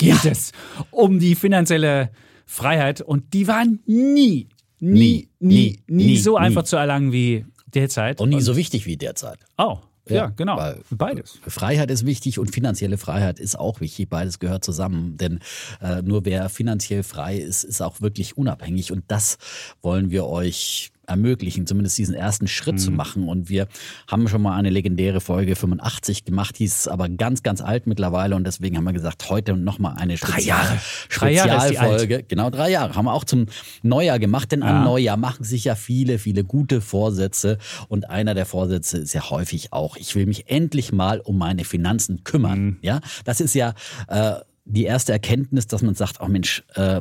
geht 0.00 0.24
es 0.24 0.52
um 0.90 1.18
die 1.18 1.34
finanzielle 1.34 2.10
Freiheit 2.46 3.00
und 3.00 3.32
die 3.34 3.46
war 3.46 3.64
nie, 3.64 3.76
nie, 3.86 4.48
nie, 4.80 5.28
nie, 5.38 5.80
nie, 5.86 6.16
so 6.16 6.38
nie. 6.38 6.44
einfach 6.44 6.64
zu 6.64 6.76
erlangen 6.76 7.12
wie 7.12 7.46
derzeit. 7.66 8.20
Und 8.20 8.30
nie 8.30 8.40
so 8.40 8.56
wichtig 8.56 8.86
wie 8.86 8.96
derzeit. 8.96 9.38
Oh, 9.58 9.78
ja, 10.08 10.14
Ja, 10.14 10.26
genau. 10.34 10.58
Beides. 10.90 11.38
Freiheit 11.46 11.90
ist 11.90 12.06
wichtig 12.06 12.38
und 12.38 12.52
finanzielle 12.52 12.98
Freiheit 12.98 13.38
ist 13.38 13.58
auch 13.58 13.80
wichtig. 13.80 14.08
Beides 14.08 14.38
gehört 14.38 14.64
zusammen. 14.64 15.16
Denn 15.16 15.40
äh, 15.80 16.02
nur 16.02 16.24
wer 16.24 16.48
finanziell 16.48 17.02
frei 17.02 17.36
ist, 17.36 17.64
ist 17.64 17.80
auch 17.80 18.00
wirklich 18.00 18.36
unabhängig. 18.36 18.92
Und 18.92 19.04
das 19.08 19.38
wollen 19.82 20.10
wir 20.10 20.26
euch 20.26 20.90
ermöglichen, 21.10 21.66
zumindest 21.66 21.98
diesen 21.98 22.14
ersten 22.14 22.46
Schritt 22.48 22.76
Mhm. 22.76 22.78
zu 22.78 22.90
machen. 22.92 23.28
Und 23.28 23.48
wir 23.50 23.68
haben 24.06 24.26
schon 24.28 24.40
mal 24.42 24.56
eine 24.56 24.70
legendäre 24.70 25.20
Folge 25.20 25.56
85 25.56 26.24
gemacht, 26.24 26.58
die 26.58 26.64
ist 26.64 26.88
aber 26.88 27.08
ganz, 27.08 27.42
ganz 27.42 27.60
alt 27.60 27.86
mittlerweile. 27.86 28.36
Und 28.36 28.44
deswegen 28.46 28.76
haben 28.76 28.84
wir 28.84 28.92
gesagt, 28.92 29.28
heute 29.28 29.56
nochmal 29.56 29.96
eine 29.98 30.16
Spezial 30.16 30.40
Jahre. 30.42 30.78
Drei 31.12 31.32
Jahre 31.32 31.56
ist 31.56 31.70
die 31.70 31.78
alt. 31.78 31.90
Spezialfolge. 32.00 32.22
Genau, 32.28 32.50
drei 32.50 32.70
Jahre. 32.70 32.94
Haben 32.94 33.04
wir 33.06 33.12
auch 33.12 33.24
zum 33.24 33.46
Neujahr 33.82 34.18
gemacht. 34.18 34.52
Denn 34.52 34.60
Ja. 34.60 34.66
an 34.78 34.84
Neujahr 34.84 35.16
machen 35.16 35.44
sich 35.44 35.64
ja 35.64 35.74
viele, 35.74 36.18
viele 36.18 36.44
gute 36.44 36.80
Vorsätze. 36.80 37.58
Und 37.88 38.08
einer 38.08 38.34
der 38.34 38.46
Vorsätze 38.46 38.98
ist 38.98 39.12
ja 39.12 39.28
häufig 39.30 39.72
auch, 39.72 39.96
ich 39.96 40.14
will 40.14 40.26
mich 40.26 40.48
endlich 40.50 40.92
mal 40.92 41.20
um 41.20 41.36
meine 41.36 41.64
Finanzen 41.64 42.24
kümmern. 42.24 42.60
Mhm. 42.64 42.76
Ja, 42.82 43.00
das 43.24 43.40
ist 43.40 43.54
ja 43.54 43.74
äh, 44.08 44.34
die 44.64 44.84
erste 44.84 45.10
Erkenntnis, 45.12 45.66
dass 45.66 45.82
man 45.82 45.94
sagt, 45.94 46.20
oh 46.20 46.28
Mensch, 46.28 46.62
äh, 46.74 47.00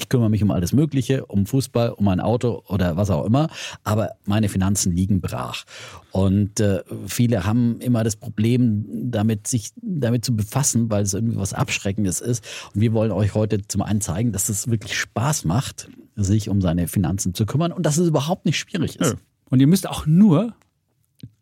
ich 0.00 0.08
kümmere 0.08 0.30
mich 0.30 0.42
um 0.42 0.50
alles 0.50 0.72
Mögliche, 0.72 1.26
um 1.26 1.46
Fußball, 1.46 1.90
um 1.90 2.04
mein 2.04 2.20
Auto 2.20 2.62
oder 2.68 2.96
was 2.96 3.10
auch 3.10 3.24
immer, 3.24 3.48
aber 3.84 4.12
meine 4.24 4.48
Finanzen 4.48 4.92
liegen 4.92 5.20
brach. 5.20 5.64
Und 6.12 6.60
äh, 6.60 6.82
viele 7.06 7.44
haben 7.44 7.80
immer 7.80 8.02
das 8.02 8.16
Problem, 8.16 8.86
damit 9.10 9.46
sich 9.46 9.70
damit 9.76 10.24
zu 10.24 10.34
befassen, 10.34 10.90
weil 10.90 11.02
es 11.02 11.14
irgendwie 11.14 11.36
was 11.36 11.52
Abschreckendes 11.52 12.20
ist. 12.20 12.44
Und 12.74 12.80
wir 12.80 12.92
wollen 12.92 13.12
euch 13.12 13.34
heute 13.34 13.66
zum 13.68 13.82
einen 13.82 14.00
zeigen, 14.00 14.32
dass 14.32 14.48
es 14.48 14.68
wirklich 14.68 14.98
Spaß 14.98 15.44
macht, 15.44 15.88
sich 16.16 16.48
um 16.48 16.60
seine 16.60 16.88
Finanzen 16.88 17.34
zu 17.34 17.46
kümmern 17.46 17.72
und 17.72 17.84
dass 17.86 17.98
es 17.98 18.08
überhaupt 18.08 18.46
nicht 18.46 18.58
schwierig 18.58 18.98
ist. 18.98 19.16
Und 19.50 19.60
ihr 19.60 19.66
müsst 19.66 19.88
auch 19.88 20.06
nur 20.06 20.54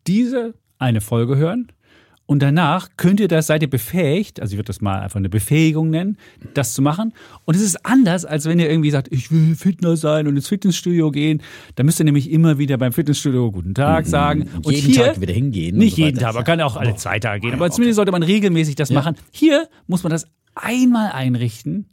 diese 0.07 0.53
eine 0.77 1.01
Folge 1.01 1.37
hören. 1.37 1.71
Und 2.29 2.43
danach 2.43 2.89
könnt 2.95 3.19
ihr 3.19 3.27
das, 3.27 3.47
seid 3.47 3.63
ihr 3.63 3.69
befähigt, 3.71 4.39
also 4.39 4.51
ich 4.53 4.57
würde 4.59 4.67
das 4.67 4.81
mal 4.81 4.99
einfach 4.99 5.15
eine 5.15 5.29
Befähigung 5.29 5.89
nennen, 5.89 6.15
das 6.53 6.75
zu 6.75 6.83
machen. 6.83 7.11
Und 7.45 7.55
es 7.55 7.61
ist 7.63 7.83
anders, 7.87 8.23
als 8.23 8.45
wenn 8.45 8.59
ihr 8.59 8.69
irgendwie 8.69 8.91
sagt, 8.91 9.07
ich 9.11 9.31
will 9.31 9.55
Fitner 9.55 9.97
sein 9.97 10.27
und 10.27 10.35
ins 10.35 10.47
Fitnessstudio 10.47 11.09
gehen. 11.09 11.41
Da 11.73 11.81
müsst 11.81 11.99
ihr 11.99 12.03
nämlich 12.03 12.29
immer 12.29 12.59
wieder 12.59 12.77
beim 12.77 12.93
Fitnessstudio 12.93 13.51
Guten 13.51 13.73
Tag 13.73 14.05
sagen. 14.05 14.43
Und 14.57 14.67
Mhm. 14.67 14.71
jeden 14.73 14.93
hier, 14.93 15.05
Tag 15.05 15.21
wieder 15.21 15.33
hingehen. 15.33 15.73
und 15.73 15.79
Nicht 15.79 15.95
so 15.95 16.03
jeden. 16.03 16.19
Tag, 16.19 16.35
man 16.35 16.43
kann 16.43 16.61
auch 16.61 16.75
alle 16.77 16.95
zwei 16.97 17.17
Tage 17.19 17.41
gehen. 17.41 17.53
Aber 17.55 17.71
zumindest 17.71 17.95
sollte 17.95 18.11
man 18.11 18.21
regelmäßig 18.21 18.75
das 18.75 18.91
machen. 18.91 19.15
Hier 19.31 19.67
muss 19.87 20.03
man 20.03 20.11
das 20.11 20.27
einmal 20.53 21.11
einrichten 21.11 21.87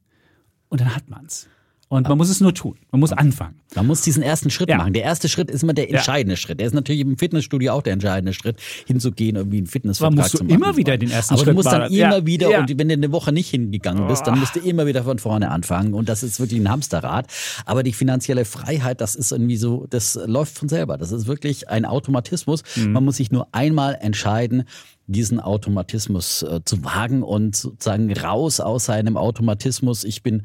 und 0.69 0.83
dann 0.83 0.95
hat 0.95 1.09
man's. 1.09 1.48
Und 1.89 2.09
man 2.09 2.19
muss 2.19 2.29
es 2.31 2.41
nur 2.41 2.53
tun. 2.53 2.77
Man 2.91 2.98
muss 2.98 3.12
anfangen. 3.12 3.61
Man 3.77 3.87
muss 3.87 4.01
diesen 4.03 4.20
ersten 4.20 4.51
Schritt 4.51 4.69
Ja. 4.69 4.77
machen. 4.79 4.92
Der 4.92 5.05
erste 5.05 5.29
Schritt 5.29 5.53
ist 5.53 5.62
immer 5.62 5.73
der 5.73 5.89
entscheidende 5.89 6.36
Schritt. 6.36 6.58
Der 6.58 6.67
ist 6.67 6.73
natürlich 6.73 7.01
im 7.02 7.17
Fitnessstudio 7.17 7.73
auch 7.73 7.83
der 7.83 7.92
entscheidende 7.92 8.33
Schritt, 8.33 8.57
hinzugehen, 8.89 9.36
irgendwie 9.36 9.58
einen 9.58 9.69
Fitnessvertrag 9.69 10.13
Aber 10.13 10.23
musst 10.23 10.35
du 10.35 10.39
zu 10.39 10.45
machen. 10.45 10.55
immer 10.57 10.77
wieder 10.77 10.98
den 10.98 11.13
ersten 11.13 11.35
Aber 11.35 11.45
Schritt 11.45 11.52
du 11.52 11.55
musst 11.55 11.69
dann 11.70 11.83
machen. 11.83 11.92
immer 11.95 12.17
Ja. 12.19 12.27
wieder, 12.27 12.51
Ja. 12.51 12.61
und 12.61 12.77
wenn 12.77 12.89
du 12.89 12.95
eine 12.95 13.13
Woche 13.13 13.30
nicht 13.33 13.51
hingegangen 13.51 14.08
bist, 14.08 14.27
dann 14.27 14.41
musst 14.41 14.57
du 14.57 14.61
immer 14.61 14.86
wieder 14.86 15.05
von 15.05 15.20
vorne 15.20 15.48
anfangen. 15.52 15.95
Und 15.95 16.08
das 16.08 16.24
ist 16.24 16.41
wirklich 16.41 16.58
ein 16.61 16.69
Hamsterrad. 16.69 17.29
Aber 17.67 17.85
die 17.85 17.92
finanzielle 17.92 18.45
Freiheit, 18.45 19.01
das 19.01 19.14
ist 19.14 19.30
irgendwie 19.30 19.57
so, 19.57 19.86
das 19.89 20.18
läuft 20.27 20.58
von 20.58 20.68
selber. 20.68 20.97
Das 20.98 21.13
ist 21.13 21.29
wirklich 21.29 21.68
ein 21.68 21.85
Automatismus. 21.85 22.64
Mhm. 22.74 22.92
Man 22.95 23.05
muss 23.05 23.18
sich 23.18 23.30
nur 23.30 23.47
einmal 23.53 23.97
entscheiden, 24.01 24.64
diesen 25.07 25.39
Automatismus 25.39 26.42
äh, 26.42 26.61
zu 26.64 26.83
wagen 26.85 27.23
und 27.23 27.55
sozusagen 27.55 28.13
raus 28.13 28.58
aus 28.58 28.86
seinem 28.86 29.17
Automatismus. 29.17 30.03
Ich 30.03 30.24
bin 30.24 30.42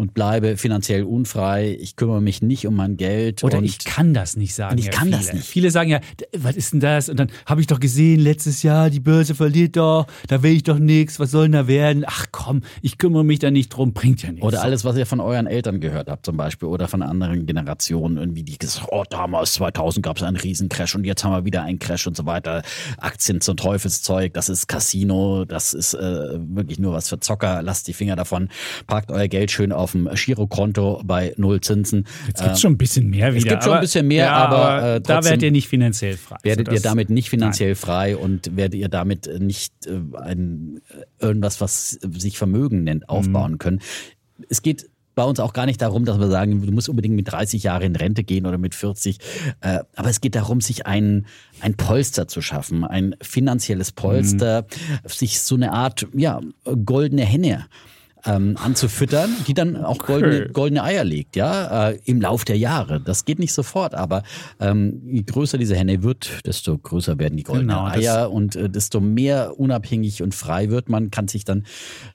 und 0.00 0.14
bleibe 0.14 0.56
finanziell 0.56 1.04
unfrei. 1.04 1.76
Ich 1.78 1.94
kümmere 1.94 2.22
mich 2.22 2.40
nicht 2.40 2.66
um 2.66 2.74
mein 2.74 2.96
Geld. 2.96 3.44
Oder 3.44 3.62
ich 3.62 3.78
kann 3.80 4.14
das 4.14 4.34
nicht 4.34 4.54
sagen. 4.54 4.78
Ich 4.78 4.86
ja, 4.86 4.90
kann 4.90 5.08
viele. 5.08 5.16
das 5.18 5.32
nicht. 5.34 5.46
Viele 5.46 5.70
sagen 5.70 5.90
ja, 5.90 5.98
"D- 6.18 6.24
was 6.38 6.56
ist 6.56 6.72
denn 6.72 6.80
das? 6.80 7.10
Und 7.10 7.20
dann 7.20 7.30
habe 7.44 7.60
ich 7.60 7.66
doch 7.66 7.78
gesehen, 7.78 8.18
letztes 8.18 8.62
Jahr, 8.62 8.88
die 8.88 8.98
Börse 8.98 9.34
verliert 9.34 9.76
doch, 9.76 10.06
da 10.26 10.42
will 10.42 10.52
ich 10.52 10.62
doch 10.62 10.78
nichts, 10.78 11.20
was 11.20 11.30
soll 11.30 11.44
denn 11.44 11.52
da 11.52 11.68
werden? 11.68 12.04
Ach 12.06 12.28
komm, 12.32 12.62
ich 12.80 12.96
kümmere 12.96 13.24
mich 13.26 13.40
da 13.40 13.50
nicht 13.50 13.68
drum, 13.68 13.92
bringt 13.92 14.22
ja 14.22 14.30
nichts. 14.30 14.46
Oder 14.46 14.62
alles, 14.62 14.86
was 14.86 14.96
ihr 14.96 15.04
von 15.04 15.20
euren 15.20 15.46
Eltern 15.46 15.80
gehört 15.80 16.08
habt 16.08 16.24
zum 16.24 16.38
Beispiel 16.38 16.68
oder 16.68 16.88
von 16.88 17.02
anderen 17.02 17.44
Generationen 17.44 18.16
irgendwie, 18.16 18.42
die 18.42 18.56
gesagt 18.56 18.88
oh 18.90 19.04
damals 19.10 19.52
2000 19.52 20.02
gab 20.02 20.16
es 20.16 20.22
einen 20.22 20.36
Riesencrash 20.36 20.94
und 20.94 21.04
jetzt 21.04 21.22
haben 21.24 21.32
wir 21.32 21.44
wieder 21.44 21.62
einen 21.62 21.78
Crash 21.78 22.06
und 22.06 22.16
so 22.16 22.24
weiter. 22.24 22.62
Aktien 22.96 23.42
zum 23.42 23.58
Teufelszeug, 23.58 24.32
das 24.32 24.48
ist 24.48 24.66
Casino, 24.66 25.44
das 25.44 25.74
ist 25.74 25.92
äh, 25.92 26.38
wirklich 26.38 26.78
nur 26.78 26.94
was 26.94 27.10
für 27.10 27.20
Zocker. 27.20 27.60
Lasst 27.62 27.86
die 27.86 27.92
Finger 27.92 28.16
davon, 28.16 28.48
parkt 28.86 29.10
euer 29.10 29.28
Geld 29.28 29.50
schön 29.50 29.72
auf 29.72 29.89
dem 29.92 30.08
Girokonto 30.14 31.02
bei 31.04 31.34
null 31.36 31.60
Zinsen. 31.60 32.06
Jetzt 32.26 32.42
gibt 32.42 32.54
es 32.54 32.60
schon 32.60 32.72
ein 32.72 32.78
bisschen 32.78 33.08
mehr 33.08 33.34
wieder. 33.34 33.50
gibt 33.50 33.64
schon 33.64 33.72
ein 33.74 33.80
bisschen 33.80 34.06
mehr, 34.06 34.26
ja, 34.26 34.34
aber, 34.34 34.96
äh, 34.96 35.00
da 35.00 35.24
werdet 35.24 35.42
ihr 35.42 35.50
nicht 35.50 35.68
finanziell 35.68 36.16
frei. 36.16 36.36
Werdet 36.42 36.68
So, 36.68 36.74
ihr 36.74 36.80
damit 36.80 37.10
nicht 37.10 37.30
finanziell 37.30 37.74
frei 37.74 38.16
und 38.16 38.56
werdet 38.56 38.80
ihr 38.80 38.88
damit 38.88 39.26
äh, 39.26 39.38
nicht 39.38 39.72
äh, 39.86 40.00
ein, 40.18 40.80
äh, 40.88 41.24
irgendwas, 41.24 41.60
was 41.60 41.98
sich 42.16 42.38
Vermögen 42.38 42.84
nennt, 42.84 43.08
aufbauen 43.08 43.58
können. 43.58 43.80
Es 44.48 44.62
geht 44.62 44.88
bei 45.14 45.24
uns 45.24 45.40
auch 45.40 45.52
gar 45.52 45.66
nicht 45.66 45.82
darum, 45.82 46.04
dass 46.04 46.18
wir 46.18 46.28
sagen, 46.28 46.64
du 46.64 46.72
musst 46.72 46.88
unbedingt 46.88 47.14
mit 47.14 47.30
30 47.30 47.62
Jahren 47.62 47.82
in 47.82 47.96
Rente 47.96 48.24
gehen 48.24 48.46
oder 48.46 48.58
mit 48.58 48.74
40. 48.74 49.18
Äh, 49.60 49.80
aber 49.94 50.08
es 50.08 50.20
geht 50.20 50.34
darum, 50.34 50.60
sich 50.60 50.86
ein, 50.86 51.26
ein 51.60 51.74
Polster 51.74 52.28
zu 52.28 52.40
schaffen, 52.40 52.84
ein 52.84 53.16
finanzielles 53.20 53.92
Polster, 53.92 54.66
sich 55.04 55.40
so 55.40 55.56
eine 55.56 55.72
Art 55.72 56.06
ja, 56.14 56.40
goldene 56.84 57.24
Henne 57.24 57.66
ähm, 58.24 58.56
anzufüttern, 58.62 59.30
die 59.46 59.54
dann 59.54 59.76
auch 59.76 59.98
goldene, 59.98 60.48
goldene 60.48 60.82
Eier 60.82 61.04
legt, 61.04 61.36
ja, 61.36 61.90
äh, 61.90 61.98
im 62.04 62.20
Lauf 62.20 62.44
der 62.44 62.58
Jahre. 62.58 63.00
Das 63.00 63.24
geht 63.24 63.38
nicht 63.38 63.52
sofort, 63.52 63.94
aber 63.94 64.22
ähm, 64.60 65.02
je 65.06 65.22
größer 65.22 65.58
diese 65.58 65.76
Henne 65.76 66.02
wird, 66.02 66.40
desto 66.46 66.76
größer 66.76 67.18
werden 67.18 67.36
die 67.36 67.42
goldenen 67.42 67.68
Genau, 67.68 67.86
Eier 67.86 68.30
und 68.30 68.56
äh, 68.56 68.68
desto 68.68 69.00
mehr 69.00 69.58
unabhängig 69.58 70.22
und 70.22 70.34
frei 70.34 70.70
wird 70.70 70.88
man, 70.88 71.10
kann 71.10 71.28
sich 71.28 71.44
dann 71.44 71.64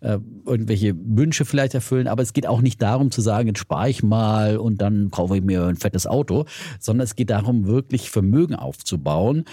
äh, 0.01 0.19
irgendwelche 0.45 0.95
Wünsche 0.95 1.45
vielleicht 1.45 1.73
erfüllen. 1.73 2.07
Aber 2.07 2.23
es 2.23 2.33
geht 2.33 2.47
auch 2.47 2.61
nicht 2.61 2.81
darum 2.81 3.11
zu 3.11 3.21
sagen, 3.21 3.47
jetzt 3.47 3.59
spare 3.59 3.89
ich 3.89 4.03
mal 4.03 4.57
und 4.57 4.81
dann 4.81 5.11
kaufe 5.11 5.37
ich 5.37 5.43
mir 5.43 5.65
ein 5.65 5.77
fettes 5.77 6.07
Auto, 6.07 6.45
sondern 6.79 7.05
es 7.05 7.15
geht 7.15 7.29
darum, 7.29 7.65
wirklich 7.65 8.09
Vermögen 8.09 8.55
aufzubauen 8.55 9.45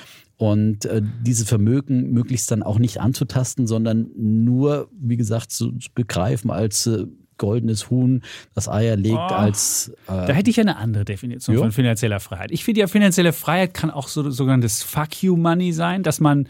und 0.42 0.86
äh, 0.86 1.00
dieses 1.24 1.48
Vermögen 1.48 2.10
möglichst 2.10 2.50
dann 2.50 2.64
auch 2.64 2.80
nicht 2.80 3.00
anzutasten, 3.00 3.68
sondern 3.68 4.10
nur, 4.16 4.88
wie 4.98 5.16
gesagt, 5.16 5.52
zu, 5.52 5.70
zu 5.78 5.88
begreifen 5.94 6.50
als 6.50 6.88
äh, 6.88 7.06
goldenes 7.38 7.90
Huhn, 7.90 8.22
das 8.52 8.68
Eier 8.68 8.96
legt, 8.96 9.14
Oh. 9.14 9.18
als 9.34 9.92
äh, 10.08 10.26
Da 10.26 10.32
hätte 10.32 10.50
ich 10.50 10.56
ja 10.56 10.62
eine 10.62 10.76
andere 10.78 11.04
Definition 11.04 11.54
Jo. 11.54 11.62
von 11.62 11.70
finanzieller 11.70 12.18
Freiheit. 12.18 12.50
Ich 12.50 12.64
finde 12.64 12.80
ja, 12.80 12.88
finanzielle 12.88 13.32
Freiheit 13.32 13.72
kann 13.72 13.90
auch 13.92 14.08
so 14.08 14.30
sogenanntes 14.30 14.82
Fuck 14.82 15.22
you 15.22 15.36
Money 15.36 15.72
sein, 15.72 16.02
dass 16.02 16.18
man 16.18 16.48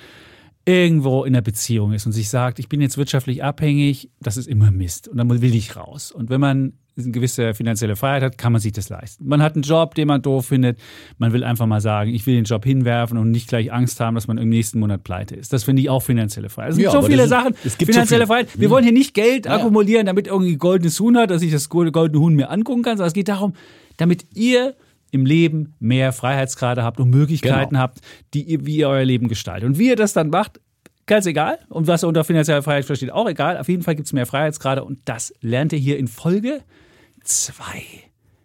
irgendwo 0.64 1.24
in 1.24 1.34
einer 1.34 1.42
Beziehung 1.42 1.92
ist 1.92 2.06
und 2.06 2.12
sich 2.12 2.30
sagt, 2.30 2.58
ich 2.60 2.68
bin 2.70 2.80
jetzt 2.80 2.96
wirtschaftlich 2.96 3.44
abhängig, 3.44 4.08
das 4.20 4.38
ist 4.38 4.46
immer 4.48 4.70
Mist 4.70 5.06
und 5.08 5.18
dann 5.18 5.28
will 5.28 5.54
ich 5.54 5.76
raus. 5.76 6.12
Und 6.12 6.30
wenn 6.30 6.40
man 6.40 6.72
eine 6.98 7.10
gewisse 7.10 7.54
finanzielle 7.54 7.96
Freiheit 7.96 8.22
hat, 8.22 8.38
kann 8.38 8.52
man 8.52 8.60
sich 8.60 8.72
das 8.72 8.88
leisten. 8.88 9.26
Man 9.26 9.42
hat 9.42 9.54
einen 9.54 9.62
Job, 9.62 9.94
den 9.94 10.08
man 10.08 10.20
doof 10.20 10.46
findet. 10.46 10.78
Man 11.18 11.32
will 11.32 11.42
einfach 11.44 11.66
mal 11.66 11.80
sagen, 11.80 12.12
ich 12.14 12.26
will 12.26 12.34
den 12.34 12.44
Job 12.44 12.64
hinwerfen 12.64 13.16
und 13.18 13.30
nicht 13.30 13.48
gleich 13.48 13.72
Angst 13.72 13.98
haben, 14.00 14.14
dass 14.14 14.26
man 14.26 14.36
im 14.38 14.48
nächsten 14.50 14.78
Monat 14.78 15.02
pleite 15.04 15.34
ist. 15.34 15.52
Das 15.52 15.64
finde 15.64 15.80
ich 15.82 15.88
auch 15.90 16.00
finanzielle 16.02 16.48
Freiheit. 16.50 16.72
Es 16.72 16.76
gibt 16.76 16.92
Ja, 16.92 17.00
so 17.00 17.06
viele 17.06 17.26
Sachen. 17.28 17.54
es 17.64 17.78
gibt 17.78 17.92
so 17.92 17.94
finanzielle 17.94 18.22
viel- 18.24 18.34
Freiheit. 18.34 18.60
Wir 18.60 18.68
wollen 18.70 18.84
hier 18.84 18.92
nicht 18.92 19.14
Geld 19.14 19.46
Ja. 19.46 19.56
akkumulieren, 19.56 20.04
damit 20.06 20.26
irgendwie 20.26 20.56
goldenes 20.56 21.00
Huhn 21.00 21.16
hat, 21.16 21.30
dass 21.30 21.40
ich 21.42 21.50
das 21.50 21.68
goldene 21.70 22.18
Huhn 22.20 22.34
mir 22.34 22.50
angucken 22.50 22.82
kann, 22.82 22.96
sondern 22.98 23.08
es 23.08 23.14
geht 23.14 23.28
darum, 23.28 23.54
damit 23.96 24.26
ihr 24.34 24.74
im 25.12 25.26
Leben 25.26 25.74
mehr 25.80 26.12
Freiheitsgrade 26.12 26.82
habt 26.82 26.98
und 27.00 27.10
Möglichkeiten 27.10 27.70
Genau. 27.70 27.80
habt, 27.82 28.00
die 28.34 28.42
ihr, 28.44 28.64
wie 28.66 28.76
ihr 28.78 28.88
euer 28.88 29.04
Leben 29.04 29.28
gestaltet. 29.28 29.66
Und 29.68 29.78
wie 29.78 29.88
ihr 29.88 29.96
das 29.96 30.12
dann 30.14 30.30
macht, 30.30 30.58
ganz 31.06 31.26
egal. 31.26 31.58
Und 31.68 31.86
was 31.86 32.02
ihr 32.04 32.08
unter 32.08 32.24
finanzieller 32.24 32.62
Freiheit 32.62 32.84
versteht, 32.86 33.12
auch 33.12 33.28
egal. 33.28 33.58
Auf 33.58 33.68
jeden 33.68 33.82
Fall 33.82 33.94
gibt 33.94 34.06
es 34.06 34.12
mehr 34.14 34.24
Freiheitsgrade 34.24 34.84
und 34.84 35.00
das 35.04 35.34
lernt 35.42 35.72
ihr 35.74 35.78
hier 35.78 35.98
in 35.98 36.06
Folge 36.08 36.60
2, 37.24 37.84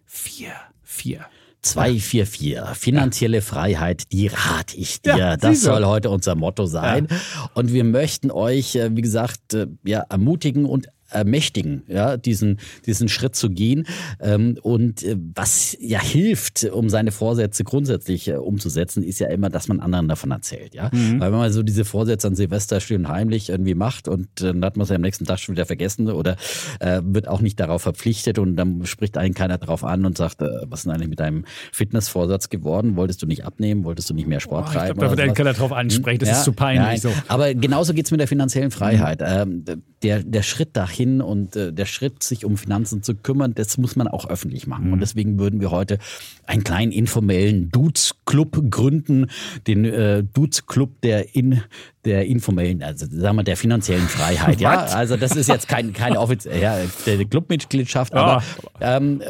4, 0.06 0.52
4. 0.82 1.26
244. 1.62 2.76
Finanzielle 2.76 3.42
Freiheit, 3.42 4.12
die 4.12 4.28
rate 4.28 4.76
ich 4.76 5.02
dir. 5.02 5.16
Ja, 5.16 5.36
das 5.36 5.62
soll 5.62 5.84
heute 5.84 6.10
unser 6.10 6.34
Motto 6.34 6.66
sein. 6.66 7.08
Und 7.54 7.72
wir 7.72 7.84
möchten 7.84 8.30
euch, 8.30 8.76
äh, 8.76 8.94
wie 8.94 9.02
gesagt, 9.02 9.54
äh, 9.54 9.66
ja, 9.84 10.04
ermutigen 10.08 10.64
und 10.64 10.88
ermächtigen, 11.10 11.82
ja, 11.86 12.16
diesen, 12.16 12.58
diesen 12.86 13.08
Schritt 13.08 13.34
zu 13.34 13.50
gehen. 13.50 13.86
Ähm, 14.20 14.58
und 14.62 15.02
äh, 15.02 15.16
was 15.34 15.76
ja 15.80 16.00
hilft, 16.00 16.64
um 16.64 16.88
seine 16.90 17.12
Vorsätze 17.12 17.64
grundsätzlich 17.64 18.28
äh, 18.28 18.34
umzusetzen, 18.34 19.02
ist 19.02 19.18
ja 19.18 19.28
immer, 19.28 19.48
dass 19.48 19.68
man 19.68 19.80
anderen 19.80 20.08
davon 20.08 20.30
erzählt, 20.30 20.74
ja. 20.74 20.90
Mhm. 20.92 21.20
Weil 21.20 21.32
wenn 21.32 21.38
man 21.38 21.52
so 21.52 21.62
diese 21.62 21.84
Vorsätze 21.84 22.28
an 22.28 22.34
Silvester 22.34 22.80
still 22.80 22.98
und 22.98 23.08
heimlich 23.08 23.48
irgendwie 23.48 23.74
macht 23.74 24.08
und 24.08 24.28
dann 24.36 24.64
hat 24.64 24.76
man 24.76 24.84
es 24.84 24.90
ja 24.90 24.96
am 24.96 25.02
nächsten 25.02 25.24
Tag 25.24 25.38
schon 25.38 25.54
wieder 25.54 25.66
vergessen 25.66 26.10
oder 26.10 26.36
äh, 26.80 27.00
wird 27.04 27.26
auch 27.26 27.40
nicht 27.40 27.58
darauf 27.58 27.82
verpflichtet 27.82 28.38
und 28.38 28.56
dann 28.56 28.84
spricht 28.84 29.16
einen 29.16 29.34
keiner 29.34 29.58
drauf 29.58 29.84
an 29.84 30.04
und 30.04 30.18
sagt, 30.18 30.42
äh, 30.42 30.46
was 30.66 30.80
ist 30.80 30.84
denn 30.86 30.92
eigentlich 30.92 31.08
mit 31.08 31.20
deinem 31.20 31.44
Fitnessvorsatz 31.72 32.50
geworden? 32.50 32.96
Wolltest 32.96 33.22
du 33.22 33.26
nicht 33.26 33.44
abnehmen? 33.44 33.84
Wolltest 33.84 34.10
du 34.10 34.14
nicht 34.14 34.28
mehr 34.28 34.40
Sport 34.40 34.66
oh, 34.68 34.72
treiben? 34.72 34.88
Ich 34.88 34.94
glaube, 34.94 35.04
da 35.06 35.10
wird 35.10 35.20
einen 35.20 35.34
keiner 35.34 35.54
drauf 35.54 35.72
ansprechen, 35.72 36.18
das 36.18 36.28
ja, 36.28 36.34
ist 36.36 36.44
zu 36.44 36.52
peinlich. 36.52 36.86
Nein. 36.86 36.98
So. 36.98 37.12
Aber 37.28 37.54
genauso 37.54 37.94
geht's 37.94 38.10
mit 38.10 38.20
der 38.20 38.28
finanziellen 38.28 38.70
Freiheit. 38.70 39.20
Mhm. 39.20 39.64
Ähm, 39.66 39.82
der, 40.02 40.22
der 40.22 40.42
Schritt 40.42 40.76
dahin 40.76 40.97
und 41.06 41.56
äh, 41.56 41.72
der 41.72 41.86
Schritt, 41.86 42.22
sich 42.22 42.44
um 42.44 42.56
Finanzen 42.56 43.02
zu 43.02 43.14
kümmern, 43.14 43.54
das 43.54 43.78
muss 43.78 43.96
man 43.96 44.08
auch 44.08 44.28
öffentlich 44.28 44.66
machen. 44.66 44.86
Mhm. 44.86 44.92
Und 44.94 45.00
deswegen 45.00 45.38
würden 45.38 45.60
wir 45.60 45.70
heute 45.70 45.98
einen 46.46 46.64
kleinen 46.64 46.92
informellen 46.92 47.70
Dudes-Club 47.70 48.70
gründen, 48.70 49.26
den 49.66 49.84
äh, 49.84 50.24
Dudes-Club 50.24 51.00
der 51.02 51.34
in 51.34 51.62
der 52.04 52.26
informellen, 52.26 52.82
also 52.82 53.06
sagen 53.10 53.36
wir 53.36 53.44
der 53.44 53.56
finanziellen 53.56 54.06
Freiheit. 54.08 54.60
ja, 54.60 54.84
also 54.84 55.16
das 55.16 55.36
ist 55.36 55.48
jetzt 55.48 55.68
kein, 55.68 55.92
keine 55.92 56.20
offizielle 56.20 56.60
ja, 56.60 57.24
Clubmitgliedschaft, 57.24 58.14
aber 58.14 58.42
ähm, 58.80 59.22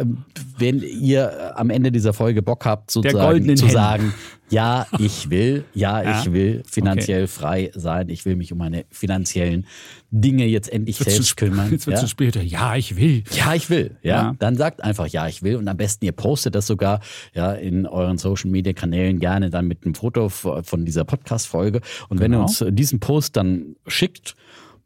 wenn 0.58 0.80
ihr 0.80 1.58
am 1.58 1.70
Ende 1.70 1.90
dieser 1.90 2.12
Folge 2.12 2.42
Bock 2.42 2.64
habt, 2.66 2.90
sozusagen 2.90 3.56
zu 3.56 3.68
sagen, 3.68 4.12
ja, 4.50 4.86
ich 4.98 5.30
will, 5.30 5.64
ja, 5.74 6.02
ja? 6.02 6.20
ich 6.20 6.32
will 6.32 6.62
finanziell 6.66 7.24
okay. 7.24 7.32
frei 7.32 7.70
sein, 7.74 8.08
ich 8.08 8.24
will 8.24 8.36
mich 8.36 8.52
um 8.52 8.58
meine 8.58 8.86
finanziellen 8.90 9.66
Dinge 10.10 10.46
jetzt 10.46 10.72
endlich 10.72 10.96
selbst 10.96 11.36
kümmern. 11.36 11.70
Jetzt 11.70 11.86
wird 11.86 12.00
ja? 12.00 12.06
später, 12.06 12.40
ja, 12.40 12.74
ich 12.76 12.96
will. 12.96 13.24
Ja, 13.30 13.54
ich 13.54 13.68
will. 13.68 13.96
Ja? 14.02 14.16
ja, 14.22 14.34
dann 14.38 14.56
sagt 14.56 14.82
einfach, 14.82 15.06
ja, 15.06 15.28
ich 15.28 15.42
will. 15.42 15.56
Und 15.56 15.68
am 15.68 15.76
besten 15.76 16.06
ihr 16.06 16.12
postet 16.12 16.54
das 16.54 16.66
sogar 16.66 17.00
ja 17.34 17.52
in 17.52 17.86
euren 17.86 18.16
Social 18.16 18.50
Media 18.50 18.72
Kanälen 18.72 19.18
gerne 19.18 19.50
dann 19.50 19.66
mit 19.66 19.84
einem 19.84 19.94
Foto 19.94 20.30
von 20.30 20.84
dieser 20.86 21.04
Podcast-Folge. 21.04 21.82
Und 22.08 22.20
wenn 22.20 22.32
ihr 22.32 22.36
genau. 22.38 22.46
Diesen 22.70 23.00
Post 23.00 23.36
dann 23.36 23.76
schickt, 23.86 24.34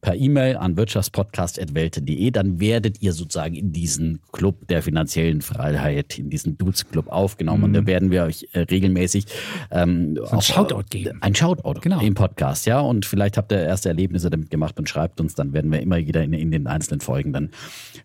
per 0.02 0.16
E-Mail 0.16 0.56
an 0.56 0.76
wirtschaftspodcast.welt.de, 0.76 2.32
dann 2.32 2.58
werdet 2.58 3.00
ihr 3.00 3.12
sozusagen 3.12 3.54
in 3.54 3.72
diesen 3.72 4.18
Club 4.32 4.66
der 4.66 4.82
finanziellen 4.82 5.42
Freiheit, 5.42 6.18
in 6.18 6.28
diesen 6.28 6.58
Dudes 6.58 6.88
Club 6.88 7.06
aufgenommen. 7.08 7.58
Mhm. 7.58 7.64
Und 7.64 7.72
da 7.74 7.86
werden 7.86 8.10
wir 8.10 8.24
euch 8.24 8.48
äh, 8.52 8.60
regelmäßig 8.60 9.26
ähm, 9.70 10.18
ein 10.20 10.38
auch, 10.38 10.42
Shoutout 10.42 10.86
geben. 10.90 11.18
Ein 11.22 11.36
Shoutout 11.36 11.80
genau. 11.80 12.00
im 12.00 12.14
Podcast, 12.14 12.66
ja. 12.66 12.80
Und 12.80 13.06
vielleicht 13.06 13.36
habt 13.36 13.52
ihr 13.52 13.60
erste 13.60 13.90
Erlebnisse 13.90 14.28
damit 14.28 14.50
gemacht 14.50 14.76
und 14.80 14.88
schreibt 14.88 15.20
uns, 15.20 15.36
dann 15.36 15.52
werden 15.52 15.70
wir 15.70 15.80
immer 15.80 15.98
wieder 15.98 16.24
in, 16.24 16.32
in 16.32 16.50
den 16.50 16.66
einzelnen 16.66 17.00
Folgen 17.00 17.32
dann 17.32 17.50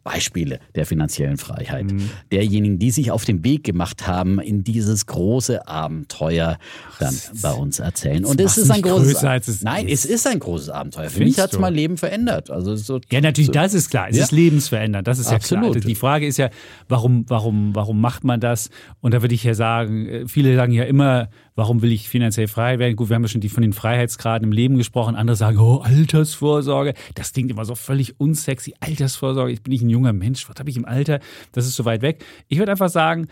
Beispiele 0.03 0.59
der 0.75 0.85
finanziellen 0.85 1.37
Freiheit. 1.37 1.91
Mhm. 1.91 2.11
Derjenigen, 2.31 2.77
die 2.77 2.91
sich 2.91 3.09
auf 3.09 3.25
den 3.25 3.43
Weg 3.43 3.63
gemacht 3.63 4.05
haben, 4.05 4.39
in 4.39 4.63
dieses 4.63 5.07
große 5.07 5.67
Abenteuer 5.67 6.59
dann 6.99 7.15
bei 7.41 7.53
uns 7.53 7.79
erzählen. 7.79 8.23
Und 8.23 8.39
es 8.39 8.55
ist 8.59 8.69
ein 8.69 8.83
großes 8.83 9.23
Abenteuer. 9.23 9.55
Nein, 9.63 9.87
es 9.87 10.05
ist 10.05 10.27
ein 10.27 10.37
großes 10.37 10.69
Abenteuer. 10.69 11.09
Für 11.09 11.23
mich 11.23 11.39
hat 11.39 11.53
es 11.53 11.57
mein 11.57 11.73
Leben 11.73 11.86
Leben 11.87 11.97
verändert. 11.97 12.51
Also 12.51 12.75
so, 12.75 12.99
ja, 13.09 13.21
natürlich, 13.21 13.47
so, 13.47 13.53
das 13.53 13.73
ist 13.73 13.89
klar. 13.89 14.07
Es 14.09 14.17
ja? 14.17 14.23
ist 14.23 14.31
lebensverändernd. 14.31 15.07
Das 15.07 15.19
ist 15.19 15.27
Absolut. 15.27 15.75
ja 15.75 15.79
klar. 15.79 15.87
Die 15.87 15.95
Frage 15.95 16.27
ist 16.27 16.37
ja, 16.37 16.49
warum, 16.89 17.25
warum, 17.27 17.73
warum 17.73 18.01
macht 18.01 18.23
man 18.23 18.39
das? 18.39 18.69
Und 18.99 19.13
da 19.13 19.21
würde 19.21 19.33
ich 19.33 19.43
ja 19.43 19.53
sagen, 19.53 20.07
äh, 20.07 20.27
viele 20.27 20.55
sagen 20.55 20.73
ja 20.73 20.83
immer, 20.83 21.29
warum 21.55 21.81
will 21.81 21.91
ich 21.91 22.09
finanziell 22.09 22.47
frei 22.47 22.79
werden? 22.79 22.95
Gut, 22.95 23.09
wir 23.09 23.15
haben 23.15 23.23
ja 23.23 23.29
schon 23.29 23.41
die, 23.41 23.49
von 23.49 23.61
den 23.61 23.73
Freiheitsgraden 23.73 24.47
im 24.47 24.51
Leben 24.51 24.77
gesprochen. 24.77 25.15
Andere 25.15 25.37
sagen, 25.37 25.57
oh, 25.57 25.77
Altersvorsorge. 25.77 26.93
Das 27.15 27.31
klingt 27.31 27.49
immer 27.49 27.65
so 27.65 27.75
völlig 27.75 28.19
unsexy. 28.19 28.73
Altersvorsorge. 28.79 29.51
Ich 29.53 29.63
bin 29.63 29.71
nicht 29.71 29.83
ein 29.83 29.89
junger 29.89 30.13
Mensch. 30.13 30.47
Was 30.49 30.57
habe 30.59 30.69
ich 30.69 30.77
im 30.77 30.85
Alter? 30.85 31.19
Das 31.53 31.65
ist 31.65 31.75
so 31.75 31.85
weit 31.85 32.01
weg. 32.01 32.23
Ich 32.49 32.59
würde 32.59 32.71
einfach 32.71 32.89
sagen, 32.89 33.27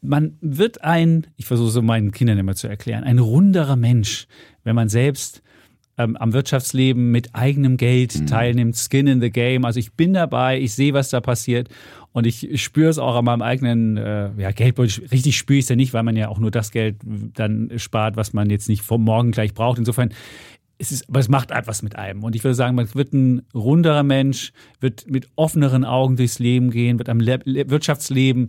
man 0.00 0.38
wird 0.40 0.84
ein, 0.84 1.26
ich 1.36 1.46
versuche 1.46 1.70
so 1.70 1.82
meinen 1.82 2.12
Kindern 2.12 2.38
immer 2.38 2.54
zu 2.54 2.68
erklären, 2.68 3.02
ein 3.02 3.18
runderer 3.18 3.74
Mensch, 3.74 4.28
wenn 4.62 4.76
man 4.76 4.88
selbst 4.88 5.42
ähm, 5.98 6.16
am 6.16 6.32
Wirtschaftsleben 6.32 7.10
mit 7.10 7.34
eigenem 7.34 7.76
Geld 7.76 8.18
mhm. 8.18 8.26
teilnimmt, 8.26 8.76
Skin 8.76 9.06
in 9.06 9.20
the 9.20 9.30
Game. 9.30 9.64
Also 9.64 9.80
ich 9.80 9.92
bin 9.92 10.14
dabei, 10.14 10.58
ich 10.60 10.72
sehe, 10.74 10.94
was 10.94 11.10
da 11.10 11.20
passiert 11.20 11.68
und 12.12 12.26
ich 12.26 12.62
spüre 12.62 12.88
es 12.88 12.98
auch 12.98 13.16
an 13.16 13.24
meinem 13.24 13.42
eigenen 13.42 13.96
äh, 13.96 14.30
ja, 14.38 14.52
Geldbeutel. 14.52 15.06
Richtig 15.10 15.36
spüre 15.36 15.58
ich 15.58 15.64
es 15.64 15.68
ja 15.68 15.76
nicht, 15.76 15.92
weil 15.92 16.02
man 16.04 16.16
ja 16.16 16.28
auch 16.28 16.38
nur 16.38 16.50
das 16.50 16.70
Geld 16.70 16.96
dann 17.04 17.70
spart, 17.76 18.16
was 18.16 18.32
man 18.32 18.48
jetzt 18.48 18.68
nicht 18.68 18.82
vom 18.82 19.04
Morgen 19.04 19.32
gleich 19.32 19.54
braucht. 19.54 19.78
Insofern 19.78 20.10
es 20.78 20.92
ist, 20.92 21.08
aber 21.08 21.18
es 21.18 21.28
macht 21.28 21.50
etwas 21.50 21.82
mit 21.82 21.96
einem. 21.96 22.22
Und 22.22 22.36
ich 22.36 22.44
würde 22.44 22.54
sagen, 22.54 22.76
man 22.76 22.92
wird 22.94 23.12
ein 23.12 23.42
runderer 23.52 24.04
Mensch, 24.04 24.52
wird 24.80 25.10
mit 25.10 25.28
offeneren 25.34 25.84
Augen 25.84 26.16
durchs 26.16 26.38
Leben 26.38 26.70
gehen, 26.70 26.98
wird 26.98 27.08
am 27.08 27.20
Le 27.20 27.40
Wirtschaftsleben 27.44 28.46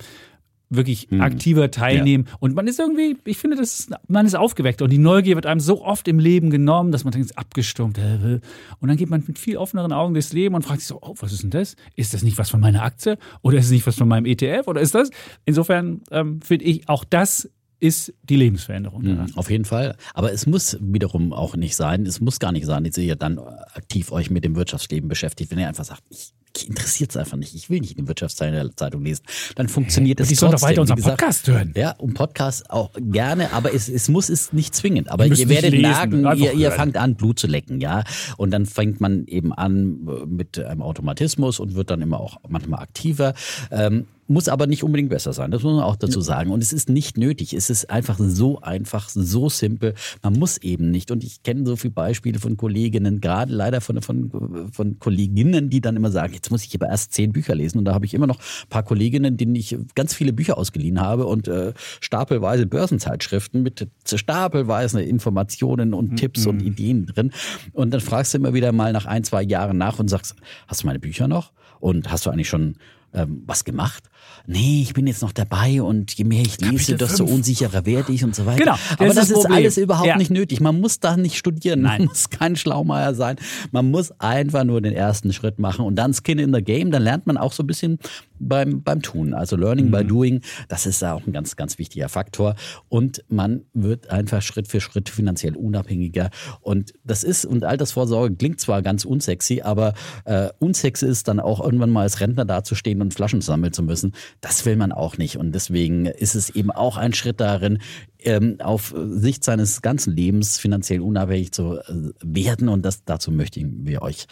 wirklich 0.70 1.08
hm. 1.10 1.22
aktiver 1.22 1.72
teilnehmen. 1.72 2.26
Ja. 2.28 2.36
Und 2.40 2.56
man 2.56 2.68
ist 2.68 2.80
irgendwie, 2.80 3.18
ich 3.26 3.38
finde, 3.38 3.58
das 3.58 3.90
man 4.08 4.26
ist 4.26 4.36
aufgeweckt 4.36 4.82
und 4.82 4.92
die 4.92 4.98
Neugier 4.98 5.36
wird 5.36 5.46
einem 5.46 5.60
so 5.60 5.84
oft 5.84 6.08
im 6.08 6.20
Leben 6.20 6.50
genommen, 6.50 6.92
dass 6.92 7.04
man 7.04 7.12
denkt, 7.12 7.38
abgestumpft. 7.38 8.00
Und 8.00 8.88
dann 8.88 8.98
geht 8.98 9.10
man 9.10 9.24
mit 9.26 9.40
viel 9.40 9.58
offeneren 9.58 9.92
Augen 9.92 10.14
durchs 10.14 10.34
Leben 10.34 10.56
und 10.56 10.62
fragt 10.62 10.82
sich 10.82 10.88
so, 10.88 11.00
oh, 11.02 11.16
was 11.20 11.34
ist 11.34 11.44
denn 11.44 11.50
das? 11.50 11.76
Ist 11.96 12.14
das 12.14 12.24
nicht 12.24 12.38
was 12.38 12.50
von 12.50 12.60
meiner 12.60 12.84
Aktie? 12.84 13.18
Oder 13.42 13.58
ist 13.58 13.66
es 13.66 13.72
nicht 13.72 13.88
was 13.88 13.96
von 13.96 14.08
meinem 14.08 14.26
ETF? 14.26 14.68
Oder 14.68 14.82
ist 14.82 14.94
das? 14.94 15.10
Insofern 15.46 16.02
ähm, 16.12 16.42
finde 16.42 16.66
ich, 16.66 16.88
auch 16.88 17.04
das 17.04 17.50
ist 17.80 18.14
die 18.24 18.36
Lebensveränderung. 18.36 19.04
Mhm, 19.04 19.28
auf 19.36 19.50
jeden 19.50 19.66
Fall. 19.66 19.96
Aber 20.14 20.34
es 20.34 20.46
muss 20.46 20.78
wiederum 20.82 21.34
auch 21.34 21.56
nicht 21.56 21.76
sein, 21.76 22.06
es 22.06 22.20
muss 22.20 22.40
gar 22.40 22.52
nicht 22.52 22.66
sein, 22.66 22.84
dass 22.84 22.98
ihr 22.98 23.16
dann 23.16 23.40
aktiv 23.40 24.12
euch 24.12 24.30
mit 24.30 24.44
dem 24.44 24.56
Wirtschaftsleben 24.56 25.08
beschäftigt, 25.08 25.52
wenn 25.52 25.60
ihr 25.60 25.68
einfach 25.68 25.86
sagt, 25.86 26.04
ich 26.10 26.34
interessiert 26.68 27.12
es 27.12 27.18
einfach 27.18 27.38
nicht. 27.38 27.56
Ich 27.56 27.70
will 27.70 27.80
nicht 27.80 27.98
in 27.98 28.08
Wirtschaftszeitung 28.08 29.04
lesen. 29.04 29.24
Dann 29.56 29.70
funktioniert 29.70 30.20
es 30.20 30.28
trotzdem. 30.28 30.36
Die 30.36 30.40
sollen 30.40 30.52
doch 30.52 30.62
weiter 30.62 30.82
unseren 30.82 30.98
gesagt, 30.98 31.18
Podcast 31.20 31.48
hören. 31.48 31.74
Ja, 31.76 31.92
um 31.92 32.14
Podcast 32.14 32.70
auch 32.70 32.92
gerne, 33.00 33.54
aber 33.54 33.74
es, 33.74 33.90
es 33.90 34.10
muss 34.10 34.30
es 34.30 34.54
nicht 34.54 34.76
zwingend. 34.76 35.10
Aber 35.10 35.26
ihr 35.26 35.50
werdet 35.50 35.74
merken, 35.74 36.26
ihr, 36.36 36.54
ihr 36.54 36.72
fangt 36.72 36.98
an, 36.98 37.16
Blut 37.16 37.40
zu 37.40 37.48
lecken, 37.48 37.82
ja. 37.82 38.04
Und 38.38 38.52
dann 38.52 38.66
fängt 38.66 39.02
man 39.02 39.26
eben 39.28 39.54
an 39.54 40.00
mit 40.28 40.60
einem 40.60 40.82
Automatismus 40.82 41.60
und 41.60 41.76
wird 41.76 41.90
dann 41.90 42.02
immer 42.02 42.20
auch 42.20 42.38
manchmal 42.48 42.82
aktiver. 42.82 43.34
Ähm, 43.72 44.08
muss 44.30 44.48
aber 44.48 44.68
nicht 44.68 44.84
unbedingt 44.84 45.10
besser 45.10 45.34
sein. 45.34 45.52
Das 45.52 45.64
muss 45.64 45.74
man 45.74 45.84
auch 45.84 45.96
dazu 45.96 46.22
sagen. 46.22 46.52
Und 46.52 46.62
es 46.62 46.72
ist 46.72 46.90
nicht 46.90 47.18
nötig. 47.18 47.54
Es 47.54 47.70
ist 47.70 47.90
einfach 47.90 48.18
so 48.20 48.62
einfach, 48.62 49.10
so 49.10 49.50
simpel. 49.50 49.96
Man 50.22 50.34
muss 50.34 50.58
eben 50.58 50.92
nicht. 50.92 51.12
Und 51.12 51.24
ich 51.24 51.44
kenne 51.44 51.66
so 51.66 51.76
viele 51.76 51.94
Beispiele 51.94 52.40
von 52.40 52.56
Kolleginnen, 52.56 53.22
gerade 53.22 53.54
leider 53.54 53.82
von, 53.82 54.02
von, 54.02 54.70
von 54.72 55.00
Kolleginnen, 55.00 55.70
die 55.70 55.82
dann 55.82 55.96
immer 55.96 56.12
sagen, 56.12 56.34
jetzt 56.34 56.52
muss 56.52 56.64
ich 56.64 56.76
aber 56.76 56.90
erst 56.90 57.14
zehn 57.14 57.32
Bücher 57.32 57.56
lesen. 57.56 57.80
Und 57.80 57.86
da 57.86 57.94
habe 57.94 58.06
ich 58.06 58.14
immer 58.14 58.28
noch 58.28 58.38
ein 58.38 58.70
paar 58.70 58.84
Kolleginnen, 58.84 59.38
denen 59.38 59.56
ich 59.56 59.78
ganz 59.96 60.14
viele 60.14 60.34
Bücher 60.34 60.58
ausgeliehen 60.58 61.02
habe 61.02 61.26
und 61.26 61.48
äh, 61.48 61.74
stapelweise 62.00 62.66
Börsenzeitschriften 62.68 63.64
mit 63.64 63.88
stapelweise 64.06 65.02
Informationen 65.02 65.94
und 65.94 66.12
mhm. 66.12 66.16
Tipps 66.18 66.46
und 66.46 66.62
Ideen 66.62 67.08
drin. 67.08 67.32
Und 67.74 67.92
dann 67.92 68.02
fragst 68.02 68.34
du 68.34 68.38
immer 68.38 68.54
wieder 68.54 68.72
mal 68.72 68.94
nach 68.94 69.06
ein, 69.06 69.24
zwei 69.24 69.42
Jahren 69.42 69.78
nach 69.78 70.00
und 70.00 70.08
sagst, 70.08 70.36
hast 70.68 70.84
du 70.84 70.88
meine 70.88 71.00
Bücher 71.00 71.28
noch? 71.28 71.52
Und 71.80 72.12
hast 72.12 72.26
du 72.26 72.30
eigentlich 72.30 72.50
schon 72.50 72.76
ähm, 73.14 73.44
was 73.46 73.64
gemacht? 73.64 74.10
nee, 74.50 74.82
ich 74.82 74.94
bin 74.94 75.08
jetzt 75.08 75.22
noch 75.22 75.32
dabei 75.32 75.82
und 75.82 76.12
je 76.14 76.24
mehr 76.24 76.42
ich 76.42 76.60
lese, 76.60 76.96
desto 76.96 77.24
unsicherer 77.24 77.86
werde 77.86 78.12
ich 78.12 78.24
und 78.24 78.36
so 78.36 78.46
weiter. 78.46 78.58
Genau, 78.58 78.72
das 78.74 79.00
Aber 79.00 79.14
das, 79.14 79.30
ist, 79.30 79.38
ist 79.38 79.46
alles 79.46 79.78
überhaupt 79.78 80.08
ja. 80.08 80.18
nicht 80.18 80.32
nötig. 80.32 80.60
Man 80.60 80.80
muss 80.80 81.00
da 81.00 81.18
nicht 81.18 81.38
studieren, 81.38 81.82
Nein. 81.82 82.00
man 82.00 82.08
muss 82.08 82.30
kein 82.30 82.56
Schlaumeier 82.56 83.14
sein. 83.14 83.38
Man 83.72 83.92
muss 83.92 84.12
einfach 84.20 84.64
nur 84.64 84.82
den 84.82 84.94
ersten 84.94 85.34
Schritt 85.34 85.60
machen 85.60 85.86
und 85.86 85.96
dann 85.96 86.14
Skin 86.14 86.40
in 86.40 86.54
the 86.54 86.62
Game, 86.62 86.92
dann 86.92 87.04
lernt 87.04 87.28
man 87.28 87.38
auch 87.38 87.54
so 87.54 87.64
ein 87.64 87.68
bisschen 87.68 88.00
beim, 88.40 88.82
beim 88.82 89.02
Tun. 89.02 89.34
Also 89.34 89.56
Learning 89.56 89.88
mhm. 89.88 89.92
by 89.92 90.04
Doing, 90.06 90.42
das 90.68 90.86
ist 90.86 91.04
auch 91.04 91.26
ein 91.28 91.34
ganz, 91.34 91.56
ganz 91.56 91.78
wichtiger 91.78 92.10
Faktor. 92.10 92.56
Und 92.88 93.24
man 93.28 93.62
wird 93.74 94.10
einfach 94.10 94.42
Schritt 94.42 94.68
für 94.68 94.82
Schritt 94.82 95.10
finanziell 95.10 95.56
unabhängiger. 95.56 96.30
Und 96.62 96.94
das 97.04 97.24
ist, 97.24 97.46
und 97.46 97.64
Altersvorsorge 97.64 98.36
klingt 98.36 98.60
zwar 98.60 98.82
ganz 98.82 99.06
unsexy, 99.06 99.62
aber 99.62 99.94
äh, 100.26 100.50
unsexy 100.60 101.06
ist 101.06 101.28
dann 101.28 101.40
auch 101.40 101.64
irgendwann 101.64 101.90
mal 101.90 102.04
als 102.04 102.20
Rentner 102.20 102.46
dazustehen 102.46 102.99
und 103.02 103.14
Flaschen 103.14 103.42
sammeln 103.42 103.74
zu 103.74 103.84
müssen. 103.84 104.14
Das 104.42 104.66
will 104.66 104.76
man 104.76 104.92
auch 104.92 105.18
nicht. 105.18 105.38
Und 105.38 105.54
deswegen 105.54 106.06
ist 106.06 106.36
es 106.36 106.50
eben 106.50 106.72
auch 106.72 106.98
ein 106.98 107.14
Schritt 107.14 107.40
darin, 107.40 107.80
ähm, 108.20 108.58
auf 108.60 108.94
Sicht 108.96 109.44
seines 109.44 109.82
ganzen 109.82 110.16
Lebens 110.16 110.58
finanziell 110.58 111.02
unabhängig 111.02 111.52
zu 111.52 111.78
äh, 111.78 112.12
werden. 112.22 112.70
Und 112.70 112.84
das, 112.84 113.04
dazu 113.06 113.32
möchten 113.32 113.86
wir 113.86 114.02
euch 114.02 114.28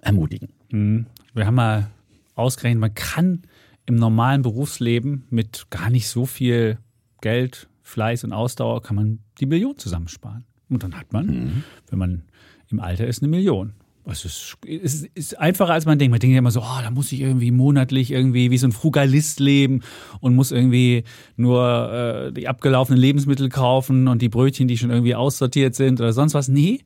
ermutigen. 0.00 0.48
Mhm. 0.70 1.06
Wir 1.34 1.46
haben 1.46 1.54
mal 1.54 1.90
ausgerechnet, 2.34 2.80
man 2.80 2.94
kann 2.94 3.42
im 3.86 3.96
normalen 3.96 4.42
Berufsleben 4.42 5.24
mit 5.30 5.66
gar 5.70 5.90
nicht 5.90 6.08
so 6.08 6.26
viel 6.26 6.78
Geld, 7.20 7.68
Fleiß 7.82 8.24
und 8.24 8.32
Ausdauer, 8.32 8.82
kann 8.82 8.96
man 8.96 9.20
die 9.38 9.46
Million 9.46 9.78
zusammensparen. 9.78 10.44
Und 10.68 10.82
dann 10.82 10.98
hat 10.98 11.12
man, 11.12 11.26
mhm. 11.26 11.62
wenn 11.88 11.98
man 11.98 12.22
im 12.68 12.80
Alter 12.80 13.06
ist, 13.06 13.22
eine 13.22 13.30
Million. 13.30 13.74
Es 14.08 14.24
ist, 14.24 15.08
ist 15.14 15.38
einfacher, 15.38 15.72
als 15.72 15.84
man 15.84 15.98
denkt. 15.98 16.12
Man 16.12 16.20
denkt 16.20 16.32
ja 16.32 16.38
immer 16.38 16.52
so, 16.52 16.60
oh, 16.60 16.80
da 16.82 16.90
muss 16.90 17.10
ich 17.10 17.20
irgendwie 17.20 17.50
monatlich 17.50 18.12
irgendwie 18.12 18.50
wie 18.52 18.58
so 18.58 18.68
ein 18.68 18.72
Frugalist 18.72 19.40
leben 19.40 19.82
und 20.20 20.36
muss 20.36 20.52
irgendwie 20.52 21.02
nur 21.36 22.28
äh, 22.28 22.32
die 22.32 22.46
abgelaufenen 22.46 23.00
Lebensmittel 23.00 23.48
kaufen 23.48 24.06
und 24.06 24.22
die 24.22 24.28
Brötchen, 24.28 24.68
die 24.68 24.78
schon 24.78 24.90
irgendwie 24.90 25.16
aussortiert 25.16 25.74
sind 25.74 26.00
oder 26.00 26.12
sonst 26.12 26.34
was. 26.34 26.46
Nee, 26.48 26.80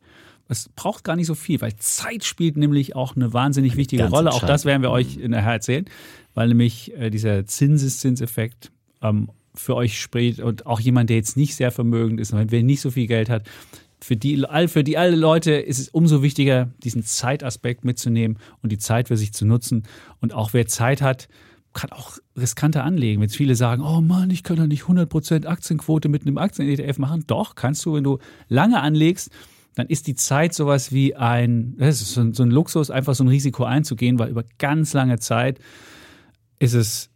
Es 0.48 0.68
braucht 0.68 1.04
gar 1.04 1.14
nicht 1.14 1.26
so 1.26 1.34
viel, 1.34 1.60
weil 1.60 1.76
Zeit 1.76 2.24
spielt 2.24 2.56
nämlich 2.56 2.96
auch 2.96 3.14
eine 3.14 3.32
wahnsinnig 3.32 3.76
wichtige 3.76 4.02
Ganz 4.02 4.12
Rolle. 4.14 4.32
Auch 4.32 4.44
das 4.44 4.64
werden 4.64 4.82
wir 4.82 4.90
euch 4.90 5.18
nachher 5.18 5.52
erzählen, 5.52 5.84
weil 6.34 6.48
nämlich 6.48 6.92
äh, 6.96 7.10
dieser 7.10 7.44
Zinseszinseffekt 7.46 8.72
ähm, 9.02 9.28
für 9.54 9.76
euch 9.76 10.00
spricht 10.00 10.40
und 10.40 10.66
auch 10.66 10.80
jemand, 10.80 11.10
der 11.10 11.16
jetzt 11.16 11.36
nicht 11.36 11.54
sehr 11.54 11.70
vermögend 11.70 12.18
ist, 12.18 12.32
wer 12.34 12.62
nicht 12.62 12.80
so 12.80 12.90
viel 12.90 13.06
Geld 13.06 13.28
hat, 13.28 13.44
für 14.02 14.16
die, 14.16 14.45
für 14.69 14.85
die 14.85 14.99
alle 14.99 15.16
Leute 15.16 15.52
ist 15.52 15.78
es 15.78 15.88
umso 15.88 16.23
wichtiger, 16.23 16.71
diesen 16.83 17.04
Zeitaspekt 17.04 17.85
mitzunehmen 17.85 18.38
und 18.62 18.73
die 18.73 18.78
Zeit 18.78 19.09
für 19.09 19.16
sich 19.16 19.33
zu 19.33 19.45
nutzen. 19.45 19.85
Und 20.21 20.33
auch 20.33 20.52
wer 20.52 20.66
Zeit 20.66 21.02
hat, 21.02 21.28
kann 21.73 21.92
auch 21.92 22.19
riskanter 22.37 22.85
anlegen. 22.85 23.21
Wenn 23.21 23.28
jetzt 23.28 23.37
viele 23.37 23.54
sagen, 23.54 23.83
oh 23.83 24.00
Mann, 24.00 24.30
ich 24.30 24.42
kann 24.42 24.57
doch 24.57 24.66
nicht 24.66 24.85
100% 24.85 25.47
Aktienquote 25.47 26.09
mit 26.09 26.23
einem 26.23 26.38
Aktien-ETF 26.38 26.99
machen. 26.99 27.25
Doch, 27.26 27.54
kannst 27.54 27.85
du, 27.85 27.95
wenn 27.95 28.04
du 28.04 28.19
lange 28.49 28.80
anlegst, 28.80 29.30
dann 29.75 29.87
ist 29.87 30.07
die 30.09 30.16
Zeit 30.16 30.52
sowas 30.52 30.92
wie 30.92 31.14
ein, 31.14 31.76
das 31.78 32.00
ist 32.00 32.14
so 32.14 32.42
ein 32.42 32.50
Luxus, 32.50 32.90
einfach 32.90 33.14
so 33.14 33.23
ein 33.23 33.28
Risiko 33.28 33.64
einzugehen, 33.64 34.19
weil 34.19 34.30
über 34.30 34.45
ganz 34.59 34.95
lange 34.95 35.19
Zeit 35.21 35.61
ist 36.59 36.75
es 36.75 37.10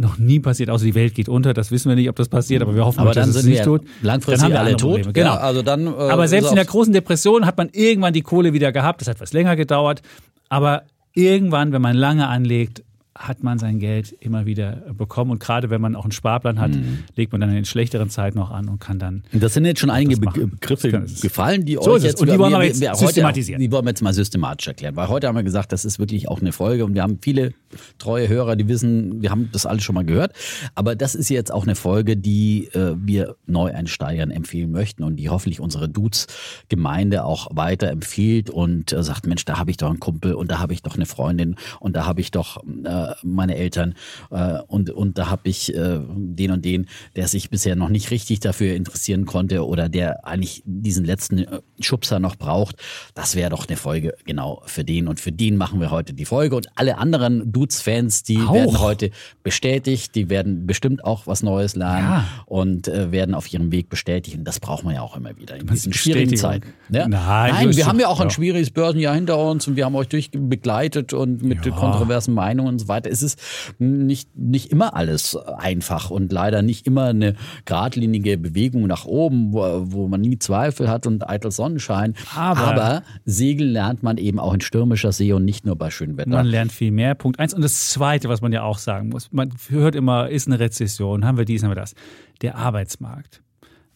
noch 0.00 0.18
nie 0.18 0.40
passiert, 0.40 0.70
außer 0.70 0.84
die 0.84 0.94
Welt 0.94 1.14
geht 1.14 1.28
unter. 1.28 1.54
Das 1.54 1.70
wissen 1.70 1.88
wir 1.88 1.96
nicht, 1.96 2.08
ob 2.08 2.16
das 2.16 2.28
passiert, 2.28 2.62
aber 2.62 2.74
wir 2.74 2.84
hoffen, 2.84 3.00
Aber 3.00 3.12
dass 3.12 3.30
dann 3.30 3.36
es 3.36 3.44
nicht 3.44 3.62
tut. 3.64 3.82
langfristig 4.02 4.40
Dann 4.40 4.44
haben 4.44 4.52
wir 4.52 4.60
alle 4.60 4.76
tot. 4.76 4.94
Probleme. 5.02 5.12
Genau. 5.12 5.34
Ja, 5.34 5.40
also 5.40 5.62
dann, 5.62 5.86
äh, 5.86 5.90
aber 5.90 6.26
selbst 6.28 6.50
in 6.50 6.56
der 6.56 6.64
großen 6.64 6.92
Depression 6.92 7.46
hat 7.46 7.56
man 7.56 7.68
irgendwann 7.72 8.12
die 8.12 8.22
Kohle 8.22 8.52
wieder 8.52 8.72
gehabt. 8.72 9.00
Das 9.00 9.08
hat 9.08 9.16
etwas 9.16 9.32
länger 9.32 9.56
gedauert. 9.56 10.02
Aber 10.48 10.82
irgendwann, 11.14 11.72
wenn 11.72 11.82
man 11.82 11.96
lange 11.96 12.26
anlegt, 12.28 12.82
hat 13.16 13.42
man 13.42 13.58
sein 13.58 13.78
Geld 13.80 14.12
immer 14.20 14.46
wieder 14.46 14.76
bekommen. 14.96 15.30
Und 15.32 15.40
gerade 15.40 15.68
wenn 15.70 15.80
man 15.80 15.96
auch 15.96 16.04
einen 16.04 16.12
Sparplan 16.12 16.60
hat, 16.60 16.70
Mhm. 16.70 17.00
legt 17.16 17.32
man 17.32 17.40
dann 17.40 17.50
in 17.50 17.56
den 17.56 17.64
schlechteren 17.64 18.08
Zeiten 18.08 18.38
noch 18.38 18.50
an 18.50 18.68
und 18.68 18.78
kann 18.80 18.98
dann 18.98 19.24
Das 19.32 19.54
sind 19.54 19.64
jetzt 19.64 19.80
schon 19.80 19.90
einige 19.90 20.16
Begriffe 20.20 21.04
gefallen, 21.20 21.64
die 21.64 21.74
So 21.74 21.92
euch 21.92 22.04
jetzt 22.04 22.20
Und 22.20 22.30
die 22.30 22.38
wollen 22.38 22.52
wir 22.52 22.62
jetzt 22.64 22.80
wir 22.80 22.90
heute 22.92 23.06
systematisieren. 23.06 23.58
Auch, 23.60 23.64
die 23.64 23.72
wollen 23.72 23.84
wir 23.84 23.90
jetzt 23.90 24.02
mal 24.02 24.14
systematisch 24.14 24.68
erklären, 24.68 24.96
weil 24.96 25.08
heute 25.08 25.26
haben 25.26 25.36
wir 25.36 25.42
gesagt, 25.42 25.72
das 25.72 25.84
ist 25.84 25.98
wirklich 25.98 26.28
auch 26.28 26.40
eine 26.40 26.52
Folge 26.52 26.84
und 26.84 26.94
wir 26.94 27.02
haben 27.02 27.18
viele 27.20 27.52
treue 27.98 28.28
Hörer, 28.28 28.56
die 28.56 28.68
wissen, 28.68 29.20
wir 29.22 29.30
haben 29.30 29.48
das 29.52 29.66
alles 29.66 29.82
schon 29.84 29.94
mal 29.94 30.04
gehört, 30.04 30.32
aber 30.74 30.94
das 30.96 31.14
ist 31.14 31.28
jetzt 31.30 31.52
auch 31.52 31.64
eine 31.64 31.74
Folge, 31.74 32.16
die 32.16 32.66
äh, 32.74 32.94
wir 32.96 33.36
Neueinsteigern 33.46 34.30
empfehlen 34.30 34.70
möchten 34.70 35.02
und 35.02 35.16
die 35.16 35.28
hoffentlich 35.28 35.60
unsere 35.60 35.88
Dudes-Gemeinde 35.88 37.24
auch 37.24 37.48
weiter 37.56 37.90
empfiehlt 37.90 38.50
und 38.50 38.92
äh, 38.92 39.02
sagt, 39.02 39.26
Mensch, 39.26 39.44
da 39.44 39.58
habe 39.58 39.70
ich 39.70 39.76
doch 39.76 39.88
einen 39.90 40.00
Kumpel 40.00 40.34
und 40.34 40.50
da 40.50 40.58
habe 40.58 40.72
ich 40.72 40.82
doch 40.82 40.96
eine 40.96 41.06
Freundin 41.06 41.56
und 41.80 41.96
da 41.96 42.06
habe 42.06 42.20
ich 42.20 42.30
doch 42.30 42.62
äh, 42.84 42.88
meine 43.22 43.56
Eltern 43.56 43.94
äh, 44.30 44.58
und, 44.66 44.90
und 44.90 45.18
da 45.18 45.30
habe 45.30 45.48
ich 45.48 45.74
äh, 45.74 46.00
den 46.14 46.50
und 46.52 46.64
den, 46.64 46.86
der 47.16 47.28
sich 47.28 47.50
bisher 47.50 47.76
noch 47.76 47.88
nicht 47.88 48.10
richtig 48.10 48.40
dafür 48.40 48.74
interessieren 48.74 49.26
konnte 49.26 49.66
oder 49.66 49.88
der 49.88 50.26
eigentlich 50.26 50.62
diesen 50.64 51.04
letzten 51.04 51.38
äh, 51.38 51.60
Schubser 51.80 52.18
noch 52.20 52.36
braucht. 52.36 52.76
Das 53.14 53.34
wäre 53.36 53.50
doch 53.50 53.66
eine 53.68 53.76
Folge 53.76 54.14
genau 54.24 54.62
für 54.66 54.84
den 54.84 55.08
und 55.08 55.20
für 55.20 55.32
den 55.32 55.56
machen 55.56 55.80
wir 55.80 55.90
heute 55.90 56.12
die 56.14 56.24
Folge 56.24 56.56
und 56.56 56.68
alle 56.76 56.98
anderen 56.98 57.50
Dudes-Fans, 57.52 58.22
die 58.22 58.38
Auch. 58.38 58.54
werden 58.54 58.78
heute 58.80 59.10
bestätigt, 59.42 60.14
die 60.14 60.28
werden 60.30 60.66
bestimmt 60.66 61.04
auch 61.04 61.26
was 61.26 61.42
Neues 61.42 61.76
lernen 61.76 62.08
Ja. 62.08 62.24
und 62.46 62.88
äh, 62.88 63.10
werden 63.12 63.34
auf 63.34 63.52
ihrem 63.52 63.72
Weg 63.72 63.88
bestätigt 63.88 64.36
und 64.36 64.44
das 64.44 64.60
braucht 64.60 64.84
man 64.84 64.94
ja 64.94 65.02
auch 65.02 65.16
immer 65.16 65.36
wieder 65.36 65.56
in 65.56 65.66
diesen 65.66 65.92
schwierigen. 65.92 66.36
Zeiten. 66.36 66.68
Ja? 66.90 67.08
Nein, 67.08 67.52
Nein 67.52 67.76
wir 67.76 67.86
haben 67.86 67.98
ja 68.00 68.08
auch 68.08 68.20
ein 68.20 68.28
ja. 68.28 68.34
schwieriges 68.34 68.70
Börsenjahr 68.70 69.14
hinter 69.14 69.38
uns 69.38 69.66
und 69.68 69.76
wir 69.76 69.84
haben 69.84 69.94
euch 69.96 70.08
durch 70.08 70.30
begleitet 70.32 71.12
und 71.12 71.42
mit 71.42 71.64
Ja. 71.64 71.72
kontroversen 71.72 72.34
Meinungen 72.34 72.68
und 72.70 72.78
so 72.78 72.88
weiter. 72.90 73.10
Es 73.10 73.22
ist 73.22 73.40
nicht, 73.78 74.36
nicht 74.36 74.70
immer 74.70 74.94
alles 74.94 75.34
einfach 75.36 76.10
und 76.10 76.30
leider 76.30 76.60
nicht 76.60 76.86
immer 76.86 77.06
eine 77.06 77.36
geradlinige 77.64 78.36
Bewegung 78.36 78.86
nach 78.86 79.06
oben, 79.06 79.54
wo, 79.54 79.62
wo 79.92 80.08
man 80.08 80.20
nie 80.20 80.38
Zweifel 80.38 80.90
hat 80.90 81.06
und 81.06 81.26
eitel 81.26 81.50
Sonnenschein. 81.50 82.14
Aber- 82.34 83.02
Segeln 83.24 83.70
lernt 83.72 84.02
man 84.02 84.18
eben 84.18 84.38
auch 84.38 84.52
in 84.52 84.60
stürmischer 84.60 85.12
See 85.12 85.32
und 85.32 85.44
nicht 85.46 85.64
nur 85.64 85.76
bei 85.76 85.90
schönem 85.90 86.18
Wetter. 86.18 86.28
Man 86.28 86.46
lernt 86.46 86.72
viel 86.72 86.90
mehr. 86.90 87.14
Punkt 87.14 87.38
eins. 87.40 87.54
Und 87.54 87.62
das 87.62 87.88
Zweite, 87.88 88.28
was 88.28 88.42
man 88.42 88.52
ja 88.52 88.62
auch 88.64 88.78
sagen 88.78 89.08
muss, 89.08 89.32
man 89.32 89.50
hört 89.68 89.94
immer, 89.94 90.28
ist 90.28 90.46
eine 90.46 90.58
Rezession, 90.60 91.24
haben 91.24 91.38
wir 91.38 91.44
dies, 91.46 91.62
haben 91.62 91.70
wir 91.70 91.76
das. 91.76 91.94
Der 92.42 92.56
Arbeitsmarkt 92.56 93.42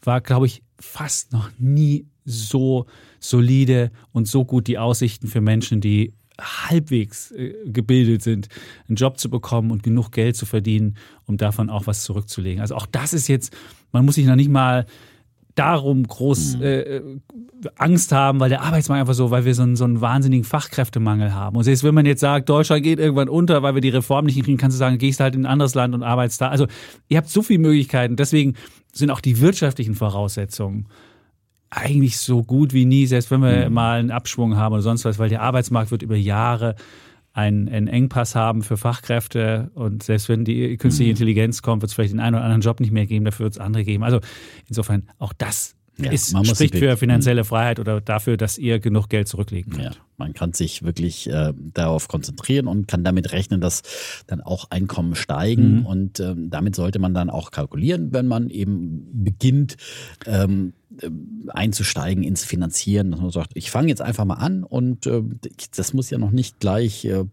war, 0.03 0.21
glaube 0.21 0.47
ich, 0.47 0.63
fast 0.79 1.33
noch 1.33 1.51
nie 1.59 2.07
so 2.25 2.87
solide 3.21 3.91
und 4.13 4.29
so 4.29 4.45
gut 4.45 4.67
die 4.67 4.79
Aussichten 4.79 5.27
für 5.27 5.41
Menschen, 5.41 5.81
die 5.81 6.13
halbwegs 6.41 7.31
äh, 7.33 7.55
gebildet 7.67 8.23
sind, 8.23 8.49
einen 8.89 8.97
Job 8.97 9.19
zu 9.19 9.31
bekommen 9.31 9.71
und 9.71 9.83
genug 9.83 10.11
Geld 10.11 10.37
zu 10.37 10.47
verdienen, 10.47 10.97
um 11.27 11.37
davon 11.37 11.71
auch 11.71 11.87
was 11.87 12.05
zurückzulegen. 12.05 12.61
Also 12.61 12.75
auch 12.75 12.87
das 12.87 13.13
ist 13.13 13.29
jetzt, 13.29 13.55
man 13.93 14.05
muss 14.05 14.17
sich 14.17 14.27
noch 14.27 14.37
nicht 14.37 14.51
mal 14.51 14.87
darum 15.55 16.03
groß 16.03 16.57
äh, 16.61 16.97
äh, 16.97 17.21
Angst 17.77 18.11
haben, 18.13 18.41
weil 18.41 18.49
der 18.49 18.63
Arbeitsmarkt 18.63 19.01
einfach 19.01 19.15
so, 19.15 19.31
weil 19.31 19.45
wir 19.45 19.55
so 19.55 19.63
einen, 19.63 19.77
so 19.77 19.85
einen 19.85 20.01
wahnsinnigen 20.01 20.45
Fachkräftemangel 20.45 21.33
haben. 21.33 21.57
Und 21.57 21.65
selbst 21.65 21.85
wenn 21.85 21.95
man 21.95 22.07
jetzt 22.07 22.21
sagt, 22.21 22.49
Deutschland 22.49 22.83
geht 22.83 22.99
irgendwann 22.99 23.29
unter, 23.29 23.63
weil 23.63 23.75
wir 23.75 23.81
die 23.81 23.91
Reform 23.91 24.27
nicht 24.27 24.35
hinkriegen, 24.35 24.59
kannst 24.59 24.77
du 24.77 24.79
sagen, 24.79 24.99
gehst 24.99 25.21
halt 25.21 25.35
in 25.35 25.43
ein 25.43 25.53
anderes 25.53 25.75
Land 25.75 25.95
und 25.95 26.03
arbeitest 26.03 26.41
da. 26.41 26.49
Also 26.49 26.67
ihr 27.09 27.19
habt 27.19 27.29
so 27.29 27.43
viele 27.43 27.61
Möglichkeiten. 27.61 28.17
Deswegen 28.17 28.55
sind 28.93 29.11
auch 29.11 29.21
die 29.21 29.41
wirtschaftlichen 29.41 29.95
Voraussetzungen 29.95 30.89
eigentlich 31.77 32.19
so 32.19 32.43
gut 32.43 32.73
wie 32.73 32.85
nie, 32.85 33.07
selbst 33.07 33.31
wenn 33.31 33.43
wir 33.43 33.69
mal 33.71 33.99
einen 33.99 34.11
Abschwung 34.11 34.57
haben 34.57 34.73
oder 34.73 34.83
sonst 34.83 35.05
was, 35.05 35.19
weil 35.19 35.29
der 35.29 35.43
Arbeitsmarkt 35.43 35.91
wird 35.91 36.03
über 36.03 36.17
Jahre 36.17 36.77
einen, 37.33 37.69
einen 37.69 37.89
Engpass 37.89 38.35
haben 38.37 38.63
für 38.63 38.77
Fachkräfte 38.77 39.71
und 39.75 40.05
selbst 40.05 40.29
wenn 40.29 40.45
die 40.45 40.77
künstliche 40.77 41.11
Intelligenz 41.11 41.63
kommt, 41.63 41.83
wird 41.83 41.91
es 41.91 41.95
vielleicht 41.95 42.13
den 42.13 42.21
einen 42.21 42.37
oder 42.37 42.45
anderen 42.45 42.63
Job 42.63 42.79
nicht 42.79 42.93
mehr 42.93 43.07
geben, 43.07 43.25
dafür 43.25 43.45
wird 43.45 43.55
es 43.55 43.61
andere 43.61 43.85
geben. 43.85 44.05
Also 44.05 44.21
insofern 44.69 45.09
auch 45.19 45.33
das 45.33 45.75
Ja, 45.99 46.13
ist, 46.13 46.37
spricht 46.47 46.77
für 46.77 46.97
finanzielle 46.97 47.45
Freiheit 47.45 47.81
oder 47.81 48.01
dafür, 48.01 48.37
dass 48.37 48.57
ihr 48.57 48.79
genug 48.79 49.09
Geld 49.09 49.27
zurücklegen 49.27 49.73
könnt. 49.73 49.97
Ja, 49.97 50.01
man 50.17 50.33
kann 50.33 50.53
sich 50.53 50.83
wirklich 50.83 51.29
äh, 51.29 51.53
darauf 51.57 52.09
konzentrieren 52.09 52.67
und 52.67 52.89
kann 52.89 53.05
damit 53.05 53.33
rechnen, 53.33 53.61
dass 53.61 53.83
dann 54.27 54.41
auch 54.41 54.71
Einkommen 54.71 55.15
steigen. 55.15 55.81
Mhm. 55.81 55.87
Und 55.87 56.21
ähm, 56.21 56.51
damit 56.51 56.77
sollte 56.77 56.99
man 56.99 57.15
dann 57.15 57.31
auch 57.31 57.51
kalkulieren, 57.51 58.13
wenn 58.13 58.27
man 58.27 58.51
eben 58.51 59.09
beginnt 59.25 59.77
ähm, 60.27 60.75
äh, 61.01 61.11
einzusteigen 61.49 62.23
ins 62.23 62.45
Finanzieren. 62.45 63.11
Dass 63.11 63.21
man 63.21 63.31
sagt, 63.31 63.53
ich 63.55 63.71
fange 63.71 63.89
jetzt 63.89 64.03
einfach 64.03 64.25
mal 64.25 64.35
an 64.35 64.65
und 64.65 65.07
äh, 65.07 65.23
das 65.77 65.93
muss 65.93 66.11
ja 66.11 66.19
noch 66.19 66.31
nicht 66.31 66.61
gleich 66.61 67.05
äh, 67.05 67.25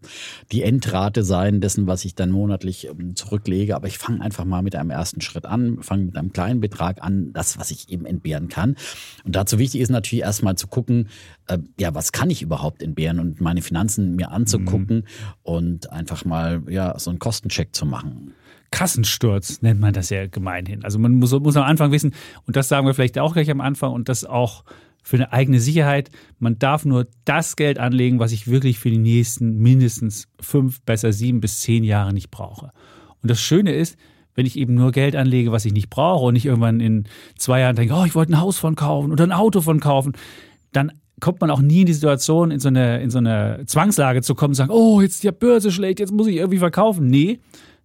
die 0.50 0.62
Endrate 0.62 1.24
sein 1.24 1.60
dessen, 1.60 1.86
was 1.86 2.04
ich 2.04 2.14
dann 2.14 2.30
monatlich 2.30 2.88
ähm, 2.88 3.14
zurücklege. 3.14 3.76
Aber 3.76 3.86
ich 3.86 3.98
fange 3.98 4.20
einfach 4.20 4.44
mal 4.44 4.62
mit 4.62 4.74
einem 4.74 4.90
ersten 4.90 5.20
Schritt 5.20 5.46
an, 5.46 5.82
fange 5.82 6.04
mit 6.06 6.16
einem 6.16 6.32
kleinen 6.32 6.60
Betrag 6.60 7.02
an, 7.02 7.32
das, 7.32 7.58
was 7.58 7.70
ich 7.70 7.88
eben 7.88 8.04
entbehren 8.04 8.48
kann. 8.48 8.76
Und 9.24 9.36
dazu 9.36 9.58
wichtig 9.58 9.80
ist 9.80 9.90
natürlich 9.90 10.24
erstmal 10.24 10.56
zu 10.56 10.66
gucken, 10.66 11.08
äh, 11.52 11.58
ja, 11.78 11.94
was 11.94 12.12
kann 12.12 12.30
ich 12.30 12.42
überhaupt 12.42 12.82
entbehren 12.82 13.18
und 13.18 13.40
meine 13.40 13.62
Finanzen 13.62 14.16
mir 14.16 14.30
anzugucken 14.30 15.04
und 15.42 15.90
einfach 15.90 16.24
mal 16.24 16.62
ja 16.68 16.98
so 16.98 17.10
einen 17.10 17.18
Kostencheck 17.18 17.74
zu 17.74 17.86
machen. 17.86 18.34
Kassensturz 18.70 19.62
nennt 19.62 19.80
man 19.80 19.92
das 19.92 20.10
ja 20.10 20.26
gemeinhin. 20.26 20.82
Also 20.84 20.98
man 20.98 21.14
muss, 21.14 21.32
muss 21.32 21.56
am 21.56 21.64
Anfang 21.64 21.92
wissen, 21.92 22.14
und 22.46 22.56
das 22.56 22.68
sagen 22.68 22.86
wir 22.86 22.94
vielleicht 22.94 23.18
auch 23.18 23.34
gleich 23.34 23.50
am 23.50 23.60
Anfang, 23.60 23.92
und 23.92 24.08
das 24.08 24.24
auch 24.24 24.64
für 25.02 25.16
eine 25.16 25.32
eigene 25.32 25.60
Sicherheit, 25.60 26.10
man 26.38 26.58
darf 26.58 26.84
nur 26.84 27.06
das 27.24 27.56
Geld 27.56 27.78
anlegen, 27.78 28.18
was 28.18 28.32
ich 28.32 28.46
wirklich 28.46 28.78
für 28.78 28.90
die 28.90 28.98
nächsten 28.98 29.58
mindestens 29.58 30.28
fünf, 30.40 30.80
besser 30.82 31.12
sieben 31.12 31.40
bis 31.40 31.60
zehn 31.60 31.84
Jahre 31.84 32.12
nicht 32.12 32.30
brauche. 32.30 32.72
Und 33.20 33.30
das 33.30 33.40
Schöne 33.40 33.72
ist, 33.72 33.98
wenn 34.34 34.46
ich 34.46 34.56
eben 34.56 34.74
nur 34.74 34.92
Geld 34.92 35.16
anlege, 35.16 35.52
was 35.52 35.64
ich 35.64 35.72
nicht 35.72 35.90
brauche 35.90 36.24
und 36.24 36.34
nicht 36.34 36.46
irgendwann 36.46 36.80
in 36.80 37.04
zwei 37.36 37.60
Jahren 37.60 37.76
denke, 37.76 37.94
oh, 37.94 38.04
ich 38.04 38.14
wollte 38.14 38.32
ein 38.32 38.40
Haus 38.40 38.58
von 38.58 38.76
kaufen 38.76 39.12
oder 39.12 39.24
ein 39.24 39.32
Auto 39.32 39.60
von 39.60 39.80
kaufen, 39.80 40.14
dann 40.72 40.92
kommt 41.22 41.40
man 41.40 41.50
auch 41.50 41.60
nie 41.60 41.80
in 41.80 41.86
die 41.86 41.94
Situation, 41.94 42.50
in 42.50 42.58
so 42.58 42.68
eine, 42.68 43.00
in 43.00 43.10
so 43.10 43.18
eine 43.18 43.62
Zwangslage 43.64 44.22
zu 44.22 44.34
kommen 44.34 44.50
und 44.50 44.56
sagen, 44.56 44.72
oh, 44.72 45.00
jetzt 45.00 45.14
ist 45.14 45.22
die 45.22 45.30
Börse 45.30 45.70
schlecht, 45.70 46.00
jetzt 46.00 46.12
muss 46.12 46.26
ich 46.26 46.36
irgendwie 46.36 46.58
verkaufen. 46.58 47.06
Nee, 47.06 47.38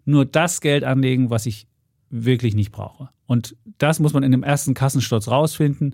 nur 0.05 0.25
das 0.25 0.59
Geld 0.59 0.83
anlegen, 0.83 1.29
was 1.29 1.45
ich 1.45 1.67
wirklich 2.09 2.55
nicht 2.55 2.71
brauche. 2.71 3.09
Und 3.27 3.55
das 3.77 3.99
muss 3.99 4.13
man 4.13 4.23
in 4.23 4.31
dem 4.31 4.41
ersten 4.41 4.73
Kassensturz 4.73 5.27
rausfinden. 5.27 5.93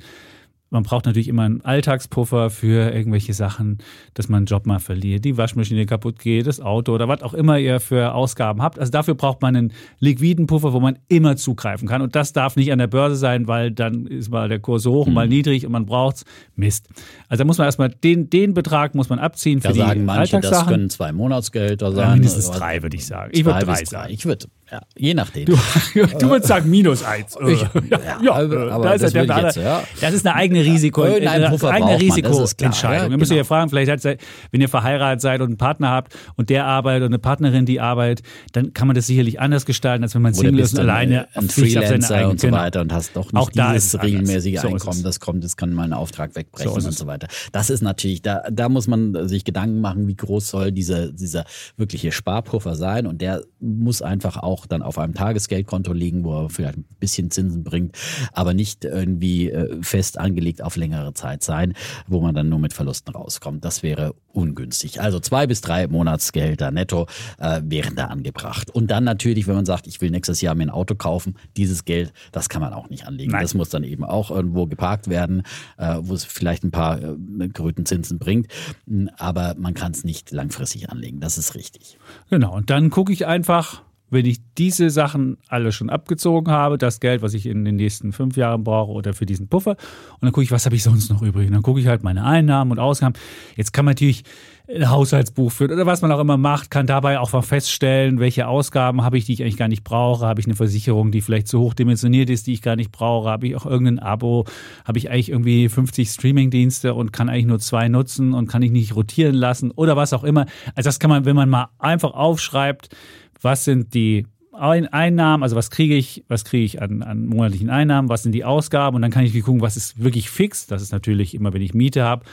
Man 0.74 0.84
braucht 0.84 1.06
natürlich 1.06 1.28
immer 1.28 1.44
einen 1.44 1.62
Alltagspuffer 1.62 2.50
für 2.50 2.94
irgendwelche 2.94 3.34
Sachen, 3.34 3.78
dass 4.14 4.28
man 4.28 4.38
einen 4.40 4.46
Job 4.48 4.66
mal 4.66 4.80
verliert, 4.80 5.24
die 5.24 5.38
Waschmaschine 5.38 5.86
kaputt 5.86 6.20
geht, 6.20 6.48
das 6.48 6.60
Auto 6.60 6.94
oder 6.94 7.08
was 7.08 7.22
auch 7.22 7.34
immer 7.34 7.58
ihr 7.60 7.80
für 7.80 8.14
Ausgaben 8.14 8.62
habt. 8.62 8.80
Also 8.80 8.92
dafür 8.92 9.16
braucht 9.16 9.42
man 9.42 9.56
einen 9.56 9.74
liquiden 10.00 10.48
Puffer, 10.48 10.74
wo 10.74 10.80
man 10.80 10.98
immer 11.08 11.38
zugreifen 11.38 11.88
kann. 11.88 12.02
Und 12.02 12.16
das 12.16 12.34
darf 12.34 12.56
nicht 12.56 12.72
an 12.72 12.80
der 12.80 12.88
Börse 12.88 13.16
sein, 13.16 13.48
weil 13.48 13.72
dann 13.72 14.08
ist 14.08 14.30
mal 14.30 14.50
der 14.50 14.60
Kurs 14.60 14.86
hoch 14.86 15.08
und 15.08 15.14
mal 15.14 15.28
niedrig 15.28 15.66
und 15.66 15.72
man 15.72 15.86
braucht's. 15.86 16.26
Mist. 16.56 16.88
Also 17.30 17.44
da 17.44 17.46
muss 17.46 17.58
man 17.58 17.66
erstmal 17.66 17.90
den, 17.90 18.30
den 18.30 18.54
Betrag 18.54 18.96
muss 18.96 19.10
man 19.10 19.20
abziehen 19.20 19.62
für 19.62 19.70
Da 19.70 19.74
die 19.74 19.80
sagen 19.80 20.06
manche, 20.06 20.40
das 20.40 20.66
können 20.68 20.90
zwei 20.90 21.12
Monatsgehälter 21.12 21.90
Ja, 21.90 21.96
sein. 21.96 22.14
mindestens 22.14 22.50
oder 22.50 22.60
drei, 22.60 22.82
würde 22.84 22.96
ich 22.98 23.06
sagen. 23.06 23.32
Ich 23.34 23.46
würde 23.46 23.66
drei 23.66 23.80
bis 23.80 23.90
sagen. 23.90 24.14
Ich 24.14 24.26
würde, 24.26 24.48
Ja, 24.74 24.82
je 24.98 25.14
nachdem. 25.14 25.46
Du, 25.46 25.54
du 25.94 26.30
würdest 26.30 26.48
sagen 26.48 26.68
minus 26.70 27.04
eins. 27.04 27.38
Ich- 27.48 27.62
ja, 27.62 28.00
ja, 28.24 28.32
aber- 28.34 28.84
da 28.84 28.94
ist 28.94 29.04
das 29.04 29.14
ja 29.14 29.26
der 29.26 29.44
jetzt, 29.44 29.58
ja. 29.58 29.84
Das 30.02 30.14
ist 30.16 30.26
eine 30.26 30.36
eigene 30.36 30.62
Risiko, 30.66 31.04
eine 31.04 31.30
eigene 31.30 32.00
Risikoentscheidung. 32.00 33.06
ja, 33.06 33.10
Wir 33.12 33.18
müssen 33.18 33.34
ja 33.34 33.44
genau. 33.44 33.48
fragen, 33.48 33.70
vielleicht 33.70 33.92
hat, 33.92 34.18
wenn 34.52 34.62
ihr 34.62 34.70
verheiratet 34.70 35.22
seid 35.22 35.42
und 35.42 35.48
einen 35.48 35.58
Partner 35.58 35.92
habt 35.92 36.16
und 36.38 36.50
der 36.50 36.66
arbeitet 36.66 37.04
und 37.04 37.10
eine 37.10 37.20
Partnerin, 37.20 37.68
die 37.68 37.80
arbeitet, 37.80 38.26
dann 38.54 38.74
kann 38.74 38.88
man 38.88 38.96
das 38.96 39.06
sicherlich 39.06 39.40
anders 39.40 39.66
gestalten, 39.68 40.04
als 40.04 40.16
wenn 40.16 40.24
man 40.24 40.34
Single 40.34 40.60
ist 40.60 40.74
und 40.74 40.80
alleine 40.80 41.28
seine 41.36 41.50
Freelancer 41.50 42.30
und 42.30 42.40
so 42.40 42.48
genau. 42.48 42.58
weiter 42.60 42.82
und 42.82 42.92
hast 42.92 43.16
doch 43.16 43.32
nicht 43.32 43.36
Auch 43.36 43.50
dieses 43.52 44.02
regelmäßige 44.02 44.60
So 44.60 44.70
Einkommen, 44.70 45.04
das 45.04 45.20
kommt, 45.20 45.44
das 45.44 45.56
kann 45.56 45.72
mal 45.74 45.84
einen 45.84 45.94
Auftrag 45.94 46.36
wegbrechen 46.36 46.82
So 46.82 46.88
und 46.88 46.94
so 46.98 47.06
weiter. 47.06 47.28
Das 47.52 47.70
ist 47.70 47.82
natürlich, 47.82 48.24
da, 48.24 48.44
da 48.52 48.70
muss 48.70 48.88
man 48.88 49.28
sich 49.28 49.44
Gedanken 49.46 49.82
machen, 49.82 50.08
wie 50.08 50.16
groß 50.16 50.48
soll 50.48 50.72
dieser, 50.72 51.12
dieser 51.12 51.46
wirkliche 51.78 52.12
Sparpuffer 52.12 52.76
sein 52.76 53.06
und 53.06 53.22
der 53.22 53.44
muss 53.60 54.02
einfach 54.02 54.38
auch 54.38 54.63
dann 54.68 54.82
auf 54.82 54.98
einem 54.98 55.14
Tagesgeldkonto 55.14 55.94
liegen, 55.94 56.24
wo 56.24 56.44
er 56.44 56.50
vielleicht 56.50 56.78
ein 56.78 56.86
bisschen 57.00 57.32
Zinsen 57.32 57.64
bringt, 57.64 57.98
aber 58.34 58.54
nicht 58.54 58.86
irgendwie 58.86 59.50
äh, 59.50 59.82
fest 59.82 60.20
angelegt 60.20 60.62
auf 60.62 60.76
längere 60.76 61.14
Zeit 61.14 61.44
sein, 61.44 61.74
wo 62.08 62.22
man 62.22 62.36
dann 62.36 62.50
nur 62.50 62.60
mit 62.60 62.74
Verlusten 62.74 63.14
rauskommt. 63.14 63.64
Das 63.66 63.84
wäre 63.84 64.16
ungünstig. 64.34 65.02
Also 65.02 65.20
zwei 65.20 65.48
bis 65.48 65.62
drei 65.62 65.88
Monatsgehälter 65.88 66.72
netto 66.72 67.08
äh, 67.40 67.62
wären 67.64 67.96
da 67.96 68.06
angebracht. 68.06 68.70
Und 68.72 68.90
dann 68.92 69.04
natürlich, 69.04 69.48
wenn 69.48 69.56
man 69.56 69.66
sagt, 69.66 69.88
ich 69.88 70.02
will 70.02 70.10
nächstes 70.10 70.42
Jahr 70.42 70.56
mir 70.56 70.64
ein 70.64 70.70
Auto 70.70 70.96
kaufen, 70.96 71.36
dieses 71.56 71.86
Geld, 71.86 72.14
das 72.32 72.50
kann 72.50 72.62
man 72.62 72.74
auch 72.74 72.90
nicht 72.90 73.08
anlegen. 73.08 73.32
Nein. 73.32 73.42
Das 73.44 73.54
muss 73.54 73.70
dann 73.70 73.84
eben 73.84 74.04
auch 74.04 74.32
irgendwo 74.32 74.66
geparkt 74.66 75.08
werden, 75.08 75.44
äh, 75.78 75.98
wo 76.00 76.14
es 76.14 76.26
vielleicht 76.26 76.64
ein 76.64 76.72
paar 76.72 77.02
äh, 77.02 77.50
Krötenzinsen 77.54 78.20
bringt. 78.20 78.48
Mm, 78.86 79.08
Aber 79.18 79.56
man 79.58 79.74
kann 79.74 79.92
es 79.92 80.04
nicht 80.04 80.32
langfristig 80.32 80.90
anlegen. 80.90 81.20
Das 81.20 81.38
ist 81.38 81.56
richtig. 81.56 81.98
Genau, 82.30 82.56
und 82.56 82.70
dann 82.70 82.90
gucke 82.90 83.14
ich 83.14 83.26
einfach, 83.28 83.84
wenn 84.10 84.26
ich 84.26 84.40
diese 84.58 84.90
Sachen 84.90 85.38
alle 85.48 85.72
schon 85.72 85.90
abgezogen 85.90 86.52
habe, 86.52 86.78
das 86.78 87.00
Geld, 87.00 87.22
was 87.22 87.34
ich 87.34 87.46
in 87.46 87.66
den 87.66 87.76
nächsten 87.76 88.14
fünf 88.14 88.38
Jahren 88.38 88.64
brauche 88.64 88.92
oder 88.92 89.14
für 89.14 89.26
diesen 89.26 89.48
Puffer, 89.48 89.72
und 89.72 90.22
dann 90.22 90.32
gucke 90.32 90.44
ich, 90.44 90.52
was 90.52 90.66
habe 90.66 90.76
ich 90.76 90.84
sonst 90.84 91.10
noch 91.10 91.22
übrig. 91.22 91.48
Und 91.48 91.54
dann 91.54 91.64
gucke 91.64 91.80
ich 91.80 91.88
halt 91.88 92.04
meine 92.04 92.24
Einnahmen 92.24 92.72
und 92.72 92.80
Ausgaben. 92.80 93.16
Jetzt 93.56 93.74
kann 93.74 93.86
man 93.86 93.94
natürlich 93.94 94.24
ein 94.70 94.90
Haushaltsbuch 94.90 95.52
führen 95.52 95.72
oder 95.72 95.86
was 95.86 96.02
man 96.02 96.12
auch 96.12 96.20
immer 96.20 96.38
macht, 96.38 96.72
kann 96.72 96.88
dabei 96.88 97.20
auch 97.20 97.34
mal 97.34 97.42
feststellen, 97.42 98.20
welche 98.20 98.48
Ausgaben 98.48 99.04
habe 99.04 99.18
ich, 99.18 99.26
die 99.26 99.34
ich 99.34 99.42
eigentlich 99.42 99.58
gar 99.58 99.68
nicht 99.68 99.84
brauche. 99.84 100.26
Habe 100.26 100.40
ich 100.40 100.48
eine 100.48 100.56
Versicherung, 100.56 101.12
die 101.12 101.22
vielleicht 101.22 101.50
zu 101.50 101.60
hoch 101.60 101.74
dimensioniert 101.74 102.30
ist, 102.30 102.48
die 102.48 102.54
ich 102.54 102.62
gar 102.62 102.78
nicht 102.78 102.92
brauche? 102.92 103.30
Habe 103.30 103.48
ich 103.48 103.56
auch 103.58 103.66
irgendein 103.66 104.00
Abo? 104.00 104.46
Habe 104.86 104.98
ich 104.98 105.10
eigentlich 105.10 105.30
irgendwie 105.30 105.68
50 105.68 106.10
Streamingdienste 106.10 106.94
und 106.94 107.12
kann 107.12 107.28
eigentlich 107.28 107.46
nur 107.46 107.60
zwei 107.60 107.90
nutzen 107.90 108.34
und 108.34 108.48
kann 108.48 108.62
ich 108.62 108.72
nicht 108.72 108.96
rotieren 108.96 109.36
lassen 109.36 109.72
oder 109.72 109.98
was 109.98 110.14
auch 110.14 110.24
immer? 110.24 110.46
Also 110.76 110.88
das 110.88 111.00
kann 111.00 111.10
man, 111.10 111.26
wenn 111.26 111.36
man 111.36 111.50
mal 111.50 111.68
einfach 111.78 112.14
aufschreibt, 112.14 112.96
was 113.44 113.66
sind 113.66 113.94
die 113.94 114.26
Ein- 114.54 114.88
Einnahmen, 114.88 115.42
also 115.44 115.56
was 115.56 115.72
kriege 115.72 115.96
ich, 115.96 116.24
was 116.28 116.46
kriege 116.46 116.64
ich 116.64 116.82
an, 116.82 117.02
an 117.02 117.26
monatlichen 117.26 117.70
Einnahmen, 117.70 118.08
was 118.10 118.24
sind 118.24 118.34
die 118.34 118.46
Ausgaben 118.46 118.96
und 118.96 119.02
dann 119.02 119.12
kann 119.12 119.26
ich 119.26 119.34
gucken, 119.42 119.62
was 119.62 119.78
ist 119.78 120.04
wirklich 120.04 120.30
fix. 120.30 120.68
Das 120.68 120.82
ist 120.82 120.92
natürlich 120.92 121.34
immer, 121.34 121.54
wenn 121.54 121.62
ich 121.62 121.74
Miete 121.74 122.04
habe, 122.04 122.24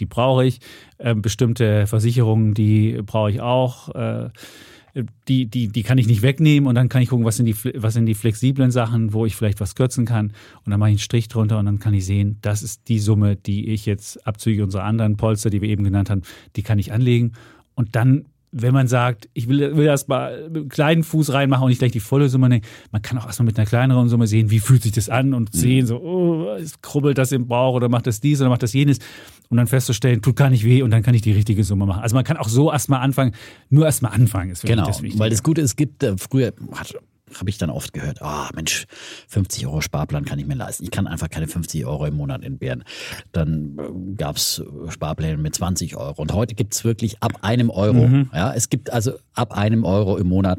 die 0.00 0.06
brauche 0.06 0.46
ich. 0.46 0.60
Ähm, 0.98 1.20
bestimmte 1.20 1.86
Versicherungen, 1.86 2.54
die 2.54 3.00
brauche 3.04 3.30
ich 3.30 3.40
auch. 3.40 3.94
Äh, 3.94 4.30
die, 5.28 5.46
die, 5.46 5.68
die 5.68 5.82
kann 5.82 5.98
ich 5.98 6.06
nicht 6.06 6.22
wegnehmen 6.22 6.66
und 6.66 6.74
dann 6.74 6.88
kann 6.88 7.02
ich 7.02 7.10
gucken, 7.10 7.26
was 7.26 7.36
sind, 7.36 7.46
die, 7.46 7.54
was 7.76 7.94
sind 7.94 8.06
die 8.06 8.14
flexiblen 8.14 8.70
Sachen, 8.70 9.12
wo 9.12 9.26
ich 9.26 9.36
vielleicht 9.36 9.60
was 9.60 9.74
kürzen 9.74 10.06
kann. 10.06 10.32
Und 10.64 10.70
dann 10.70 10.80
mache 10.80 10.90
ich 10.90 10.94
einen 10.94 10.98
Strich 11.00 11.28
drunter 11.28 11.58
und 11.58 11.66
dann 11.66 11.78
kann 11.78 11.94
ich 11.94 12.06
sehen, 12.06 12.38
das 12.40 12.62
ist 12.62 12.88
die 12.88 12.98
Summe, 12.98 13.36
die 13.36 13.68
ich 13.68 13.86
jetzt 13.86 14.26
abzüglich 14.26 14.62
unserer 14.62 14.84
anderen 14.84 15.16
Polster, 15.16 15.50
die 15.50 15.60
wir 15.60 15.68
eben 15.68 15.84
genannt 15.84 16.10
haben, 16.10 16.22
die 16.56 16.62
kann 16.62 16.78
ich 16.78 16.92
anlegen. 16.92 17.32
Und 17.74 17.94
dann, 17.94 18.24
wenn 18.50 18.72
man 18.72 18.88
sagt, 18.88 19.28
ich 19.34 19.48
will, 19.48 19.76
will 19.76 19.86
erst 19.86 20.08
mal 20.08 20.48
mit 20.48 20.56
einem 20.56 20.68
kleinen 20.68 21.02
Fuß 21.04 21.32
reinmachen 21.32 21.64
und 21.64 21.68
nicht 21.68 21.78
gleich 21.80 21.92
die 21.92 22.00
volle 22.00 22.28
Summe 22.28 22.48
nehmen, 22.48 22.64
man 22.92 23.02
kann 23.02 23.18
auch 23.18 23.26
erstmal 23.26 23.46
mit 23.46 23.58
einer 23.58 23.66
kleineren 23.66 24.08
Summe 24.08 24.26
sehen, 24.26 24.50
wie 24.50 24.58
fühlt 24.58 24.82
sich 24.82 24.92
das 24.92 25.08
an 25.08 25.34
und 25.34 25.52
sehen 25.52 25.86
so, 25.86 25.98
oh, 26.00 26.54
es 26.56 26.80
krubbelt 26.80 27.18
das 27.18 27.32
im 27.32 27.46
Bauch 27.46 27.74
oder 27.74 27.88
macht 27.88 28.06
das 28.06 28.20
dies 28.20 28.40
oder 28.40 28.50
macht 28.50 28.62
das 28.62 28.72
jenes. 28.72 28.98
Und 29.50 29.56
dann 29.56 29.66
festzustellen, 29.66 30.20
tut 30.20 30.36
gar 30.36 30.50
nicht 30.50 30.64
weh 30.64 30.82
und 30.82 30.90
dann 30.90 31.02
kann 31.02 31.14
ich 31.14 31.22
die 31.22 31.32
richtige 31.32 31.64
Summe 31.64 31.86
machen. 31.86 32.02
Also 32.02 32.14
man 32.14 32.24
kann 32.24 32.36
auch 32.36 32.48
so 32.48 32.70
erstmal 32.70 33.00
anfangen, 33.00 33.32
nur 33.70 33.86
erstmal 33.86 34.12
anfangen 34.12 34.50
ist 34.50 34.62
wirklich 34.62 34.76
Genau, 34.76 34.86
das 34.88 35.02
Wichtige. 35.02 35.20
weil 35.20 35.30
das 35.30 35.42
Gute 35.42 35.60
ist, 35.62 35.70
es 35.70 35.76
gibt 35.76 36.02
äh, 36.02 36.16
früher, 36.18 36.52
habe 37.34 37.50
ich 37.50 37.58
dann 37.58 37.70
oft 37.70 37.92
gehört, 37.92 38.22
ah 38.22 38.50
Mensch, 38.54 38.86
50 39.28 39.66
Euro 39.66 39.80
Sparplan 39.80 40.24
kann 40.24 40.38
ich 40.38 40.46
mir 40.46 40.54
leisten. 40.54 40.84
Ich 40.84 40.90
kann 40.90 41.06
einfach 41.06 41.28
keine 41.28 41.46
50 41.46 41.84
Euro 41.86 42.06
im 42.06 42.16
Monat 42.16 42.42
entbehren. 42.42 42.84
Dann 43.32 43.78
äh, 43.78 44.14
gab 44.14 44.36
es 44.36 44.62
Sparpläne 44.88 45.36
mit 45.36 45.54
20 45.54 45.96
Euro. 45.96 46.20
Und 46.20 46.32
heute 46.32 46.54
gibt 46.54 46.74
es 46.74 46.84
wirklich 46.84 47.22
ab 47.22 47.38
einem 47.42 47.70
Euro. 47.70 48.06
Mhm. 48.06 48.30
Ja, 48.34 48.52
es 48.52 48.68
gibt 48.68 48.92
also 48.92 49.12
ab 49.34 49.56
einem 49.56 49.84
Euro 49.84 50.16
im 50.16 50.28
Monat 50.28 50.58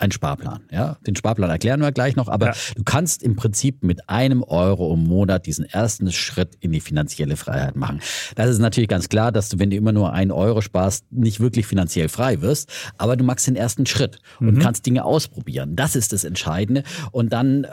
einen 0.00 0.12
Sparplan. 0.12 0.60
Ja, 0.70 0.96
den 1.06 1.14
Sparplan 1.16 1.50
erklären 1.50 1.80
wir 1.80 1.92
gleich 1.92 2.16
noch, 2.16 2.28
aber 2.28 2.46
Ja. 2.48 2.52
du 2.76 2.82
kannst 2.84 3.22
im 3.22 3.36
Prinzip 3.36 3.82
mit 3.82 4.08
einem 4.08 4.42
Euro 4.42 4.92
im 4.94 5.04
Monat 5.04 5.46
diesen 5.46 5.64
ersten 5.64 6.10
Schritt 6.12 6.56
in 6.60 6.72
die 6.72 6.80
finanzielle 6.80 7.36
Freiheit 7.36 7.76
machen. 7.76 8.00
Das 8.36 8.48
ist 8.48 8.58
natürlich 8.58 8.88
ganz 8.88 9.08
klar, 9.08 9.32
dass 9.32 9.48
du, 9.50 9.58
wenn 9.58 9.70
du 9.70 9.76
immer 9.76 9.92
nur 9.92 10.12
einen 10.12 10.30
Euro 10.30 10.60
sparst, 10.60 11.04
nicht 11.12 11.40
wirklich 11.40 11.66
finanziell 11.66 12.08
frei 12.08 12.40
wirst, 12.40 12.70
aber 12.98 13.16
du 13.16 13.24
machst 13.24 13.46
den 13.46 13.56
ersten 13.56 13.86
Schritt 13.86 14.18
und 14.40 14.58
kannst 14.58 14.86
Dinge 14.86 15.04
ausprobieren. 15.04 15.76
Das 15.76 15.96
ist 15.96 16.12
das 16.12 16.24
Entscheidende. 16.24 16.82
Und 17.12 17.32
dann 17.32 17.64
äh, 17.64 17.68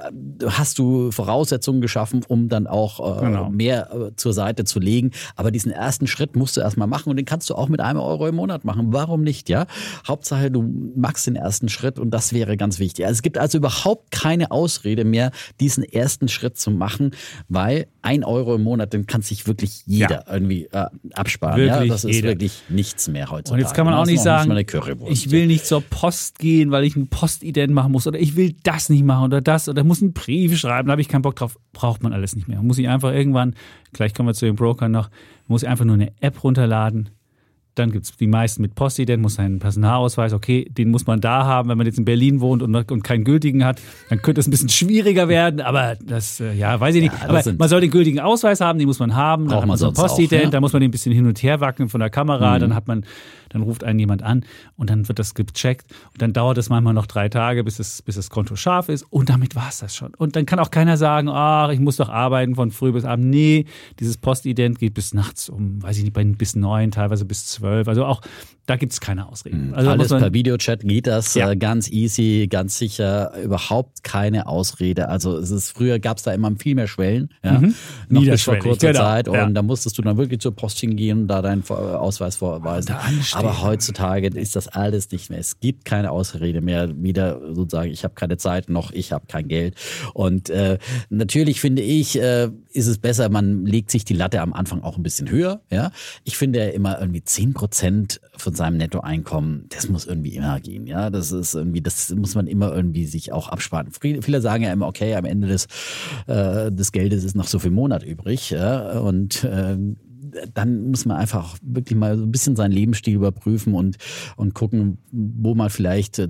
hast 0.48 0.80
du 0.80 1.12
Voraussetzungen 1.12 1.82
geschaffen, 1.82 2.24
um 2.28 2.50
dann 2.50 2.68
auch 2.68 3.00
äh, 3.22 3.26
Genau. 3.28 3.50
mehr 3.50 3.90
äh, 3.94 4.16
zur 4.16 4.34
Seite 4.34 4.64
zu 4.66 4.80
legen. 4.80 5.12
Aber 5.36 5.52
diesen 5.52 5.72
ersten 5.72 6.08
Schritt 6.08 6.36
musst 6.36 6.56
du 6.58 6.62
erstmal 6.62 6.88
machen 6.88 7.10
und 7.10 7.16
den 7.18 7.26
kannst 7.26 7.50
du 7.50 7.56
auch 7.56 7.68
mit 7.70 7.80
einem 7.82 8.00
Euro 8.00 8.28
im 8.28 8.36
Monat 8.36 8.64
machen. 8.66 8.88
Warum 8.94 9.22
nicht, 9.24 9.50
ja? 9.50 9.66
Hauptsache, 10.08 10.52
du 10.52 10.64
machst 10.96 11.28
den 11.28 11.36
ersten 11.36 11.70
Schritt 11.70 12.00
und 12.00 12.12
das 12.18 12.34
wäre 12.34 12.58
ganz 12.58 12.80
wichtig. 12.80 13.06
Also 13.06 13.20
es 13.20 13.22
gibt 13.22 13.38
also 13.38 13.60
überhaupt 13.60 14.10
keine 14.10 14.50
Ausrede 14.50 15.06
mehr, 15.06 15.30
diesen 15.60 15.84
ersten 15.84 16.28
Schritt 16.28 16.58
zu 16.58 16.72
machen, 16.72 17.12
weil 17.48 17.86
ein 18.02 18.24
Euro 18.24 18.56
im 18.56 18.64
Monat, 18.64 18.92
den 18.92 19.06
kann 19.06 19.22
sich 19.22 19.46
wirklich 19.46 19.84
jeder 19.86 20.26
irgendwie 20.28 20.66
äh, 20.72 20.88
absparen. 21.14 21.64
ja, 21.64 21.76
Wirklich 21.76 21.92
das 21.92 22.06
ist 22.06 22.16
jeder. 22.16 22.30
wirklich 22.30 22.64
nichts 22.70 23.08
mehr 23.08 23.30
heutzutage. 23.30 23.54
Und 23.54 23.60
jetzt 23.60 23.76
kann 23.76 23.86
man 23.86 23.94
auch 23.94 24.08
nicht 24.08 24.24
sagen, 24.24 24.50
Currywurst. 24.66 25.12
ich 25.12 25.30
will 25.30 25.46
nicht 25.46 25.68
zur 25.68 25.82
Post 25.82 26.40
gehen, 26.40 26.72
weil 26.72 26.86
ich 26.86 26.96
ein 26.96 27.08
Postident 27.08 27.72
machen 27.72 27.92
muss 27.92 28.08
oder 28.08 28.18
ich 28.18 28.36
will 28.36 28.56
das 28.64 28.90
nicht 28.90 29.04
machen 29.04 29.26
oder 29.26 29.40
das 29.40 29.70
oder 29.70 29.84
muss 29.84 30.02
einen 30.02 30.14
Brief 30.14 30.58
schreiben, 30.58 30.88
da 30.88 30.94
habe 30.94 31.02
ich 31.02 31.10
keinen 31.10 31.22
Bock 31.22 31.36
drauf. 31.36 31.60
Braucht 31.72 32.02
man 32.02 32.14
alles 32.14 32.36
nicht 32.36 32.48
mehr. 32.48 32.64
Muss 32.64 32.80
ich 32.80 32.90
einfach 32.90 33.14
irgendwann, 33.14 33.54
gleich 33.94 34.16
kommen 34.16 34.28
wir 34.28 34.34
zu 34.34 34.48
den 34.48 34.56
Brokern 34.56 34.92
noch, 34.92 35.12
muss 35.46 35.62
ich 35.62 35.70
einfach 35.70 35.86
nur 35.86 35.94
eine 35.94 36.12
App 36.20 36.44
runterladen. 36.44 37.12
Dann 37.78 37.92
gibt 37.92 38.06
es 38.06 38.16
die 38.18 38.28
meisten 38.28 38.62
mit 38.62 38.76
Postident, 38.76 39.22
muss 39.22 39.40
einen 39.40 39.60
Personalausweis, 39.60 40.34
okay, 40.34 40.66
den 40.70 40.90
muss 40.90 41.06
man 41.06 41.22
da 41.22 41.46
haben, 41.46 41.70
wenn 41.70 41.78
man 41.78 41.86
jetzt 41.88 41.98
in 41.98 42.06
Berlin 42.06 42.40
wohnt 42.42 42.64
und, 42.64 42.76
und 42.76 43.04
keinen 43.04 43.24
gültigen 43.24 43.64
hat, 43.64 43.80
dann 44.10 44.22
könnte 44.22 44.42
es 44.42 44.48
ein 44.48 44.52
bisschen 44.52 44.70
schwieriger 44.70 45.28
werden, 45.28 45.62
aber 45.62 45.96
das, 46.04 46.40
äh, 46.40 46.54
ja, 46.54 46.80
weiß 46.80 46.96
ich 46.96 47.02
nicht. 47.04 47.14
Ja, 47.14 47.30
aber 47.30 47.44
man 47.58 47.70
soll 47.70 47.82
den 47.82 47.92
gültigen 47.92 48.20
Ausweis 48.20 48.62
haben, 48.62 48.80
den 48.80 48.88
muss 48.88 49.00
man 49.00 49.16
haben, 49.16 49.44
dann 49.44 49.50
Braucht 49.52 49.62
hat 49.62 49.68
man 49.68 49.78
so 49.78 49.88
einen 49.88 49.96
auch, 49.98 50.02
Postident, 50.02 50.44
ja. 50.46 50.50
da 50.50 50.60
muss 50.62 50.74
man 50.74 50.82
den 50.82 50.90
ein 50.90 50.92
bisschen 50.92 51.14
hin 51.14 51.26
und 51.28 51.42
her 51.44 51.60
wackeln 51.62 51.90
von 51.90 52.00
der 52.00 52.10
Kamera, 52.10 52.56
Mhm. 52.56 52.60
dann 52.62 52.76
hat 52.76 52.88
man, 52.88 53.06
dann 53.50 53.62
ruft 53.62 53.84
einen 53.84 54.00
jemand 54.00 54.24
an 54.24 54.46
und 54.76 54.90
dann 54.90 55.08
wird 55.08 55.20
das 55.20 55.34
gecheckt 55.34 55.92
und 56.14 56.22
dann 56.22 56.34
dauert 56.34 56.58
es 56.58 56.70
manchmal 56.70 56.94
noch 56.94 57.06
drei 57.08 57.30
Tage, 57.30 57.64
bis, 57.64 57.80
es, 57.80 58.02
bis 58.02 58.16
das 58.16 58.30
Konto 58.30 58.56
scharf 58.56 58.90
ist 58.90 59.04
und 59.10 59.30
damit 59.30 59.56
war 59.56 59.70
es 59.70 59.80
das 59.80 59.96
schon. 59.96 60.14
Und 60.16 60.36
dann 60.36 60.46
kann 60.46 60.60
auch 60.60 60.72
keiner 60.72 60.98
sagen, 60.98 61.30
ach, 61.30 61.70
ich 61.70 61.80
muss 61.80 61.98
doch 61.98 62.10
arbeiten 62.10 62.56
von 62.56 62.72
früh 62.72 62.92
bis 62.92 63.06
abend. 63.06 63.28
Nee, 63.28 63.66
dieses 64.00 64.18
Postident 64.18 64.80
geht 64.80 64.94
bis 64.94 65.14
nachts 65.14 65.50
um, 65.50 65.82
weiß 65.82 65.98
ich 65.98 66.04
nicht, 66.04 66.38
bis 66.38 66.56
neun, 66.56 66.92
teilweise 66.92 67.26
bis 67.26 67.46
zwölf. 67.48 67.88
Also 67.88 68.06
auch, 68.06 68.22
da 68.68 68.76
gibt 68.76 68.92
es 68.92 69.00
keine 69.00 69.30
Ausreden. 69.30 69.74
Also 69.74 69.88
da 69.88 69.94
Alles 69.94 70.10
man, 70.10 70.20
per 70.22 70.34
Videochat 70.34 70.82
geht 70.82 71.08
das 71.08 71.34
Ja. 71.36 71.52
äh, 71.52 71.56
ganz 71.56 71.90
easy, 71.90 72.48
ganz 72.50 72.78
sicher, 72.78 73.32
überhaupt 73.42 74.04
keine 74.04 74.48
Ausrede. 74.48 75.08
Also 75.08 75.38
es 75.38 75.52
ist 75.52 75.72
früher 75.72 76.00
gab 76.00 76.18
es 76.18 76.24
da 76.24 76.34
immer 76.34 76.52
viel 76.58 76.76
mehr 76.76 76.88
Schwellen, 76.88 77.30
ja, 77.44 77.62
noch 78.10 78.22
bis 78.24 78.44
vor 78.44 78.58
kurzer 78.58 78.92
genau, 78.92 79.00
Zeit 79.00 79.28
und 79.30 79.36
ja. 79.36 79.50
da 79.50 79.62
musstest 79.62 79.98
du 79.98 80.02
dann 80.02 80.18
wirklich 80.18 80.42
zur 80.42 80.56
Post 80.56 80.80
hingehen 80.80 81.22
und 81.22 81.28
da 81.28 81.42
deinen 81.42 81.64
Ausweis 81.70 82.36
vorweisen. 82.36 82.96
Da 83.42 83.50
anstehen. 83.50 83.62
Aber 83.62 83.70
heutzutage 83.70 84.28
ist 84.28 84.56
das 84.56 84.68
alles 84.68 85.12
nicht 85.12 85.30
mehr. 85.30 85.40
Es 85.40 85.60
gibt 85.60 85.86
keine 85.86 86.12
Ausrede 86.12 86.62
mehr. 86.62 86.92
Weder 86.96 87.40
sozusagen, 87.54 87.92
ich 87.92 88.04
habe 88.04 88.16
keine 88.16 88.38
Zeit, 88.38 88.70
noch 88.70 88.92
ich 88.92 89.12
habe 89.12 89.26
kein 89.28 89.48
Geld. 89.48 89.76
Und 90.14 90.50
äh, 90.50 90.78
natürlich 91.10 91.62
finde 91.62 91.82
ich, 91.82 92.20
äh, 92.20 92.50
ist 92.72 92.88
es 92.88 92.98
besser, 92.98 93.30
man 93.30 93.66
legt 93.66 93.92
sich 93.92 94.06
die 94.06 94.14
Latte 94.14 94.42
am 94.42 94.54
Anfang 94.54 94.82
auch 94.82 94.98
ein 94.98 95.04
bisschen 95.04 95.30
höher. 95.30 95.62
Ja, 95.72 95.92
ich 96.24 96.38
finde 96.38 96.60
ja 96.60 96.70
immer 96.70 97.00
irgendwie 97.00 97.24
10 97.24 97.54
Prozent 97.54 98.22
von 98.36 98.54
seinem 98.54 98.78
Nettoeinkommen, 98.78 99.66
das 99.70 99.90
muss 99.90 100.06
irgendwie 100.06 100.36
immer 100.36 100.60
gehen. 100.60 100.88
Ja, 100.88 101.10
das 101.10 101.32
ist 101.32 101.56
irgendwie, 101.56 101.82
das 101.82 102.14
muss 102.14 102.36
man 102.36 102.48
immer 102.48 102.74
irgendwie 102.74 103.06
sich 103.06 103.32
auch 103.32 103.50
absparen. 103.50 103.90
Viele 103.92 104.42
sagen 104.42 104.64
ja 104.64 104.72
immer, 104.72 104.88
okay, 104.88 105.16
am 105.16 105.26
Ende 105.26 105.48
des, 105.48 105.68
äh, 106.28 106.72
des 106.72 106.92
Geldes 106.92 107.24
ist 107.24 107.36
noch 107.36 107.48
so 107.48 107.60
viel 107.60 107.72
Monat 107.72 108.04
übrig. 108.04 108.52
Ja, 108.52 109.00
und 109.00 109.44
äh, 109.44 109.78
dann 110.54 110.92
muss 110.92 111.06
man 111.06 111.18
einfach 111.18 111.58
wirklich 111.62 111.98
mal 111.98 112.18
so 112.18 112.24
ein 112.24 112.32
bisschen 112.32 112.56
seinen 112.56 112.72
Lebensstil 112.72 113.16
überprüfen 113.16 113.74
und, 113.74 113.98
und 114.36 114.54
gucken, 114.54 114.98
wo 115.12 115.56
man 115.56 115.70
vielleicht 115.70 116.20
äh, 116.20 116.30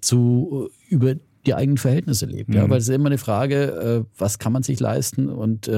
zu 0.00 0.68
äh, 0.90 0.94
über 0.94 1.14
die 1.46 1.54
eigenen 1.54 1.78
Verhältnisse 1.78 2.26
lebt. 2.26 2.52
Ja, 2.52 2.68
weil 2.68 2.78
es 2.78 2.88
ist 2.88 2.94
immer 2.94 3.06
eine 3.06 3.18
Frage, 3.18 4.04
äh, 4.04 4.04
was 4.18 4.40
kann 4.40 4.52
man 4.52 4.64
sich 4.64 4.80
leisten 4.80 5.28
und 5.28 5.70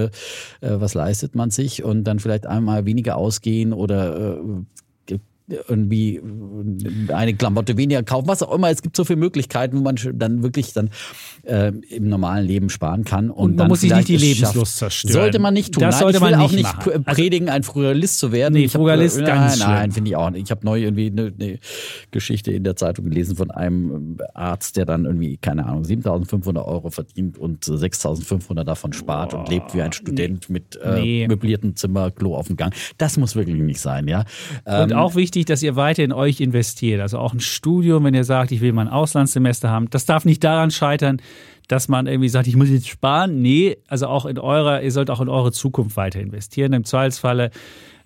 was 0.60 0.94
leistet 0.94 1.34
man 1.34 1.50
sich 1.50 1.84
und 1.84 2.04
dann 2.04 2.20
vielleicht 2.20 2.46
einmal 2.46 2.86
weniger 2.86 3.16
ausgehen 3.16 3.74
oder 3.74 4.64
irgendwie 5.68 6.20
eine 7.12 7.34
Klamotte 7.34 7.76
weniger 7.76 8.02
kaufen, 8.02 8.28
was 8.28 8.42
auch 8.42 8.54
immer. 8.54 8.70
Es 8.70 8.82
gibt 8.82 8.96
so 8.96 9.04
viele 9.04 9.18
Möglichkeiten, 9.18 9.78
wo 9.78 9.82
man 9.82 9.96
dann 10.14 10.42
wirklich 10.42 10.72
dann 10.74 10.90
äh, 11.44 11.68
im 11.88 12.08
normalen 12.08 12.46
Leben 12.46 12.68
sparen 12.70 13.04
kann. 13.04 13.30
Und, 13.30 13.36
Und 13.36 13.48
man 13.50 13.56
dann 13.56 13.68
muss 13.68 13.80
sich 13.80 13.94
nicht 13.94 14.08
die 14.08 14.16
Lebenslust 14.18 14.76
zerstören. 14.76 15.12
Sollte 15.12 15.38
man 15.38 15.54
nicht 15.54 15.72
tun. 15.72 15.80
Das 15.82 15.94
Nein, 15.96 16.00
sollte 16.02 16.18
ich 16.18 16.22
will 16.24 16.30
man 16.32 16.40
auch 16.40 16.52
nicht 16.52 16.62
machen. 16.64 16.92
Also 16.92 17.02
predigen, 17.04 17.48
ein 17.48 17.62
Frugalist 17.62 18.18
zu 18.18 18.32
werden. 18.32 18.54
Nee, 18.54 18.64
Ich 18.64 18.74
hab- 18.74 18.80
Frugalist, 18.80 19.16
nein, 19.16 19.26
ganz 19.26 19.58
Nein, 19.58 19.78
schlimm. 19.80 19.92
finde 19.92 20.10
ich 20.10 20.16
auch 20.16 20.30
nicht. 20.30 20.42
Ich 20.44 20.50
habe 20.50 20.64
neu 20.66 20.80
irgendwie 20.82 21.06
eine, 21.10 21.32
eine 21.38 21.58
Geschichte 22.10 22.52
in 22.52 22.64
der 22.64 22.76
Zeitung 22.76 23.06
gelesen 23.06 23.36
von 23.36 23.50
einem 23.50 24.18
Arzt, 24.34 24.76
der 24.76 24.84
dann 24.84 25.04
irgendwie, 25.06 25.38
keine 25.38 25.64
Ahnung, 25.66 25.84
7.500 25.84 26.64
Euro 26.64 26.90
verdient 26.90 27.38
und 27.38 27.64
6.500 27.64 28.64
davon 28.64 28.92
spart 28.92 29.34
und 29.34 29.48
lebt 29.48 29.74
wie 29.74 29.82
ein 29.82 29.92
Student 29.92 30.50
mit 30.50 30.76
äh, 30.82 31.00
Nee. 31.00 31.28
möbliertem 31.28 31.76
Zimmer, 31.76 32.10
Klo 32.10 32.34
auf 32.36 32.48
dem 32.48 32.56
Gang. 32.56 32.74
Das 32.98 33.16
muss 33.16 33.34
wirklich 33.36 33.56
nicht 33.56 33.80
sein, 33.80 34.08
ja. 34.08 34.24
Und 34.64 34.90
Ähm, 34.90 34.92
auch 34.92 35.14
wichtig, 35.14 35.37
dass 35.44 35.62
ihr 35.62 35.76
weiter 35.76 36.02
in 36.04 36.12
euch 36.12 36.40
investiert. 36.40 37.00
Also 37.00 37.18
auch 37.18 37.32
ein 37.32 37.40
Studium, 37.40 38.04
wenn 38.04 38.14
ihr 38.14 38.24
sagt, 38.24 38.52
ich 38.52 38.60
will 38.60 38.72
mal 38.72 38.82
ein 38.82 38.92
Auslandssemester 38.92 39.70
haben, 39.70 39.90
das 39.90 40.06
darf 40.06 40.24
nicht 40.24 40.42
daran 40.44 40.70
scheitern, 40.70 41.20
dass 41.68 41.88
man 41.88 42.06
irgendwie 42.06 42.28
sagt, 42.28 42.46
ich 42.46 42.56
muss 42.56 42.70
jetzt 42.70 42.88
sparen. 42.88 43.42
Nee, 43.42 43.76
also 43.88 44.06
auch 44.06 44.26
in 44.26 44.38
eurer, 44.38 44.82
ihr 44.82 44.92
sollt 44.92 45.10
auch 45.10 45.20
in 45.20 45.28
eure 45.28 45.52
Zukunft 45.52 45.96
weiter 45.96 46.20
investieren. 46.20 46.72
Im 46.72 46.84
Zweifelsfalle 46.84 47.50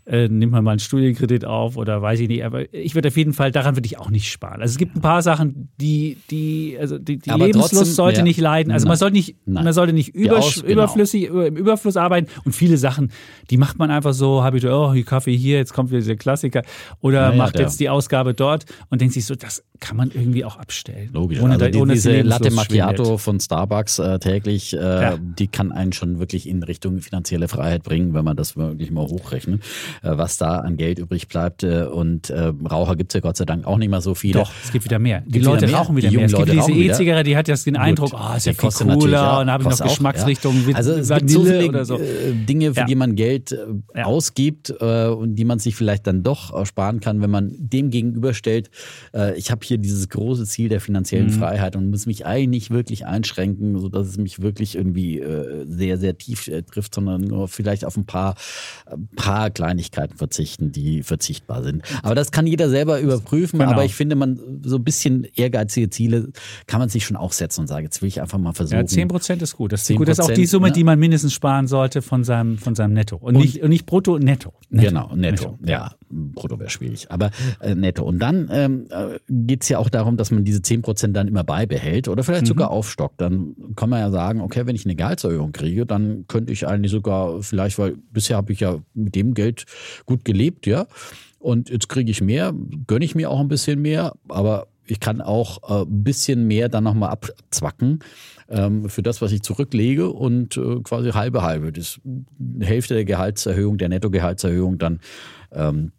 äh, 0.06 0.28
nimmt 0.28 0.52
man 0.52 0.64
mal 0.64 0.72
einen 0.72 0.80
Studienkredit 0.80 1.44
auf 1.44 1.76
oder 1.76 2.02
weiß 2.02 2.20
ich 2.20 2.28
nicht. 2.28 2.44
Aber 2.44 2.72
ich 2.74 2.94
würde 2.94 3.08
auf 3.08 3.16
jeden 3.16 3.32
Fall, 3.32 3.50
daran 3.52 3.76
würde 3.76 3.86
ich 3.86 3.98
auch 3.98 4.10
nicht 4.10 4.30
sparen. 4.30 4.60
Also 4.60 4.72
es 4.72 4.78
gibt 4.78 4.96
ein 4.96 5.00
paar 5.00 5.22
Sachen, 5.22 5.68
die, 5.80 6.18
die, 6.30 6.76
also 6.80 6.98
die, 6.98 7.18
die 7.18 7.30
Lebenslust 7.30 7.72
trotzdem, 7.74 7.94
sollte 7.94 8.18
ja. 8.18 8.24
nicht 8.24 8.40
leiden. 8.40 8.72
Also 8.72 8.84
Nein. 8.84 8.90
man 8.90 8.96
sollte 8.98 9.14
nicht, 9.16 9.36
Nein. 9.46 9.64
man 9.64 9.72
sollte 9.72 9.92
nicht 9.92 10.14
übersch- 10.14 10.32
Aus- 10.38 10.54
genau. 10.62 10.72
überflüssig, 10.72 11.24
über- 11.28 11.46
im 11.46 11.56
Überfluss 11.56 11.96
arbeiten. 11.96 12.28
Und 12.44 12.52
viele 12.52 12.76
Sachen, 12.76 13.12
die 13.50 13.56
macht 13.58 13.78
man 13.78 13.90
einfach 13.90 14.12
so, 14.14 14.42
habe 14.42 14.58
ich, 14.58 14.66
oh, 14.66 14.94
Kaffee 15.04 15.36
hier, 15.36 15.58
jetzt 15.58 15.72
kommt 15.72 15.90
wieder 15.90 16.00
dieser 16.00 16.16
Klassiker. 16.16 16.62
Oder 17.00 17.20
Ja, 17.22 17.30
ja, 17.30 17.36
macht 17.36 17.54
der- 17.54 17.62
jetzt 17.62 17.78
die 17.80 17.88
Ausgabe 17.88 18.34
dort 18.34 18.64
und 18.90 19.00
denkt 19.00 19.14
sich 19.14 19.24
so, 19.24 19.34
das 19.34 19.64
kann 19.80 19.96
man 19.96 20.10
irgendwie 20.12 20.44
auch 20.44 20.56
abstellen. 20.56 21.10
Logisch. 21.12 21.40
Ohne, 21.40 21.54
also 21.54 21.68
die, 21.68 21.78
ohne 21.78 21.94
diese 21.94 22.22
Latte 22.22 22.50
Macchiato 22.52 23.04
schwindet. 23.04 23.20
von 23.20 23.40
Starbucks 23.40 23.98
äh, 23.98 24.18
täglich, 24.20 24.74
äh, 24.74 24.78
Ja. 24.78 25.18
die 25.18 25.48
kann 25.48 25.72
einen 25.72 25.92
schon 25.92 26.18
wirklich 26.20 26.48
in 26.48 26.62
Richtung 26.62 27.00
finanzielle 27.00 27.48
Freiheit 27.48 27.82
bringen, 27.82 28.14
wenn 28.14 28.24
man 28.24 28.36
das 28.36 28.56
wirklich 28.56 28.90
mal 28.92 29.02
hochrechnet, 29.06 29.60
was 30.02 30.36
da 30.38 30.58
an 30.60 30.76
Geld 30.76 30.98
übrig 30.98 31.28
bleibt. 31.28 31.62
Äh, 31.62 31.84
und 31.84 32.30
äh, 32.30 32.52
Raucher 32.70 32.96
gibt's 32.96 33.14
ja 33.14 33.20
Gott 33.20 33.36
sei 33.36 33.44
Dank 33.44 33.66
auch 33.66 33.78
nicht 33.78 33.88
mehr 33.90 34.00
so 34.00 34.14
viele. 34.14 34.40
Doch, 34.40 34.52
es 34.64 34.72
gibt 34.72 34.84
wieder 34.84 34.98
mehr. 34.98 35.20
Die 35.26 35.32
Gibt 35.32 35.44
Leute 35.44 35.66
mehr? 35.66 35.76
rauchen 35.76 35.96
wieder 35.96 36.08
Die 36.08 36.16
mehr. 36.16 36.26
Es 36.26 36.32
gibt 36.32 36.48
Leute 36.52 36.72
diese? 36.72 36.92
E-Zigarette, 36.92 37.24
die 37.30 37.36
hat 37.36 37.48
jetzt 37.48 37.66
den 37.66 37.76
Eindruck, 37.76 38.12
oh, 38.14 38.36
ist 38.36 38.46
ja 38.46 38.52
viel 38.52 38.70
cooler. 38.70 39.12
ja, 39.12 39.40
und 39.40 39.50
habe 39.50 39.62
ich 39.64 39.68
noch 39.70 39.80
Geschmacksrichtungen 39.82 40.66
wie 40.66 40.74
Also 40.74 40.92
es 40.92 41.08
gibt 41.08 41.30
so 41.30 41.44
viele 41.44 41.68
oder 41.68 41.84
so. 41.84 41.98
äh, 41.98 42.32
Dinge, 42.34 42.74
für 42.74 42.80
Ja. 42.80 42.86
die 42.86 42.94
man 42.94 43.14
Geld 43.16 43.52
äh, 43.52 43.56
Ja. 43.98 44.04
ausgibt 44.04 44.72
äh, 44.80 45.06
und 45.08 45.36
die 45.36 45.44
man 45.44 45.58
sich 45.58 45.76
vielleicht 45.76 46.06
dann 46.06 46.22
doch 46.22 46.58
äh, 46.58 46.64
sparen 46.66 47.00
kann, 47.00 47.20
wenn 47.22 47.30
man 47.30 47.52
dem 47.58 47.90
gegenüberstellt, 47.90 48.70
äh, 49.14 49.36
ich 49.38 49.50
habe 49.50 49.60
hier 49.64 49.78
dieses 49.78 50.08
große 50.08 50.46
Ziel 50.46 50.68
der 50.68 50.80
finanziellen 50.80 51.26
Mhm. 51.26 51.30
Freiheit 51.32 51.76
und 51.76 51.90
muss 51.90 52.06
mich 52.06 52.26
eigentlich 52.26 52.48
nicht 52.62 52.70
wirklich 52.70 53.06
einschränken, 53.06 53.78
sodass 53.78 54.06
es 54.08 54.18
mich 54.18 54.42
wirklich 54.42 54.74
irgendwie 54.76 55.18
äh, 55.20 55.64
sehr, 55.68 55.98
sehr 55.98 56.16
tief 56.18 56.48
äh, 56.48 56.62
trifft, 56.62 56.94
sondern 56.94 57.22
nur 57.22 57.48
vielleicht 57.48 57.84
auf 57.84 57.96
ein 57.96 58.04
paar, 58.06 58.34
paar 59.16 59.50
Kleinigkeiten 59.90 60.16
verzichten, 60.16 60.72
die 60.72 61.02
verzichtbar 61.02 61.62
sind. 61.62 61.82
Aber 62.02 62.14
das 62.14 62.30
kann 62.30 62.46
jeder 62.46 62.68
selber 62.68 63.00
überprüfen, 63.00 63.58
Genau. 63.58 63.72
aber 63.72 63.84
ich 63.84 63.94
finde, 63.94 64.16
man 64.16 64.38
so 64.64 64.76
ein 64.76 64.84
bisschen 64.84 65.26
ehrgeizige 65.34 65.90
Ziele 65.90 66.28
kann 66.66 66.80
man 66.80 66.88
sich 66.88 67.04
schon 67.04 67.16
auch 67.16 67.32
setzen 67.32 67.62
und 67.62 67.66
sagen, 67.66 67.84
jetzt 67.84 68.02
will 68.02 68.08
ich 68.08 68.20
einfach 68.20 68.38
mal 68.38 68.52
versuchen. 68.52 68.80
Ja, 68.80 68.86
10 68.86 69.08
Prozent 69.08 69.42
ist 69.42 69.56
gut. 69.56 69.72
Das 69.72 69.88
ist 69.88 69.96
gut. 69.96 70.08
Das 70.08 70.18
ist 70.18 70.24
auch 70.24 70.30
die 70.30 70.46
10%, 70.46 70.50
Summe, 70.50 70.68
ne? 70.68 70.72
die 70.72 70.84
man 70.84 70.98
mindestens 70.98 71.32
sparen 71.32 71.66
sollte 71.66 72.02
von 72.02 72.24
seinem, 72.24 72.58
von 72.58 72.74
seinem 72.74 72.92
Netto. 72.92 73.16
Und, 73.16 73.36
nicht, 73.36 73.62
und 73.62 73.70
nicht 73.70 73.86
brutto, 73.86 74.18
netto. 74.18 74.52
netto. 74.70 74.88
Genau, 74.88 75.14
netto. 75.14 75.58
Ja, 75.64 75.94
brutto 76.10 76.58
wäre 76.58 76.70
schwierig. 76.70 77.10
Aber 77.10 77.30
äh, 77.60 77.74
netto. 77.74 78.04
Und 78.04 78.18
dann 78.18 78.48
ähm, 78.52 78.86
äh, 78.90 79.18
geht's 79.28 79.68
ja 79.68 79.78
auch 79.78 79.88
darum, 79.88 80.16
dass 80.16 80.30
man 80.30 80.44
diese 80.44 80.60
10% 80.60 81.12
dann 81.12 81.28
immer 81.28 81.44
beibehält 81.44 82.08
oder 82.08 82.22
vielleicht 82.22 82.46
sogar 82.46 82.70
aufstockt. 82.70 83.20
Dann 83.20 83.54
kann 83.76 83.90
man 83.90 84.00
ja 84.00 84.10
sagen, 84.10 84.40
okay, 84.40 84.66
wenn 84.66 84.76
ich 84.76 84.84
eine 84.84 84.94
Gehaltserhöhung 84.94 85.52
kriege, 85.52 85.86
dann 85.86 86.24
könnte 86.28 86.52
ich 86.52 86.66
eigentlich 86.66 86.92
sogar 86.92 87.42
vielleicht, 87.42 87.78
weil 87.78 87.96
bisher 88.12 88.36
habe 88.36 88.52
ich 88.52 88.60
ja 88.60 88.78
mit 88.94 89.14
dem 89.14 89.34
Geld 89.34 89.64
gut 90.06 90.24
gelebt, 90.24 90.66
ja. 90.66 90.86
Und 91.38 91.70
jetzt 91.70 91.88
kriege 91.88 92.10
ich 92.10 92.20
mehr, 92.20 92.54
gönne 92.86 93.04
ich 93.04 93.14
mir 93.14 93.30
auch 93.30 93.40
ein 93.40 93.48
bisschen 93.48 93.82
mehr, 93.82 94.14
aber 94.28 94.68
ich 94.86 95.00
kann 95.00 95.20
auch 95.20 95.62
äh, 95.68 95.82
ein 95.82 96.04
bisschen 96.04 96.46
mehr 96.46 96.68
dann 96.68 96.84
nochmal 96.84 97.10
abzwacken 97.10 98.00
ähm, 98.48 98.88
für 98.88 99.02
das, 99.02 99.22
was 99.22 99.32
ich 99.32 99.42
zurücklege 99.42 100.10
und 100.10 100.56
äh, 100.56 100.80
quasi 100.82 101.10
halbe 101.10 101.42
halbe. 101.42 101.72
Das 101.72 102.00
Hälfte 102.60 102.94
der 102.94 103.04
Gehaltserhöhung, 103.04 103.78
der 103.78 103.88
Nettogehaltserhöhung 103.88 104.78
dann 104.78 105.00
ähm, 105.52 105.92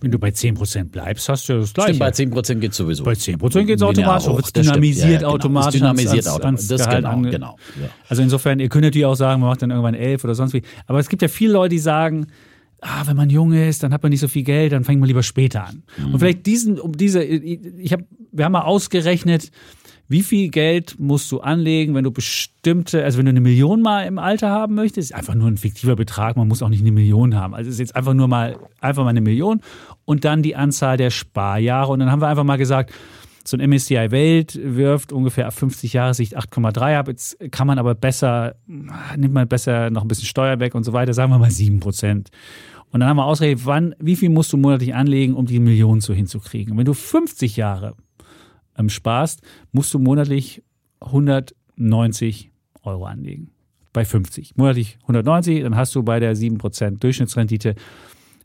Wenn 0.00 0.10
du 0.10 0.18
bei 0.18 0.30
10 0.30 0.54
Prozent 0.54 0.92
bleibst, 0.92 1.28
hast 1.28 1.48
du 1.48 1.54
ja 1.54 1.60
das 1.60 1.72
Gleiche. 1.72 1.94
Stimmt, 1.94 2.34
bei 2.34 2.42
10% 2.52 2.54
geht 2.56 2.74
sowieso. 2.74 3.04
Bei 3.04 3.12
10% 3.12 3.64
geht's 3.64 3.82
Linear 3.82 4.16
automatisch, 4.16 4.26
das 4.26 4.48
stimmt. 4.48 4.66
dynamisiert 4.66 5.04
Ja, 5.04 5.10
ja, 5.10 5.18
genau. 5.18 5.30
automatisch 5.30 5.74
Ist 5.74 5.80
dynamisiert 5.80 6.28
automatisch. 6.28 6.68
Das 6.68 6.84
Gehalt 6.84 7.04
genau, 7.04 7.30
genau. 7.30 7.56
Ja. 7.80 7.88
Also 8.08 8.22
insofern, 8.22 8.60
ihr 8.60 8.68
könnt 8.68 8.84
natürlich 8.84 9.06
auch 9.06 9.14
sagen, 9.14 9.40
man 9.40 9.50
macht 9.50 9.62
dann 9.62 9.70
irgendwann 9.70 9.94
elf 9.94 10.24
oder 10.24 10.34
sonst 10.34 10.52
wie. 10.52 10.62
Aber 10.86 10.98
es 10.98 11.08
gibt 11.08 11.22
ja 11.22 11.28
viele 11.28 11.52
Leute, 11.52 11.70
die 11.70 11.78
sagen, 11.78 12.26
ah, 12.80 13.02
wenn 13.06 13.16
man 13.16 13.30
jung 13.30 13.52
ist, 13.52 13.82
dann 13.82 13.92
hat 13.92 14.02
man 14.02 14.10
nicht 14.10 14.20
so 14.20 14.28
viel 14.28 14.42
Geld, 14.42 14.72
dann 14.72 14.84
fängt 14.84 15.00
man 15.00 15.06
lieber 15.06 15.22
später 15.22 15.66
an. 15.66 15.82
Mhm. 15.96 16.14
Und 16.14 16.18
vielleicht 16.20 16.46
diesen, 16.46 16.78
um 16.80 16.92
diese, 16.92 17.22
ich 17.22 17.92
habe, 17.92 18.04
wir 18.32 18.44
haben 18.44 18.52
mal 18.52 18.62
ausgerechnet, 18.62 19.50
wie 20.08 20.22
viel 20.22 20.48
Geld 20.50 20.96
musst 20.98 21.30
du 21.32 21.40
anlegen, 21.40 21.94
wenn 21.94 22.04
du 22.04 22.10
bestimmte, 22.10 23.02
also 23.02 23.18
wenn 23.18 23.26
du 23.26 23.30
eine 23.30 23.40
Million 23.40 23.82
mal 23.82 24.02
im 24.02 24.18
Alter 24.18 24.50
haben 24.50 24.74
möchtest, 24.74 25.10
ist 25.10 25.16
einfach 25.16 25.34
nur 25.34 25.48
ein 25.48 25.56
fiktiver 25.56 25.96
Betrag, 25.96 26.36
man 26.36 26.46
muss 26.46 26.62
auch 26.62 26.68
nicht 26.68 26.82
eine 26.82 26.92
Million 26.92 27.34
haben. 27.34 27.54
Also 27.54 27.68
es 27.68 27.74
ist 27.74 27.80
jetzt 27.80 27.96
einfach 27.96 28.14
nur 28.14 28.28
mal, 28.28 28.56
einfach 28.80 29.02
mal 29.02 29.10
eine 29.10 29.20
Million 29.20 29.60
und 30.04 30.24
dann 30.24 30.42
die 30.42 30.54
Anzahl 30.54 30.96
der 30.96 31.10
Sparjahre. 31.10 31.92
Und 31.92 31.98
dann 31.98 32.10
haben 32.10 32.20
wir 32.20 32.28
einfach 32.28 32.44
mal 32.44 32.56
gesagt, 32.56 32.92
so 33.48 33.56
ein 33.56 33.68
MSCI 33.68 34.10
Welt 34.10 34.58
wirft 34.62 35.12
ungefähr 35.12 35.46
ab 35.46 35.54
50 35.54 35.92
Jahre 35.92 36.14
Sicht 36.14 36.36
8,3 36.36 36.98
ab. 36.98 37.08
Jetzt 37.08 37.38
kann 37.50 37.66
man 37.66 37.78
aber 37.78 37.94
besser, 37.94 38.56
nimmt 38.66 39.34
man 39.34 39.48
besser 39.48 39.90
noch 39.90 40.02
ein 40.02 40.08
bisschen 40.08 40.26
Steuer 40.26 40.60
weg 40.60 40.74
und 40.74 40.84
so 40.84 40.92
weiter, 40.92 41.14
sagen 41.14 41.32
wir 41.32 41.38
mal 41.38 41.50
7 41.50 41.80
Prozent. 41.80 42.30
Und 42.90 43.00
dann 43.00 43.08
haben 43.08 43.16
wir 43.16 43.24
ausgerechnet, 43.24 43.66
wann, 43.66 43.94
wie 43.98 44.16
viel 44.16 44.30
musst 44.30 44.52
du 44.52 44.56
monatlich 44.56 44.94
anlegen, 44.94 45.34
um 45.34 45.46
die 45.46 45.58
Million 45.58 46.00
so 46.00 46.14
hinzukriegen. 46.14 46.72
Und 46.72 46.78
wenn 46.78 46.84
du 46.84 46.94
50 46.94 47.56
Jahre 47.56 47.94
ähm, 48.78 48.88
sparst, 48.88 49.42
musst 49.72 49.92
du 49.94 49.98
monatlich 49.98 50.62
190 51.00 52.50
Euro 52.82 53.06
anlegen. 53.06 53.50
Bei 53.92 54.04
50. 54.04 54.56
Monatlich 54.56 54.98
190, 55.02 55.62
dann 55.62 55.76
hast 55.76 55.94
du 55.94 56.02
bei 56.02 56.20
der 56.20 56.36
7% 56.36 56.98
Durchschnittsrendite 56.98 57.74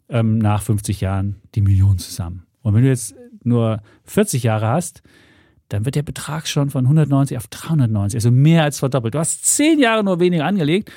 ähm, 0.09 0.37
nach 0.37 0.61
50 0.61 1.01
Jahren 1.01 1.37
die 1.55 1.61
Million 1.61 1.97
zusammen. 1.97 2.45
Und 2.61 2.73
wenn 2.73 2.83
du 2.83 2.89
jetzt 2.89 3.15
nur 3.43 3.81
40 4.05 4.43
Jahre 4.43 4.67
hast, 4.67 5.01
dann 5.69 5.85
wird 5.85 5.95
der 5.95 6.03
Betrag 6.03 6.47
schon 6.47 6.69
von 6.69 6.85
190 6.85 7.37
auf 7.37 7.47
390, 7.47 8.17
also 8.17 8.31
mehr 8.31 8.63
als 8.63 8.79
verdoppelt. 8.79 9.15
Du 9.15 9.19
hast 9.19 9.45
10 9.45 9.79
Jahre 9.79 10.03
nur 10.03 10.19
weniger 10.19 10.45
angelegt, 10.45 10.91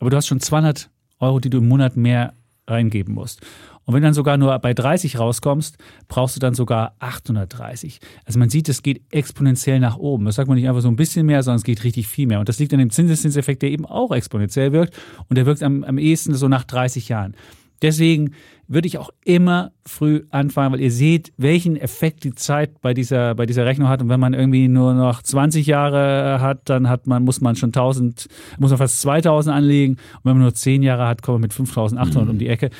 aber 0.00 0.10
du 0.10 0.16
hast 0.16 0.26
schon 0.26 0.40
200 0.40 0.90
Euro, 1.18 1.40
die 1.40 1.50
du 1.50 1.58
im 1.58 1.68
Monat 1.68 1.96
mehr 1.96 2.34
reingeben 2.66 3.14
musst. 3.14 3.40
Und 3.84 3.94
wenn 3.94 4.02
du 4.02 4.06
dann 4.06 4.14
sogar 4.14 4.36
nur 4.36 4.56
bei 4.58 4.74
30 4.74 5.18
rauskommst, 5.18 5.76
brauchst 6.08 6.36
du 6.36 6.40
dann 6.40 6.54
sogar 6.54 6.94
830. 7.00 8.00
Also 8.24 8.38
man 8.38 8.48
sieht, 8.48 8.68
es 8.68 8.82
geht 8.82 9.02
exponentiell 9.10 9.80
nach 9.80 9.96
oben. 9.96 10.24
Das 10.24 10.36
sagt 10.36 10.48
man 10.48 10.56
nicht 10.56 10.68
einfach 10.68 10.82
so 10.82 10.88
ein 10.88 10.96
bisschen 10.96 11.26
mehr, 11.26 11.42
sondern 11.42 11.56
es 11.56 11.64
geht 11.64 11.82
richtig 11.84 12.06
viel 12.06 12.26
mehr. 12.26 12.40
Und 12.40 12.48
das 12.48 12.58
liegt 12.58 12.72
an 12.72 12.78
dem 12.78 12.90
Zinseszinseffekt, 12.90 13.62
der 13.62 13.70
eben 13.70 13.86
auch 13.86 14.12
exponentiell 14.12 14.72
wirkt. 14.72 14.96
Und 15.28 15.36
der 15.36 15.46
wirkt 15.46 15.62
am, 15.62 15.82
am 15.84 15.98
ehesten 15.98 16.34
so 16.34 16.48
nach 16.48 16.64
30 16.64 17.08
Jahren. 17.08 17.34
Deswegen 17.82 18.34
würde 18.68 18.86
ich 18.86 18.96
auch 18.96 19.10
immer 19.24 19.72
früh 19.84 20.22
anfangen, 20.30 20.72
weil 20.72 20.80
ihr 20.80 20.92
seht, 20.92 21.32
welchen 21.36 21.76
Effekt 21.76 22.22
die 22.22 22.32
Zeit 22.32 22.80
bei 22.80 22.94
dieser, 22.94 23.34
bei 23.34 23.44
dieser 23.44 23.66
Rechnung 23.66 23.88
hat. 23.88 24.00
Und 24.00 24.08
wenn 24.08 24.20
man 24.20 24.34
irgendwie 24.34 24.68
nur 24.68 24.94
noch 24.94 25.22
20 25.22 25.66
Jahre 25.66 26.40
hat, 26.40 26.70
dann 26.70 26.88
hat 26.88 27.08
man, 27.08 27.24
muss 27.24 27.40
man 27.40 27.56
schon 27.56 27.70
1000, 27.70 28.28
muss 28.58 28.70
man 28.70 28.78
fast 28.78 29.00
2000 29.00 29.54
anlegen. 29.54 29.94
Und 29.94 30.24
wenn 30.24 30.32
man 30.34 30.42
nur 30.42 30.54
10 30.54 30.82
Jahre 30.82 31.06
hat, 31.08 31.22
kommt 31.22 31.34
man 31.34 31.42
mit 31.42 31.52
5800 31.52 32.30
um 32.30 32.38
die 32.38 32.48
Ecke. 32.48 32.70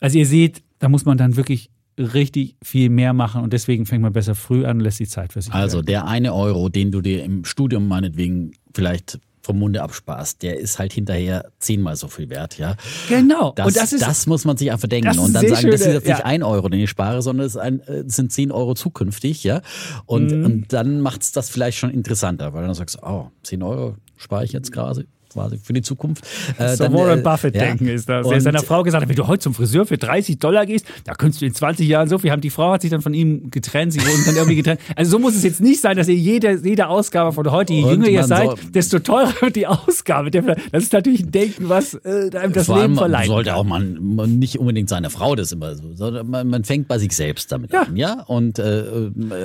Also 0.00 0.18
ihr 0.18 0.26
seht, 0.26 0.62
da 0.78 0.88
muss 0.88 1.04
man 1.04 1.18
dann 1.18 1.36
wirklich 1.36 1.70
richtig 1.98 2.56
viel 2.62 2.88
mehr 2.88 3.12
machen 3.12 3.42
und 3.42 3.52
deswegen 3.52 3.84
fängt 3.86 4.02
man 4.02 4.12
besser 4.12 4.34
früh 4.34 4.64
an 4.64 4.78
und 4.78 4.80
lässt 4.80 5.00
die 5.00 5.06
Zeit 5.06 5.32
für 5.32 5.42
sich. 5.42 5.52
Also 5.52 5.78
wirken. 5.78 5.86
der 5.86 6.06
eine 6.06 6.34
Euro, 6.34 6.68
den 6.70 6.90
du 6.90 7.00
dir 7.02 7.22
im 7.24 7.44
Studium 7.44 7.88
meinetwegen 7.88 8.52
vielleicht 8.74 9.18
vom 9.42 9.58
Munde 9.58 9.82
absparst, 9.82 10.42
der 10.42 10.58
ist 10.60 10.78
halt 10.78 10.92
hinterher 10.92 11.50
zehnmal 11.58 11.96
so 11.96 12.08
viel 12.08 12.28
wert, 12.28 12.58
ja. 12.58 12.76
genau. 13.08 13.52
Das, 13.56 13.66
und 13.66 13.76
das 13.76 13.92
ist 13.92 14.02
das 14.06 14.26
muss 14.26 14.44
man 14.44 14.56
sich 14.56 14.70
einfach 14.70 14.88
denken 14.88 15.18
und 15.18 15.32
dann 15.32 15.48
sagen, 15.48 15.70
das 15.70 15.80
ist 15.80 15.86
jetzt 15.86 16.06
nicht 16.06 16.18
ja. 16.18 16.24
ein 16.24 16.42
Euro, 16.42 16.68
den 16.68 16.80
ich 16.80 16.90
spare, 16.90 17.22
sondern 17.22 17.46
es, 17.46 17.56
äh, 17.56 17.72
es 18.06 18.16
sind 18.16 18.32
zehn 18.32 18.52
Euro 18.52 18.74
zukünftig, 18.74 19.42
ja. 19.44 19.62
Und, 20.06 20.30
Mhm. 20.30 20.44
und 20.44 20.72
dann 20.72 21.00
macht's 21.00 21.32
das 21.32 21.48
vielleicht 21.50 21.78
schon 21.78 21.90
interessanter, 21.90 22.52
weil 22.52 22.64
dann 22.64 22.74
sagst 22.74 22.96
du, 22.96 23.06
oh, 23.06 23.30
zehn 23.42 23.62
Euro 23.62 23.96
spare 24.16 24.44
ich 24.44 24.52
jetzt 24.52 24.72
gerade. 24.72 25.06
Quasi 25.32 25.58
für 25.62 25.72
die 25.72 25.82
Zukunft. 25.82 26.24
Äh, 26.58 26.76
so 26.76 26.84
dann, 26.84 26.92
Warren 26.92 27.20
äh, 27.20 27.22
Buffett-Denken 27.22 27.86
ja. 27.86 27.94
ist 27.94 28.08
das. 28.08 28.26
Er 28.26 28.40
seiner 28.40 28.62
Frau 28.62 28.82
gesagt 28.82 29.02
hat, 29.02 29.08
wenn 29.08 29.16
du 29.16 29.26
heute 29.26 29.40
zum 29.40 29.54
Friseur 29.54 29.86
für 29.86 29.98
30 29.98 30.38
Dollar 30.38 30.66
gehst, 30.66 30.86
da 31.04 31.14
könntest 31.14 31.42
du 31.42 31.46
in 31.46 31.54
20 31.54 31.88
Jahren 31.88 32.08
so 32.08 32.18
viel 32.18 32.30
haben. 32.30 32.40
Die 32.40 32.50
Frau 32.50 32.72
hat 32.72 32.82
sich 32.82 32.90
dann 32.90 33.02
von 33.02 33.14
ihm 33.14 33.50
getrennt, 33.50 33.92
sie 33.92 34.00
wurden 34.00 34.24
dann 34.26 34.36
irgendwie 34.36 34.56
getrennt. 34.56 34.80
Also 34.96 35.12
so 35.12 35.18
muss 35.18 35.34
es 35.34 35.44
jetzt 35.44 35.60
nicht 35.60 35.80
sein, 35.80 35.96
dass 35.96 36.08
ihr 36.08 36.16
jede, 36.16 36.60
jede 36.62 36.88
Ausgabe 36.88 37.32
von 37.32 37.50
heute, 37.50 37.72
je 37.72 37.82
jünger 37.82 38.08
ihr 38.08 38.24
seid, 38.24 38.50
desto 38.74 38.98
teurer 38.98 39.32
wird 39.40 39.56
die 39.56 39.66
Ausgabe. 39.66 40.30
Das 40.30 40.82
ist 40.82 40.92
natürlich 40.92 41.22
ein 41.22 41.30
Denken, 41.30 41.68
was 41.68 41.94
äh, 41.94 42.30
einem 42.36 42.52
das 42.52 42.68
Leben 42.68 42.96
verleiht. 42.96 43.28
Sollte 43.28 43.54
auch 43.54 43.64
man, 43.64 43.98
man, 44.16 44.38
nicht 44.38 44.58
unbedingt 44.58 44.88
seine 44.88 45.08
Frau 45.08 45.36
das 45.36 45.52
immer 45.52 45.74
so, 45.74 45.94
sondern 45.94 46.28
man, 46.28 46.48
man 46.48 46.64
fängt 46.64 46.88
bei 46.88 46.98
sich 46.98 47.12
selbst 47.12 47.52
damit 47.52 47.72
ja. 47.72 47.82
an, 47.82 47.96
ja. 47.96 48.22
Und 48.26 48.58
äh, 48.58 48.82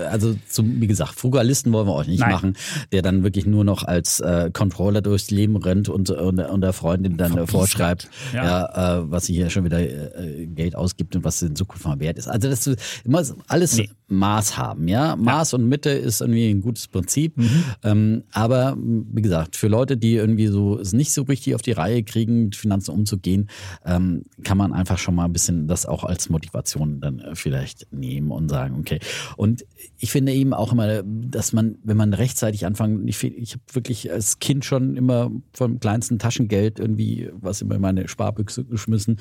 also 0.09 0.35
zum, 0.49 0.81
wie 0.81 0.87
gesagt, 0.87 1.15
Frugalisten 1.15 1.71
wollen 1.71 1.87
wir 1.87 1.93
euch 1.93 2.07
nicht 2.07 2.19
Nein. 2.19 2.31
machen, 2.31 2.57
der 2.91 3.01
dann 3.01 3.23
wirklich 3.23 3.45
nur 3.45 3.63
noch 3.63 3.83
als 3.83 4.19
äh, 4.19 4.49
Controller 4.51 5.01
durchs 5.01 5.31
Leben 5.31 5.55
rennt 5.55 5.74
und, 5.77 5.89
und, 5.89 6.39
und 6.39 6.61
der 6.61 6.73
Freundin 6.73 7.17
dann 7.17 7.37
äh, 7.37 7.47
vorschreibt, 7.47 8.09
ja, 8.33 8.43
ja 8.43 8.99
äh, 8.99 9.11
was 9.11 9.25
sie 9.25 9.33
hier 9.33 9.49
schon 9.49 9.65
wieder 9.65 9.79
äh, 9.79 10.45
Geld 10.47 10.75
ausgibt 10.75 11.15
und 11.15 11.23
was 11.23 11.41
in 11.41 11.55
Zukunft 11.55 11.85
mal 11.85 11.99
wert 11.99 12.17
ist. 12.17 12.27
Also 12.27 12.49
das 12.49 12.67
immer 13.03 13.23
alles 13.47 13.77
nee. 13.77 13.89
Maß 14.07 14.57
haben, 14.57 14.87
ja. 14.87 15.15
Maß 15.15 15.51
ja. 15.51 15.57
und 15.57 15.67
Mitte 15.67 15.89
ist 15.89 16.21
irgendwie 16.21 16.49
ein 16.49 16.61
gutes 16.61 16.87
Prinzip. 16.87 17.37
Mhm. 17.37 17.63
Ähm, 17.83 18.23
aber 18.31 18.77
wie 18.77 19.21
gesagt, 19.21 19.55
für 19.55 19.67
Leute, 19.67 19.97
die 19.97 20.13
irgendwie 20.13 20.47
so 20.47 20.79
es 20.79 20.93
nicht 20.93 21.11
so 21.11 21.23
richtig 21.23 21.55
auf 21.55 21.61
die 21.61 21.71
Reihe 21.71 22.03
kriegen, 22.03 22.45
mit 22.45 22.55
Finanzen 22.55 22.91
umzugehen, 22.91 23.49
ähm, 23.85 24.25
kann 24.43 24.57
man 24.57 24.73
einfach 24.73 24.97
schon 24.97 25.15
mal 25.15 25.25
ein 25.25 25.33
bisschen 25.33 25.67
das 25.67 25.85
auch 25.85 26.03
als 26.03 26.29
Motivation 26.29 26.99
dann 26.99 27.19
äh, 27.19 27.35
vielleicht 27.35 27.91
nehmen 27.91 28.31
und 28.31 28.49
sagen, 28.49 28.75
okay. 28.79 28.99
Und 29.37 29.65
ich 29.97 30.11
finde 30.11 30.33
eben 30.33 30.53
auch 30.53 30.71
immer, 30.71 31.03
dass 31.03 31.53
man, 31.53 31.77
wenn 31.83 31.97
man 31.97 32.13
rechtzeitig 32.13 32.65
anfangen, 32.65 33.07
ich, 33.07 33.23
ich 33.23 33.53
habe 33.53 33.63
wirklich 33.73 34.11
als 34.11 34.39
Kind 34.39 34.65
schon 34.65 34.95
immer 34.95 35.31
vom 35.65 35.79
kleinsten 35.79 36.19
Taschengeld 36.19 36.79
irgendwie 36.79 37.29
was 37.33 37.61
immer 37.61 37.75
in 37.75 37.81
meine 37.81 38.07
Sparbüchse 38.07 38.65
geschmissen. 38.65 39.17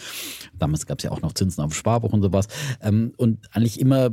Damals 0.59 0.87
gab 0.87 0.99
es 0.99 1.05
ja 1.05 1.11
auch 1.11 1.23
noch 1.23 1.33
Zinsen 1.33 1.63
auf 1.63 1.75
Sparbuch 1.75 2.13
und 2.13 2.23
sowas. 2.23 2.49
Ähm, 2.81 3.13
und 3.17 3.39
eigentlich 3.53 3.81
immer 3.81 4.11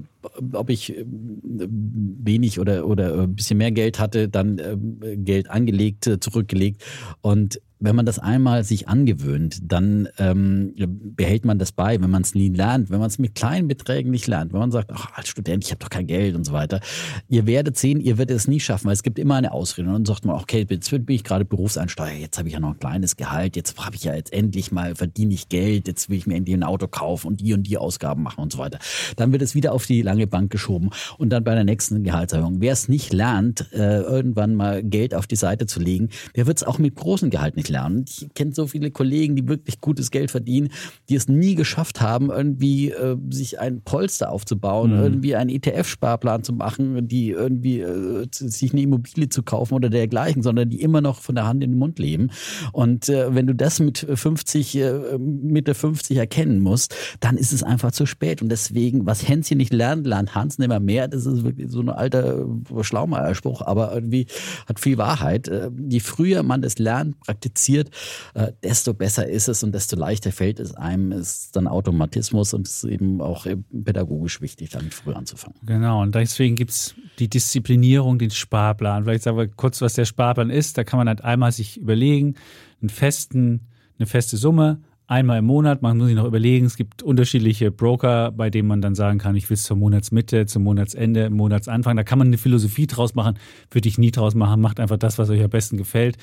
ob 0.53 0.69
ich 0.69 0.95
äh, 0.95 1.05
wenig 1.07 2.59
oder, 2.59 2.85
oder 2.85 3.23
ein 3.23 3.35
bisschen 3.35 3.57
mehr 3.57 3.71
Geld 3.71 3.99
hatte, 3.99 4.29
dann 4.29 4.59
äh, 4.59 5.17
Geld 5.17 5.49
angelegt, 5.49 6.09
zurückgelegt. 6.19 6.83
Und 7.21 7.59
wenn 7.81 7.95
man 7.95 8.05
das 8.05 8.19
einmal 8.19 8.63
sich 8.63 8.87
angewöhnt, 8.87 9.59
dann 9.63 10.07
ähm, 10.17 10.73
behält 11.15 11.45
man 11.45 11.57
das 11.57 11.71
bei, 11.71 11.99
wenn 11.99 12.11
man 12.11 12.21
es 12.21 12.35
nie 12.35 12.49
lernt, 12.49 12.91
wenn 12.91 12.99
man 12.99 13.07
es 13.07 13.17
mit 13.17 13.33
kleinen 13.33 13.67
Beträgen 13.67 14.11
nicht 14.11 14.27
lernt, 14.27 14.53
wenn 14.53 14.59
man 14.59 14.71
sagt, 14.71 14.91
ach, 14.93 15.11
als 15.15 15.27
Student, 15.27 15.65
ich 15.65 15.71
habe 15.71 15.79
doch 15.79 15.89
kein 15.89 16.05
Geld 16.05 16.35
und 16.35 16.45
so 16.45 16.53
weiter. 16.53 16.79
Ihr 17.27 17.47
werdet 17.47 17.77
sehen, 17.77 17.99
ihr 17.99 18.19
werdet 18.19 18.37
es 18.37 18.47
nie 18.47 18.59
schaffen, 18.59 18.85
weil 18.85 18.93
es 18.93 19.01
gibt 19.01 19.17
immer 19.17 19.35
eine 19.35 19.51
Ausrede. 19.51 19.87
Und 19.87 19.93
dann 19.95 20.05
sagt 20.05 20.25
man, 20.25 20.35
okay, 20.35 20.65
jetzt 20.69 20.91
bin 20.91 21.03
ich 21.07 21.23
gerade 21.23 21.43
Berufseinsteiger, 21.43 22.19
jetzt 22.19 22.37
habe 22.37 22.47
ich 22.47 22.53
ja 22.53 22.59
noch 22.59 22.73
ein 22.73 22.79
kleines 22.79 23.17
Gehalt, 23.17 23.55
jetzt 23.55 23.77
habe 23.83 23.95
ich 23.95 24.03
ja 24.03 24.13
jetzt 24.13 24.31
endlich 24.31 24.71
mal, 24.71 24.95
verdiene 24.95 25.33
ich 25.33 25.49
Geld, 25.49 25.87
jetzt 25.87 26.09
will 26.09 26.17
ich 26.17 26.27
mir 26.27 26.35
endlich 26.35 26.55
ein 26.55 26.63
Auto 26.63 26.87
kaufen 26.87 27.27
und 27.27 27.41
die 27.41 27.53
und 27.53 27.63
die 27.63 27.79
Ausgaben 27.79 28.21
machen 28.21 28.41
und 28.41 28.53
so 28.53 28.59
weiter. 28.59 28.77
Dann 29.15 29.31
wird 29.31 29.41
es 29.41 29.55
wieder 29.55 29.73
auf 29.73 29.87
die 29.87 30.03
lange 30.03 30.27
Bank 30.27 30.51
geschoben 30.51 30.91
und 31.17 31.31
dann 31.31 31.43
bei 31.43 31.55
der 31.55 31.63
nächsten 31.63 32.03
Gehaltserhöhung. 32.03 32.61
Wer 32.61 32.73
es 32.73 32.89
nicht 32.89 33.11
lernt, 33.11 33.71
äh, 33.73 34.01
irgendwann 34.01 34.53
mal 34.53 34.83
Geld 34.83 35.15
auf 35.15 35.25
die 35.25 35.35
Seite 35.35 35.65
zu 35.65 35.79
legen, 35.79 36.09
der 36.35 36.45
wird 36.45 36.57
es 36.57 36.63
auch 36.63 36.77
mit 36.77 36.95
großem 36.95 37.31
Gehalt 37.31 37.55
nicht 37.55 37.70
lernen. 37.71 38.05
Ich 38.07 38.27
kenne 38.35 38.53
so 38.53 38.67
viele 38.67 38.91
Kollegen, 38.91 39.35
die 39.35 39.47
wirklich 39.47 39.81
gutes 39.81 40.11
Geld 40.11 40.31
verdienen, 40.31 40.69
die 41.09 41.15
es 41.15 41.27
nie 41.27 41.55
geschafft 41.55 42.01
haben, 42.01 42.29
irgendwie 42.29 42.91
äh, 42.91 43.17
sich 43.29 43.59
ein 43.59 43.81
Polster 43.81 44.31
aufzubauen, 44.31 44.91
mhm. 44.91 45.03
irgendwie 45.03 45.35
einen 45.35 45.49
ETF-Sparplan 45.49 46.43
zu 46.43 46.53
machen, 46.53 47.07
die 47.07 47.29
irgendwie 47.29 47.79
äh, 47.79 48.27
sich 48.31 48.73
eine 48.73 48.81
Immobilie 48.81 49.29
zu 49.29 49.43
kaufen 49.43 49.73
oder 49.73 49.89
dergleichen, 49.89 50.43
sondern 50.43 50.69
die 50.69 50.81
immer 50.81 51.01
noch 51.01 51.21
von 51.21 51.35
der 51.35 51.47
Hand 51.47 51.63
in 51.63 51.71
den 51.71 51.79
Mund 51.79 51.99
leben. 51.99 52.29
Und 52.73 53.09
äh, 53.09 53.33
wenn 53.33 53.47
du 53.47 53.55
das 53.55 53.79
mit 53.79 53.99
50, 54.13 54.75
äh, 54.75 55.17
Mitte 55.17 55.73
50 55.73 56.17
erkennen 56.17 56.59
musst, 56.59 56.95
dann 57.19 57.37
ist 57.37 57.53
es 57.53 57.63
einfach 57.63 57.91
zu 57.91 58.05
spät. 58.05 58.41
Und 58.41 58.49
deswegen, 58.49 59.05
was 59.05 59.27
Hänschen 59.27 59.57
nicht 59.57 59.73
lernt, 59.73 60.05
lernt 60.05 60.35
Hans 60.35 60.57
nicht 60.57 60.67
mehr 60.67 60.79
mehr. 60.79 61.07
Das 61.07 61.25
ist 61.25 61.43
wirklich 61.43 61.71
so 61.71 61.79
ein 61.79 61.89
alter 61.89 62.45
Schlaumeierspruch, 62.81 63.61
aber 63.61 63.93
irgendwie 63.93 64.27
hat 64.67 64.79
viel 64.79 64.97
Wahrheit. 64.97 65.47
Äh, 65.47 65.71
je 65.89 65.99
früher 65.99 66.43
man 66.43 66.61
das 66.61 66.79
lernt, 66.79 67.19
praktiziert, 67.21 67.60
äh, 67.69 68.51
desto 68.63 68.93
besser 68.93 69.27
ist 69.27 69.47
es 69.47 69.63
und 69.63 69.73
desto 69.73 69.95
leichter 69.95 70.31
fällt 70.31 70.59
es 70.59 70.73
einem, 70.75 71.11
ist 71.11 71.55
dann 71.55 71.67
Automatismus 71.67 72.53
und 72.53 72.67
es 72.67 72.83
ist 72.83 72.91
eben 72.91 73.21
auch 73.21 73.45
pädagogisch 73.71 74.41
wichtig, 74.41 74.69
damit 74.69 74.93
früh 74.93 75.13
anzufangen. 75.13 75.57
Genau, 75.65 76.01
und 76.01 76.15
deswegen 76.15 76.55
gibt 76.55 76.71
es 76.71 76.95
die 77.19 77.27
Disziplinierung, 77.27 78.19
den 78.19 78.31
Sparplan. 78.31 79.03
Vielleicht 79.03 79.23
sagen 79.23 79.37
wir 79.37 79.47
kurz, 79.47 79.81
was 79.81 79.93
der 79.93 80.05
Sparplan 80.05 80.49
ist. 80.49 80.77
Da 80.77 80.83
kann 80.83 80.97
man 80.97 81.07
halt 81.07 81.23
einmal 81.23 81.51
sich 81.51 81.77
überlegen, 81.77 82.35
einen 82.81 82.89
festen, 82.89 83.67
eine 83.97 84.07
feste 84.07 84.37
Summe, 84.37 84.81
einmal 85.11 85.39
im 85.39 85.45
Monat. 85.45 85.81
Man 85.81 85.97
muss 85.97 86.07
sich 86.07 86.15
noch 86.15 86.25
überlegen, 86.25 86.65
es 86.65 86.77
gibt 86.77 87.03
unterschiedliche 87.03 87.69
Broker, 87.69 88.31
bei 88.31 88.49
denen 88.49 88.67
man 88.67 88.81
dann 88.81 88.95
sagen 88.95 89.19
kann, 89.19 89.35
ich 89.35 89.49
will 89.49 89.55
es 89.55 89.63
zur 89.63 89.77
Monatsmitte, 89.77 90.45
zum 90.45 90.63
Monatsende, 90.63 91.29
Monatsanfang. 91.29 91.97
Da 91.97 92.03
kann 92.03 92.17
man 92.17 92.27
eine 92.27 92.37
Philosophie 92.37 92.87
draus 92.87 93.13
machen, 93.13 93.37
würde 93.69 93.89
ich 93.89 93.97
nie 93.97 94.11
draus 94.11 94.35
machen. 94.35 94.61
Macht 94.61 94.79
einfach 94.79 94.97
das, 94.97 95.17
was 95.17 95.29
euch 95.29 95.43
am 95.43 95.49
besten 95.49 95.77
gefällt 95.77 96.17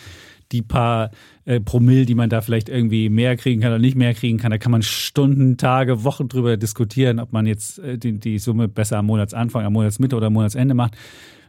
die 0.53 0.63
paar 0.63 1.11
äh, 1.45 1.61
Promille, 1.61 2.07
die 2.07 2.15
man 2.15 2.31
da 2.31 2.41
vielleicht 2.41 2.69
irgendwie 2.69 3.09
mehr 3.11 3.37
kriegen 3.37 3.61
kann 3.61 3.71
oder 3.71 3.79
nicht 3.79 3.97
mehr 3.97 4.15
kriegen 4.15 4.39
kann, 4.39 4.51
da 4.51 4.59
kann 4.59 4.73
man 4.73 4.83
Stunden, 4.83 5.57
Tage, 5.57 6.05
Wochen 6.05 6.29
drüber 6.29 6.57
diskutieren, 6.57 7.19
ob 7.19 7.33
man 7.33 7.47
jetzt 7.47 7.79
äh, 7.81 7.99
die, 7.99 8.19
die 8.19 8.39
Summe 8.39 8.69
besser 8.69 8.99
am 8.99 9.07
Monatsanfang, 9.07 9.65
am 9.65 9.73
Monatsmitte 9.73 10.17
oder 10.17 10.29
am 10.29 10.33
Monatsende 10.33 10.75
macht. 10.75 10.97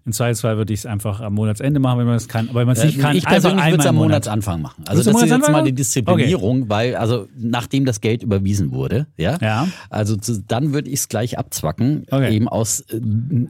Im 0.10 0.14
Zweifelsfall 0.14 0.58
würde 0.58 0.74
ich 0.74 0.80
es 0.80 0.86
einfach 0.88 1.22
am 1.22 1.36
Monatsende 1.36 1.80
machen, 1.80 2.00
wenn 2.00 2.08
man 2.08 2.16
es 2.16 2.28
kann. 2.28 2.50
Aber 2.50 2.62
wenn 2.62 2.66
man 2.66 2.76
es 2.76 2.84
nicht 2.84 3.00
kann, 3.00 3.16
ich 3.16 3.24
persönlich 3.24 3.64
würde 3.64 3.78
es 3.78 3.86
am 3.86 3.96
Monatsanfang 3.96 4.60
machen. 4.60 4.84
Also 4.88 5.04
das 5.04 5.22
ist 5.22 5.30
jetzt 5.30 5.52
mal 5.52 5.64
die 5.64 5.72
Disziplinierung, 5.72 6.62
okay. 6.62 6.70
weil 6.70 6.96
also 6.96 7.28
nachdem 7.38 7.86
das 7.86 8.02
Geld 8.02 8.24
überwiesen 8.24 8.72
wurde, 8.72 9.06
ja, 9.18 9.38
ja. 9.40 9.68
also 9.92 10.16
zu, 10.16 10.42
dann 10.42 10.74
würde 10.74 10.90
ich 10.90 11.02
es 11.02 11.10
gleich 11.10 11.38
abzwacken, 11.38 12.08
okay. 12.10 12.34
eben 12.34 12.48
aus 12.48 12.80
äh, 12.80 13.00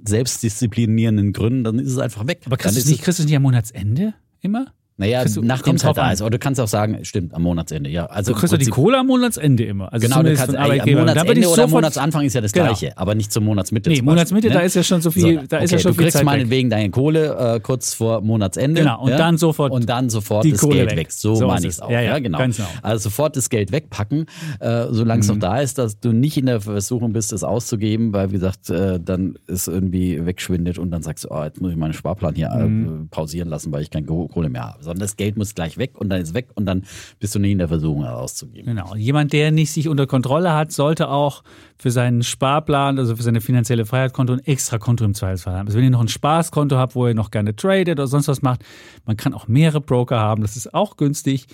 selbstdisziplinierenden 0.04 1.32
Gründen. 1.32 1.63
Dann 1.63 1.80
ist 1.80 1.93
es 1.93 1.98
einfach 1.98 2.28
weg. 2.28 2.41
Aber 2.45 2.58
kriegst 2.58 2.76
du 2.76 2.82
es 2.82 2.88
nicht, 2.88 3.04
kriegst 3.04 3.19
du 3.19 3.24
nicht 3.24 3.38
am 3.38 3.43
Monatsende 3.43 4.15
immer? 4.41 4.65
Naja, 5.00 5.24
du, 5.24 5.42
nachdem 5.42 5.76
es 5.76 5.86
halt 5.86 5.96
da 5.96 6.12
ist. 6.12 6.22
Oder 6.22 6.32
du 6.32 6.40
kannst 6.40 6.60
auch 6.60 6.68
sagen, 6.68 7.00
stimmt, 7.04 7.34
am 7.34 7.44
Monatsende, 7.44 7.90
ja. 7.90 8.08
Also 8.08 8.34
du 8.34 8.38
kriegst 8.38 8.52
ja 8.52 8.58
die 8.58 8.66
Kohle 8.66 8.98
am 9.00 9.08
Monatsende 9.08 9.64
immer. 9.64 9.92
Also 9.94 10.06
genau, 10.06 10.22
du 10.22 10.36
kannst, 10.36 10.54
ey, 10.54 10.82
am 10.82 10.90
Monatsende 10.90 11.48
oder 11.48 11.64
am 11.64 11.70
Monatsanfang 11.70 12.26
ist 12.26 12.34
ja 12.34 12.42
das 12.42 12.52
genau. 12.52 12.66
Gleiche, 12.66 12.98
aber 12.98 13.16
nicht 13.16 13.32
zum 13.32 13.46
Monatsmitte. 13.46 13.90
Nee, 13.90 14.02
Monatsmitte, 14.02 14.50
ne? 14.50 14.56
da 14.56 14.60
ist 14.60 14.76
ja 14.76 14.84
schon 14.84 15.02
so 15.02 15.10
viel, 15.10 15.40
so, 15.40 15.48
da 15.48 15.56
okay, 15.56 15.66
ist 15.66 15.72
ja 15.72 15.80
schon 15.80 15.94
viel 15.94 16.06
Du 16.06 16.12
kriegst 16.12 16.24
meinetwegen 16.26 16.70
deine 16.70 16.90
Kohle 16.90 17.56
äh, 17.56 17.60
kurz 17.62 17.94
vor 17.94 18.20
Monatsende. 18.20 18.82
Genau, 18.82 19.04
und 19.04 19.12
ja? 19.12 19.18
dann 19.18 19.38
sofort 19.38 19.72
Und 19.72 19.88
dann 19.88 20.10
sofort 20.10 20.46
das 20.52 20.60
Kohle 20.60 20.76
Geld 20.76 20.92
weg. 20.92 20.98
weg. 20.98 21.12
So, 21.14 21.36
so 21.36 21.48
meine 21.48 21.62
ich 21.62 21.74
es 21.74 21.80
auch. 21.80 21.90
Ja, 21.90 22.02
ja, 22.02 22.20
genau. 22.20 22.38
genau. 22.40 22.68
Also 22.82 23.04
sofort 23.04 23.38
das 23.38 23.50
Geld 23.50 23.72
wegpacken, 23.72 24.26
äh, 24.60 24.88
solange 24.90 25.22
es 25.22 25.30
mhm. 25.30 25.36
noch 25.36 25.40
da 25.40 25.62
ist, 25.62 25.78
dass 25.78 25.98
du 26.02 26.12
nicht 26.12 26.36
in 26.36 26.48
der 26.48 26.60
Versuchung 26.60 27.14
bist, 27.14 27.32
es 27.32 27.46
auszugeben, 27.46 28.12
weil, 28.12 28.32
wie 28.32 28.34
gesagt, 28.34 28.70
äh, 28.70 29.00
dann 29.00 29.36
ist 29.48 29.70
irgendwie 29.70 30.26
wegschwindet 30.26 30.78
und 30.78 30.92
dann 30.92 31.04
sagst 31.04 31.24
du, 31.24 31.30
oh, 31.32 31.42
jetzt 31.42 31.62
muss 31.62 31.72
ich 31.72 31.78
meinen 31.78 31.94
Sparplan 31.94 32.36
hier 32.36 32.50
äh, 32.50 32.66
mhm. 32.66 33.08
pausieren 33.10 33.48
lassen, 33.48 33.72
weil 33.72 33.82
ich 33.82 33.90
keine 33.90 34.06
Kohle 34.06 34.50
mehr 34.50 34.68
habe. 34.68 34.84
Sondern 34.89 35.02
das 35.02 35.17
Geld 35.17 35.38
muss 35.38 35.54
gleich 35.54 35.78
weg 35.78 35.91
und 35.95 36.10
dann 36.10 36.21
ist 36.21 36.34
weg 36.34 36.49
und 36.56 36.65
dann 36.65 36.84
bist 37.19 37.36
du 37.36 37.39
nicht 37.39 37.52
in 37.52 37.60
der 37.60 37.67
Versuchung 37.67 38.04
herauszugeben. 38.04 38.75
Genau. 38.75 38.95
Jemand, 38.95 39.34
der 39.34 39.52
nicht 39.52 39.71
sich 39.71 39.88
unter 39.88 40.08
Kontrolle 40.08 40.54
hat, 40.54 40.71
sollte 40.71 41.10
auch 41.10 41.43
für 41.78 41.91
seinen 41.91 42.23
Sparplan, 42.23 42.97
also 42.97 43.15
für 43.15 43.23
seine 43.23 43.39
finanzielle 43.39 43.86
Freiheitskonto 43.86 44.34
ein 44.34 44.39
extra 44.39 44.80
Konto 44.80 45.06
im 45.06 45.13
Zweifelsfall 45.13 45.54
haben. 45.54 45.67
Also 45.67 45.78
wenn 45.78 45.86
ihr 45.86 45.91
noch 45.91 46.02
ein 46.02 46.08
Spaßkonto 46.08 46.75
habt, 46.75 46.95
wo 46.95 47.08
ihr 47.08 47.13
noch 47.13 47.32
gerne 47.32 47.56
tradet 47.56 47.99
oder 47.99 48.08
sonst 48.08 48.28
was 48.28 48.41
macht, 48.41 48.65
man 49.06 49.15
kann 49.15 49.34
auch 49.34 49.47
mehrere 49.47 49.82
Broker 49.82 50.19
haben, 50.19 50.41
das 50.41 50.58
ist 50.58 50.73
auch 50.73 50.97
günstig 50.97 51.45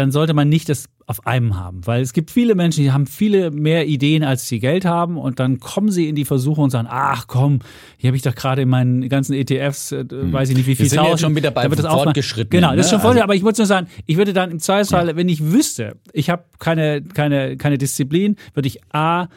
dann 0.00 0.12
sollte 0.12 0.34
man 0.34 0.48
nicht 0.48 0.68
das 0.68 0.86
auf 1.06 1.26
einem 1.26 1.58
haben. 1.58 1.86
Weil 1.86 2.02
es 2.02 2.12
gibt 2.12 2.30
viele 2.30 2.54
Menschen, 2.54 2.82
die 2.82 2.92
haben 2.92 3.06
viele 3.06 3.50
mehr 3.50 3.86
Ideen, 3.86 4.24
als 4.24 4.48
sie 4.48 4.58
Geld 4.58 4.84
haben 4.84 5.18
und 5.18 5.40
dann 5.40 5.60
kommen 5.60 5.90
sie 5.90 6.08
in 6.08 6.14
die 6.14 6.24
Versuchung 6.24 6.64
und 6.64 6.70
sagen, 6.70 6.88
ach 6.90 7.26
komm, 7.26 7.60
hier 7.96 8.08
habe 8.08 8.16
ich 8.16 8.22
doch 8.22 8.34
gerade 8.34 8.62
in 8.62 8.68
meinen 8.68 9.08
ganzen 9.08 9.34
ETFs, 9.34 9.92
äh, 9.92 10.04
hm. 10.08 10.32
weiß 10.32 10.50
ich 10.50 10.56
nicht 10.56 10.66
wie 10.66 10.74
viel 10.74 10.86
Wir 10.86 10.90
sind 10.90 10.98
tausend, 10.98 11.12
jetzt 11.12 11.20
schon 11.20 11.36
wieder 11.36 11.50
bei 11.50 11.68
fortgeschritten. 11.68 12.50
Genau, 12.50 12.74
das 12.74 12.86
ist 12.86 12.90
schon 12.90 13.00
voll, 13.00 13.10
also, 13.10 13.22
aber 13.22 13.34
ich 13.34 13.42
würde 13.42 13.60
nur 13.60 13.66
sagen, 13.66 13.88
ich 14.06 14.16
würde 14.16 14.32
dann 14.32 14.50
im 14.50 14.58
Zweifelsfall, 14.58 15.08
ja. 15.08 15.16
wenn 15.16 15.28
ich 15.28 15.52
wüsste, 15.52 15.96
ich 16.12 16.30
habe 16.30 16.44
keine, 16.58 17.02
keine, 17.02 17.56
keine 17.56 17.76
Disziplin, 17.76 18.36
würde 18.54 18.68
ich 18.68 18.80
A, 18.92 19.28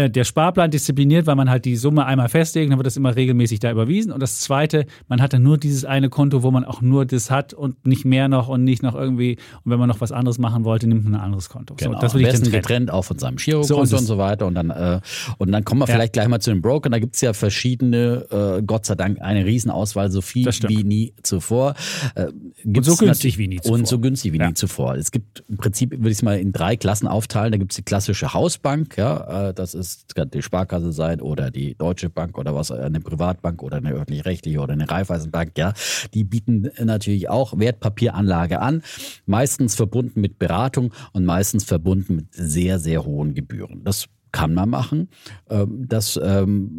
äh, 0.00 0.10
der 0.10 0.24
Sparplan 0.24 0.70
diszipliniert, 0.70 1.26
weil 1.26 1.36
man 1.36 1.50
halt 1.50 1.64
die 1.64 1.76
Summe 1.76 2.06
einmal 2.06 2.28
festlegt, 2.28 2.70
dann 2.70 2.78
wird 2.78 2.86
das 2.86 2.96
immer 2.96 3.14
regelmäßig 3.14 3.60
da 3.60 3.70
überwiesen. 3.70 4.12
Und 4.12 4.20
das 4.20 4.40
Zweite, 4.40 4.86
man 5.08 5.20
hat 5.20 5.32
dann 5.32 5.42
nur 5.42 5.58
dieses 5.58 5.84
eine 5.84 6.08
Konto, 6.08 6.42
wo 6.42 6.50
man 6.50 6.64
auch 6.64 6.80
nur 6.80 7.06
das 7.06 7.30
hat 7.30 7.52
und 7.52 7.86
nicht 7.86 8.04
mehr 8.04 8.28
noch 8.28 8.48
und 8.48 8.64
nicht 8.64 8.82
noch 8.82 8.94
irgendwie. 8.94 9.36
Und 9.64 9.72
wenn 9.72 9.78
man 9.78 9.88
noch 9.88 10.00
was 10.00 10.12
anderes 10.12 10.38
machen 10.38 10.64
wollte, 10.64 10.86
nimmt 10.86 11.04
man 11.04 11.14
ein 11.14 11.20
anderes 11.20 11.48
Konto. 11.48 11.74
Genau. 11.74 11.92
So, 11.92 12.00
das 12.00 12.14
würde 12.14 12.28
ich 12.28 12.40
dann 12.40 12.50
getrennt 12.50 12.90
auch 12.90 13.04
von 13.04 13.18
seinem 13.18 13.36
Girokonto 13.36 13.84
so 13.84 13.96
und 13.96 14.04
so 14.04 14.18
weiter. 14.18 14.46
Und 14.46 14.54
dann, 14.54 14.70
äh, 14.70 15.00
und 15.38 15.52
dann 15.52 15.64
kommen 15.64 15.80
wir 15.80 15.88
ja. 15.88 15.94
vielleicht 15.94 16.12
gleich 16.14 16.28
mal 16.28 16.40
zu 16.40 16.50
den 16.50 16.62
Brokern. 16.62 16.92
Da 16.92 16.98
gibt 16.98 17.14
es 17.14 17.20
ja 17.20 17.32
verschiedene, 17.32 18.26
äh, 18.30 18.62
Gott 18.62 18.86
sei 18.86 18.94
Dank, 18.94 19.20
eine 19.20 19.44
Riesenauswahl, 19.44 20.10
so 20.10 20.20
viel 20.20 20.46
wie 20.46 20.84
nie 20.84 21.14
zuvor. 21.22 21.74
Äh, 22.14 22.28
und 22.64 22.84
so 22.84 22.96
günstig 22.96 23.38
wie 23.38 23.48
nie 23.48 23.60
zuvor. 23.60 23.78
Und 23.78 23.88
so 23.88 23.98
günstig 23.98 24.32
wie 24.32 24.38
ja. 24.38 24.48
nie 24.48 24.54
zuvor. 24.54 24.94
Es 24.94 25.10
gibt 25.10 25.44
im 25.48 25.56
Prinzip, 25.56 25.90
würde 25.90 26.10
ich 26.10 26.18
es 26.18 26.22
mal 26.22 26.38
in 26.38 26.52
drei 26.52 26.76
Klassen 26.76 27.06
aufteilen. 27.06 27.52
Da 27.52 27.58
gibt 27.58 27.72
es 27.72 27.76
die 27.76 27.82
klassische 27.82 28.32
Hausbank, 28.32 28.96
ja, 28.96 29.48
äh, 29.48 29.54
das 29.54 29.74
ist 29.74 29.89
das 29.98 30.14
kann 30.14 30.30
die 30.30 30.42
Sparkasse 30.42 30.92
sein 30.92 31.20
oder 31.20 31.50
die 31.50 31.74
Deutsche 31.74 32.10
Bank 32.10 32.38
oder 32.38 32.54
was, 32.54 32.70
eine 32.70 33.00
Privatbank 33.00 33.62
oder 33.62 33.78
eine 33.78 33.92
öffentlich-rechtliche 33.92 34.60
oder 34.60 34.72
eine 34.72 34.90
Raiffeisenbank, 34.90 35.56
ja, 35.56 35.72
die 36.14 36.24
bieten 36.24 36.70
natürlich 36.82 37.28
auch 37.28 37.58
Wertpapieranlage 37.58 38.60
an, 38.60 38.82
meistens 39.26 39.74
verbunden 39.74 40.20
mit 40.20 40.38
Beratung 40.38 40.92
und 41.12 41.24
meistens 41.24 41.64
verbunden 41.64 42.16
mit 42.16 42.34
sehr, 42.34 42.78
sehr 42.78 43.04
hohen 43.04 43.34
Gebühren. 43.34 43.84
Das 43.84 44.08
kann 44.32 44.54
man 44.54 44.68
machen. 44.70 45.08
Ähm, 45.48 45.86
das 45.88 46.18
ähm, 46.22 46.70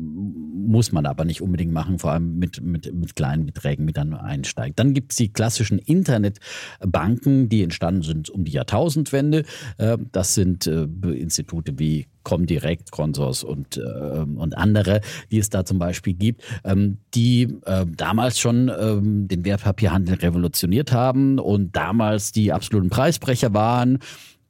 muss 0.67 0.91
man 0.91 1.05
aber 1.05 1.25
nicht 1.25 1.41
unbedingt 1.41 1.73
machen, 1.73 1.99
vor 1.99 2.11
allem 2.11 2.37
mit, 2.37 2.61
mit, 2.61 2.93
mit 2.93 3.15
kleinen 3.15 3.45
Beträgen, 3.45 3.85
mit 3.85 3.97
dann 3.97 4.13
einsteigt. 4.13 4.79
Dann 4.79 4.93
gibt 4.93 5.11
es 5.11 5.17
die 5.17 5.33
klassischen 5.33 5.79
Internetbanken, 5.79 7.49
die 7.49 7.63
entstanden 7.63 8.03
sind 8.03 8.29
um 8.29 8.45
die 8.45 8.53
Jahrtausendwende. 8.53 9.43
Ähm, 9.79 10.07
das 10.11 10.35
sind 10.35 10.67
äh, 10.67 10.83
Institute 10.83 11.77
wie 11.77 12.07
Comdirect, 12.23 12.91
Consors 12.91 13.43
und, 13.43 13.77
äh, 13.77 13.81
und 13.81 14.57
andere, 14.57 15.01
die 15.31 15.39
es 15.39 15.49
da 15.49 15.65
zum 15.65 15.79
Beispiel 15.79 16.13
gibt, 16.13 16.43
ähm, 16.63 16.97
die 17.13 17.57
äh, 17.65 17.85
damals 17.85 18.39
schon 18.39 18.69
ähm, 18.69 19.27
den 19.27 19.45
Wertpapierhandel 19.45 20.15
revolutioniert 20.15 20.91
haben 20.91 21.39
und 21.39 21.75
damals 21.75 22.31
die 22.31 22.51
absoluten 22.51 22.89
Preisbrecher 22.89 23.53
waren 23.53 23.99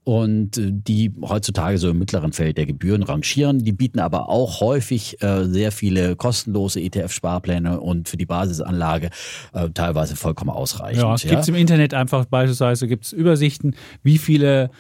und 0.04 0.58
äh, 0.58 0.72
die 0.72 1.12
heutzutage 1.22 1.78
so 1.78 1.90
im 1.90 2.00
mittleren 2.00 2.34
Feld 2.34 2.58
der 2.58 2.66
Gebühren 2.66 3.04
rangieren. 3.04 3.60
Die 3.60 3.72
bieten 3.72 4.00
aber 4.00 4.30
auch 4.30 4.62
häufig 4.62 5.22
äh, 5.22 5.46
sehr 5.46 5.72
viele 5.72 6.16
kostenlose 6.16 6.80
ETF-Sparpläne 6.80 7.80
und 7.80 8.10
für 8.10 8.18
die 8.18 8.26
Basisanlage 8.26 9.10
äh, 9.54 9.70
teilweise 9.70 10.16
vollkommen 10.16 10.50
ausreichend. 10.50 11.04
Ja, 11.04 11.14
es 11.14 11.24
gibt 11.24 11.48
im 11.48 11.56
Internet 11.56 11.94
einfach 11.94 12.26
beispielsweise 12.26 12.88
gibt's 12.88 13.12
Übersichten, 13.12 13.76
wie 14.04 14.18
viele 14.18 14.72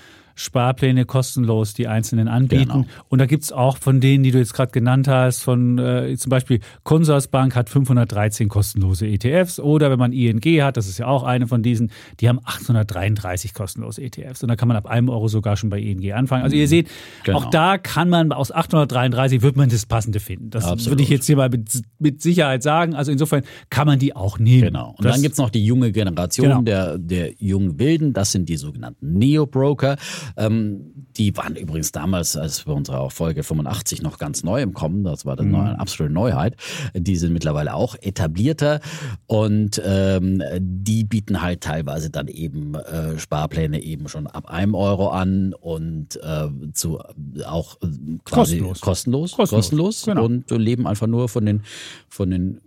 Sparpläne 0.41 1.06
kostenlos 1.06 1.73
die 1.73 1.88
einzelnen 1.88 2.27
anbieten. 2.27 2.71
Genau. 2.71 2.86
Und 3.10 3.19
da 3.19 3.25
gibt 3.25 3.43
es 3.43 3.51
auch 3.51 3.77
von 3.77 3.99
denen, 3.99 4.23
die 4.23 4.32
du 4.32 4.39
jetzt 4.39 4.54
gerade 4.54 4.71
genannt 4.71 5.08
hast, 5.08 5.43
von 5.43 5.77
äh, 5.77 6.15
zum 6.17 6.30
Beispiel 6.30 6.60
Consorsbank 6.84 7.56
hat 7.56 7.69
513 7.69 8.49
kostenlose 8.49 9.08
ETFs 9.08 9.60
oder 9.60 9.91
wenn 9.91 9.99
man 9.99 10.13
ING 10.13 10.41
hat, 10.63 10.77
das 10.77 10.88
ist 10.88 10.97
ja 10.97 11.08
auch 11.08 11.23
eine 11.23 11.47
von 11.47 11.62
diesen, 11.62 11.91
die 12.19 12.27
haben 12.27 12.39
833 12.43 13.54
kostenlose 13.54 14.01
ETFs. 14.01 14.41
Und 14.41 14.49
da 14.49 14.56
kann 14.56 14.67
man 14.67 14.77
ab 14.77 14.88
einem 14.88 15.10
Euro 15.10 15.27
sogar 15.27 15.58
schon 15.58 15.69
bei 15.69 15.80
ING 15.80 16.12
anfangen. 16.13 16.43
Also 16.43 16.56
ihr 16.56 16.67
seht, 16.67 16.89
genau. 17.23 17.38
auch 17.38 17.45
da 17.45 17.77
kann 17.77 18.10
man 18.10 18.32
aus 18.32 18.51
833 18.51 19.41
wird 19.41 19.56
man 19.56 19.69
das 19.69 19.86
Passende 19.86 20.19
finden. 20.19 20.49
Das 20.49 20.65
Absolut. 20.65 20.93
würde 20.93 21.04
ich 21.04 21.10
jetzt 21.10 21.27
hier 21.27 21.38
mal 21.38 21.49
mit, 21.49 21.82
mit, 21.99 22.21
Sicherheit 22.21 22.63
sagen. 22.63 22.95
Also 22.95 23.12
insofern 23.12 23.43
kann 23.69 23.88
man 23.88 23.99
die 23.99 24.15
auch 24.15 24.39
nehmen. 24.39 24.63
Genau. 24.63 24.95
Und 24.97 25.06
das, 25.06 25.13
dann 25.13 25.21
gibt 25.21 25.34
es 25.34 25.39
noch 25.39 25.49
die 25.49 25.65
junge 25.65 25.91
Generation 25.91 26.47
genau. 26.47 26.62
der, 26.62 26.97
der 26.97 27.34
jungen 27.38 27.80
Wilden, 27.80 28.13
das 28.13 28.32
sind 28.32 28.49
die 28.49 28.58
sogenannten 28.58 29.13
Neo-Broker. 29.13 29.97
Ähm, 30.37 30.91
die 31.17 31.35
waren 31.37 31.55
übrigens 31.55 31.91
damals, 31.91 32.35
als 32.35 32.65
wir 32.65 32.73
unsere 32.73 33.09
Folge 33.09 33.43
85 33.43 34.01
noch 34.01 34.17
ganz 34.17 34.43
neu 34.43 34.61
im 34.61 34.73
Kommen, 34.73 35.03
das 35.03 35.25
war 35.25 35.35
dann 35.35 35.49
mhm. 35.49 35.55
eine 35.55 35.79
absolute 35.79 36.13
Neuheit. 36.13 36.55
Die 36.93 37.15
sind 37.15 37.33
mittlerweile 37.33 37.73
auch 37.73 37.95
etablierter 38.01 38.79
und 39.27 39.81
ähm, 39.83 40.41
die 40.59 41.03
bieten 41.03 41.41
halt 41.41 41.61
teilweise 41.61 42.09
dann 42.09 42.27
eben 42.27 42.75
äh, 42.75 43.17
Sparpläne 43.17 43.81
eben 43.81 44.07
schon 44.07 44.27
ab 44.27 44.49
einem 44.49 44.75
Euro 44.75 45.09
an 45.09 45.53
und 45.53 46.17
äh, 46.23 46.47
zu 46.73 46.99
auch 47.45 47.75
äh, 47.81 47.87
quasi 48.25 48.59
kostenlos, 48.59 48.81
kostenlos, 48.81 49.31
kostenlos, 49.31 49.49
kostenlos 49.49 50.05
genau. 50.05 50.25
und 50.25 50.49
leben 50.51 50.87
einfach 50.87 51.07
nur 51.07 51.29
von 51.29 51.45
den 51.45 51.61
von 52.09 52.29
den 52.29 52.61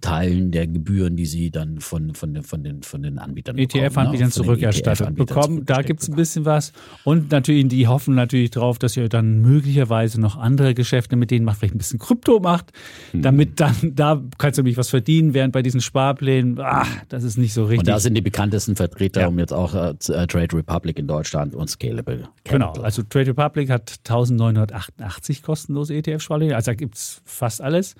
Teilen 0.00 0.50
der 0.50 0.66
Gebühren, 0.66 1.16
die 1.16 1.26
sie 1.26 1.50
dann 1.50 1.80
von, 1.80 2.14
von, 2.14 2.34
den, 2.34 2.42
von, 2.42 2.62
den, 2.62 2.82
von 2.82 3.02
den 3.02 3.18
Anbietern 3.18 3.58
ETF-Anbietern 3.58 4.28
ne? 4.28 4.32
zurückerstattet 4.32 5.08
ETF 5.08 5.16
bekommen. 5.16 5.64
Da 5.64 5.82
gibt 5.82 6.02
es 6.02 6.08
ein 6.08 6.16
bisschen 6.16 6.44
was. 6.44 6.72
Und 7.04 7.30
natürlich, 7.30 7.68
die 7.68 7.86
hoffen 7.86 8.14
natürlich 8.14 8.50
darauf, 8.50 8.78
dass 8.78 8.96
ihr 8.96 9.08
dann 9.08 9.40
möglicherweise 9.40 10.20
noch 10.20 10.36
andere 10.36 10.74
Geschäfte 10.74 11.16
mit 11.16 11.30
denen 11.30 11.44
macht, 11.44 11.58
vielleicht 11.58 11.74
ein 11.74 11.78
bisschen 11.78 11.98
Krypto 11.98 12.40
macht, 12.40 12.72
mhm. 13.12 13.22
damit 13.22 13.60
dann, 13.60 13.74
da 13.94 14.22
kannst 14.38 14.58
du 14.58 14.62
nämlich 14.62 14.76
was 14.76 14.90
verdienen, 14.90 15.34
während 15.34 15.52
bei 15.52 15.62
diesen 15.62 15.80
Sparplänen, 15.80 16.58
ach, 16.60 16.88
das 17.08 17.24
ist 17.24 17.36
nicht 17.38 17.52
so 17.52 17.64
richtig. 17.64 17.80
Und 17.80 17.88
da 17.88 17.98
sind 17.98 18.14
die 18.14 18.20
bekanntesten 18.20 18.76
Vertreter, 18.76 19.22
ja. 19.22 19.28
um 19.28 19.38
jetzt 19.38 19.52
auch 19.52 19.74
äh, 19.74 19.90
äh 19.90 20.26
Trade 20.26 20.56
Republic 20.56 20.98
in 20.98 21.06
Deutschland 21.06 21.54
und 21.54 21.68
Scalable. 21.68 22.28
Genau, 22.44 22.72
also 22.72 23.02
Trade 23.02 23.28
Republic 23.28 23.70
hat 23.70 24.00
1988 24.08 25.42
kostenlose 25.42 25.94
ETF-Sparpläne, 25.94 26.54
also 26.54 26.70
da 26.70 26.74
gibt 26.74 26.96
es 26.96 27.22
fast 27.24 27.60
alles 27.60 27.94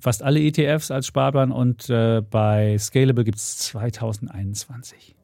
fast 0.00 0.22
alle 0.22 0.40
ETFs 0.40 0.90
als 0.90 1.06
Sparplan 1.06 1.52
und 1.52 1.88
äh, 1.90 2.22
bei 2.28 2.76
Scalable 2.78 3.24
gibt 3.24 3.38
es 3.38 3.58
2021. 3.58 5.14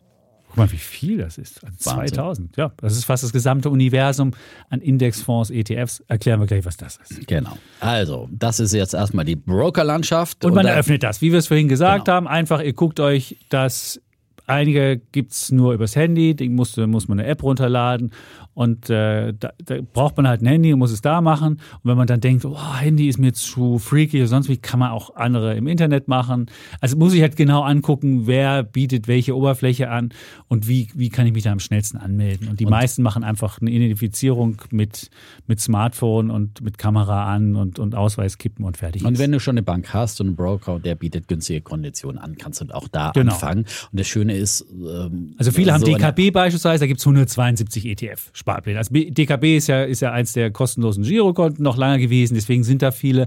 Guck 0.48 0.56
mal, 0.56 0.72
wie 0.72 0.78
viel 0.78 1.18
das 1.18 1.38
ist. 1.38 1.62
Also 1.64 1.76
2000, 1.78 2.56
ja. 2.56 2.72
Das 2.78 2.96
ist 2.96 3.04
fast 3.04 3.22
das 3.22 3.32
gesamte 3.32 3.68
Universum 3.68 4.32
an 4.70 4.80
Indexfonds, 4.80 5.50
ETFs. 5.50 6.00
Erklären 6.08 6.40
wir 6.40 6.46
gleich, 6.46 6.64
was 6.64 6.76
das 6.76 6.96
ist. 6.96 7.26
Genau. 7.26 7.58
Also, 7.80 8.28
das 8.30 8.60
ist 8.60 8.72
jetzt 8.72 8.94
erstmal 8.94 9.24
die 9.24 9.36
Brokerlandschaft. 9.36 10.44
Und 10.44 10.54
man 10.54 10.64
und 10.64 10.72
öffnet 10.72 11.02
das, 11.02 11.20
wie 11.20 11.32
wir 11.32 11.40
es 11.40 11.48
vorhin 11.48 11.68
gesagt 11.68 12.06
genau. 12.06 12.16
haben. 12.16 12.28
Einfach, 12.28 12.62
ihr 12.62 12.72
guckt 12.72 13.00
euch 13.00 13.36
das 13.48 14.00
Einige 14.46 15.00
gibt 15.12 15.32
es 15.32 15.50
nur 15.50 15.74
übers 15.74 15.96
Handy, 15.96 16.34
die 16.34 16.48
muss, 16.48 16.76
muss 16.76 17.08
man 17.08 17.18
eine 17.18 17.28
App 17.28 17.42
runterladen 17.42 18.12
und 18.56 18.88
äh, 18.88 19.34
da, 19.34 19.52
da, 19.62 19.76
braucht 19.92 20.16
man 20.16 20.26
halt 20.26 20.40
ein 20.40 20.46
Handy 20.46 20.72
und 20.72 20.78
muss 20.78 20.90
es 20.90 21.02
da 21.02 21.20
machen. 21.20 21.56
Und 21.56 21.80
wenn 21.90 21.98
man 21.98 22.06
dann 22.06 22.20
denkt, 22.20 22.46
oh, 22.46 22.74
Handy 22.78 23.06
ist 23.06 23.18
mir 23.18 23.34
zu 23.34 23.78
freaky 23.78 24.16
oder 24.16 24.28
sonst 24.28 24.48
wie, 24.48 24.56
kann 24.56 24.80
man 24.80 24.92
auch 24.92 25.14
andere 25.14 25.54
im 25.56 25.66
Internet 25.66 26.08
machen. 26.08 26.46
Also 26.80 26.96
muss 26.96 27.12
ich 27.12 27.20
halt 27.20 27.36
genau 27.36 27.60
angucken, 27.64 28.26
wer 28.26 28.62
bietet 28.62 29.08
welche 29.08 29.36
Oberfläche 29.36 29.90
an 29.90 30.08
und 30.48 30.68
wie, 30.68 30.88
wie 30.94 31.10
kann 31.10 31.26
ich 31.26 31.34
mich 31.34 31.42
da 31.42 31.52
am 31.52 31.58
schnellsten 31.58 31.98
anmelden. 31.98 32.48
Und 32.48 32.58
die 32.58 32.64
und 32.64 32.70
meisten 32.70 33.02
machen 33.02 33.24
einfach 33.24 33.60
eine 33.60 33.70
Identifizierung 33.70 34.56
mit, 34.70 35.10
mit 35.46 35.60
Smartphone 35.60 36.30
und 36.30 36.62
mit 36.62 36.78
Kamera 36.78 37.30
an 37.30 37.56
und, 37.56 37.78
und 37.78 37.94
Ausweis 37.94 38.38
kippen 38.38 38.64
und 38.64 38.78
fertig. 38.78 39.04
Und 39.04 39.18
wenn 39.18 39.32
du 39.32 39.38
schon 39.38 39.52
eine 39.52 39.64
Bank 39.64 39.92
hast 39.92 40.18
und 40.22 40.28
einen 40.28 40.36
Broker, 40.36 40.78
der 40.78 40.94
bietet 40.94 41.28
günstige 41.28 41.60
Konditionen 41.60 42.16
an, 42.16 42.38
kannst 42.38 42.62
du 42.62 42.74
auch 42.74 42.88
da 42.88 43.10
genau. 43.10 43.34
anfangen. 43.34 43.66
Und 43.92 44.00
das 44.00 44.06
Schöne 44.06 44.35
ist. 44.36 44.66
Ähm, 44.70 45.34
also 45.38 45.50
viele 45.50 45.72
haben 45.72 45.84
DKB 45.84 46.32
beispielsweise, 46.32 46.80
da 46.80 46.86
gibt 46.86 47.00
es 47.00 47.06
172 47.06 47.86
ETF. 47.86 48.30
Sparpläne. 48.32 48.78
Also 48.78 48.92
DKB 48.92 49.56
ist 49.56 49.68
ja, 49.68 49.82
ist 49.82 50.00
ja 50.00 50.12
eins 50.12 50.32
der 50.32 50.50
kostenlosen 50.50 51.04
Girokonten 51.04 51.62
noch 51.62 51.76
lange 51.76 51.98
gewesen, 51.98 52.34
deswegen 52.34 52.64
sind 52.64 52.82
da 52.82 52.90
viele. 52.90 53.26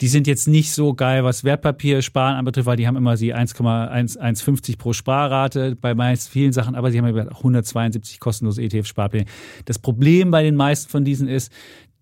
Die 0.00 0.06
sind 0.06 0.28
jetzt 0.28 0.46
nicht 0.46 0.70
so 0.70 0.94
geil, 0.94 1.24
was 1.24 1.42
Wertpapiersparen 1.42 2.36
anbetrifft, 2.36 2.66
weil 2.66 2.76
die 2.76 2.86
haben 2.86 2.96
immer 2.96 3.16
die 3.16 3.34
1,150 3.34 4.78
pro 4.78 4.92
Sparrate 4.92 5.74
bei 5.74 5.96
meist 5.96 6.28
vielen 6.28 6.52
Sachen, 6.52 6.76
aber 6.76 6.92
sie 6.92 6.98
haben 6.98 7.08
172 7.08 8.20
kostenlose 8.20 8.62
ETF-Sparpläne. 8.62 9.24
Das 9.64 9.80
Problem 9.80 10.30
bei 10.30 10.44
den 10.44 10.54
meisten 10.54 10.88
von 10.88 11.04
diesen 11.04 11.26
ist, 11.26 11.50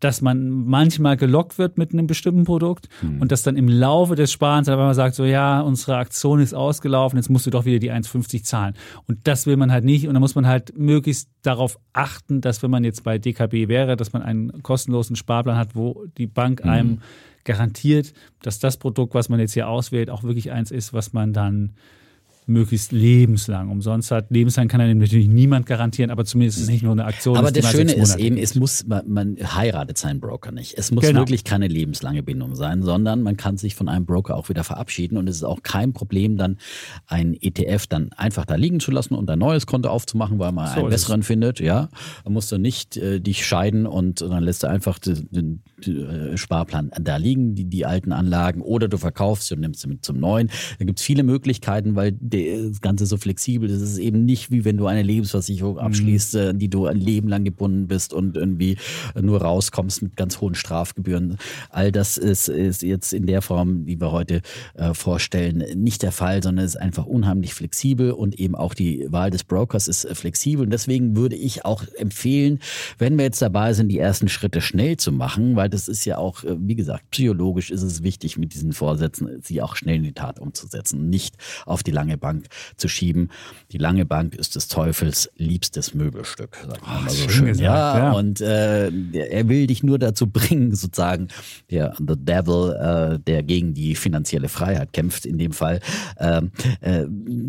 dass 0.00 0.20
man 0.20 0.48
manchmal 0.48 1.16
gelockt 1.16 1.58
wird 1.58 1.78
mit 1.78 1.92
einem 1.92 2.06
bestimmten 2.06 2.44
Produkt 2.44 2.88
mhm. 3.02 3.20
und 3.20 3.32
dass 3.32 3.42
dann 3.42 3.56
im 3.56 3.68
Laufe 3.68 4.14
des 4.14 4.30
Sparens 4.30 4.68
aber 4.68 4.84
man 4.84 4.94
sagt, 4.94 5.14
so 5.14 5.24
ja, 5.24 5.60
unsere 5.60 5.96
Aktion 5.96 6.40
ist 6.40 6.54
ausgelaufen, 6.54 7.16
jetzt 7.16 7.30
musst 7.30 7.46
du 7.46 7.50
doch 7.50 7.64
wieder 7.64 7.78
die 7.78 7.90
1,50 7.90 8.42
zahlen. 8.44 8.74
Und 9.06 9.26
das 9.26 9.46
will 9.46 9.56
man 9.56 9.72
halt 9.72 9.84
nicht 9.84 10.06
und 10.06 10.14
da 10.14 10.20
muss 10.20 10.34
man 10.34 10.46
halt 10.46 10.76
möglichst 10.76 11.30
darauf 11.42 11.78
achten, 11.92 12.40
dass 12.40 12.62
wenn 12.62 12.70
man 12.70 12.84
jetzt 12.84 13.04
bei 13.04 13.18
DKB 13.18 13.68
wäre, 13.68 13.96
dass 13.96 14.12
man 14.12 14.22
einen 14.22 14.62
kostenlosen 14.62 15.16
Sparplan 15.16 15.56
hat, 15.56 15.74
wo 15.74 16.04
die 16.18 16.26
Bank 16.26 16.64
mhm. 16.64 16.70
einem 16.70 16.98
garantiert, 17.44 18.12
dass 18.42 18.58
das 18.58 18.76
Produkt, 18.76 19.14
was 19.14 19.28
man 19.28 19.40
jetzt 19.40 19.54
hier 19.54 19.68
auswählt, 19.68 20.10
auch 20.10 20.24
wirklich 20.24 20.52
eins 20.52 20.70
ist, 20.70 20.92
was 20.92 21.12
man 21.12 21.32
dann 21.32 21.72
möglichst 22.46 22.92
lebenslang 22.92 23.70
umsonst 23.70 24.12
hat. 24.12 24.30
Lebenslang 24.30 24.68
kann 24.68 24.80
einem 24.80 24.98
natürlich 24.98 25.26
niemand 25.26 25.66
garantieren, 25.66 26.10
aber 26.10 26.24
zumindest 26.24 26.58
ist 26.58 26.64
es 26.64 26.70
nicht 26.70 26.82
nur 26.82 26.92
eine 26.92 27.04
Aktion. 27.04 27.36
Aber 27.36 27.50
das 27.50 27.70
Schöne 27.70 27.92
ist 27.92 28.16
eben, 28.16 28.36
es 28.36 28.54
muss, 28.54 28.86
man, 28.86 29.08
man, 29.08 29.36
heiratet 29.36 29.98
seinen 29.98 30.20
Broker 30.20 30.52
nicht. 30.52 30.78
Es 30.78 30.92
muss 30.92 31.02
genau. 31.02 31.20
wirklich 31.20 31.42
keine 31.42 31.66
lebenslange 31.66 32.22
Bindung 32.22 32.54
sein, 32.54 32.82
sondern 32.82 33.22
man 33.22 33.36
kann 33.36 33.56
sich 33.56 33.74
von 33.74 33.88
einem 33.88 34.06
Broker 34.06 34.36
auch 34.36 34.48
wieder 34.48 34.62
verabschieden 34.62 35.16
und 35.16 35.28
es 35.28 35.36
ist 35.36 35.42
auch 35.42 35.62
kein 35.62 35.92
Problem, 35.92 36.36
dann 36.36 36.58
ein 37.06 37.34
ETF 37.34 37.88
dann 37.88 38.12
einfach 38.12 38.44
da 38.44 38.54
liegen 38.54 38.78
zu 38.78 38.92
lassen 38.92 39.14
und 39.14 39.28
ein 39.28 39.40
neues 39.40 39.66
Konto 39.66 39.88
aufzumachen, 39.88 40.38
weil 40.38 40.52
man 40.52 40.72
so 40.72 40.80
einen 40.80 40.90
besseren 40.90 41.20
es. 41.20 41.26
findet. 41.26 41.58
Ja, 41.58 41.88
dann 42.22 42.32
musst 42.32 42.52
du 42.52 42.58
nicht 42.58 42.96
äh, 42.96 43.20
dich 43.20 43.44
scheiden 43.44 43.86
und 43.86 44.20
dann 44.20 44.44
lässt 44.44 44.62
du 44.62 44.68
einfach 44.68 45.00
den, 45.00 45.28
den, 45.32 45.62
den 45.84 46.08
äh, 46.08 46.36
Sparplan 46.36 46.92
da 47.00 47.16
liegen, 47.16 47.56
die, 47.56 47.64
die 47.64 47.84
alten 47.86 48.12
Anlagen, 48.12 48.60
oder 48.60 48.86
du 48.86 48.98
verkaufst 48.98 49.50
und 49.50 49.60
nimmst 49.60 49.80
sie 49.80 49.88
mit 49.88 50.04
zum 50.04 50.20
neuen. 50.20 50.48
Da 50.78 50.84
gibt 50.84 51.00
es 51.00 51.04
viele 51.04 51.24
Möglichkeiten, 51.24 51.96
weil 51.96 52.12
das 52.70 52.80
Ganze 52.80 53.06
so 53.06 53.16
flexibel 53.16 53.70
ist. 53.70 53.82
Es 53.82 53.92
ist 53.92 53.98
eben 53.98 54.24
nicht 54.24 54.50
wie 54.50 54.64
wenn 54.64 54.76
du 54.76 54.86
eine 54.86 55.02
Lebensversicherung 55.02 55.74
mhm. 55.74 55.80
abschließt, 55.80 56.34
mhm. 56.34 56.40
an 56.40 56.58
die 56.58 56.68
du 56.68 56.86
ein 56.86 57.00
Leben 57.00 57.28
lang 57.28 57.44
gebunden 57.44 57.86
bist 57.86 58.12
und 58.12 58.36
irgendwie 58.36 58.76
nur 59.20 59.42
rauskommst 59.42 60.02
mit 60.02 60.16
ganz 60.16 60.40
hohen 60.40 60.54
Strafgebühren. 60.54 61.38
All 61.70 61.92
das 61.92 62.18
ist, 62.18 62.48
ist 62.48 62.82
jetzt 62.82 63.12
in 63.12 63.26
der 63.26 63.42
Form, 63.42 63.86
die 63.86 64.00
wir 64.00 64.12
heute 64.12 64.42
äh, 64.74 64.94
vorstellen, 64.94 65.64
nicht 65.76 66.02
der 66.02 66.12
Fall, 66.12 66.42
sondern 66.42 66.64
es 66.64 66.74
ist 66.74 66.80
einfach 66.80 67.06
unheimlich 67.06 67.54
flexibel 67.54 68.12
und 68.12 68.38
eben 68.38 68.54
auch 68.54 68.74
die 68.74 69.06
Wahl 69.08 69.30
des 69.30 69.44
Brokers 69.44 69.88
ist 69.88 70.04
äh, 70.04 70.14
flexibel. 70.14 70.64
Und 70.64 70.70
deswegen 70.70 71.16
würde 71.16 71.36
ich 71.36 71.64
auch 71.64 71.84
empfehlen, 71.96 72.60
wenn 72.98 73.16
wir 73.16 73.24
jetzt 73.24 73.42
dabei 73.42 73.72
sind, 73.72 73.88
die 73.88 73.98
ersten 73.98 74.28
Schritte 74.28 74.60
schnell 74.60 74.96
zu 74.96 75.12
machen, 75.12 75.56
weil 75.56 75.68
das 75.68 75.88
ist 75.88 76.04
ja 76.04 76.18
auch, 76.18 76.44
äh, 76.44 76.56
wie 76.58 76.74
gesagt, 76.74 77.10
psychologisch 77.10 77.70
ist 77.70 77.82
es 77.82 78.02
wichtig, 78.02 78.36
mit 78.36 78.54
diesen 78.54 78.72
Vorsätzen 78.72 79.40
sie 79.42 79.62
auch 79.62 79.76
schnell 79.76 79.96
in 79.96 80.02
die 80.02 80.12
Tat 80.12 80.38
umzusetzen, 80.38 81.08
nicht 81.08 81.36
auf 81.64 81.82
die 81.82 81.90
lange 81.90 82.18
Bank 82.18 82.25
Bank 82.26 82.46
zu 82.76 82.88
schieben. 82.88 83.30
Die 83.70 83.78
lange 83.78 84.04
Bank 84.04 84.34
ist 84.34 84.56
des 84.56 84.66
Teufels 84.66 85.30
liebstes 85.36 85.94
Möbelstück, 85.94 86.56
sagt 86.56 86.82
man 86.86 87.04
mal 87.04 87.10
so 87.10 87.16
schön 87.16 87.30
schön. 87.30 87.46
gesagt, 87.46 87.60
ja, 87.64 87.98
ja. 87.98 88.12
und 88.12 88.40
äh, 88.40 88.90
er 89.12 89.48
will 89.48 89.66
dich 89.68 89.82
nur 89.82 89.98
dazu 89.98 90.26
bringen, 90.26 90.74
sozusagen, 90.74 91.28
der 91.70 91.94
The 91.98 92.14
Devil, 92.16 92.74
äh, 92.80 93.18
der 93.20 93.42
gegen 93.44 93.74
die 93.74 93.94
finanzielle 93.94 94.48
Freiheit 94.48 94.92
kämpft, 94.92 95.24
in 95.24 95.38
dem 95.38 95.52
Fall, 95.52 95.78
ähm, 96.18 96.50
äh, 96.80 97.04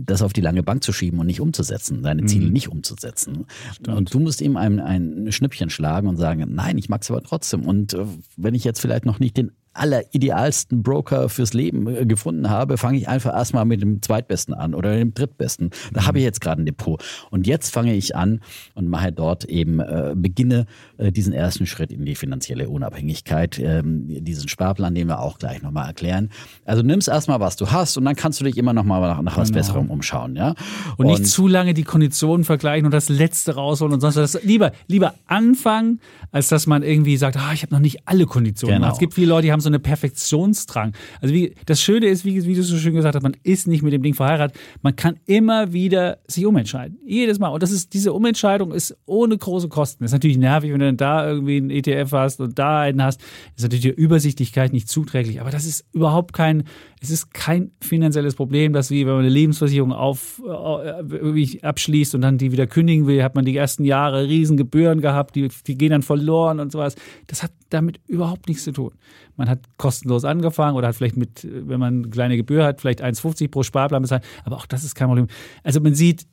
das 0.05 0.21
auf 0.21 0.33
die 0.33 0.41
lange 0.41 0.61
Bank 0.63 0.83
zu 0.83 0.93
schieben 0.93 1.19
und 1.19 1.25
nicht 1.27 1.41
umzusetzen, 1.41 2.03
seine 2.03 2.21
Mhm. 2.21 2.27
Ziele 2.27 2.49
nicht 2.51 2.69
umzusetzen. 2.69 3.45
Und 3.87 4.13
du 4.13 4.19
musst 4.19 4.41
ihm 4.41 4.57
ein, 4.57 4.79
ein 4.79 5.31
Schnippchen 5.31 5.69
schlagen 5.69 6.07
und 6.07 6.17
sagen, 6.17 6.45
nein, 6.53 6.77
ich 6.77 6.89
mag's 6.89 7.09
aber 7.09 7.23
trotzdem. 7.23 7.65
Und 7.65 7.93
äh, 7.93 8.05
wenn 8.35 8.53
ich 8.53 8.63
jetzt 8.63 8.79
vielleicht 8.79 9.05
noch 9.05 9.19
nicht 9.19 9.37
den 9.37 9.51
alleridealsten 9.77 10.83
Broker 10.83 11.29
fürs 11.29 11.53
Leben 11.53 11.87
äh, 11.87 12.05
gefunden 12.05 12.49
habe, 12.49 12.77
fange 12.77 12.97
ich 12.97 13.07
einfach 13.07 13.33
erstmal 13.33 13.65
mit 13.65 13.81
dem 13.81 14.01
zweitbesten 14.01 14.53
an 14.53 14.73
oder 14.73 14.95
dem 14.95 15.13
drittbesten. 15.13 15.71
Da 15.93 16.05
habe 16.05 16.19
ich 16.19 16.23
jetzt 16.23 16.41
gerade 16.41 16.61
ein 16.61 16.65
Depot. 16.65 17.03
Und 17.31 17.47
jetzt 17.47 17.73
fange 17.73 17.93
ich 17.93 18.15
an 18.15 18.41
und 18.75 18.87
mache 18.89 19.11
dort 19.11 19.45
eben, 19.45 19.79
äh, 19.79 20.13
beginne 20.15 20.65
äh, 20.97 21.11
diesen 21.11 21.33
ersten 21.33 21.65
Schritt 21.65 21.91
in 21.91 22.05
die 22.05 22.15
finanzielle 22.15 22.69
Unabhängigkeit, 22.69 23.59
ähm, 23.59 24.05
diesen 24.23 24.47
Sparplan, 24.47 24.95
den 24.95 25.07
wir 25.07 25.19
auch 25.19 25.39
gleich 25.39 25.61
nochmal 25.61 25.87
erklären. 25.87 26.29
Also 26.65 26.83
nimmst 26.83 27.07
erstmal, 27.07 27.39
was 27.39 27.55
du 27.55 27.71
hast 27.71 27.97
und 27.97 28.05
dann 28.05 28.15
kannst 28.15 28.39
du 28.39 28.45
dich 28.45 28.57
immer 28.57 28.73
nochmal 28.73 29.01
nach, 29.01 29.21
nach 29.21 29.37
was 29.37 29.47
Genau. 29.49 29.59
Besserem 29.59 29.89
umschauen. 29.89 30.35
Ja? 30.35 30.55
Und 30.97 31.07
nicht 31.07 31.25
zu 31.25 31.47
lange 31.47 31.73
die 31.73 31.83
Konditionen 31.83 32.43
vergleichen 32.43 32.85
und 32.85 32.91
das 32.91 33.09
Letzte 33.09 33.55
rausholen 33.55 33.93
und 33.93 34.01
sonst 34.01 34.17
was. 34.17 34.43
Lieber, 34.43 34.71
lieber 34.87 35.15
anfangen, 35.25 35.99
als 36.31 36.49
dass 36.49 36.67
man 36.67 36.83
irgendwie 36.83 37.17
sagt, 37.17 37.37
ah, 37.37 37.53
ich 37.53 37.63
habe 37.63 37.73
noch 37.73 37.79
nicht 37.79 38.07
alle 38.07 38.25
Konditionen. 38.25 38.81
Genau. 38.81 38.91
Es 38.91 38.99
gibt 38.99 39.13
viele 39.13 39.27
Leute, 39.27 39.43
die 39.43 39.51
haben 39.51 39.61
so 39.61 39.66
einen 39.67 39.81
Perfektionsdrang. 39.81 40.93
Also 41.21 41.33
wie, 41.33 41.53
das 41.65 41.81
Schöne 41.81 42.07
ist, 42.07 42.25
wie, 42.25 42.45
wie 42.45 42.55
du 42.55 42.63
so 42.63 42.77
schön 42.77 42.95
gesagt 42.95 43.15
hast, 43.15 43.23
man 43.23 43.35
ist 43.43 43.67
nicht 43.67 43.83
mit 43.83 43.93
dem 43.93 44.03
Ding 44.03 44.13
verheiratet. 44.13 44.57
Man 44.81 44.95
kann 44.95 45.19
immer 45.25 45.73
wieder 45.73 46.19
sich 46.27 46.45
umentscheiden. 46.45 46.97
Jedes 47.05 47.39
Mal. 47.39 47.49
Und 47.49 47.63
das 47.63 47.71
ist, 47.71 47.93
diese 47.93 48.13
Umentscheidung 48.13 48.71
ist 48.71 48.97
ohne 49.05 49.37
große 49.37 49.69
Kosten. 49.69 50.03
Das 50.03 50.11
ist 50.11 50.15
natürlich 50.15 50.37
nervig, 50.37 50.71
wenn 50.71 50.79
du 50.79 50.85
dann 50.85 50.97
da 50.97 51.27
irgendwie 51.27 51.57
einen 51.57 51.69
ETF 51.69 52.11
hast 52.11 52.39
und 52.39 52.57
da 52.57 52.81
einen 52.81 53.01
hast. 53.03 53.19
Das 53.19 53.57
ist 53.57 53.63
natürlich 53.63 53.83
der 53.83 53.97
Übersichtlichkeit 53.97 54.73
nicht 54.73 54.89
zuträglich. 54.89 55.41
Aber 55.41 55.51
das 55.51 55.65
ist 55.65 55.85
überhaupt 55.93 56.33
kein, 56.33 56.63
es 57.01 57.09
ist 57.09 57.33
kein 57.33 57.71
finanzielles 57.81 58.35
Problem, 58.35 58.73
dass 58.73 58.91
wie 58.91 59.05
wenn 59.05 59.13
man 59.13 59.21
eine 59.21 59.29
Lebensversicherung 59.29 59.91
auf, 59.93 60.41
äh, 60.45 60.99
irgendwie 60.99 61.63
abschließt 61.63 62.15
und 62.15 62.21
dann 62.21 62.37
die 62.37 62.51
wieder 62.51 62.67
kündigen 62.67 63.07
will, 63.07 63.23
hat 63.23 63.35
man 63.35 63.45
die 63.45 63.55
ersten 63.55 63.83
Jahre 63.83 64.27
riesen 64.27 64.57
Gebühren 64.57 65.01
gehabt, 65.01 65.35
die, 65.35 65.49
die 65.65 65.77
gehen 65.77 65.91
dann 65.91 66.03
verloren 66.03 66.59
und 66.59 66.71
sowas. 66.71 66.95
Das 67.27 67.43
hat 67.43 67.51
damit 67.69 67.99
überhaupt 68.07 68.47
nichts 68.47 68.63
zu 68.63 68.71
tun. 68.71 68.91
Man 69.37 69.49
hat 69.49 69.59
kostenlos 69.77 70.25
angefangen 70.25 70.75
oder 70.75 70.89
hat 70.89 70.95
vielleicht 70.95 71.17
mit, 71.17 71.47
wenn 71.49 71.79
man 71.79 72.03
eine 72.03 72.09
kleine 72.09 72.37
Gebühr 72.37 72.65
hat, 72.65 72.81
vielleicht 72.81 73.03
1,50 73.03 73.49
pro 73.49 73.63
Sparplan 73.63 74.01
bezahlt. 74.01 74.23
Aber 74.43 74.57
auch 74.57 74.65
das 74.65 74.83
ist 74.83 74.95
kein 74.95 75.07
Problem. 75.07 75.27
Also 75.63 75.79
man 75.79 75.95
sieht, 75.95 76.27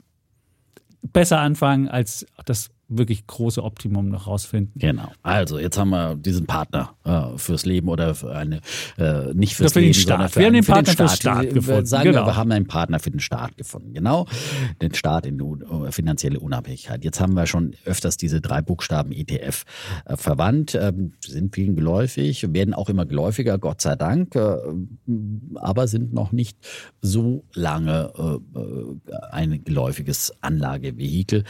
besser 1.13 1.41
anfangen 1.41 1.89
als 1.89 2.27
das 2.45 2.71
wirklich 2.89 3.27
große 3.27 3.63
Optimum 3.63 4.09
noch 4.11 4.27
rausfinden. 4.27 4.73
Genau. 4.79 5.11
Also 5.23 5.59
jetzt 5.59 5.79
haben 5.79 5.91
wir 5.91 6.15
diesen 6.17 6.47
Partner 6.47 6.95
äh, 7.05 7.39
fürs 7.39 7.65
Leben 7.65 7.89
oder 7.89 8.15
für 8.15 8.35
eine 8.35 8.61
äh, 8.99 9.33
nicht 9.35 9.55
fürs 9.57 9.73
für 9.73 9.81
den 9.81 9.87
Leben, 9.87 9.95
Staat. 9.95 10.09
sondern 10.09 10.29
für, 10.31 10.41
Wir 10.41 10.47
haben 10.47 10.53
einen- 10.55 10.55
den 10.55 10.65
für 10.65 10.73
Partner 10.73 10.93
fürs 10.95 11.17
Staat 11.17 11.43
Wir- 11.45 11.53
gefunden. 11.53 11.87
Sagen 11.87 12.05
Genau. 12.05 12.23
wir, 12.23 12.27
wir 12.27 12.37
haben 12.37 12.53
einen 12.53 12.67
Partner 12.67 12.99
für 13.01 13.11
den 13.11 13.21
Staat 13.21 13.57
gefunden. 13.57 13.93
Genau, 13.95 14.27
den 14.83 14.95
Staat 14.95 15.27
in 15.27 15.41
uh, 15.41 15.91
finanzielle 15.91 16.41
Unabhängigkeit. 16.41 17.05
Jetzt 17.05 17.21
haben 17.21 17.35
wir 17.35 17.47
schon 17.47 17.75
öfters 17.85 18.17
diese 18.17 18.41
drei 18.41 18.61
Buchstaben 18.63 19.13
ETF 19.13 19.65
äh, 20.05 20.17
verwandt, 20.17 20.75
ähm, 20.75 21.13
sind 21.25 21.55
vielen 21.55 21.77
geläufig, 21.77 22.53
werden 22.53 22.75
auch 22.75 22.89
immer 22.89 23.07
geläufiger, 23.07 23.59
Gott 23.59 23.81
sei 23.81 23.97
Dank, 23.97 24.35
äh, 24.37 24.57
aber 25.57 25.89
sind 25.89 26.13
noch 26.13 26.33
nicht 26.33 26.59
so 27.01 27.45
lange 27.55 28.13
äh, 28.55 29.21
ein 29.31 29.65
geläufiges 29.65 30.33
Anlagevehikel, 30.41 31.45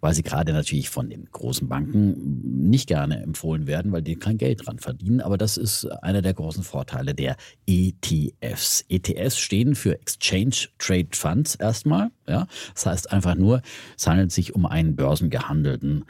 weil 0.00 0.14
sie 0.14 0.22
gerade 0.22 0.52
natürlich 0.52 0.77
von 0.84 1.10
den 1.10 1.26
großen 1.30 1.68
Banken 1.68 2.68
nicht 2.68 2.88
gerne 2.88 3.22
empfohlen 3.22 3.66
werden, 3.66 3.92
weil 3.92 4.02
die 4.02 4.16
kein 4.16 4.38
Geld 4.38 4.66
dran 4.66 4.78
verdienen. 4.78 5.20
Aber 5.20 5.38
das 5.38 5.56
ist 5.56 5.86
einer 6.02 6.22
der 6.22 6.34
großen 6.34 6.62
Vorteile 6.62 7.14
der 7.14 7.36
ETFs. 7.66 8.84
ETFs 8.88 9.38
stehen 9.38 9.74
für 9.74 9.98
Exchange 10.00 10.68
Trade 10.78 11.08
Funds 11.12 11.54
erstmal. 11.54 12.10
Ja? 12.26 12.46
Das 12.74 12.86
heißt 12.86 13.12
einfach 13.12 13.34
nur, 13.34 13.62
es 13.96 14.06
handelt 14.06 14.32
sich 14.32 14.54
um 14.54 14.66
einen 14.66 14.96
börsengehandelten 14.96 16.04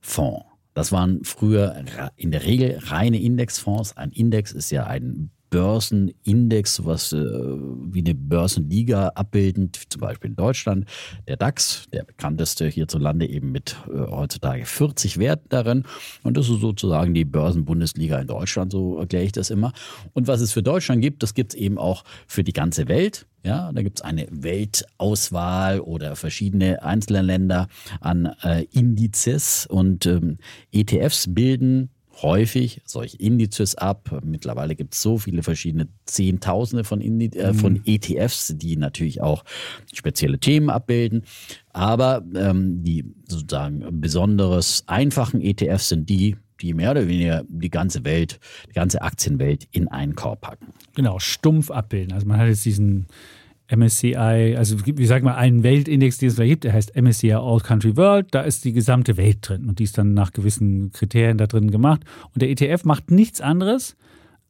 Fonds. 0.00 0.46
Das 0.74 0.92
waren 0.92 1.24
früher 1.24 1.82
in 2.16 2.30
der 2.30 2.44
Regel 2.44 2.78
reine 2.82 3.20
Indexfonds. 3.20 3.96
Ein 3.96 4.10
Index 4.10 4.52
ist 4.52 4.70
ja 4.70 4.86
ein 4.86 5.30
Börsenindex, 5.50 6.76
sowas 6.76 7.12
äh, 7.12 7.16
wie 7.16 8.00
eine 8.00 8.14
Börsenliga 8.14 9.08
abbildend, 9.14 9.80
zum 9.88 10.00
Beispiel 10.00 10.30
in 10.30 10.36
Deutschland. 10.36 10.86
Der 11.28 11.36
DAX, 11.36 11.86
der 11.92 12.04
bekannteste 12.04 12.66
hierzulande 12.66 13.26
eben 13.28 13.52
mit 13.52 13.76
äh, 13.88 13.98
heutzutage 13.98 14.66
40 14.66 15.18
Werten 15.18 15.48
darin. 15.48 15.84
Und 16.22 16.36
das 16.36 16.48
ist 16.48 16.60
sozusagen 16.60 17.14
die 17.14 17.24
Börsenbundesliga 17.24 18.18
in 18.18 18.26
Deutschland, 18.26 18.72
so 18.72 18.98
erkläre 18.98 19.24
ich 19.24 19.32
das 19.32 19.50
immer. 19.50 19.72
Und 20.12 20.28
was 20.28 20.40
es 20.40 20.52
für 20.52 20.62
Deutschland 20.62 21.02
gibt, 21.02 21.22
das 21.22 21.34
gibt 21.34 21.54
es 21.54 21.58
eben 21.58 21.78
auch 21.78 22.04
für 22.26 22.44
die 22.44 22.52
ganze 22.52 22.88
Welt. 22.88 23.26
Ja, 23.44 23.70
da 23.72 23.82
gibt 23.82 24.00
es 24.00 24.04
eine 24.04 24.26
Weltauswahl 24.30 25.78
oder 25.78 26.16
verschiedene 26.16 26.82
einzelne 26.82 27.22
Länder 27.22 27.68
an 28.00 28.26
äh, 28.42 28.64
Indizes 28.72 29.66
und 29.66 30.04
ähm, 30.06 30.38
ETFs 30.72 31.32
bilden 31.32 31.90
häufig 32.22 32.80
solche 32.84 33.16
Indizes 33.18 33.74
ab. 33.74 34.20
Mittlerweile 34.24 34.74
gibt 34.74 34.94
es 34.94 35.02
so 35.02 35.18
viele 35.18 35.42
verschiedene 35.42 35.88
Zehntausende 36.06 36.84
von, 36.84 37.00
Indi 37.00 37.26
äh, 37.38 37.54
von 37.54 37.82
ETFs, 37.84 38.54
die 38.56 38.76
natürlich 38.76 39.20
auch 39.20 39.44
spezielle 39.92 40.38
Themen 40.38 40.70
abbilden. 40.70 41.24
Aber 41.72 42.24
ähm, 42.34 42.82
die 42.82 43.04
sozusagen 43.28 44.00
besonderes 44.00 44.84
einfachen 44.86 45.40
ETFs 45.40 45.90
sind 45.90 46.08
die, 46.08 46.36
die 46.60 46.72
mehr 46.72 46.92
oder 46.92 47.06
weniger 47.06 47.44
die 47.48 47.70
ganze 47.70 48.04
Welt, 48.04 48.40
die 48.68 48.72
ganze 48.72 49.02
Aktienwelt 49.02 49.68
in 49.72 49.88
einen 49.88 50.14
Korb 50.14 50.40
packen. 50.40 50.72
Genau, 50.94 51.18
stumpf 51.18 51.70
abbilden. 51.70 52.12
Also 52.12 52.26
man 52.26 52.38
hat 52.38 52.48
jetzt 52.48 52.64
diesen 52.64 53.08
MSCI, 53.74 54.54
also 54.56 54.76
wie 54.84 55.06
sagt 55.06 55.24
man, 55.24 55.34
einen 55.34 55.62
Weltindex, 55.62 56.18
den 56.18 56.28
es 56.28 56.36
da 56.36 56.44
gibt, 56.44 56.64
der 56.64 56.72
heißt 56.72 56.94
MSCI 57.00 57.32
All 57.32 57.60
Country 57.60 57.96
World, 57.96 58.28
da 58.30 58.42
ist 58.42 58.64
die 58.64 58.72
gesamte 58.72 59.16
Welt 59.16 59.38
drin 59.42 59.68
und 59.68 59.78
die 59.78 59.84
ist 59.84 59.98
dann 59.98 60.14
nach 60.14 60.32
gewissen 60.32 60.92
Kriterien 60.92 61.38
da 61.38 61.46
drin 61.46 61.70
gemacht. 61.70 62.02
Und 62.32 62.42
der 62.42 62.50
ETF 62.50 62.84
macht 62.84 63.10
nichts 63.10 63.40
anderes 63.40 63.96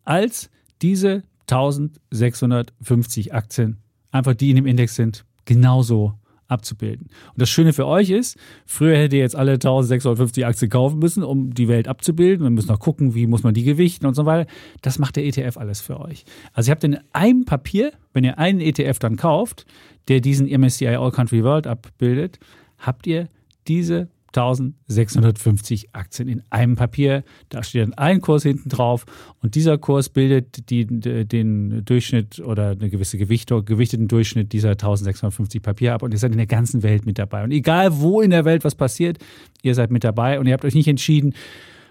als 0.04 0.50
diese 0.82 1.22
1650 1.48 3.32
Aktien, 3.32 3.78
einfach 4.10 4.34
die 4.34 4.50
in 4.50 4.56
dem 4.56 4.66
Index 4.66 4.94
sind, 4.94 5.24
genauso 5.44 6.14
abzubilden. 6.48 7.08
Und 7.32 7.40
das 7.40 7.50
Schöne 7.50 7.72
für 7.72 7.86
euch 7.86 8.10
ist, 8.10 8.38
früher 8.64 8.96
hättet 8.96 9.14
ihr 9.14 9.20
jetzt 9.20 9.36
alle 9.36 9.52
1650 9.52 10.46
Aktien 10.46 10.70
kaufen 10.70 10.98
müssen, 10.98 11.22
um 11.22 11.52
die 11.52 11.68
Welt 11.68 11.88
abzubilden. 11.88 12.44
Wir 12.44 12.50
müssen 12.50 12.68
noch 12.68 12.80
gucken, 12.80 13.14
wie 13.14 13.26
muss 13.26 13.42
man 13.42 13.54
die 13.54 13.64
gewichten 13.64 14.06
und 14.06 14.14
so 14.14 14.26
weiter. 14.26 14.50
Das 14.82 14.98
macht 14.98 15.16
der 15.16 15.24
ETF 15.24 15.56
alles 15.56 15.80
für 15.80 16.00
euch. 16.00 16.24
Also 16.52 16.70
ihr 16.70 16.72
habt 16.72 16.84
in 16.84 16.98
einem 17.12 17.44
Papier, 17.44 17.92
wenn 18.12 18.24
ihr 18.24 18.38
einen 18.38 18.60
ETF 18.60 18.98
dann 18.98 19.16
kauft, 19.16 19.66
der 20.08 20.20
diesen 20.20 20.48
MSCI 20.48 20.88
All 20.88 21.10
Country 21.10 21.42
World 21.42 21.66
abbildet, 21.66 22.38
habt 22.78 23.06
ihr 23.06 23.28
diese 23.66 24.08
1650 24.36 25.94
Aktien 25.94 26.28
in 26.28 26.42
einem 26.50 26.76
Papier. 26.76 27.24
Da 27.48 27.62
steht 27.62 27.82
dann 27.82 27.94
ein 27.94 28.20
Kurs 28.20 28.42
hinten 28.42 28.68
drauf 28.68 29.06
und 29.42 29.54
dieser 29.54 29.78
Kurs 29.78 30.08
bildet 30.08 30.70
die, 30.70 30.86
den 30.86 31.84
Durchschnitt 31.84 32.40
oder 32.40 32.70
eine 32.70 32.90
gewisse 32.90 33.18
Gewichtung, 33.18 33.64
gewichteten 33.64 34.08
Durchschnitt 34.08 34.52
dieser 34.52 34.70
1650 34.70 35.62
Papiere 35.62 35.94
ab 35.94 36.02
und 36.02 36.12
ihr 36.12 36.18
seid 36.18 36.32
in 36.32 36.38
der 36.38 36.46
ganzen 36.46 36.82
Welt 36.82 37.06
mit 37.06 37.18
dabei. 37.18 37.44
Und 37.44 37.50
egal 37.50 38.00
wo 38.00 38.20
in 38.20 38.30
der 38.30 38.44
Welt 38.44 38.64
was 38.64 38.74
passiert, 38.74 39.18
ihr 39.62 39.74
seid 39.74 39.90
mit 39.90 40.04
dabei 40.04 40.38
und 40.38 40.46
ihr 40.46 40.52
habt 40.52 40.64
euch 40.64 40.74
nicht 40.74 40.88
entschieden, 40.88 41.34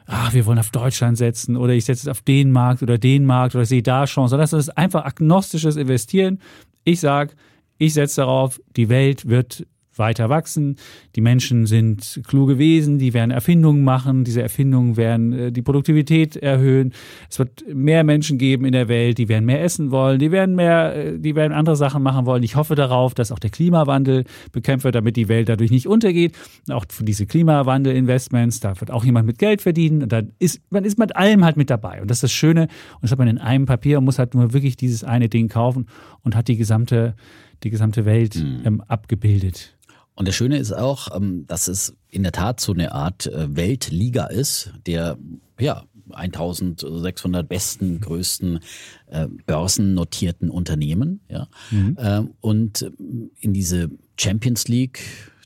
ach, 0.06 0.34
wir 0.34 0.46
wollen 0.46 0.60
auf 0.60 0.72
Deutschland 0.72 1.18
setzen 1.18 1.58
oder 1.58 1.74
ich 1.74 1.86
setze 1.86 2.04
es 2.04 2.08
auf 2.08 2.22
den 2.22 2.52
Markt 2.52 2.84
oder 2.84 2.98
den 2.98 3.26
Markt 3.26 3.56
oder 3.56 3.66
sehe 3.66 3.84
da 3.84 4.06
Chancen, 4.06 4.32
sondern 4.32 4.50
das 4.50 4.54
ist 4.54 4.78
einfach 4.78 5.06
agnostisches 5.06 5.76
Investieren. 5.76 6.40
Ich 6.84 7.00
sage, 7.00 7.34
ich 7.78 7.94
setze 7.94 8.22
darauf, 8.22 8.62
die 8.76 8.90
Welt 8.90 9.28
wird 9.28 9.66
weiter 9.98 10.30
wachsen. 10.30 10.76
Die 11.16 11.22
Menschen 11.22 11.66
sind 11.66 12.22
kluge 12.28 12.58
Wesen, 12.58 12.98
die 12.98 13.14
werden 13.14 13.32
Erfindungen 13.32 13.84
machen. 13.84 14.24
Diese 14.24 14.42
Erfindungen 14.42 14.98
werden 14.98 15.34
äh, 15.34 15.52
die 15.52 15.62
Produktivität 15.62 16.36
erhöhen. 16.36 16.94
Es 17.30 17.40
wird 17.40 17.64
mehr 17.74 18.04
Menschen 18.04 18.38
geben 18.38 18.66
in 18.66 18.72
der 18.72 18.88
Welt, 18.88 19.18
die 19.18 19.30
werden 19.30 19.46
mehr 19.46 19.64
essen 19.64 19.92
wollen, 19.92 20.20
die 20.20 20.32
werden 20.32 20.56
mehr, 20.56 20.96
äh, 20.96 21.20
die 21.20 21.36
werden 21.36 21.54
andere 21.54 21.76
Sachen 21.76 22.04
machen 22.04 22.26
wollen. 22.26 22.44
Ich 22.44 22.56
hoffe 22.56 22.76
darauf, 22.76 23.14
dass 23.14 23.32
auch 23.32 23.40
der 23.40 23.50
Klimawandel 23.50 24.26
bekämpft 24.52 24.84
wird, 24.84 24.96
damit 24.96 25.16
die 25.16 25.28
Welt 25.28 25.50
dadurch 25.50 25.72
nicht 25.72 25.88
untergeht. 25.88 26.36
Auch 26.70 26.86
für 26.90 27.04
diese 27.04 27.26
Klimawandel-Investments, 27.26 28.60
da 28.60 28.80
wird 28.80 28.92
auch 28.92 29.06
jemand 29.06 29.28
mit 29.28 29.40
Geld 29.40 29.62
verdienen. 29.62 30.04
Und 30.04 30.12
dann 30.12 30.32
ist 30.40 30.62
man 30.70 30.84
ist 30.84 31.00
mit 31.00 31.16
allem 31.16 31.44
halt 31.44 31.58
mit 31.58 31.70
dabei. 31.70 32.02
Und 32.02 32.10
das 32.10 32.18
ist 32.18 32.24
das 32.24 32.32
Schöne. 32.32 32.64
Und 32.64 33.04
das 33.04 33.12
hat 33.12 33.20
man 33.20 33.28
in 33.28 33.38
einem 33.38 33.66
Papier 33.66 33.98
und 33.98 34.06
muss 34.06 34.20
halt 34.20 34.34
nur 34.34 34.54
wirklich 34.54 34.78
dieses 34.78 35.04
eine 35.04 35.30
Ding 35.30 35.48
kaufen 35.48 35.88
und 36.24 36.36
hat 36.36 36.48
die 36.48 36.58
gesamte, 36.58 37.16
die 37.64 37.70
gesamte 37.70 38.06
Welt 38.06 38.36
ähm, 38.36 38.82
abgebildet. 38.88 39.75
Und 40.16 40.28
das 40.28 40.36
Schöne 40.36 40.58
ist 40.58 40.72
auch, 40.72 41.16
ähm, 41.16 41.46
dass 41.48 41.68
es 41.68 41.96
in 42.10 42.24
der 42.24 42.32
Tat 42.32 42.60
so 42.60 42.74
eine 42.74 42.94
Art 42.94 43.28
äh, 43.28 43.56
Weltliga 43.56 44.26
ist, 44.26 44.72
der 44.86 45.18
ja 45.60 45.84
1600 46.12 47.48
besten, 47.48 48.00
größten 48.00 48.60
äh, 49.08 49.28
börsennotierten 49.46 50.50
Unternehmen. 50.50 51.20
Ja? 51.30 51.48
Mhm. 51.72 51.98
Ähm, 52.00 52.30
und 52.42 52.92
in 53.40 53.54
diese 53.54 53.90
Champions 54.18 54.68
League 54.68 55.00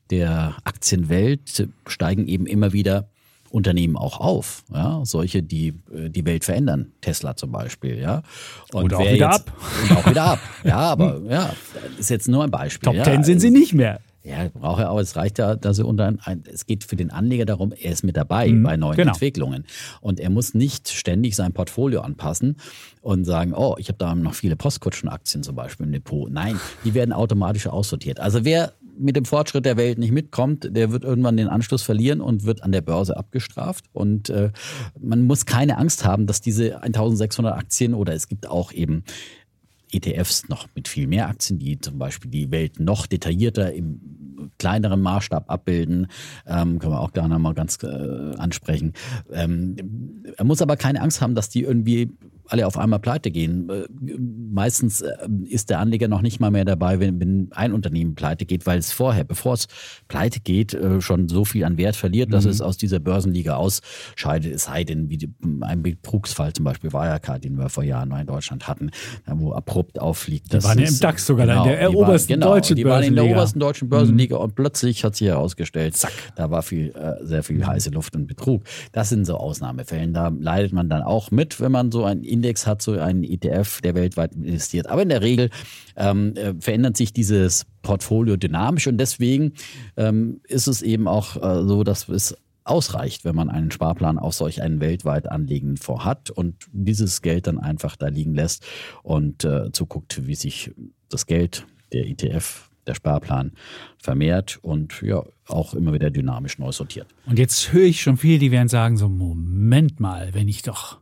der 0.09 0.57
Aktienwelt 0.63 1.67
steigen 1.87 2.27
eben 2.27 2.45
immer 2.45 2.73
wieder 2.73 3.09
Unternehmen 3.51 3.97
auch 3.97 4.19
auf, 4.19 4.63
ja, 4.71 5.01
solche, 5.05 5.41
die 5.41 5.69
äh, 5.91 6.09
die 6.09 6.25
Welt 6.25 6.45
verändern, 6.45 6.91
Tesla 7.01 7.35
zum 7.35 7.51
Beispiel, 7.51 7.97
ja. 7.97 8.21
Und, 8.71 8.83
und 8.83 8.93
auch 8.93 8.99
wieder 8.99 9.11
jetzt, 9.11 9.23
ab. 9.23 9.51
Und 9.81 9.97
auch 9.97 10.09
wieder 10.09 10.23
ab, 10.23 10.39
ja, 10.63 10.77
aber 10.77 11.21
ja, 11.27 11.53
ist 11.97 12.11
jetzt 12.11 12.27
nur 12.27 12.43
ein 12.43 12.51
Beispiel. 12.51 12.85
Top 12.85 12.95
ja. 12.95 13.03
Ten 13.03 13.23
sind 13.23 13.39
sie 13.39 13.49
nicht 13.49 13.73
mehr. 13.73 14.01
Ja, 14.29 14.47
braucht 14.53 14.81
er 14.81 14.91
auch. 14.91 14.99
Es 14.99 15.15
reicht 15.15 15.39
ja, 15.39 15.55
dass 15.55 15.79
er 15.79 15.87
unter 15.87 16.13
ein, 16.23 16.43
es 16.51 16.67
geht 16.67 16.83
für 16.83 16.95
den 16.95 17.09
Anleger 17.09 17.45
darum, 17.45 17.71
er 17.71 17.91
ist 17.91 18.03
mit 18.03 18.15
dabei 18.15 18.47
mhm, 18.47 18.63
bei 18.63 18.77
neuen 18.77 18.95
genau. 18.95 19.11
Entwicklungen. 19.11 19.65
Und 20.01 20.19
er 20.19 20.29
muss 20.29 20.53
nicht 20.53 20.89
ständig 20.89 21.35
sein 21.35 21.51
Portfolio 21.53 22.01
anpassen 22.01 22.57
und 23.01 23.25
sagen, 23.25 23.53
oh, 23.53 23.75
ich 23.79 23.87
habe 23.87 23.97
da 23.97 24.13
noch 24.13 24.35
viele 24.35 24.55
Postkutschenaktien 24.55 25.41
zum 25.41 25.55
Beispiel 25.55 25.87
im 25.87 25.91
Depot. 25.91 26.31
Nein, 26.31 26.59
die 26.85 26.93
werden 26.93 27.11
automatisch 27.11 27.65
aussortiert. 27.65 28.19
Also 28.19 28.45
wer 28.45 28.73
mit 28.99 29.15
dem 29.15 29.25
Fortschritt 29.25 29.65
der 29.65 29.77
Welt 29.77 29.97
nicht 29.97 30.11
mitkommt, 30.11 30.75
der 30.75 30.91
wird 30.91 31.03
irgendwann 31.03 31.37
den 31.37 31.47
Anschluss 31.47 31.81
verlieren 31.81 32.21
und 32.21 32.43
wird 32.43 32.63
an 32.63 32.71
der 32.71 32.81
Börse 32.81 33.15
abgestraft. 33.15 33.85
Und 33.93 34.29
äh, 34.29 34.51
man 34.99 35.23
muss 35.23 35.45
keine 35.45 35.77
Angst 35.77 36.05
haben, 36.05 36.27
dass 36.27 36.41
diese 36.41 36.83
1600 36.83 37.55
Aktien 37.55 37.93
oder 37.93 38.13
es 38.13 38.27
gibt 38.27 38.47
auch 38.47 38.73
eben 38.73 39.03
ETFs 39.91 40.47
noch 40.49 40.67
mit 40.75 40.87
viel 40.87 41.07
mehr 41.07 41.27
Aktien, 41.27 41.59
die 41.59 41.79
zum 41.79 41.97
Beispiel 41.97 42.29
die 42.29 42.51
Welt 42.51 42.79
noch 42.79 43.07
detaillierter 43.07 43.73
im 43.73 43.99
kleineren 44.57 45.01
Maßstab 45.01 45.49
abbilden. 45.49 46.07
Ähm, 46.45 46.79
können 46.79 46.93
wir 46.93 47.01
auch 47.01 47.13
gerne 47.13 47.39
mal 47.39 47.53
ganz 47.53 47.77
äh, 47.83 47.87
ansprechen. 48.37 48.93
Ähm, 49.31 50.23
er 50.37 50.45
muss 50.45 50.61
aber 50.61 50.77
keine 50.77 51.01
Angst 51.01 51.21
haben, 51.21 51.35
dass 51.35 51.49
die 51.49 51.63
irgendwie 51.63 52.11
alle 52.49 52.67
auf 52.67 52.77
einmal 52.77 52.99
pleite 52.99 53.31
gehen. 53.31 53.69
Äh, 53.69 53.85
meistens 54.51 55.01
äh, 55.01 55.15
ist 55.45 55.69
der 55.69 55.79
Anleger 55.79 56.07
noch 56.07 56.21
nicht 56.21 56.39
mal 56.39 56.51
mehr 56.51 56.65
dabei, 56.65 56.99
wenn, 56.99 57.19
wenn 57.19 57.49
ein 57.51 57.73
Unternehmen 57.73 58.15
pleite 58.15 58.45
geht, 58.45 58.65
weil 58.65 58.79
es 58.79 58.91
vorher, 58.91 59.23
bevor 59.23 59.53
es 59.53 59.67
pleite 60.07 60.39
geht, 60.39 60.73
äh, 60.73 61.01
schon 61.01 61.27
so 61.27 61.45
viel 61.45 61.63
an 61.63 61.77
Wert 61.77 61.95
verliert, 61.95 62.33
dass 62.33 62.45
mhm. 62.45 62.51
es 62.51 62.61
aus 62.61 62.77
dieser 62.77 62.99
Börsenliga 62.99 63.55
ausscheidet. 63.55 64.53
Es 64.53 64.65
sei 64.65 64.83
denn, 64.83 65.09
wie 65.09 65.29
ein 65.61 65.83
Betrugsfall 65.83 66.53
zum 66.53 66.65
Beispiel 66.65 66.91
Wirecard, 66.91 67.43
den 67.43 67.57
wir 67.57 67.69
vor 67.69 67.83
Jahren 67.83 68.11
in 68.11 68.27
Deutschland 68.27 68.67
hatten, 68.67 68.91
wo 69.27 69.53
abrupt 69.53 69.99
auffliegt. 69.99 70.51
Die 70.51 70.63
waren 70.63 70.79
ja 70.79 70.87
im 70.87 70.99
DAX 70.99 71.25
sogar 71.25 71.45
genau, 71.45 71.63
in 71.63 71.69
der 71.69 71.93
obersten 71.93 72.33
genau, 72.33 72.53
deutschen 72.53 72.75
die 72.75 72.85
waren 72.85 73.03
in 73.03 73.15
der 73.15 73.25
obersten 73.25 73.59
deutschen 73.59 73.89
Börsenliga 73.89 74.37
mhm. 74.37 74.43
und 74.43 74.55
plötzlich 74.55 75.03
hat 75.03 75.15
sich 75.15 75.27
herausgestellt, 75.27 75.95
Zack. 75.95 76.11
da 76.35 76.49
war 76.49 76.63
viel, 76.63 76.93
sehr 77.21 77.43
viel 77.43 77.65
heiße 77.65 77.91
Luft 77.91 78.15
und 78.15 78.27
Betrug. 78.27 78.63
Das 78.91 79.09
sind 79.09 79.25
so 79.25 79.37
Ausnahmefällen. 79.37 80.13
Da 80.13 80.29
leidet 80.29 80.73
man 80.73 80.89
dann 80.89 81.01
auch 81.01 81.31
mit, 81.31 81.59
wenn 81.59 81.71
man 81.71 81.91
so 81.91 82.05
ein 82.05 82.23
Index 82.39 82.65
hat, 82.65 82.81
so 82.81 82.93
einen 82.93 83.23
ETF, 83.23 83.81
der 83.81 83.95
weltweit 83.95 84.33
investiert. 84.33 84.87
Aber 84.87 85.01
in 85.01 85.09
der 85.09 85.21
Regel 85.21 85.49
ähm, 85.97 86.33
äh, 86.35 86.53
verändert 86.59 86.95
sich 86.95 87.11
dieses 87.11 87.65
Portfolio 87.81 88.37
dynamisch 88.37 88.87
und 88.87 88.97
deswegen 88.97 89.53
ähm, 89.97 90.39
ist 90.47 90.67
es 90.67 90.81
eben 90.81 91.07
auch 91.07 91.35
äh, 91.35 91.67
so, 91.67 91.83
dass 91.83 92.07
es 92.07 92.37
ausreicht, 92.63 93.25
wenn 93.25 93.35
man 93.35 93.49
einen 93.49 93.71
Sparplan 93.71 94.17
auf 94.17 94.33
solch 94.33 94.61
einen 94.61 94.79
weltweit 94.79 95.29
anlegenden 95.29 95.77
Fonds 95.77 96.05
hat 96.05 96.29
und 96.29 96.55
dieses 96.71 97.21
Geld 97.21 97.47
dann 97.47 97.57
einfach 97.57 97.95
da 97.95 98.07
liegen 98.07 98.33
lässt 98.33 98.65
und 99.03 99.43
äh, 99.43 99.71
zuguckt, 99.71 100.25
wie 100.27 100.35
sich 100.35 100.71
das 101.09 101.25
Geld, 101.25 101.65
der 101.91 102.07
ETF, 102.07 102.69
der 102.85 102.93
Sparplan 102.93 103.53
vermehrt 103.97 104.59
und 104.61 105.01
ja 105.01 105.23
auch 105.47 105.73
immer 105.73 105.93
wieder 105.93 106.11
dynamisch 106.11 106.59
neu 106.59 106.71
sortiert. 106.71 107.07
Und 107.25 107.39
jetzt 107.39 107.73
höre 107.73 107.85
ich 107.85 108.01
schon 108.01 108.17
viel, 108.17 108.39
die 108.39 108.51
werden 108.51 108.67
sagen 108.67 108.97
so 108.97 109.09
Moment 109.09 109.99
mal, 109.99 110.33
wenn 110.33 110.47
ich 110.47 110.61
doch 110.61 110.99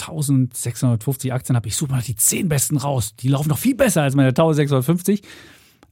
1650 0.00 1.32
Aktien 1.32 1.56
habe, 1.56 1.68
ich 1.68 1.76
suche 1.76 1.90
mal 1.90 2.02
die 2.02 2.16
10 2.16 2.48
besten 2.48 2.76
raus. 2.76 3.14
Die 3.16 3.28
laufen 3.28 3.48
noch 3.48 3.58
viel 3.58 3.74
besser 3.74 4.02
als 4.02 4.14
meine 4.14 4.28
1650. 4.28 5.22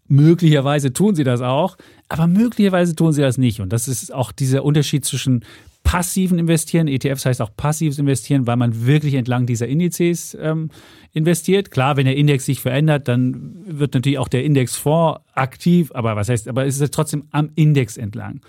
Möglicherweise 0.08 0.92
tun 0.92 1.16
sie 1.16 1.24
das 1.24 1.40
auch, 1.40 1.76
aber 2.08 2.26
möglicherweise 2.28 2.94
tun 2.94 3.12
sie 3.12 3.22
das 3.22 3.38
nicht. 3.38 3.60
Und 3.60 3.72
das 3.72 3.88
ist 3.88 4.14
auch 4.14 4.30
dieser 4.30 4.64
Unterschied 4.64 5.04
zwischen 5.04 5.44
passiven 5.82 6.38
Investieren. 6.38 6.88
ETFs 6.88 7.26
heißt 7.26 7.40
auch 7.40 7.50
passives 7.56 7.98
Investieren, 7.98 8.46
weil 8.46 8.56
man 8.56 8.86
wirklich 8.86 9.14
entlang 9.14 9.46
dieser 9.46 9.68
Indizes 9.68 10.36
ähm, 10.40 10.70
investiert. 11.12 11.70
Klar, 11.70 11.96
wenn 11.96 12.06
der 12.06 12.16
Index 12.16 12.44
sich 12.44 12.60
verändert, 12.60 13.08
dann 13.08 13.56
wird 13.66 13.94
natürlich 13.94 14.18
auch 14.18 14.28
der 14.28 14.44
Indexfonds 14.44 15.20
aktiv, 15.32 15.92
aber 15.94 16.16
was 16.16 16.28
heißt, 16.28 16.48
aber 16.48 16.66
es 16.66 16.80
ist 16.80 16.92
trotzdem 16.92 17.24
am 17.30 17.50
Index 17.54 17.96
entlang. 17.96 18.40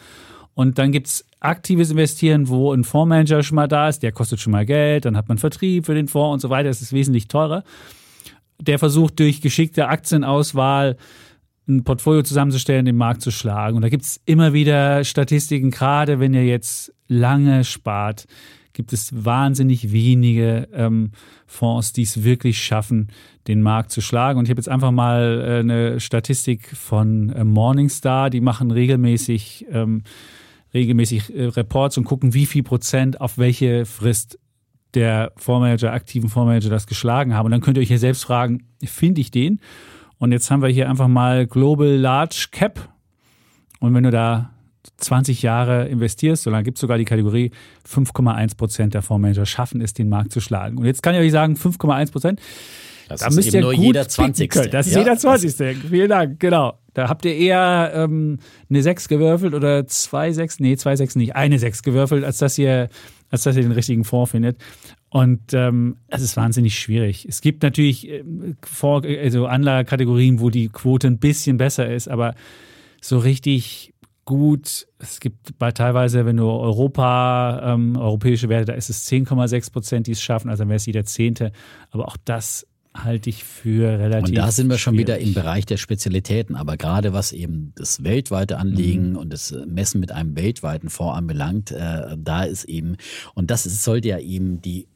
Und 0.58 0.80
dann 0.80 0.92
gibt 0.92 1.06
es 1.06 1.24
aktives 1.40 1.92
Investieren, 1.92 2.48
wo 2.48 2.74
ein 2.74 2.84
Fondsmanager 2.84 3.44
schon 3.44 3.58
mal 3.58 3.68
da 3.68 3.90
ist, 3.90 4.02
der 4.02 4.12
kostet 4.12 4.40
schon 4.40 4.50
mal 4.50 4.66
Geld, 4.66 5.06
dann 5.06 5.16
hat 5.16 5.28
man 5.28 5.38
Vertrieb 5.38 5.86
für 5.86 5.94
den 5.94 6.08
Fonds 6.08 6.34
und 6.34 6.40
so 6.40 6.50
weiter, 6.50 6.68
das 6.68 6.82
ist 6.82 6.94
wesentlich 6.94 7.28
teurer. 7.28 7.64
Der 8.60 8.80
versucht 8.80 9.20
durch 9.20 9.40
geschickte 9.40 9.88
Aktienauswahl 9.88 10.98
ein 11.68 11.84
Portfolio 11.84 12.24
zusammenzustellen, 12.24 12.86
den 12.86 12.96
Markt 12.96 13.22
zu 13.22 13.30
schlagen. 13.30 13.76
Und 13.76 13.84
da 13.84 13.90
gibt 13.90 14.04
es 14.04 14.20
immer 14.26 14.52
wieder 14.52 15.04
Statistiken, 15.04 15.70
gerade 15.70 16.20
wenn 16.20 16.34
ihr 16.34 16.48
jetzt 16.48 16.92
lange 17.08 17.64
spart, 17.64 18.26
gibt 18.74 18.94
es 18.94 19.24
wahnsinnig 19.24 19.92
wenige 19.92 20.70
ähm, 20.74 21.12
Fonds, 21.46 21.94
die 21.94 22.02
es 22.02 22.24
wirklich 22.24 22.64
schaffen, 22.64 23.10
den 23.48 23.62
Markt 23.62 23.92
zu 23.92 24.02
schlagen. 24.02 24.40
Und 24.40 24.46
ich 24.46 24.50
habe 24.50 24.60
jetzt 24.60 24.70
einfach 24.70 24.92
mal 24.92 25.40
äh, 25.40 25.60
eine 25.60 26.00
Statistik 26.00 26.76
von 26.76 27.30
äh, 27.30 27.44
Morningstar, 27.44 28.32
die 28.32 28.42
machen 28.42 28.72
regelmäßig 28.72 29.68
ähm, 29.72 30.02
regelmäßig 30.78 31.36
äh, 31.36 31.46
Reports 31.46 31.98
und 31.98 32.06
gucken, 32.06 32.34
wie 32.34 32.46
viel 32.46 32.64
Prozent 32.64 33.20
auf 33.20 33.38
welche 33.38 33.86
Frist 33.86 34.40
der 34.94 35.32
Fondsmanager, 35.38 35.92
aktiven 35.92 36.30
Fondsmanager 36.30 36.70
das 36.70 36.88
geschlagen 36.88 37.34
haben. 37.34 37.46
Und 37.46 37.52
dann 37.52 37.62
könnt 37.62 37.78
ihr 37.78 37.82
euch 37.82 37.88
hier 37.88 38.00
selbst 38.00 38.24
fragen, 38.24 38.64
finde 38.84 39.22
ich 39.22 39.32
den? 39.32 39.60
Und 40.18 40.32
jetzt 40.32 40.50
haben 40.50 40.62
wir 40.62 40.70
hier 40.70 40.90
einfach 40.90 41.08
mal 41.08 41.46
Global 41.46 41.88
Large 41.88 42.48
Cap. 42.52 42.90
Und 43.80 43.94
wenn 43.94 44.04
du 44.04 44.12
da 44.12 44.52
20 44.98 45.42
Jahre 45.42 45.88
investierst, 45.88 46.44
so 46.44 46.50
lange 46.50 46.64
gibt 46.64 46.78
es 46.78 46.82
sogar 46.82 46.98
die 46.98 47.06
Kategorie 47.06 47.52
5,1 47.88 48.58
Prozent 48.58 48.94
der 48.94 49.02
Fondsmanager 49.02 49.46
schaffen 49.46 49.82
es, 49.82 49.94
den 49.94 50.10
Markt 50.10 50.32
zu 50.32 50.40
schlagen. 50.40 50.78
Und 50.78 50.86
jetzt 50.86 51.04
kann 51.04 51.14
ich 51.14 51.22
euch 51.22 51.32
sagen, 51.32 51.56
5,1 51.56 52.12
Prozent. 52.12 52.40
Das 53.08 53.22
da 53.22 53.28
ist 53.28 53.36
müsst 53.36 53.48
eben 53.50 53.58
ihr 53.58 53.62
nur 53.62 53.74
gut 53.74 53.86
jeder 53.86 54.08
20. 54.08 54.52
Das 54.72 54.88
ist 54.88 54.94
ja, 54.94 55.00
jeder 55.00 55.18
20. 55.18 55.78
Vielen 55.90 56.10
Dank, 56.10 56.40
genau. 56.40 56.80
Da 56.98 57.10
habt 57.10 57.26
ihr 57.26 57.36
eher 57.36 57.92
ähm, 57.94 58.40
eine 58.72 58.82
6 58.82 59.08
gewürfelt 59.08 59.54
oder 59.54 59.86
zwei 59.86 60.32
6, 60.32 60.60
nee, 60.62 60.76
zwei 60.78 60.96
6 60.96 61.16
nicht, 61.18 61.36
eine 61.36 61.60
6 61.60 61.84
gewürfelt, 61.84 62.24
als 62.24 62.40
dass 62.40 62.58
ihr, 62.58 62.90
als 63.30 63.44
dass 63.44 63.56
ihr 63.56 63.62
den 63.62 63.72
richtigen 63.72 64.04
Fonds 64.04 64.32
findet. 64.32 64.58
Und 65.10 65.54
ähm, 65.54 65.98
es 66.08 66.24
ist 66.24 66.36
wahnsinnig 66.38 66.80
schwierig. 66.80 67.28
Es 67.30 67.42
gibt 67.42 67.62
natürlich 67.62 68.10
äh, 68.10 68.24
also 69.22 69.46
Anlagekategorien, 69.46 70.40
wo 70.40 70.50
die 70.50 70.70
Quote 70.70 71.06
ein 71.06 71.20
bisschen 71.20 71.58
besser 71.58 71.88
ist, 71.88 72.08
aber 72.08 72.34
so 73.00 73.20
richtig 73.20 73.94
gut. 74.26 74.88
Es 74.98 75.20
gibt 75.20 75.60
bei 75.60 75.72
teilweise, 75.72 76.26
wenn 76.26 76.38
du 76.38 76.50
Europa, 76.50 77.74
ähm, 77.76 77.96
europäische 77.96 78.50
Werte, 78.50 78.66
da 78.66 78.74
ist 78.74 78.90
es 78.90 79.08
10,6 79.08 79.72
Prozent, 79.72 80.08
die 80.08 80.14
es 80.14 80.22
schaffen, 80.24 80.50
also 80.50 80.62
dann 80.62 80.70
wäre 80.70 80.78
es 80.78 80.88
jeder 80.88 81.06
Zehnte. 81.06 81.52
Aber 81.92 82.08
auch 82.08 82.18
das 82.26 82.66
halte 83.04 83.30
ich 83.30 83.44
für 83.44 84.00
relativ. 84.00 84.30
Und 84.30 84.38
da 84.38 84.52
sind 84.52 84.70
wir 84.70 84.78
schon 84.78 84.96
schwierig. 84.96 85.08
wieder 85.08 85.20
im 85.20 85.34
Bereich 85.34 85.66
der 85.66 85.78
Spezialitäten. 85.78 86.56
Aber 86.56 86.78
gerade 86.78 87.14
was 87.14 87.32
eben 87.32 87.74
das 87.76 88.04
weltweite 88.04 88.58
Anlegen 88.58 89.12
mhm. 89.12 89.18
und 89.18 89.34
das 89.34 89.56
Messen 89.68 90.00
mit 90.00 90.12
einem 90.12 90.36
weltweiten 90.36 90.90
Fonds 90.90 91.18
anbelangt, 91.18 91.72
äh, 91.72 92.18
da 92.18 92.44
ist 92.44 92.66
eben, 92.66 92.98
und 93.34 93.52
das 93.52 93.66
ist, 93.66 93.84
sollte 93.84 94.10
ja 94.10 94.20
eben 94.20 94.62
die 94.62 94.88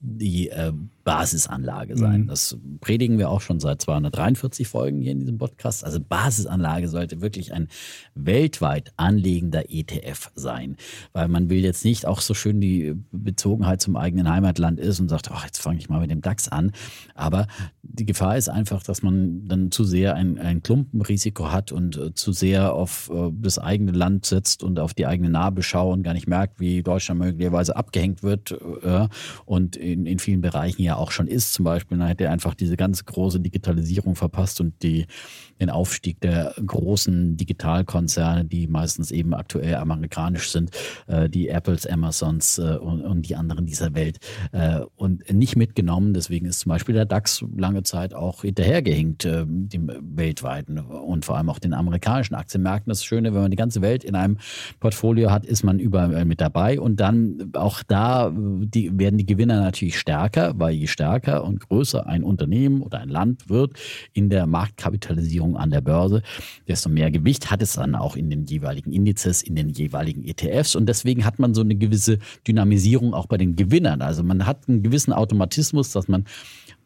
die 0.00 0.48
äh, 0.48 0.72
Basisanlage 1.04 1.96
sein. 1.96 2.22
Mhm. 2.22 2.26
Das 2.28 2.56
predigen 2.80 3.18
wir 3.18 3.30
auch 3.30 3.40
schon 3.40 3.58
seit 3.60 3.82
243 3.82 4.68
Folgen 4.68 5.00
hier 5.00 5.12
in 5.12 5.20
diesem 5.20 5.38
Podcast. 5.38 5.84
Also 5.84 5.98
Basisanlage 6.00 6.88
sollte 6.88 7.20
wirklich 7.20 7.52
ein 7.52 7.68
weltweit 8.14 8.92
anlegender 8.96 9.64
ETF 9.68 10.30
sein, 10.34 10.76
weil 11.12 11.28
man 11.28 11.50
will 11.50 11.58
jetzt 11.58 11.84
nicht 11.84 12.06
auch 12.06 12.20
so 12.20 12.34
schön 12.34 12.60
die 12.60 12.94
Bezogenheit 13.10 13.80
zum 13.80 13.96
eigenen 13.96 14.28
Heimatland 14.28 14.78
ist 14.78 15.00
und 15.00 15.08
sagt, 15.08 15.30
ach, 15.32 15.44
jetzt 15.44 15.60
fange 15.60 15.78
ich 15.78 15.88
mal 15.88 16.00
mit 16.00 16.10
dem 16.10 16.20
DAX 16.20 16.48
an. 16.48 16.72
Aber 17.14 17.46
die 17.82 18.06
Gefahr 18.06 18.36
ist 18.36 18.48
einfach, 18.48 18.82
dass 18.82 19.02
man 19.02 19.48
dann 19.48 19.70
zu 19.70 19.84
sehr 19.84 20.14
ein, 20.14 20.38
ein 20.38 20.62
Klumpenrisiko 20.62 21.50
hat 21.50 21.72
und 21.72 21.96
äh, 21.96 22.14
zu 22.14 22.32
sehr 22.32 22.74
auf 22.74 23.10
äh, 23.12 23.30
das 23.32 23.58
eigene 23.58 23.92
Land 23.92 24.26
setzt 24.26 24.62
und 24.62 24.78
auf 24.78 24.94
die 24.94 25.06
eigene 25.06 25.30
Nabelschau 25.30 25.92
und 25.92 26.04
gar 26.04 26.14
nicht 26.14 26.28
merkt, 26.28 26.60
wie 26.60 26.82
Deutschland 26.82 27.20
möglicherweise 27.20 27.76
abgehängt 27.76 28.22
wird 28.22 28.52
und 29.44 29.61
und 29.62 29.76
in, 29.76 30.06
in 30.06 30.18
vielen 30.18 30.40
Bereichen 30.40 30.82
ja 30.82 30.96
auch 30.96 31.10
schon 31.10 31.28
ist. 31.28 31.52
Zum 31.52 31.64
Beispiel, 31.64 31.98
da 31.98 32.08
hätte 32.08 32.24
er 32.24 32.32
einfach 32.32 32.54
diese 32.54 32.76
ganz 32.76 33.04
große 33.04 33.40
Digitalisierung 33.40 34.16
verpasst 34.16 34.60
und 34.60 34.82
die, 34.82 35.06
den 35.60 35.70
Aufstieg 35.70 36.20
der 36.20 36.54
großen 36.64 37.36
Digitalkonzerne, 37.36 38.44
die 38.44 38.66
meistens 38.66 39.10
eben 39.10 39.34
aktuell 39.34 39.76
amerikanisch 39.76 40.50
sind, 40.50 40.70
äh, 41.06 41.28
die 41.28 41.48
Apples, 41.48 41.86
Amazons 41.86 42.58
äh, 42.58 42.76
und, 42.76 43.02
und 43.02 43.28
die 43.28 43.36
anderen 43.36 43.66
dieser 43.66 43.94
Welt 43.94 44.18
äh, 44.52 44.80
und 44.96 45.32
nicht 45.32 45.56
mitgenommen. 45.56 46.14
Deswegen 46.14 46.46
ist 46.46 46.60
zum 46.60 46.70
Beispiel 46.70 46.94
der 46.94 47.04
DAX 47.04 47.44
lange 47.56 47.82
Zeit 47.82 48.14
auch 48.14 48.42
hinterhergehinkt, 48.42 49.24
äh, 49.24 49.44
dem 49.46 49.90
weltweiten 50.00 50.78
und 50.78 51.24
vor 51.24 51.36
allem 51.36 51.48
auch 51.48 51.58
den 51.58 51.74
amerikanischen 51.74 52.34
Aktienmärkten. 52.34 52.90
Das 52.90 53.04
Schöne, 53.04 53.34
wenn 53.34 53.42
man 53.42 53.50
die 53.50 53.56
ganze 53.56 53.82
Welt 53.82 54.04
in 54.04 54.14
einem 54.14 54.38
Portfolio 54.80 55.30
hat, 55.30 55.44
ist 55.44 55.62
man 55.62 55.78
überall 55.78 56.24
mit 56.24 56.40
dabei 56.40 56.80
und 56.80 57.00
dann 57.00 57.50
auch 57.54 57.82
da 57.82 58.32
die, 58.34 58.98
werden 58.98 59.18
die 59.18 59.26
Gewinner 59.26 59.60
natürlich 59.60 59.98
stärker, 59.98 60.54
weil 60.58 60.74
je 60.74 60.86
stärker 60.86 61.44
und 61.44 61.60
größer 61.60 62.06
ein 62.06 62.24
Unternehmen 62.24 62.82
oder 62.82 62.98
ein 62.98 63.08
Land 63.08 63.48
wird 63.48 63.72
in 64.12 64.30
der 64.30 64.46
Marktkapitalisierung 64.46 65.41
an 65.56 65.70
der 65.70 65.80
Börse, 65.80 66.22
desto 66.68 66.88
mehr 66.88 67.10
Gewicht 67.10 67.50
hat 67.50 67.62
es 67.62 67.74
dann 67.74 67.94
auch 67.94 68.16
in 68.16 68.30
den 68.30 68.46
jeweiligen 68.46 68.92
Indizes, 68.92 69.42
in 69.42 69.56
den 69.56 69.68
jeweiligen 69.68 70.24
ETFs 70.24 70.76
und 70.76 70.86
deswegen 70.86 71.24
hat 71.24 71.38
man 71.38 71.54
so 71.54 71.60
eine 71.62 71.74
gewisse 71.74 72.18
Dynamisierung 72.46 73.14
auch 73.14 73.26
bei 73.26 73.36
den 73.36 73.56
Gewinnern. 73.56 74.02
Also 74.02 74.22
man 74.22 74.46
hat 74.46 74.68
einen 74.68 74.82
gewissen 74.82 75.12
Automatismus, 75.12 75.92
dass 75.92 76.08
man 76.08 76.24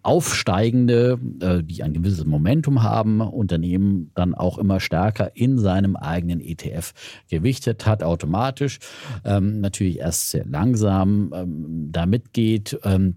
aufsteigende, 0.07 1.19
äh, 1.41 1.65
die 1.65 1.83
ein 1.83 1.93
gewisses 1.93 2.25
Momentum 2.25 2.85
haben, 2.85 3.21
Unternehmen 3.21 4.13
dann 4.15 4.35
auch 4.35 4.57
immer 4.57 4.79
stärker 4.79 5.33
in 5.35 5.59
seinem 5.59 5.97
eigenen 5.97 6.41
ETF 6.41 6.93
gewichtet 7.29 7.87
hat, 7.87 8.05
automatisch. 8.05 8.79
Ähm, 9.25 9.61
natürlich 9.61 9.99
erst 9.99 10.31
sehr 10.31 10.47
langsam 10.47 11.33
ähm, 11.35 11.89
da 11.91 12.07
mitgeht. 12.07 12.79
Ähm, 12.85 13.17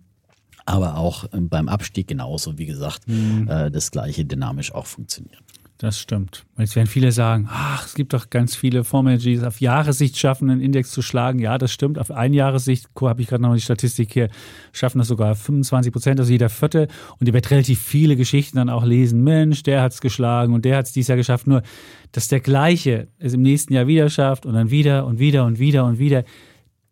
aber 0.70 0.97
auch 0.97 1.26
ähm, 1.34 1.49
beim 1.49 1.67
Abstieg 1.67 2.07
genauso, 2.07 2.57
wie 2.57 2.65
gesagt, 2.65 3.07
mhm. 3.07 3.47
äh, 3.49 3.72
das 3.72 3.91
gleiche 3.91 4.26
dynamisch 4.26 4.74
auch 4.74 4.86
funktioniert. 4.86 5.41
Das 5.80 5.97
stimmt. 5.97 6.45
Jetzt 6.57 6.76
werden 6.76 6.88
viele 6.88 7.13
sagen, 7.13 7.47
ach, 7.49 7.86
es 7.86 7.93
gibt 7.93 8.11
doch 8.11 8.30
ganz 8.30 8.53
viele 8.53 8.84
Fondsmanager, 8.84 9.24
die 9.24 9.36
es 9.36 9.43
auf 9.43 9.61
Jahressicht 9.61 10.17
schaffen, 10.17 10.49
einen 10.49 10.59
Index 10.59 10.91
zu 10.91 11.01
schlagen. 11.01 11.39
Ja, 11.39 11.57
das 11.57 11.72
stimmt. 11.72 11.97
Auf 11.97 12.11
ein 12.11 12.34
Jahressicht, 12.34 12.89
habe 12.99 13.22
ich 13.22 13.30
gerade 13.30 13.43
noch 13.43 13.55
die 13.55 13.61
Statistik 13.61 14.11
hier, 14.11 14.30
schaffen 14.74 14.97
das 14.97 15.07
sogar 15.07 15.36
25 15.36 15.93
Prozent, 15.93 16.20
also 16.20 16.34
jeder 16.34 16.49
Vierte. 16.49 16.89
Und 17.17 17.28
ihr 17.28 17.34
werdet 17.34 17.49
relativ 17.51 17.82
viele 17.82 18.17
Geschichten 18.17 18.57
dann 18.57 18.70
auch 18.70 18.84
lesen. 18.84 19.24
Mensch, 19.24 19.63
der 19.63 19.82
hat 19.82 19.93
es 19.93 20.01
geschlagen 20.01 20.53
und 20.53 20.65
der 20.65 20.76
hat 20.76 20.88
es 20.88 20.91
dieses 20.91 21.07
Jahr 21.07 21.17
geschafft. 21.17 21.47
Nur, 21.47 21.63
dass 22.11 22.28
der 22.28 22.41
Gleiche 22.41 23.07
es 23.17 23.34
im 23.34 23.41
nächsten 23.41 23.74
Jahr 23.74 23.88
wieder 23.88 24.09
schafft 24.09 24.45
und 24.45 24.55
dann 24.55 24.72
wieder 24.72 25.05
und 25.05 25.17
wieder 25.17 25.45
und 25.45 25.59
wieder 25.59 25.86
und 25.86 25.97
wieder, 25.97 26.26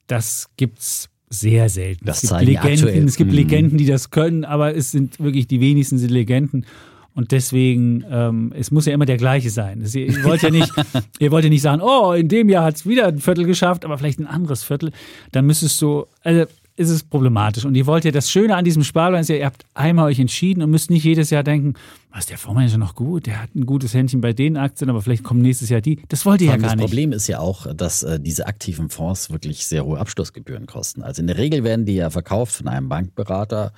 das 0.08 0.50
gibt's 0.56 1.10
sehr 1.30 1.70
selten. 1.70 2.06
Das 2.06 2.24
es 2.24 2.30
gibt 2.30 2.42
Legenden, 2.42 2.72
aktuell. 2.72 3.06
es 3.06 3.16
gibt 3.18 3.32
mhm. 3.32 3.38
Legenden, 3.38 3.78
die 3.78 3.86
das 3.86 4.12
können, 4.12 4.46
aber 4.46 4.76
es 4.76 4.92
sind 4.92 5.20
wirklich 5.20 5.48
die 5.48 5.60
wenigsten 5.60 5.98
sind 5.98 6.12
Legenden. 6.12 6.66
Und 7.14 7.32
deswegen, 7.32 8.06
ähm, 8.12 8.54
es 8.56 8.70
muss 8.70 8.86
ja 8.86 8.94
immer 8.94 9.08
der 9.08 9.18
gleiche 9.18 9.50
sein. 9.50 9.84
Ihr 9.92 10.24
wollt 10.24 10.44
ja 10.44 10.52
nicht, 10.52 10.72
ihr 11.20 11.32
wollt 11.32 11.44
ja 11.44 11.50
nicht 11.50 11.64
sagen, 11.64 11.82
oh, 11.82 12.14
in 12.14 12.28
dem 12.28 12.48
Jahr 12.48 12.64
hat 12.64 12.76
es 12.76 12.86
wieder 12.86 13.08
ein 13.08 13.18
Viertel 13.18 13.46
geschafft, 13.46 13.86
aber 13.86 13.98
vielleicht 13.98 14.20
ein 14.20 14.28
anderes 14.28 14.64
Viertel. 14.64 14.92
Dann 15.32 15.48
müsstest 15.48 15.82
du, 15.82 16.06
also 16.22 16.46
ist 16.78 16.90
es 16.90 17.04
problematisch. 17.04 17.66
Und 17.66 17.76
ihr 17.76 17.86
wollt 17.86 18.06
ja, 18.06 18.12
das 18.12 18.32
Schöne 18.32 18.56
an 18.56 18.64
diesem 18.64 18.84
Sparplan 18.84 19.22
ist 19.22 19.30
ja, 19.30 19.36
ihr 19.36 19.46
habt 19.46 19.66
einmal 19.74 20.06
euch 20.06 20.20
entschieden 20.20 20.62
und 20.62 20.70
müsst 20.70 20.90
nicht 20.90 21.04
jedes 21.04 21.32
Jahr 21.32 21.44
denken, 21.44 21.74
was, 22.14 22.28
der 22.28 22.38
Fondsmanager 22.38 22.78
noch 22.78 22.96
gut, 22.96 23.26
der 23.26 23.42
hat 23.42 23.56
ein 23.56 23.66
gutes 23.66 23.94
Händchen 23.94 24.22
bei 24.22 24.34
den 24.34 24.58
Aktien, 24.58 24.90
aber 24.90 25.02
vielleicht 25.02 25.24
kommt 25.24 25.42
nächstes 25.42 25.70
Jahr 25.70 25.82
die. 25.82 26.00
Das 26.08 26.26
wollt 26.26 26.42
ihr 26.42 26.48
ja 26.48 26.54
gar 26.54 26.62
das 26.62 26.72
nicht. 26.72 26.84
Das 26.84 26.90
Problem 26.90 27.12
ist 27.12 27.28
ja 27.28 27.40
auch, 27.40 27.68
dass 27.74 28.04
äh, 28.04 28.20
diese 28.20 28.48
aktiven 28.48 28.90
Fonds 28.90 29.32
wirklich 29.32 29.66
sehr 29.66 29.86
hohe 29.86 30.00
Abschlussgebühren 30.00 30.68
kosten. 30.68 31.04
Also 31.04 31.22
in 31.22 31.28
der 31.28 31.38
Regel 31.38 31.64
werden 31.64 31.86
die 31.86 31.96
ja 31.96 32.10
verkauft 32.10 32.56
von 32.56 32.68
einem 32.68 32.90
Bankberater 32.90 33.74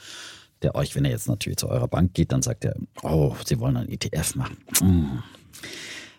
der 0.62 0.76
euch, 0.76 0.96
wenn 0.96 1.06
er 1.06 1.12
jetzt 1.12 1.28
natürlich 1.28 1.58
zu 1.58 1.70
eurer 1.70 1.88
Bank 1.88 2.14
geht, 2.14 2.32
dann 2.32 2.42
sagt 2.42 2.66
er, 2.66 2.76
oh, 3.02 3.34
Sie 3.46 3.60
wollen 3.60 3.78
einen 3.78 3.90
ETF 3.90 4.36
machen. 4.36 4.58
Hm. 4.80 5.24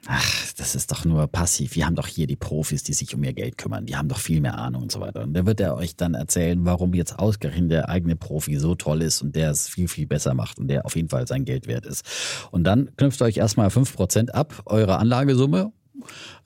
Ach, 0.07 0.53
das 0.57 0.75
ist 0.75 0.91
doch 0.91 1.05
nur 1.05 1.27
passiv. 1.27 1.77
Wir 1.77 1.85
haben 1.85 1.95
doch 1.95 2.07
hier 2.07 2.27
die 2.27 2.37
Profis, 2.37 2.83
die 2.83 2.95
sich 2.95 3.15
um 3.15 3.23
ihr 3.23 3.35
Geld 3.35 3.59
kümmern. 3.59 3.85
Die 3.85 3.97
haben 3.97 4.09
doch 4.09 4.19
viel 4.19 4.41
mehr 4.41 4.57
Ahnung 4.57 4.83
und 4.83 4.93
so 4.93 5.01
weiter. 5.01 5.23
Und 5.23 5.35
da 5.35 5.45
wird 5.45 5.61
er 5.61 5.75
euch 5.75 5.95
dann 5.95 6.15
erzählen, 6.15 6.65
warum 6.65 6.95
jetzt 6.95 7.19
ausgerechnet 7.19 7.71
der 7.71 7.89
eigene 7.91 8.17
Profi 8.17 8.57
so 8.57 8.75
toll 8.75 9.03
ist 9.03 9.21
und 9.21 9.37
der 9.37 9.51
es 9.51 9.69
viel, 9.69 9.89
viel 9.89 10.07
besser 10.07 10.33
macht 10.33 10.59
und 10.59 10.69
der 10.69 10.87
auf 10.87 10.97
jeden 10.97 11.11
Fall 11.11 11.27
sein 11.27 11.45
Geld 11.45 11.67
wert 11.67 11.85
ist. 11.85 12.05
Und 12.51 12.65
dann 12.65 12.91
knüpft 12.97 13.21
euch 13.21 13.37
erstmal 13.37 13.69
5% 13.69 14.31
ab, 14.31 14.63
eure 14.65 14.97
Anlagesumme 14.97 15.71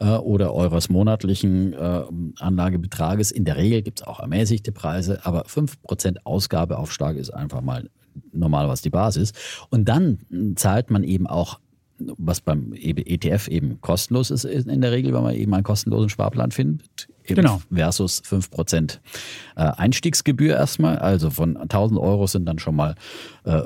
äh, 0.00 0.16
oder 0.16 0.52
eures 0.52 0.88
monatlichen 0.88 1.74
äh, 1.74 2.02
Anlagebetrages. 2.40 3.30
In 3.30 3.44
der 3.44 3.56
Regel 3.56 3.82
gibt 3.82 4.00
es 4.00 4.06
auch 4.06 4.18
ermäßigte 4.18 4.72
Preise, 4.72 5.24
aber 5.24 5.44
5% 5.44 6.16
Ausgabeaufschlag 6.24 7.16
ist 7.16 7.30
einfach 7.30 7.60
mal 7.60 7.88
normal 8.32 8.68
was 8.68 8.82
die 8.82 8.90
Basis. 8.90 9.32
Und 9.70 9.88
dann 9.88 10.54
zahlt 10.56 10.90
man 10.90 11.04
eben 11.04 11.26
auch 11.26 11.60
was 11.98 12.40
beim 12.40 12.72
ETF 12.74 13.48
eben 13.48 13.80
kostenlos 13.80 14.30
ist 14.30 14.44
in 14.44 14.80
der 14.80 14.92
Regel, 14.92 15.12
wenn 15.14 15.22
man 15.22 15.34
eben 15.34 15.54
einen 15.54 15.62
kostenlosen 15.62 16.08
Sparplan 16.08 16.50
findet, 16.50 17.08
genau. 17.24 17.60
versus 17.72 18.22
5% 18.22 18.98
äh, 19.56 19.60
Einstiegsgebühr 19.60 20.54
erstmal. 20.56 20.98
Also 20.98 21.30
von 21.30 21.56
1000 21.56 22.00
Euro 22.00 22.26
sind 22.26 22.46
dann 22.46 22.58
schon 22.58 22.76
mal 22.76 22.94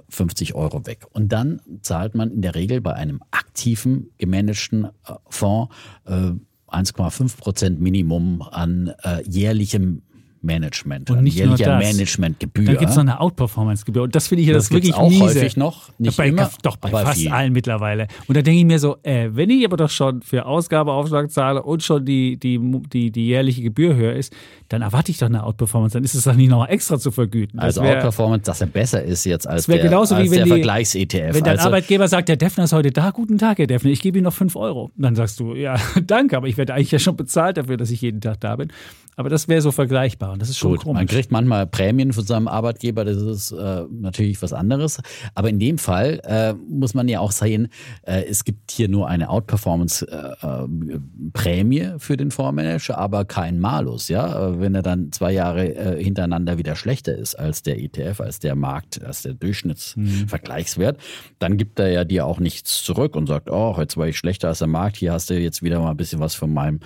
50 0.08 0.50
äh, 0.50 0.52
Euro 0.54 0.86
weg. 0.86 1.06
Und 1.12 1.32
dann 1.32 1.60
zahlt 1.82 2.14
man 2.14 2.30
in 2.30 2.42
der 2.42 2.54
Regel 2.54 2.80
bei 2.80 2.92
einem 2.92 3.20
aktiven 3.30 4.10
gemanagten 4.18 4.84
äh, 4.84 5.14
Fonds 5.28 5.74
1,5% 6.06 7.78
Minimum 7.78 8.42
an 8.42 8.92
jährlichem 9.24 10.02
Management. 10.42 11.10
Und 11.10 11.22
nicht 11.22 11.44
nur 11.44 11.56
das. 11.56 11.66
Managementgebühr. 11.66 12.64
Da 12.64 12.74
gibt 12.74 12.90
es 12.90 12.96
noch 12.96 13.02
eine 13.02 13.20
Outperformance-Gebühr. 13.20 14.02
Und 14.04 14.14
das 14.14 14.28
finde 14.28 14.42
ich 14.42 14.48
ja 14.48 14.54
das, 14.54 14.64
das 14.64 14.72
wirklich 14.72 14.94
auch 14.94 15.08
miese. 15.08 15.24
häufig 15.24 15.56
noch. 15.56 15.90
Nicht 15.98 16.16
bei, 16.16 16.28
immer, 16.28 16.50
doch, 16.62 16.76
bei 16.76 16.90
fast 16.90 17.20
viel. 17.20 17.30
allen 17.30 17.52
mittlerweile. 17.52 18.08
Und 18.26 18.36
da 18.36 18.42
denke 18.42 18.60
ich 18.60 18.64
mir 18.64 18.78
so, 18.78 18.96
äh, 19.02 19.30
wenn 19.32 19.50
ich 19.50 19.64
aber 19.64 19.76
doch 19.76 19.90
schon 19.90 20.22
für 20.22 20.46
Ausgabeaufschlag 20.46 21.30
zahle 21.30 21.62
und 21.62 21.82
schon 21.82 22.04
die, 22.04 22.36
die, 22.36 22.60
die, 22.92 23.10
die 23.10 23.26
jährliche 23.26 23.62
Gebühr 23.62 23.94
höher 23.94 24.14
ist, 24.14 24.32
dann 24.68 24.82
erwarte 24.82 25.10
ich 25.10 25.18
doch 25.18 25.26
eine 25.26 25.44
Outperformance. 25.44 25.94
Dann 25.94 26.04
ist 26.04 26.14
es 26.14 26.24
doch 26.24 26.34
nicht 26.34 26.50
noch 26.50 26.66
extra 26.68 26.98
zu 26.98 27.10
vergüten. 27.10 27.58
Das 27.58 27.78
also 27.78 27.82
wär, 27.82 27.96
Outperformance, 27.96 28.44
dass 28.44 28.60
er 28.60 28.66
besser 28.68 29.02
ist 29.02 29.24
jetzt 29.24 29.48
als 29.48 29.66
der, 29.66 29.78
genauso 29.78 30.14
als 30.14 30.30
der 30.30 30.46
Vergleichs-ETF. 30.46 31.34
Wenn 31.34 31.44
dein 31.44 31.56
also, 31.56 31.68
Arbeitgeber 31.68 32.08
sagt, 32.08 32.28
der 32.28 32.36
Defner 32.36 32.64
ist 32.64 32.72
heute 32.72 32.90
da, 32.90 33.10
guten 33.10 33.38
Tag, 33.38 33.58
Herr 33.58 33.66
Defner, 33.66 33.90
ich 33.90 34.00
gebe 34.00 34.18
Ihnen 34.18 34.24
noch 34.24 34.34
5 34.34 34.56
Euro. 34.56 34.90
Dann 34.96 35.14
sagst 35.14 35.40
du, 35.40 35.54
ja, 35.54 35.76
danke, 36.06 36.36
aber 36.36 36.48
ich 36.48 36.56
werde 36.56 36.74
eigentlich 36.74 36.90
ja 36.90 36.98
schon 36.98 37.16
bezahlt 37.16 37.56
dafür, 37.56 37.76
dass 37.76 37.90
ich 37.90 38.00
jeden 38.00 38.20
Tag 38.20 38.40
da 38.40 38.56
bin. 38.56 38.72
Aber 39.16 39.28
das 39.28 39.48
wäre 39.48 39.60
so 39.60 39.72
vergleichbar 39.72 40.30
und 40.38 40.42
das 40.42 40.50
ist 40.50 40.58
schon 40.58 40.70
Gut, 40.70 40.84
komisch. 40.84 41.00
Man 41.00 41.08
kriegt 41.08 41.32
manchmal 41.32 41.66
Prämien 41.66 42.12
von 42.12 42.24
seinem 42.24 42.46
Arbeitgeber, 42.46 43.04
das 43.04 43.16
ist 43.16 43.50
äh, 43.50 43.82
natürlich 43.90 44.40
was 44.40 44.52
anderes. 44.52 45.00
Aber 45.34 45.48
in 45.48 45.58
dem 45.58 45.78
Fall 45.78 46.20
äh, 46.22 46.52
muss 46.52 46.94
man 46.94 47.08
ja 47.08 47.18
auch 47.18 47.32
sehen, 47.32 47.70
äh, 48.02 48.22
es 48.22 48.44
gibt 48.44 48.70
hier 48.70 48.88
nur 48.88 49.08
eine 49.08 49.30
Outperformance-Prämie 49.30 51.80
äh, 51.80 51.98
für 51.98 52.16
den 52.16 52.30
Fondsmanager, 52.30 52.96
aber 52.96 53.24
kein 53.24 53.58
Malus. 53.58 54.06
Ja? 54.06 54.50
Äh, 54.50 54.60
wenn 54.60 54.76
er 54.76 54.82
dann 54.82 55.10
zwei 55.10 55.32
Jahre 55.32 55.74
äh, 55.74 56.00
hintereinander 56.00 56.56
wieder 56.56 56.76
schlechter 56.76 57.16
ist 57.16 57.34
als 57.34 57.64
der 57.64 57.82
ETF, 57.82 58.20
als 58.20 58.38
der 58.38 58.54
Markt, 58.54 59.04
als 59.04 59.22
der 59.22 59.34
Durchschnittsvergleichswert, 59.34 60.98
mhm. 60.98 61.02
dann 61.40 61.56
gibt 61.56 61.80
er 61.80 61.90
ja 61.90 62.04
dir 62.04 62.26
auch 62.26 62.38
nichts 62.38 62.84
zurück 62.84 63.16
und 63.16 63.26
sagt, 63.26 63.50
oh, 63.50 63.74
jetzt 63.76 63.96
war 63.96 64.06
ich 64.06 64.16
schlechter 64.16 64.46
als 64.46 64.60
der 64.60 64.68
Markt, 64.68 64.98
hier 64.98 65.12
hast 65.12 65.30
du 65.30 65.34
jetzt 65.34 65.64
wieder 65.64 65.80
mal 65.80 65.90
ein 65.90 65.96
bisschen 65.96 66.20
was 66.20 66.36
von 66.36 66.54
meinem 66.54 66.78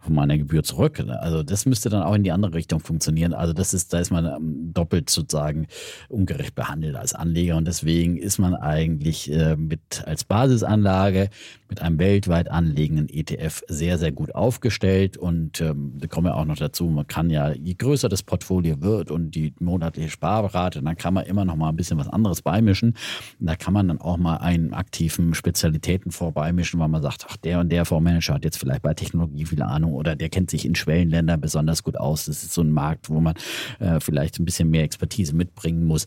von 0.00 0.14
meiner 0.14 0.38
Gebühr 0.38 0.62
zurück. 0.62 1.02
Also 1.20 1.42
das 1.42 1.66
müsste 1.66 1.88
dann 1.88 2.02
auch 2.02 2.14
in 2.14 2.22
die 2.22 2.32
andere 2.32 2.54
Richtung 2.54 2.80
funktionieren. 2.80 3.32
Also 3.32 3.52
das 3.52 3.74
ist, 3.74 3.92
da 3.92 3.98
ist 3.98 4.10
man 4.10 4.26
ähm, 4.26 4.72
doppelt 4.72 5.10
sozusagen 5.10 5.66
ungerecht 6.08 6.54
behandelt 6.54 6.96
als 6.96 7.14
Anleger 7.14 7.56
und 7.56 7.66
deswegen 7.66 8.16
ist 8.16 8.38
man 8.38 8.54
eigentlich 8.54 9.30
äh, 9.32 9.56
mit 9.56 10.04
als 10.06 10.24
Basisanlage 10.24 11.30
mit 11.68 11.82
einem 11.82 11.98
weltweit 11.98 12.50
anlegenden 12.50 13.08
ETF 13.08 13.62
sehr, 13.68 13.98
sehr 13.98 14.12
gut 14.12 14.34
aufgestellt 14.34 15.16
und 15.16 15.60
ähm, 15.60 15.94
da 15.98 16.06
kommen 16.06 16.26
wir 16.26 16.36
auch 16.36 16.44
noch 16.44 16.56
dazu, 16.56 16.86
man 16.86 17.06
kann 17.06 17.28
ja, 17.30 17.52
je 17.52 17.74
größer 17.74 18.08
das 18.08 18.22
Portfolio 18.22 18.80
wird 18.80 19.10
und 19.10 19.32
die 19.32 19.52
monatliche 19.60 20.10
Sparrate, 20.10 20.82
dann 20.82 20.96
kann 20.96 21.14
man 21.14 21.26
immer 21.26 21.44
noch 21.44 21.56
mal 21.56 21.68
ein 21.68 21.76
bisschen 21.76 21.98
was 21.98 22.08
anderes 22.08 22.42
beimischen. 22.42 22.94
Da 23.38 23.56
kann 23.56 23.74
man 23.74 23.88
dann 23.88 24.00
auch 24.00 24.16
mal 24.16 24.36
einen 24.36 24.72
aktiven 24.72 25.34
Spezialitäten 25.34 26.10
vorbeimischen, 26.10 26.80
weil 26.80 26.88
man 26.88 27.02
sagt, 27.02 27.26
ach, 27.28 27.36
der 27.36 27.60
und 27.60 27.70
der 27.70 27.84
Fondsmanager 27.84 28.34
hat 28.34 28.44
jetzt 28.44 28.58
vielleicht 28.58 28.82
bei 28.82 28.94
Technologie 28.94 29.44
viel 29.44 29.62
Ahnung 29.62 29.87
oder 29.92 30.16
der 30.16 30.28
kennt 30.28 30.50
sich 30.50 30.64
in 30.64 30.74
Schwellenländern 30.74 31.40
besonders 31.40 31.82
gut 31.82 31.96
aus. 31.96 32.26
Das 32.26 32.42
ist 32.42 32.52
so 32.52 32.62
ein 32.62 32.70
Markt, 32.70 33.10
wo 33.10 33.20
man 33.20 33.34
äh, 33.78 34.00
vielleicht 34.00 34.38
ein 34.38 34.44
bisschen 34.44 34.70
mehr 34.70 34.82
Expertise 34.82 35.34
mitbringen 35.34 35.84
muss. 35.84 36.06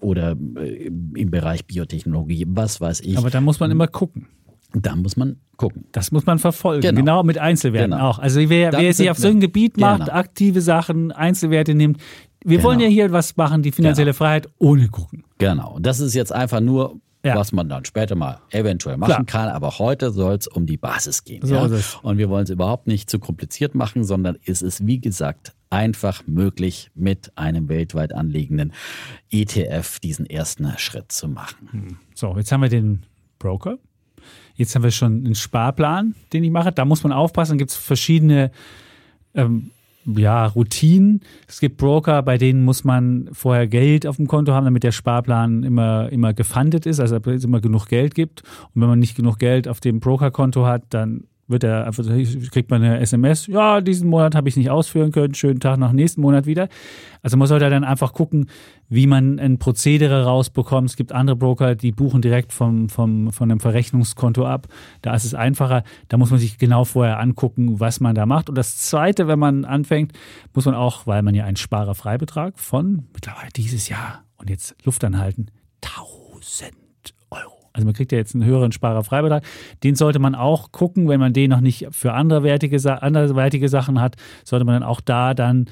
Oder 0.00 0.36
äh, 0.56 0.86
im 0.86 1.30
Bereich 1.30 1.66
Biotechnologie, 1.66 2.44
was 2.48 2.80
weiß 2.80 3.00
ich. 3.00 3.18
Aber 3.18 3.30
da 3.30 3.40
muss 3.40 3.60
man 3.60 3.70
immer 3.70 3.86
gucken. 3.86 4.28
Da 4.72 4.94
muss 4.96 5.16
man 5.16 5.36
gucken. 5.56 5.86
Das 5.92 6.12
muss 6.12 6.26
man 6.26 6.38
verfolgen. 6.38 6.82
Genau, 6.82 7.00
genau 7.00 7.22
mit 7.22 7.38
Einzelwerten 7.38 7.92
genau. 7.92 8.10
auch. 8.10 8.18
Also 8.18 8.40
wer, 8.48 8.72
wer 8.72 8.92
sich 8.92 9.10
auf 9.10 9.16
so 9.16 9.28
ein 9.28 9.40
Gebiet 9.40 9.78
macht, 9.78 10.06
genau. 10.06 10.12
aktive 10.12 10.60
Sachen, 10.60 11.12
Einzelwerte 11.12 11.74
nimmt, 11.74 11.98
wir 12.44 12.62
wollen 12.62 12.78
ja 12.78 12.86
hier 12.86 13.10
was 13.10 13.36
machen, 13.36 13.62
die 13.62 13.72
finanzielle 13.72 14.12
genau. 14.12 14.18
Freiheit 14.18 14.48
ohne 14.58 14.88
gucken. 14.88 15.24
Genau. 15.38 15.78
Das 15.80 15.98
ist 16.00 16.14
jetzt 16.14 16.32
einfach 16.32 16.60
nur 16.60 17.00
ja. 17.26 17.36
was 17.36 17.52
man 17.52 17.68
dann 17.68 17.84
später 17.84 18.14
mal 18.14 18.40
eventuell 18.50 18.96
machen 18.96 19.26
Klar. 19.26 19.46
kann. 19.46 19.48
Aber 19.48 19.78
heute 19.78 20.10
soll 20.10 20.34
es 20.34 20.46
um 20.46 20.66
die 20.66 20.76
Basis 20.76 21.24
gehen. 21.24 21.44
So 21.46 21.54
ja? 21.54 21.68
Und 22.02 22.18
wir 22.18 22.28
wollen 22.28 22.44
es 22.44 22.50
überhaupt 22.50 22.86
nicht 22.86 23.10
zu 23.10 23.18
kompliziert 23.18 23.74
machen, 23.74 24.04
sondern 24.04 24.38
es 24.44 24.62
ist, 24.62 24.86
wie 24.86 25.00
gesagt, 25.00 25.52
einfach 25.70 26.26
möglich, 26.26 26.90
mit 26.94 27.36
einem 27.36 27.68
weltweit 27.68 28.14
anliegenden 28.14 28.72
ETF 29.30 29.98
diesen 29.98 30.26
ersten 30.26 30.72
Schritt 30.78 31.12
zu 31.12 31.28
machen. 31.28 31.98
So, 32.14 32.36
jetzt 32.36 32.52
haben 32.52 32.62
wir 32.62 32.68
den 32.68 33.04
Broker. 33.38 33.78
Jetzt 34.54 34.74
haben 34.74 34.82
wir 34.82 34.90
schon 34.90 35.24
einen 35.24 35.34
Sparplan, 35.34 36.14
den 36.32 36.44
ich 36.44 36.50
mache. 36.50 36.72
Da 36.72 36.84
muss 36.84 37.02
man 37.02 37.12
aufpassen. 37.12 37.52
Dann 37.52 37.58
gibt 37.58 37.72
es 37.72 37.76
verschiedene 37.76 38.50
ähm, 39.34 39.70
ja, 40.06 40.46
Routinen. 40.46 41.20
Es 41.48 41.60
gibt 41.60 41.78
Broker, 41.78 42.22
bei 42.22 42.38
denen 42.38 42.64
muss 42.64 42.84
man 42.84 43.28
vorher 43.32 43.66
Geld 43.66 44.06
auf 44.06 44.16
dem 44.16 44.28
Konto 44.28 44.52
haben, 44.52 44.64
damit 44.64 44.84
der 44.84 44.92
Sparplan 44.92 45.62
immer, 45.62 46.10
immer 46.10 46.32
gefundet 46.32 46.86
ist, 46.86 47.00
also 47.00 47.16
es 47.16 47.44
immer 47.44 47.60
genug 47.60 47.86
Geld 47.86 48.14
gibt. 48.14 48.42
Und 48.74 48.82
wenn 48.82 48.88
man 48.88 48.98
nicht 48.98 49.16
genug 49.16 49.38
Geld 49.38 49.68
auf 49.68 49.80
dem 49.80 50.00
Brokerkonto 50.00 50.66
hat, 50.66 50.84
dann 50.90 51.24
wird 51.48 51.64
er 51.64 51.86
einfach, 51.86 52.04
kriegt 52.50 52.70
man 52.70 52.82
eine 52.82 53.00
SMS, 53.00 53.46
ja, 53.46 53.80
diesen 53.80 54.08
Monat 54.08 54.34
habe 54.34 54.48
ich 54.48 54.56
nicht 54.56 54.70
ausführen 54.70 55.12
können, 55.12 55.34
schönen 55.34 55.60
Tag 55.60 55.78
nach 55.78 55.92
nächsten 55.92 56.20
Monat 56.20 56.46
wieder. 56.46 56.68
Also 57.22 57.36
man 57.36 57.46
sollte 57.46 57.68
dann 57.70 57.84
einfach 57.84 58.12
gucken, 58.12 58.48
wie 58.88 59.06
man 59.06 59.38
ein 59.38 59.58
Prozedere 59.58 60.24
rausbekommt. 60.24 60.90
Es 60.90 60.96
gibt 60.96 61.12
andere 61.12 61.36
Broker, 61.36 61.74
die 61.74 61.92
buchen 61.92 62.22
direkt 62.22 62.52
vom, 62.52 62.88
vom, 62.88 63.32
von 63.32 63.50
einem 63.50 63.60
Verrechnungskonto 63.60 64.46
ab. 64.46 64.68
Da 65.02 65.14
ist 65.14 65.24
es 65.24 65.34
einfacher. 65.34 65.82
Da 66.08 66.16
muss 66.16 66.30
man 66.30 66.38
sich 66.38 66.58
genau 66.58 66.84
vorher 66.84 67.18
angucken, 67.18 67.80
was 67.80 68.00
man 68.00 68.14
da 68.14 68.26
macht. 68.26 68.48
Und 68.48 68.56
das 68.56 68.76
Zweite, 68.78 69.28
wenn 69.28 69.38
man 69.38 69.64
anfängt, 69.64 70.12
muss 70.54 70.66
man 70.66 70.74
auch, 70.74 71.06
weil 71.06 71.22
man 71.22 71.34
ja 71.34 71.44
einen 71.44 71.56
Sparerfreibetrag 71.56 72.58
von 72.58 73.08
mittlerweile 73.12 73.50
dieses 73.54 73.88
Jahr 73.88 74.24
und 74.36 74.50
jetzt 74.50 74.76
Luft 74.84 75.02
anhalten, 75.04 75.46
1000 75.82 76.72
Euro. 76.72 76.85
Also 77.76 77.84
man 77.84 77.94
kriegt 77.94 78.10
ja 78.10 78.18
jetzt 78.18 78.34
einen 78.34 78.44
höheren 78.44 78.72
Sparerfreibetrag. 78.72 79.44
Den 79.84 79.94
sollte 79.94 80.18
man 80.18 80.34
auch 80.34 80.72
gucken, 80.72 81.08
wenn 81.08 81.20
man 81.20 81.32
den 81.32 81.50
noch 81.50 81.60
nicht 81.60 81.88
für 81.90 82.14
anderweitige, 82.14 83.02
anderweitige 83.02 83.68
Sachen 83.68 84.00
hat, 84.00 84.16
sollte 84.44 84.64
man 84.64 84.80
dann 84.80 84.82
auch 84.82 85.00
da 85.00 85.34
dann 85.34 85.66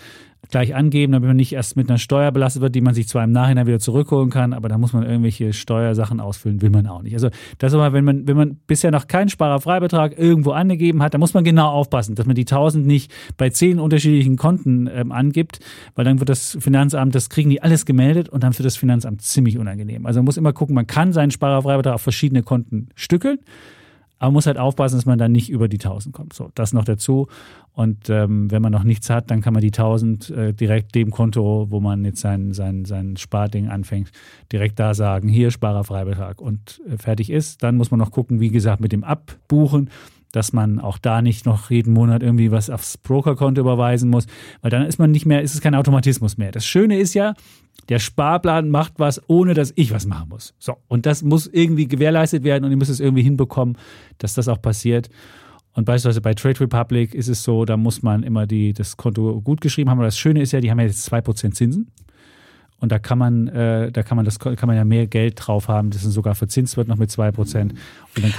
gleich 0.51 0.75
angeben, 0.75 1.13
damit 1.13 1.27
man 1.27 1.37
nicht 1.37 1.53
erst 1.53 1.77
mit 1.77 1.89
einer 1.89 1.99
Steuer 1.99 2.31
belastet 2.33 2.63
wird, 2.63 2.75
die 2.75 2.81
man 2.81 2.95
sich 2.95 3.09
zwar 3.09 3.25
im 3.25 3.33
Nachhinein 3.33 3.67
wieder 3.67 3.79
zurückholen 3.79 4.31
kann, 4.31 4.53
aber 4.53 4.69
da 4.69 4.79
muss 4.79 4.93
man 4.93 5.05
irgendwelche 5.05 5.53
Steuersachen 5.53 6.21
ausfüllen, 6.21 6.63
will 6.63 6.71
man 6.71 6.87
auch 6.87 7.03
nicht. 7.03 7.15
Also 7.15 7.31
das 7.59 7.73
ist 7.73 7.79
aber, 7.79 7.93
wenn 7.93 8.05
man, 8.05 8.27
wenn 8.27 8.37
man 8.37 8.57
bisher 8.67 8.91
noch 8.91 9.07
keinen 9.07 9.29
Sparerfreibetrag 9.29 10.19
irgendwo 10.19 10.53
angegeben 10.53 11.03
hat, 11.03 11.15
da 11.15 11.19
muss 11.19 11.35
man 11.35 11.45
genau 11.45 11.69
aufpassen, 11.69 12.15
dass 12.15 12.27
man 12.27 12.35
die 12.35 12.43
1000 12.43 12.87
nicht 12.87 13.13
bei 13.37 13.51
zehn 13.51 13.79
unterschiedlichen 13.79 14.37
Konten 14.37 14.89
ähm, 14.93 15.13
angibt, 15.13 15.61
weil 15.95 16.05
dann 16.05 16.21
wird 16.21 16.29
das 16.29 16.57
Finanzamt, 16.61 17.15
das 17.15 17.29
kriegen 17.29 17.51
die 17.51 17.63
alles 17.63 17.87
gemeldet 17.87 18.29
und 18.29 18.43
dann 18.43 18.53
für 18.53 18.63
das 18.63 18.77
Finanzamt 18.77 19.23
ziemlich 19.23 19.59
unangenehm. 19.59 20.07
Also 20.07 20.19
man 20.21 20.27
muss 20.27 20.37
immer 20.37 20.53
gucken, 20.53 20.75
man 20.75 20.87
kann 20.87 21.13
seinen 21.13 21.31
Sparerfreibetrag 21.31 21.95
auf 21.95 22.03
verschiedene 22.03 22.43
Konten 22.43 22.89
stückeln. 22.95 23.39
Aber 24.25 24.31
man 24.31 24.37
muss 24.37 24.47
halt 24.47 24.57
aufpassen, 24.57 24.97
dass 24.97 25.05
man 25.05 25.19
dann 25.19 25.33
nicht 25.33 25.51
über 25.51 25.69
die 25.69 25.77
1000 25.77 26.15
kommt. 26.15 26.33
So, 26.33 26.51
das 26.55 26.73
noch 26.73 26.87
dazu. 26.87 27.27
Und 27.75 28.09
ähm, 28.09 28.51
wenn 28.51 28.63
man 28.63 28.73
noch 28.73 28.83
nichts 28.83 29.11
hat, 29.11 29.31
dann 29.31 29.43
kann 29.43 29.53
man 29.53 29.61
die 29.61 29.69
1000 29.69 30.31
äh, 30.31 30.55
direkt 30.55 30.95
dem 30.95 31.11
Konto, 31.11 31.67
wo 31.69 31.79
man 31.79 32.07
jetzt 32.07 32.23
sein, 32.23 32.55
sein, 32.55 32.87
sein 32.87 33.19
Sparding 33.19 33.69
anfängt, 33.69 34.13
direkt 34.51 34.79
da 34.79 34.95
sagen, 34.95 35.29
hier 35.29 35.51
Sparerfreibetrag 35.51 36.41
und 36.41 36.81
äh, 36.89 36.97
fertig 36.97 37.29
ist. 37.29 37.63
Dann 37.63 37.77
muss 37.77 37.91
man 37.91 38.01
noch 38.01 38.13
gucken, 38.13 38.41
wie 38.41 38.49
gesagt, 38.49 38.81
mit 38.81 38.93
dem 38.93 39.05
Abbuchen, 39.05 39.91
dass 40.35 40.53
man 40.53 40.81
auch 40.81 40.99
da 40.99 41.23
nicht 41.23 41.47
noch 41.47 41.71
jeden 41.71 41.93
Monat 41.93 42.25
irgendwie 42.25 42.51
was 42.51 42.69
aufs 42.69 42.99
Brokerkonto 42.99 43.61
überweisen 43.61 44.11
muss, 44.11 44.27
weil 44.63 44.71
dann 44.71 44.85
ist 44.85 44.99
man 44.99 45.13
nicht 45.13 45.27
mehr, 45.27 45.43
ist 45.43 45.55
es 45.55 45.61
kein 45.61 45.77
Automatismus 45.77 46.39
mehr. 46.39 46.51
Das 46.51 46.67
Schöne 46.67 46.99
ist 46.99 47.15
ja, 47.15 47.35
der 47.89 48.01
Sparplan 48.01 48.69
macht 48.69 48.95
was, 48.97 49.23
ohne 49.29 49.55
dass 49.55 49.73
ich 49.77 49.93
was 49.93 50.07
machen 50.07 50.31
muss. 50.31 50.53
So, 50.59 50.77
und 50.89 51.07
das 51.07 51.23
muss 51.23 51.47
irgendwie 51.47 51.87
gewährleistet 51.87 52.43
werden 52.43 52.65
und 52.65 52.73
ihr 52.73 52.77
müsst 52.77 52.91
es 52.91 52.99
irgendwie 52.99 53.23
hinbekommen, 53.23 53.79
dass 54.19 54.35
das 54.35 54.49
auch 54.49 54.61
passiert. 54.61 55.09
Und 55.75 55.85
beispielsweise 55.85 56.21
bei 56.21 56.35
Trade 56.35 56.61
Republic 56.61 57.15
ist 57.15 57.29
es 57.29 57.45
so, 57.45 57.65
da 57.65 57.77
muss 57.77 58.03
man 58.03 58.25
immer 58.25 58.49
die, 58.49 58.73
das 58.73 58.97
Konto 58.97 59.41
gut 59.41 59.61
geschrieben 59.61 59.89
haben. 59.89 59.99
Aber 59.99 60.07
das 60.07 60.19
Schöne 60.19 60.43
ist 60.43 60.51
ja, 60.51 60.61
die 60.61 60.71
haben 60.71 60.81
ja 60.81 60.87
jetzt 60.87 61.13
2% 61.13 61.53
Zinsen. 61.53 61.93
Und 62.81 62.93
da 62.93 62.99
kann 62.99 63.19
man, 63.19 63.49
äh, 63.49 63.91
da 63.93 64.03
kann 64.03 64.17
man 64.17 64.25
das 64.25 64.39
kann 64.39 64.67
man 64.67 64.77
ja 64.77 64.85
mehr 64.85 65.07
Geld 65.07 65.37
drauf 65.39 65.69
haben, 65.69 65.91
das 65.91 66.03
sogar 66.03 66.35
verzinst 66.35 66.77
wird 66.77 66.89
noch 66.89 66.97
mit 66.97 67.09
2%. 67.09 67.71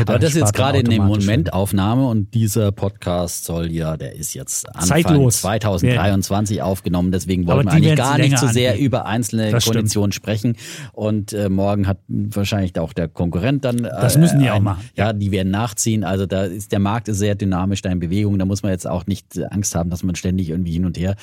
Aber 0.06 0.20
das 0.20 0.32
ist 0.32 0.38
jetzt 0.38 0.54
gerade 0.54 0.80
in 0.80 0.90
der 0.90 1.02
Momentaufnahme 1.02 2.08
und 2.08 2.34
dieser 2.34 2.72
Podcast 2.72 3.46
soll 3.46 3.72
ja, 3.72 3.98
der 3.98 4.16
ist 4.16 4.34
jetzt 4.34 4.68
Anfang 4.70 5.04
Zeitlos. 5.04 5.42
2023 5.42 6.58
ja. 6.58 6.64
aufgenommen, 6.64 7.12
deswegen 7.12 7.48
wollen 7.48 7.66
wir 7.66 7.74
eigentlich 7.74 7.96
gar 7.96 8.18
nicht 8.18 8.38
so 8.38 8.48
sehr 8.48 8.72
angehen. 8.72 8.86
über 8.86 9.06
einzelne 9.06 9.52
das 9.52 9.66
Konditionen 9.66 10.12
stimmt. 10.12 10.24
sprechen. 10.24 10.58
Und 10.94 11.34
äh, 11.34 11.50
morgen 11.50 11.88
hat 11.88 12.00
wahrscheinlich 12.08 12.78
auch 12.80 12.94
der 12.94 13.08
Konkurrent 13.08 13.66
dann. 13.66 13.84
Äh, 13.84 13.90
das 13.90 14.18
müssen 14.18 14.40
die 14.40 14.50
auch 14.50 14.60
machen. 14.60 14.84
Ja, 14.96 15.14
die 15.14 15.32
werden 15.32 15.52
nachziehen. 15.52 16.04
Also 16.04 16.26
da 16.26 16.44
ist 16.44 16.72
der 16.72 16.80
Markt 16.80 17.08
ist 17.08 17.20
sehr 17.20 17.36
dynamisch, 17.36 17.82
da 17.82 17.90
in 17.90 18.00
Bewegung. 18.00 18.40
Da 18.40 18.46
muss 18.46 18.64
man 18.64 18.72
jetzt 18.72 18.88
auch 18.88 19.06
nicht 19.08 19.40
Angst 19.52 19.76
haben, 19.76 19.90
dass 19.90 20.04
man 20.04 20.16
ständig 20.16 20.50
irgendwie 20.50 20.72
hin 20.74 20.86
und 20.86 20.98
her. 20.98 21.16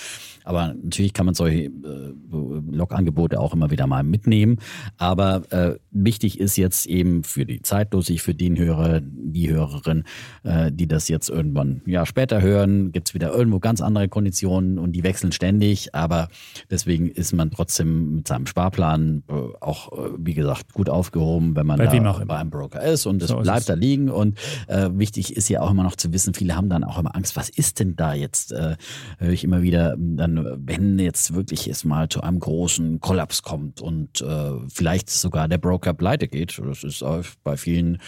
Aber 0.44 0.74
natürlich 0.82 1.12
kann 1.12 1.26
man 1.26 1.34
solche 1.34 1.64
äh, 1.64 1.70
Log-Angebote 2.30 3.40
auch 3.40 3.54
immer 3.54 3.70
wieder 3.70 3.86
mal 3.86 4.02
mitnehmen. 4.02 4.58
Aber 4.98 5.42
äh, 5.50 5.78
wichtig 5.90 6.40
ist 6.40 6.56
jetzt 6.56 6.86
eben 6.86 7.24
für 7.24 7.46
die 7.46 7.62
Zeitlosig, 7.62 8.22
für 8.22 8.34
den 8.48 8.58
Hörer, 8.58 9.00
die 9.02 9.50
Hörerin, 9.50 10.04
äh, 10.42 10.70
die 10.72 10.86
das 10.86 11.08
jetzt 11.08 11.30
irgendwann 11.30 11.82
ja 11.86 12.06
später 12.06 12.40
hören, 12.40 12.92
gibt 12.92 13.08
es 13.08 13.14
wieder 13.14 13.32
irgendwo 13.32 13.60
ganz 13.60 13.80
andere 13.80 14.08
Konditionen 14.08 14.78
und 14.78 14.92
die 14.92 15.02
wechseln 15.02 15.32
ständig. 15.32 15.94
Aber 15.94 16.28
deswegen 16.70 17.08
ist 17.08 17.32
man 17.32 17.50
trotzdem 17.50 18.16
mit 18.16 18.28
seinem 18.28 18.46
Sparplan 18.46 19.22
äh, 19.28 19.32
auch, 19.60 19.92
äh, 19.92 20.10
wie 20.18 20.34
gesagt, 20.34 20.72
gut 20.72 20.88
aufgehoben, 20.88 21.56
wenn 21.56 21.66
man 21.66 21.78
bei 21.78 21.86
da 21.86 22.24
bei 22.24 22.36
einem 22.36 22.50
Broker 22.50 22.82
ist 22.82 23.06
und 23.06 23.22
es 23.22 23.28
so 23.28 23.38
bleibt 23.38 23.68
da 23.68 23.74
liegen. 23.74 24.10
Und 24.10 24.38
äh, 24.66 24.90
wichtig 24.92 25.36
ist 25.36 25.48
ja 25.48 25.60
auch 25.60 25.70
immer 25.70 25.82
noch 25.82 25.96
zu 25.96 26.12
wissen, 26.12 26.34
viele 26.34 26.56
haben 26.56 26.68
dann 26.68 26.84
auch 26.84 26.98
immer 26.98 27.14
Angst, 27.14 27.36
was 27.36 27.48
ist 27.48 27.80
denn 27.80 27.96
da 27.96 28.14
jetzt? 28.14 28.52
Äh, 28.52 28.76
höre 29.18 29.30
ich 29.32 29.44
immer 29.44 29.62
wieder, 29.62 29.96
dann, 29.98 30.44
wenn 30.66 30.98
jetzt 30.98 31.34
wirklich 31.34 31.68
es 31.68 31.84
mal 31.84 32.08
zu 32.08 32.22
einem 32.22 32.40
großen 32.40 33.00
Kollaps 33.00 33.42
kommt 33.42 33.80
und 33.80 34.20
äh, 34.20 34.52
vielleicht 34.68 35.10
sogar 35.10 35.48
der 35.48 35.58
Broker 35.58 35.94
pleite 35.94 36.28
geht. 36.28 36.60
Das 36.64 36.84
ist 36.84 37.04
bei 37.44 37.56
vielen 37.56 37.98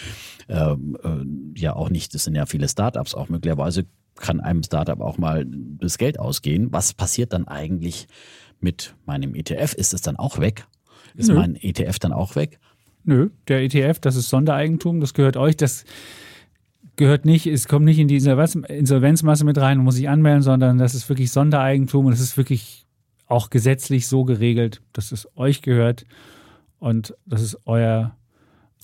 ähm, 0.49 0.97
äh, 1.03 1.61
ja 1.61 1.75
auch 1.75 1.91
nicht, 1.91 2.15
das 2.15 2.25
sind 2.25 2.35
ja 2.35 2.47
viele 2.47 2.69
Startups 2.69 3.15
auch 3.15 3.29
möglicherweise 3.29 3.87
kann 4.17 4.41
einem 4.41 4.63
Startup 4.63 5.01
auch 5.01 5.19
mal 5.19 5.45
das 5.47 5.99
Geld 5.99 6.19
ausgehen. 6.19 6.73
Was 6.73 6.95
passiert 6.95 7.33
dann 7.33 7.49
eigentlich 7.49 8.07
mit 8.61 8.95
meinem 9.07 9.35
ETF? 9.35 9.75
Ist 9.75 9.93
es 9.93 10.03
dann 10.03 10.17
auch 10.17 10.39
weg? 10.39 10.67
Ist 11.15 11.29
Nö. 11.29 11.35
mein 11.35 11.57
ETF 11.57 11.99
dann 11.99 12.13
auch 12.13 12.37
weg? 12.37 12.59
Nö, 13.05 13.31
der 13.49 13.63
ETF, 13.63 13.99
das 14.01 14.17
ist 14.17 14.29
Sondereigentum, 14.29 15.01
das 15.01 15.15
gehört 15.15 15.37
euch. 15.37 15.57
Das 15.57 15.85
gehört 16.97 17.25
nicht, 17.25 17.47
es 17.47 17.69
kommt 17.69 17.85
nicht 17.85 17.99
in 17.99 18.09
die 18.09 18.17
Insolvenzmasse 18.17 19.45
mit 19.45 19.59
rein 19.59 19.79
und 19.79 19.85
muss 19.85 19.97
sich 19.97 20.09
anmelden, 20.09 20.43
sondern 20.43 20.79
das 20.79 20.95
ist 20.95 21.09
wirklich 21.09 21.31
Sondereigentum 21.31 22.07
und 22.07 22.13
es 22.13 22.21
ist 22.21 22.37
wirklich 22.37 22.87
auch 23.27 23.51
gesetzlich 23.51 24.07
so 24.07 24.25
geregelt, 24.25 24.81
dass 24.93 25.13
es 25.13 25.29
euch 25.37 25.61
gehört 25.61 26.05
und 26.79 27.15
das 27.27 27.43
ist 27.43 27.59
euer 27.65 28.17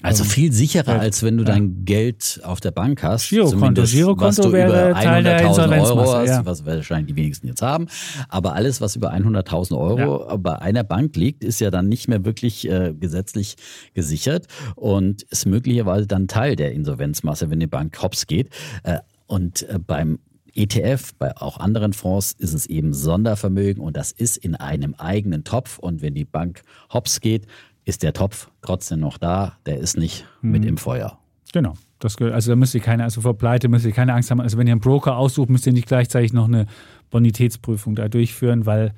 also 0.03 0.24
ähm, 0.24 0.30
viel 0.30 0.53
sicherer, 0.53 1.01
als 1.01 1.22
wenn 1.22 1.36
du 1.36 1.44
ja. 1.44 1.51
dein 1.51 1.84
Geld 1.84 2.40
auf 2.42 2.61
der 2.61 2.70
Bank 2.70 3.03
hast. 3.03 3.28
Girokonto. 3.28 3.82
Girokonto 3.82 4.53
wäre 4.53 4.92
Teil 4.92 5.22
der 5.22 5.48
Euro 5.48 6.14
hast, 6.14 6.28
ja. 6.28 6.44
was 6.44 6.64
wahrscheinlich 6.64 7.14
die 7.14 7.16
wenigsten 7.16 7.46
jetzt 7.46 7.62
haben. 7.62 7.86
Aber 8.28 8.55
alles, 8.55 8.80
was 8.80 8.96
über 8.96 9.12
100.000 9.12 9.76
Euro 9.76 10.28
ja. 10.28 10.36
bei 10.36 10.59
einer 10.59 10.84
Bank 10.84 11.16
liegt, 11.16 11.44
ist 11.44 11.61
ja 11.61 11.70
dann 11.70 11.88
nicht 11.88 12.09
mehr 12.09 12.24
wirklich 12.24 12.68
äh, 12.68 12.94
gesetzlich 12.98 13.57
gesichert 13.94 14.46
und 14.76 15.22
ist 15.22 15.46
möglicherweise 15.46 16.07
dann 16.07 16.28
Teil 16.28 16.57
der 16.57 16.72
Insolvenzmasse, 16.72 17.51
wenn 17.51 17.61
die 17.61 17.66
Bank 17.66 18.01
hops 18.03 18.26
geht. 18.26 18.51
Äh, 18.82 18.98
und 19.26 19.68
äh, 19.68 19.78
beim 19.78 20.18
ETF, 20.55 21.14
bei 21.18 21.36
auch 21.36 21.59
anderen 21.59 21.92
Fonds 21.92 22.32
ist 22.32 22.55
es 22.55 22.66
eben 22.66 22.92
Sondervermögen 22.92 23.82
und 23.82 23.96
das 23.96 24.12
ist 24.12 24.36
in 24.36 24.55
einem 24.55 24.94
eigenen 24.94 25.44
Topf. 25.44 25.78
Und 25.78 26.03
wenn 26.03 26.14
die 26.14 26.24
Bank 26.24 26.62
hops 26.92 27.20
geht, 27.20 27.46
ist 27.91 28.03
der 28.03 28.12
Topf 28.12 28.51
trotzdem 28.62 29.01
noch 29.01 29.18
da, 29.18 29.59
der 29.66 29.78
ist 29.78 29.99
nicht 29.99 30.24
mhm. 30.41 30.51
mit 30.51 30.64
im 30.64 30.76
Feuer. 30.78 31.18
Genau. 31.53 31.74
Das, 31.99 32.16
also 32.16 32.53
da 32.53 32.57
müsst 32.57 32.74
ihr 32.74 32.80
keine, 32.80 33.05
also 33.05 33.20
vor 33.20 33.36
Pleite 33.36 33.68
müsst 33.68 33.84
ihr 33.84 33.93
keine 33.93 34.14
Angst 34.14 34.30
haben. 34.30 34.41
Also 34.41 34.57
wenn 34.57 34.66
ihr 34.66 34.72
einen 34.72 34.80
Broker 34.80 35.16
aussucht, 35.16 35.51
müsst 35.51 35.66
ihr 35.66 35.74
nicht 35.74 35.88
gleichzeitig 35.88 36.32
noch 36.32 36.49
eine 36.49 36.66
Bonitätsprüfung 37.11 37.95
da 37.95 38.09
durchführen, 38.09 38.64
weil 38.64 38.95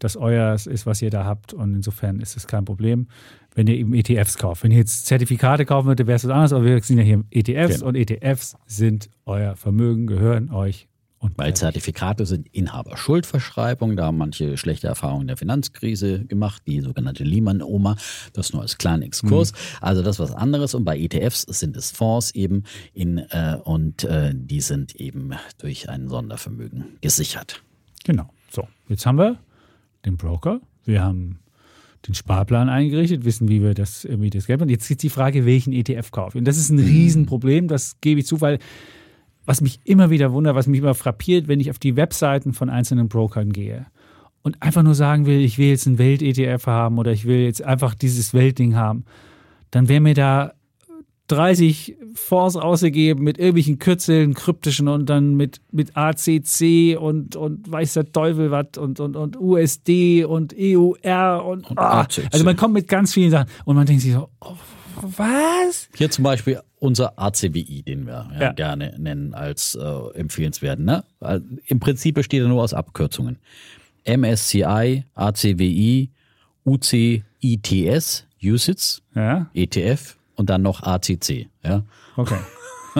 das 0.00 0.16
euer 0.16 0.54
ist, 0.54 0.86
was 0.86 1.02
ihr 1.02 1.10
da 1.10 1.24
habt. 1.24 1.52
Und 1.52 1.74
insofern 1.74 2.18
ist 2.18 2.36
es 2.36 2.48
kein 2.48 2.64
Problem, 2.64 3.06
wenn 3.54 3.68
ihr 3.68 3.76
eben 3.76 3.94
ETFs 3.94 4.36
kauft. 4.36 4.64
Wenn 4.64 4.72
ihr 4.72 4.78
jetzt 4.78 5.06
Zertifikate 5.06 5.64
kaufen 5.64 5.86
würdet, 5.86 6.08
wäre 6.08 6.16
es 6.16 6.24
was 6.24 6.30
anderes, 6.30 6.52
aber 6.52 6.64
wir 6.64 6.82
sind 6.82 6.98
ja 6.98 7.04
hier 7.04 7.22
ETFs 7.30 7.76
genau. 7.76 7.88
und 7.88 7.94
ETFs 7.94 8.56
sind 8.66 9.10
euer 9.26 9.54
Vermögen, 9.54 10.06
gehören 10.08 10.50
euch 10.50 10.88
und 11.20 11.36
Weil 11.36 11.54
Zertifikate 11.54 12.24
sind 12.24 12.48
Inhaberschuldverschreibung, 12.48 13.94
da 13.94 14.06
haben 14.06 14.16
manche 14.16 14.56
schlechte 14.56 14.86
Erfahrungen 14.86 15.26
der 15.26 15.36
Finanzkrise 15.36 16.24
gemacht, 16.24 16.62
die 16.66 16.80
sogenannte 16.80 17.24
Lehman-Oma, 17.24 17.96
das 18.32 18.54
nur 18.54 18.62
als 18.62 18.78
kleinen 18.78 19.02
Exkurs. 19.02 19.52
Mhm. 19.52 19.56
Also 19.82 20.02
das 20.02 20.16
ist 20.16 20.20
was 20.20 20.32
anderes 20.32 20.74
und 20.74 20.84
bei 20.84 20.98
ETFs 20.98 21.42
sind 21.42 21.76
es 21.76 21.90
Fonds 21.90 22.30
eben 22.34 22.64
in, 22.94 23.18
äh, 23.18 23.58
und 23.62 24.04
äh, 24.04 24.32
die 24.34 24.62
sind 24.62 24.96
eben 24.96 25.34
durch 25.58 25.90
ein 25.90 26.08
Sondervermögen 26.08 26.96
gesichert. 27.02 27.62
Genau. 28.04 28.30
So, 28.50 28.66
jetzt 28.88 29.04
haben 29.04 29.18
wir 29.18 29.38
den 30.06 30.16
Broker, 30.16 30.62
wir 30.86 31.02
haben 31.02 31.40
den 32.08 32.14
Sparplan 32.14 32.70
eingerichtet, 32.70 33.26
wissen, 33.26 33.46
wie 33.48 33.62
wir 33.62 33.74
das 33.74 34.06
irgendwie 34.06 34.30
das 34.30 34.46
Geld 34.46 34.60
machen. 34.60 34.70
Jetzt 34.70 34.90
ist 34.90 35.02
die 35.02 35.10
Frage, 35.10 35.44
welchen 35.44 35.74
ETF 35.74 36.12
kaufen. 36.12 36.38
Und 36.38 36.44
das 36.46 36.56
ist 36.56 36.70
ein 36.70 36.76
mhm. 36.76 36.86
Riesenproblem, 36.86 37.68
das 37.68 38.00
gebe 38.00 38.20
ich 38.20 38.26
zu, 38.26 38.40
weil 38.40 38.58
was 39.50 39.60
mich 39.60 39.80
immer 39.82 40.10
wieder 40.10 40.32
wundert, 40.32 40.54
was 40.54 40.68
mich 40.68 40.78
immer 40.78 40.94
frappiert, 40.94 41.48
wenn 41.48 41.58
ich 41.58 41.70
auf 41.70 41.80
die 41.80 41.96
Webseiten 41.96 42.52
von 42.52 42.70
einzelnen 42.70 43.08
Brokern 43.08 43.52
gehe 43.52 43.86
und 44.42 44.62
einfach 44.62 44.84
nur 44.84 44.94
sagen 44.94 45.26
will, 45.26 45.40
ich 45.40 45.58
will 45.58 45.70
jetzt 45.70 45.86
ein 45.86 45.98
Welt-ETF 45.98 46.68
haben 46.68 46.98
oder 46.98 47.10
ich 47.10 47.24
will 47.24 47.40
jetzt 47.40 47.60
einfach 47.60 47.96
dieses 47.96 48.32
Weltding 48.32 48.76
haben, 48.76 49.06
dann 49.72 49.88
wäre 49.88 50.00
mir 50.00 50.14
da 50.14 50.52
30 51.26 51.96
Fonds 52.14 52.54
ausgegeben 52.54 53.24
mit 53.24 53.38
irgendwelchen 53.38 53.80
Kürzeln, 53.80 54.34
kryptischen 54.34 54.86
und 54.86 55.10
dann 55.10 55.34
mit, 55.34 55.60
mit 55.72 55.96
ACC 55.96 56.96
und, 56.96 57.34
und 57.34 57.72
weiß 57.72 57.94
der 57.94 58.12
Teufel 58.12 58.52
was 58.52 58.78
und, 58.78 59.00
und, 59.00 59.16
und 59.16 59.36
USD 59.36 60.26
und 60.26 60.54
EUR 60.56 61.44
und, 61.44 61.68
und 61.68 61.76
ah, 61.76 62.06
also 62.30 62.44
man 62.44 62.54
kommt 62.54 62.74
mit 62.74 62.86
ganz 62.86 63.12
vielen 63.12 63.32
Sachen 63.32 63.50
und 63.64 63.74
man 63.74 63.84
denkt 63.84 64.02
sich 64.02 64.12
so, 64.12 64.28
oh, 64.42 64.54
was? 65.02 65.88
Hier 65.94 66.10
zum 66.10 66.24
Beispiel 66.24 66.60
unser 66.78 67.18
ACWI, 67.18 67.82
den 67.82 68.06
wir 68.06 68.28
ja, 68.32 68.40
ja. 68.40 68.52
gerne 68.52 68.94
nennen 68.98 69.34
als 69.34 69.74
äh, 69.74 70.18
empfehlenswert. 70.18 70.78
Ne? 70.78 71.04
Also 71.20 71.44
Im 71.66 71.80
Prinzip 71.80 72.14
besteht 72.14 72.42
er 72.42 72.48
nur 72.48 72.62
aus 72.62 72.74
Abkürzungen. 72.74 73.38
MSCI, 74.06 75.04
ACWI, 75.14 76.10
UCITS, 76.64 78.26
USITS, 78.42 79.02
ja. 79.14 79.50
ETF 79.54 80.16
und 80.36 80.48
dann 80.48 80.62
noch 80.62 80.82
ACC. 80.82 81.48
Ja? 81.62 81.82
Okay. 82.16 82.38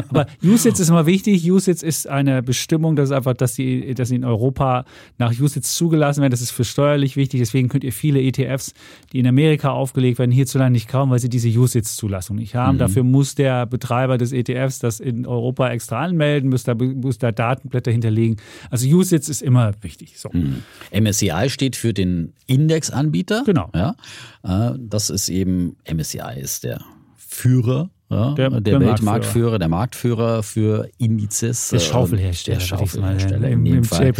Aber 0.08 0.26
USITS 0.42 0.80
ist 0.80 0.88
immer 0.88 1.06
wichtig. 1.06 1.50
USITS 1.50 1.82
ist 1.82 2.08
eine 2.08 2.42
Bestimmung, 2.42 2.96
das 2.96 3.10
ist 3.10 3.16
einfach, 3.16 3.34
dass 3.34 3.54
sie, 3.54 3.94
dass 3.94 4.08
sie 4.08 4.16
in 4.16 4.24
Europa 4.24 4.84
nach 5.18 5.32
USITS 5.38 5.74
zugelassen 5.74 6.20
werden. 6.20 6.30
Das 6.30 6.40
ist 6.40 6.50
für 6.50 6.64
steuerlich 6.64 7.16
wichtig. 7.16 7.40
Deswegen 7.40 7.68
könnt 7.68 7.84
ihr 7.84 7.92
viele 7.92 8.20
ETFs, 8.20 8.74
die 9.12 9.18
in 9.18 9.26
Amerika 9.26 9.70
aufgelegt 9.70 10.18
werden, 10.18 10.30
hierzulande 10.30 10.72
nicht 10.72 10.88
kaufen, 10.88 11.10
weil 11.10 11.18
sie 11.18 11.28
diese 11.28 11.48
USITS-Zulassung 11.48 12.36
nicht 12.36 12.54
haben. 12.54 12.76
Mhm. 12.76 12.80
Dafür 12.80 13.02
muss 13.02 13.34
der 13.34 13.66
Betreiber 13.66 14.18
des 14.18 14.32
ETFs 14.32 14.78
das 14.78 15.00
in 15.00 15.26
Europa 15.26 15.70
extra 15.70 16.02
anmelden, 16.02 16.50
muss 16.50 16.64
da, 16.64 16.74
muss 16.74 17.18
da 17.18 17.32
Datenblätter 17.32 17.90
hinterlegen. 17.90 18.36
Also 18.70 18.88
USITS 18.88 19.28
ist 19.28 19.42
immer 19.42 19.72
wichtig. 19.82 20.18
So. 20.18 20.30
Mhm. 20.32 20.62
MSCI 20.92 21.48
steht 21.48 21.76
für 21.76 21.92
den 21.92 22.32
Indexanbieter. 22.46 23.42
Genau. 23.44 23.70
Ja, 23.74 23.96
äh, 24.42 24.76
das 24.78 25.10
ist 25.10 25.28
eben, 25.28 25.76
MSCI 25.90 26.40
ist 26.40 26.64
der 26.64 26.80
Führer 27.16 27.90
ja, 28.10 28.34
der, 28.34 28.50
der, 28.50 28.60
der 28.60 28.80
Weltmarktführer, 28.80 29.58
der 29.60 29.68
Marktführer 29.68 30.42
für 30.42 30.90
Indizes. 30.98 31.68
Der 31.68 31.78
Schaufelhersteller. 31.78 32.58
Der 32.58 32.64
Schaufelhersteller 32.64 33.48
in 33.48 33.64
dem 33.64 33.84
Fall. 33.84 34.12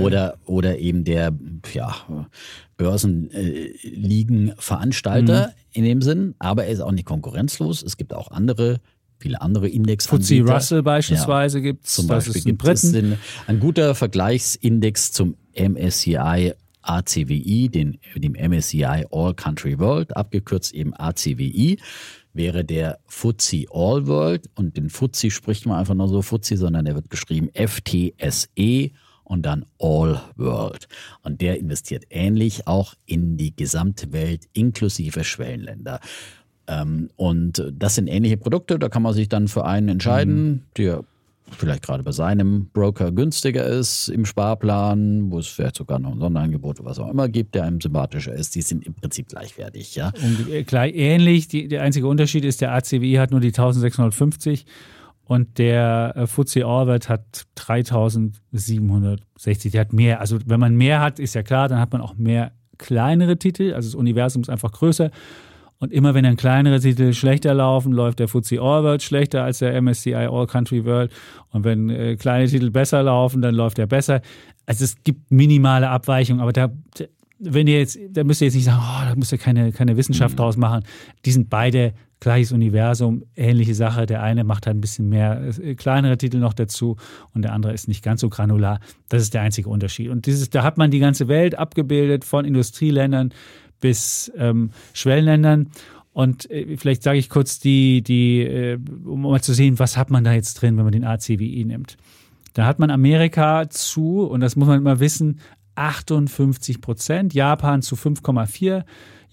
Oder, 0.00 0.36
oder 0.46 0.78
eben 0.78 1.02
der 1.02 1.32
ja, 1.72 1.96
Börsenligenveranstalter 2.76 5.48
mhm. 5.48 5.52
in 5.72 5.84
dem 5.84 6.00
Sinn. 6.00 6.36
Aber 6.38 6.64
er 6.64 6.70
ist 6.70 6.78
auch 6.80 6.92
nicht 6.92 7.06
konkurrenzlos. 7.06 7.82
Es 7.82 7.96
gibt 7.96 8.14
auch 8.14 8.30
andere 8.30 8.80
viele 9.18 9.40
andere 9.40 9.68
Indexanbieter. 9.68 10.44
FTSE 10.44 10.52
Russell 10.52 10.82
beispielsweise 10.82 11.58
ja, 11.58 11.64
gibt 11.64 11.86
es. 11.86 11.94
Zum 11.94 12.06
Beispiel 12.06 12.42
gibt 12.42 12.64
es 12.64 12.94
ein, 12.94 13.18
ein 13.46 13.58
guter 13.58 13.94
Vergleichsindex 13.94 15.12
zum 15.12 15.36
MSCI 15.56 16.52
ACWI, 16.82 17.70
den, 17.70 17.98
dem 18.14 18.32
MSCI 18.32 19.06
All 19.10 19.34
Country 19.34 19.78
World, 19.78 20.16
abgekürzt 20.16 20.74
eben 20.74 20.92
ACWI 20.94 21.78
wäre 22.34 22.64
der 22.64 22.98
FTSE 23.06 23.66
All 23.72 24.06
World 24.06 24.50
und 24.54 24.76
den 24.76 24.90
FTSE 24.90 25.30
spricht 25.30 25.66
man 25.66 25.78
einfach 25.78 25.94
nur 25.94 26.08
so 26.08 26.20
FTSE, 26.20 26.56
sondern 26.56 26.84
der 26.84 26.94
wird 26.94 27.10
geschrieben 27.10 27.48
FTSE 27.54 28.90
und 29.24 29.46
dann 29.46 29.64
All 29.78 30.20
World. 30.36 30.88
Und 31.22 31.40
der 31.40 31.58
investiert 31.58 32.04
ähnlich 32.10 32.66
auch 32.66 32.94
in 33.06 33.36
die 33.36 33.54
gesamte 33.54 34.12
Welt 34.12 34.48
inklusive 34.52 35.24
Schwellenländer. 35.24 36.00
Ähm, 36.66 37.10
und 37.16 37.64
das 37.72 37.94
sind 37.94 38.08
ähnliche 38.08 38.36
Produkte, 38.36 38.78
da 38.78 38.88
kann 38.88 39.02
man 39.02 39.14
sich 39.14 39.28
dann 39.28 39.48
für 39.48 39.64
einen 39.64 39.88
entscheiden, 39.88 40.46
mhm. 40.46 40.62
der 40.76 41.04
vielleicht 41.50 41.82
gerade 41.82 42.02
bei 42.02 42.12
seinem 42.12 42.68
Broker 42.72 43.12
günstiger 43.12 43.66
ist 43.66 44.08
im 44.08 44.24
Sparplan, 44.24 45.30
wo 45.30 45.38
es 45.38 45.46
vielleicht 45.46 45.76
sogar 45.76 45.98
noch 45.98 46.12
ein 46.12 46.20
Sonderangebot 46.20 46.80
oder 46.80 46.90
was 46.90 46.98
auch 46.98 47.10
immer 47.10 47.28
gibt, 47.28 47.54
der 47.54 47.64
einem 47.64 47.80
sympathischer 47.80 48.32
ist, 48.32 48.54
die 48.54 48.62
sind 48.62 48.86
im 48.86 48.94
Prinzip 48.94 49.28
gleichwertig. 49.28 49.94
Ja? 49.94 50.12
Und 50.22 50.50
äh, 50.50 50.64
gleich 50.64 50.94
ähnlich, 50.94 51.48
die, 51.48 51.68
der 51.68 51.82
einzige 51.82 52.06
Unterschied 52.06 52.44
ist, 52.44 52.60
der 52.60 52.72
ACWI 52.72 53.14
hat 53.14 53.30
nur 53.30 53.40
die 53.40 53.48
1650 53.48 54.66
und 55.26 55.58
der 55.58 56.14
äh, 56.16 56.62
Orbit 56.62 57.08
hat 57.08 57.46
3760. 57.54 59.72
Der 59.72 59.80
hat 59.80 59.92
mehr. 59.92 60.20
Also 60.20 60.38
wenn 60.46 60.60
man 60.60 60.76
mehr 60.76 61.00
hat, 61.00 61.18
ist 61.18 61.34
ja 61.34 61.42
klar, 61.42 61.68
dann 61.68 61.80
hat 61.80 61.92
man 61.92 62.02
auch 62.02 62.14
mehr 62.14 62.52
kleinere 62.78 63.38
Titel. 63.38 63.72
Also 63.74 63.88
das 63.88 63.94
Universum 63.94 64.42
ist 64.42 64.50
einfach 64.50 64.72
größer. 64.72 65.10
Und 65.84 65.92
immer 65.92 66.14
wenn 66.14 66.24
dann 66.24 66.36
kleinere 66.36 66.80
Titel 66.80 67.12
schlechter 67.12 67.52
laufen, 67.52 67.92
läuft 67.92 68.18
der 68.18 68.26
FTSE 68.26 68.58
All 68.58 68.82
World 68.84 69.02
schlechter 69.02 69.44
als 69.44 69.58
der 69.58 69.78
MSCI 69.82 70.14
All 70.14 70.46
Country 70.46 70.82
World. 70.86 71.12
Und 71.50 71.64
wenn 71.64 71.90
äh, 71.90 72.16
kleine 72.16 72.48
Titel 72.48 72.70
besser 72.70 73.02
laufen, 73.02 73.42
dann 73.42 73.54
läuft 73.54 73.78
er 73.78 73.86
besser. 73.86 74.22
Also 74.64 74.82
es 74.84 74.96
gibt 75.04 75.30
minimale 75.30 75.90
Abweichungen, 75.90 76.40
aber 76.40 76.54
da, 76.54 76.70
wenn 77.38 77.66
ihr 77.66 77.80
jetzt, 77.80 77.98
da 78.08 78.24
müsst 78.24 78.40
ihr 78.40 78.46
jetzt 78.46 78.54
nicht 78.54 78.64
sagen, 78.64 78.80
oh, 78.82 79.10
da 79.10 79.14
müsst 79.14 79.30
ihr 79.32 79.36
keine, 79.36 79.72
keine 79.72 79.98
Wissenschaft 79.98 80.36
mhm. 80.36 80.38
draus 80.38 80.56
machen. 80.56 80.84
Die 81.26 81.32
sind 81.32 81.50
beide 81.50 81.92
gleiches 82.18 82.52
Universum, 82.52 83.24
ähnliche 83.36 83.74
Sache. 83.74 84.06
Der 84.06 84.22
eine 84.22 84.42
macht 84.42 84.66
halt 84.66 84.78
ein 84.78 84.80
bisschen 84.80 85.10
mehr 85.10 85.42
äh, 85.60 85.74
kleinere 85.74 86.16
Titel 86.16 86.38
noch 86.38 86.54
dazu 86.54 86.96
und 87.34 87.42
der 87.42 87.52
andere 87.52 87.74
ist 87.74 87.88
nicht 87.88 88.02
ganz 88.02 88.22
so 88.22 88.30
granular. 88.30 88.80
Das 89.10 89.20
ist 89.20 89.34
der 89.34 89.42
einzige 89.42 89.68
Unterschied. 89.68 90.08
Und 90.08 90.24
dieses, 90.24 90.48
da 90.48 90.62
hat 90.62 90.78
man 90.78 90.90
die 90.90 90.98
ganze 90.98 91.28
Welt 91.28 91.58
abgebildet, 91.58 92.24
von 92.24 92.46
Industrieländern 92.46 93.34
bis 93.84 94.32
ähm, 94.38 94.70
Schwellenländern. 94.94 95.68
Und 96.14 96.50
äh, 96.50 96.78
vielleicht 96.78 97.02
sage 97.02 97.18
ich 97.18 97.28
kurz 97.28 97.58
die, 97.58 98.00
die, 98.00 98.40
äh, 98.40 98.78
um 99.04 99.20
mal 99.20 99.42
zu 99.42 99.52
sehen, 99.52 99.78
was 99.78 99.98
hat 99.98 100.10
man 100.10 100.24
da 100.24 100.32
jetzt 100.32 100.54
drin, 100.54 100.78
wenn 100.78 100.84
man 100.84 100.92
den 100.92 101.04
ACWI 101.04 101.66
nimmt. 101.66 101.98
Da 102.54 102.64
hat 102.64 102.78
man 102.78 102.90
Amerika 102.90 103.68
zu, 103.68 104.22
und 104.22 104.40
das 104.40 104.56
muss 104.56 104.68
man 104.68 104.78
immer 104.78 105.00
wissen, 105.00 105.40
58 105.74 106.80
Prozent, 106.80 107.34
Japan 107.34 107.82
zu 107.82 107.94
5,4, 107.94 108.84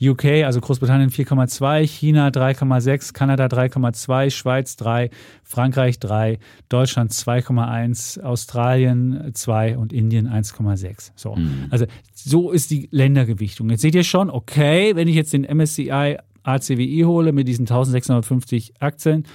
UK, 0.01 0.43
also 0.45 0.61
Großbritannien 0.61 1.09
4,2, 1.09 1.87
China 1.87 2.29
3,6, 2.29 3.13
Kanada 3.13 3.45
3,2, 3.45 4.31
Schweiz 4.31 4.75
3, 4.77 5.09
Frankreich 5.43 5.99
3, 5.99 6.39
Deutschland 6.69 7.11
2,1, 7.11 8.21
Australien 8.21 9.31
2 9.33 9.77
und 9.77 9.93
Indien 9.93 10.27
1,6. 10.27 11.11
So. 11.15 11.35
Mhm. 11.35 11.67
Also 11.69 11.85
so 12.13 12.51
ist 12.51 12.71
die 12.71 12.89
Ländergewichtung. 12.91 13.69
Jetzt 13.69 13.81
seht 13.81 13.95
ihr 13.95 14.03
schon, 14.03 14.29
okay, 14.29 14.95
wenn 14.95 15.07
ich 15.07 15.15
jetzt 15.15 15.33
den 15.33 15.43
MSCI 15.43 16.17
ACWI 16.43 17.03
hole 17.05 17.31
mit 17.31 17.47
diesen 17.47 17.63
1650 17.63 18.73
Aktien, 18.79 19.25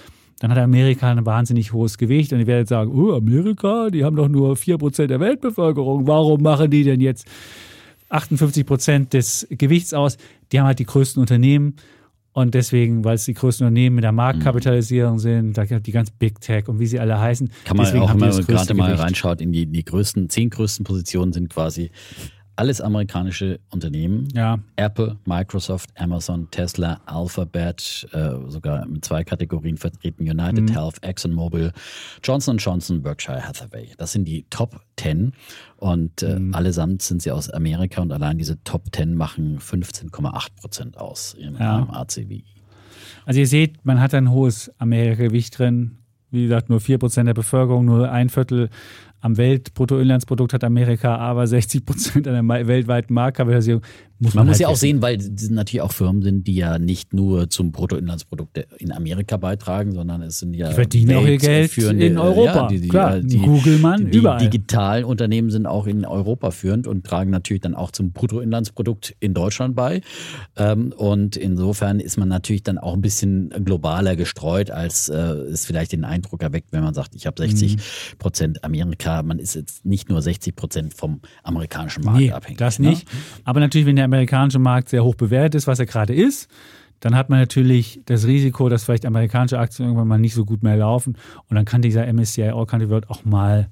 dann 0.40 0.50
hat 0.50 0.58
Amerika 0.58 1.10
ein 1.10 1.24
wahnsinnig 1.24 1.72
hohes 1.72 1.96
Gewicht. 1.96 2.32
Und 2.32 2.40
ich 2.40 2.46
werde 2.46 2.60
jetzt 2.60 2.68
sagen, 2.70 2.90
oh, 2.90 3.14
Amerika, 3.14 3.88
die 3.90 4.04
haben 4.04 4.16
doch 4.16 4.28
nur 4.28 4.54
4% 4.54 5.06
der 5.06 5.20
Weltbevölkerung. 5.20 6.06
Warum 6.06 6.42
machen 6.42 6.70
die 6.70 6.82
denn 6.82 7.00
jetzt 7.00 7.26
58 8.08 8.66
Prozent 8.66 9.12
des 9.12 9.46
Gewichts 9.50 9.92
aus. 9.92 10.16
Die 10.52 10.58
haben 10.58 10.66
halt 10.66 10.78
die 10.78 10.86
größten 10.86 11.20
Unternehmen. 11.20 11.76
Und 12.32 12.52
deswegen, 12.52 13.02
weil 13.02 13.14
es 13.14 13.24
die 13.24 13.32
größten 13.32 13.66
Unternehmen 13.66 13.96
mit 13.96 14.04
der 14.04 14.12
Marktkapitalisierung 14.12 15.18
sind, 15.18 15.56
da 15.56 15.64
die 15.64 15.90
ganz 15.90 16.10
Big 16.10 16.38
Tech 16.42 16.68
und 16.68 16.78
wie 16.78 16.86
sie 16.86 17.00
alle 17.00 17.18
heißen. 17.18 17.50
Kann 17.64 17.78
man 17.78 17.86
deswegen 17.86 18.04
auch, 18.04 18.10
wenn 18.10 18.18
man 18.18 18.30
gerade 18.30 18.74
mal 18.74 18.92
reinschaut, 18.92 19.40
in 19.40 19.52
die, 19.52 19.64
die 19.64 19.82
größten, 19.82 20.28
zehn 20.28 20.50
größten 20.50 20.84
Positionen 20.84 21.32
sind 21.32 21.48
quasi 21.48 21.90
alles 22.56 22.80
amerikanische 22.80 23.60
Unternehmen. 23.70 24.28
Ja. 24.34 24.58
Apple, 24.76 25.16
Microsoft, 25.26 25.90
Amazon, 25.96 26.48
Tesla, 26.50 27.00
Alphabet, 27.06 28.08
äh, 28.12 28.30
sogar 28.48 28.84
in 28.86 29.02
zwei 29.02 29.24
Kategorien 29.24 29.76
vertreten, 29.76 30.22
United 30.22 30.70
mhm. 30.70 30.72
Health, 30.72 31.02
ExxonMobil, 31.02 31.72
Johnson 32.24 32.56
Johnson, 32.56 33.02
Berkshire 33.02 33.46
Hathaway. 33.46 33.90
Das 33.98 34.12
sind 34.12 34.24
die 34.24 34.46
Top 34.48 34.80
10 34.96 35.32
und 35.76 36.22
äh, 36.22 36.38
mhm. 36.38 36.54
allesamt 36.54 37.02
sind 37.02 37.22
sie 37.22 37.30
aus 37.30 37.50
Amerika 37.50 38.00
und 38.00 38.12
allein 38.12 38.38
diese 38.38 38.62
Top 38.64 38.84
10 38.94 39.14
machen 39.14 39.58
15,8 39.58 40.46
Prozent 40.56 40.96
aus 40.98 41.34
im 41.34 41.56
ja. 41.56 41.86
ACWI. 41.90 42.44
Also 43.26 43.40
ihr 43.40 43.46
seht, 43.46 43.84
man 43.84 44.00
hat 44.00 44.14
ein 44.14 44.30
hohes 44.30 44.72
Amerika-Gewicht 44.78 45.58
drin. 45.58 45.98
Wie 46.30 46.44
gesagt, 46.44 46.70
nur 46.70 46.80
4% 46.80 47.24
der 47.24 47.34
Bevölkerung, 47.34 47.84
nur 47.84 48.10
ein 48.10 48.28
Viertel 48.28 48.68
am 49.26 49.36
Weltbruttoinlandsprodukt 49.36 50.52
hat 50.52 50.64
Amerika 50.64 51.16
aber 51.16 51.46
60 51.46 51.84
Prozent 51.84 52.28
einer 52.28 52.46
weltweiten 52.66 53.12
Marktkapitalisierung. 53.12 53.82
Muss 54.18 54.32
man, 54.32 54.46
man 54.46 54.46
muss 54.46 54.54
halt 54.54 54.60
ja 54.60 54.68
auch 54.68 54.76
sehen, 54.76 55.02
weil 55.02 55.16
es 55.18 55.50
natürlich 55.50 55.82
auch 55.82 55.92
Firmen 55.92 56.22
sind, 56.22 56.46
die 56.46 56.54
ja 56.54 56.78
nicht 56.78 57.12
nur 57.12 57.50
zum 57.50 57.70
Bruttoinlandsprodukt 57.70 58.66
in 58.78 58.90
Amerika 58.90 59.36
beitragen, 59.36 59.92
sondern 59.92 60.22
es 60.22 60.38
sind 60.38 60.54
ja. 60.54 60.70
Die 60.70 60.74
verdienen 60.74 61.16
auch 61.18 61.26
ihr 61.26 61.36
Geld 61.36 61.76
in 61.76 62.16
Europa. 62.16 62.62
Ja, 62.62 62.66
die, 62.68 62.80
die, 62.80 62.88
Klar, 62.88 63.20
die, 63.20 63.36
Google, 63.36 63.78
Mann, 63.78 64.10
die 64.10 64.18
überall. 64.18 64.38
digitalen 64.38 65.04
Unternehmen 65.04 65.50
sind 65.50 65.66
auch 65.66 65.86
in 65.86 66.06
Europa 66.06 66.50
führend 66.50 66.86
und 66.86 67.04
tragen 67.04 67.30
natürlich 67.30 67.60
dann 67.60 67.74
auch 67.74 67.90
zum 67.90 68.12
Bruttoinlandsprodukt 68.12 69.14
in 69.20 69.34
Deutschland 69.34 69.76
bei. 69.76 70.00
Ähm, 70.56 70.94
und 70.96 71.36
insofern 71.36 72.00
ist 72.00 72.16
man 72.16 72.28
natürlich 72.28 72.62
dann 72.62 72.78
auch 72.78 72.94
ein 72.94 73.02
bisschen 73.02 73.50
globaler 73.66 74.16
gestreut, 74.16 74.70
als 74.70 75.10
äh, 75.10 75.16
es 75.16 75.66
vielleicht 75.66 75.92
den 75.92 76.04
Eindruck 76.04 76.42
erweckt, 76.42 76.72
wenn 76.72 76.82
man 76.82 76.94
sagt, 76.94 77.14
ich 77.14 77.26
habe 77.26 77.42
60 77.42 77.76
mhm. 77.76 77.80
Prozent 78.18 78.64
Amerika. 78.64 79.15
Man 79.22 79.38
ist 79.38 79.54
jetzt 79.54 79.84
nicht 79.84 80.08
nur 80.08 80.22
60 80.22 80.56
Prozent 80.56 80.94
vom 80.94 81.20
amerikanischen 81.42 82.04
Markt 82.04 82.18
nee, 82.18 82.32
abhängig. 82.32 82.58
Das 82.58 82.78
nicht. 82.78 83.12
Ne? 83.12 83.20
Aber 83.44 83.60
natürlich, 83.60 83.86
wenn 83.86 83.96
der 83.96 84.04
amerikanische 84.04 84.58
Markt 84.58 84.88
sehr 84.88 85.04
hoch 85.04 85.14
bewertet 85.14 85.54
ist, 85.54 85.66
was 85.66 85.78
er 85.78 85.86
gerade 85.86 86.14
ist, 86.14 86.48
dann 87.00 87.14
hat 87.14 87.28
man 87.28 87.38
natürlich 87.38 88.00
das 88.06 88.26
Risiko, 88.26 88.68
dass 88.68 88.84
vielleicht 88.84 89.04
amerikanische 89.04 89.58
Aktien 89.58 89.86
irgendwann 89.86 90.08
mal 90.08 90.18
nicht 90.18 90.34
so 90.34 90.44
gut 90.44 90.62
mehr 90.62 90.76
laufen. 90.76 91.16
Und 91.48 91.56
dann 91.56 91.64
kann 91.64 91.82
dieser 91.82 92.10
MSCI 92.10 92.50
All 92.50 92.66
Country 92.66 92.88
World 92.88 93.10
auch 93.10 93.24
mal 93.24 93.68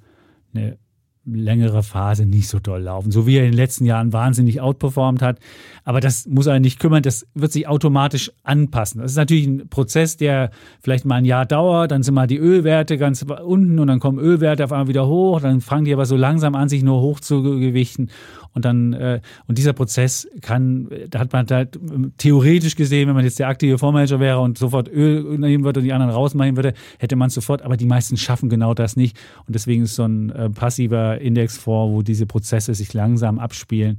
eine 0.54 0.78
längere 1.26 1.82
Phase 1.82 2.26
nicht 2.26 2.48
so 2.48 2.58
doll 2.58 2.82
laufen. 2.82 3.10
So 3.10 3.26
wie 3.26 3.36
er 3.36 3.44
in 3.44 3.52
den 3.52 3.56
letzten 3.56 3.84
Jahren 3.84 4.12
wahnsinnig 4.12 4.60
outperformt 4.60 5.22
hat. 5.22 5.38
Aber 5.84 6.00
das 6.00 6.26
muss 6.26 6.48
einen 6.48 6.62
nicht 6.62 6.78
kümmern. 6.78 7.02
Das 7.02 7.26
wird 7.34 7.52
sich 7.52 7.68
automatisch 7.68 8.32
anpassen. 8.42 9.00
Das 9.00 9.12
ist 9.12 9.16
natürlich 9.16 9.46
ein 9.46 9.68
Prozess, 9.68 10.16
der 10.16 10.50
vielleicht 10.80 11.04
mal 11.04 11.16
ein 11.16 11.24
Jahr 11.24 11.46
dauert. 11.46 11.90
Dann 11.90 12.02
sind 12.02 12.14
mal 12.14 12.26
die 12.26 12.38
Ölwerte 12.38 12.98
ganz 12.98 13.22
unten 13.22 13.78
und 13.78 13.86
dann 13.88 14.00
kommen 14.00 14.18
Ölwerte 14.18 14.64
auf 14.64 14.72
einmal 14.72 14.88
wieder 14.88 15.06
hoch. 15.06 15.40
Dann 15.40 15.60
fangen 15.60 15.84
die 15.84 15.92
aber 15.92 16.06
so 16.06 16.16
langsam 16.16 16.54
an, 16.54 16.68
sich 16.68 16.82
nur 16.82 17.00
hoch 17.00 17.20
zu 17.20 17.42
gewichten. 17.42 18.08
Und 18.54 18.64
dann, 18.64 18.92
äh, 18.92 19.20
und 19.48 19.58
dieser 19.58 19.72
Prozess 19.72 20.28
kann, 20.40 20.88
da 21.10 21.18
hat 21.18 21.32
man 21.32 21.46
halt 21.50 21.78
theoretisch 22.18 22.76
gesehen, 22.76 23.08
wenn 23.08 23.16
man 23.16 23.24
jetzt 23.24 23.40
der 23.40 23.48
aktive 23.48 23.78
Fondsmanager 23.78 24.20
wäre 24.20 24.40
und 24.40 24.58
sofort 24.58 24.88
Öl 24.88 25.38
nehmen 25.38 25.64
würde 25.64 25.80
und 25.80 25.84
die 25.84 25.92
anderen 25.92 26.12
rausmachen 26.12 26.56
würde, 26.56 26.72
hätte 26.98 27.16
man 27.16 27.28
es 27.28 27.34
sofort. 27.34 27.62
Aber 27.62 27.76
die 27.76 27.86
meisten 27.86 28.16
schaffen 28.16 28.48
genau 28.48 28.72
das 28.72 28.96
nicht. 28.96 29.18
Und 29.46 29.54
deswegen 29.54 29.82
ist 29.82 29.96
so 29.96 30.04
ein 30.04 30.30
äh, 30.30 30.50
passiver 30.50 31.13
Indexfonds, 31.20 31.94
wo 31.94 32.02
diese 32.02 32.26
Prozesse 32.26 32.74
sich 32.74 32.92
langsam 32.94 33.38
abspielen, 33.38 33.98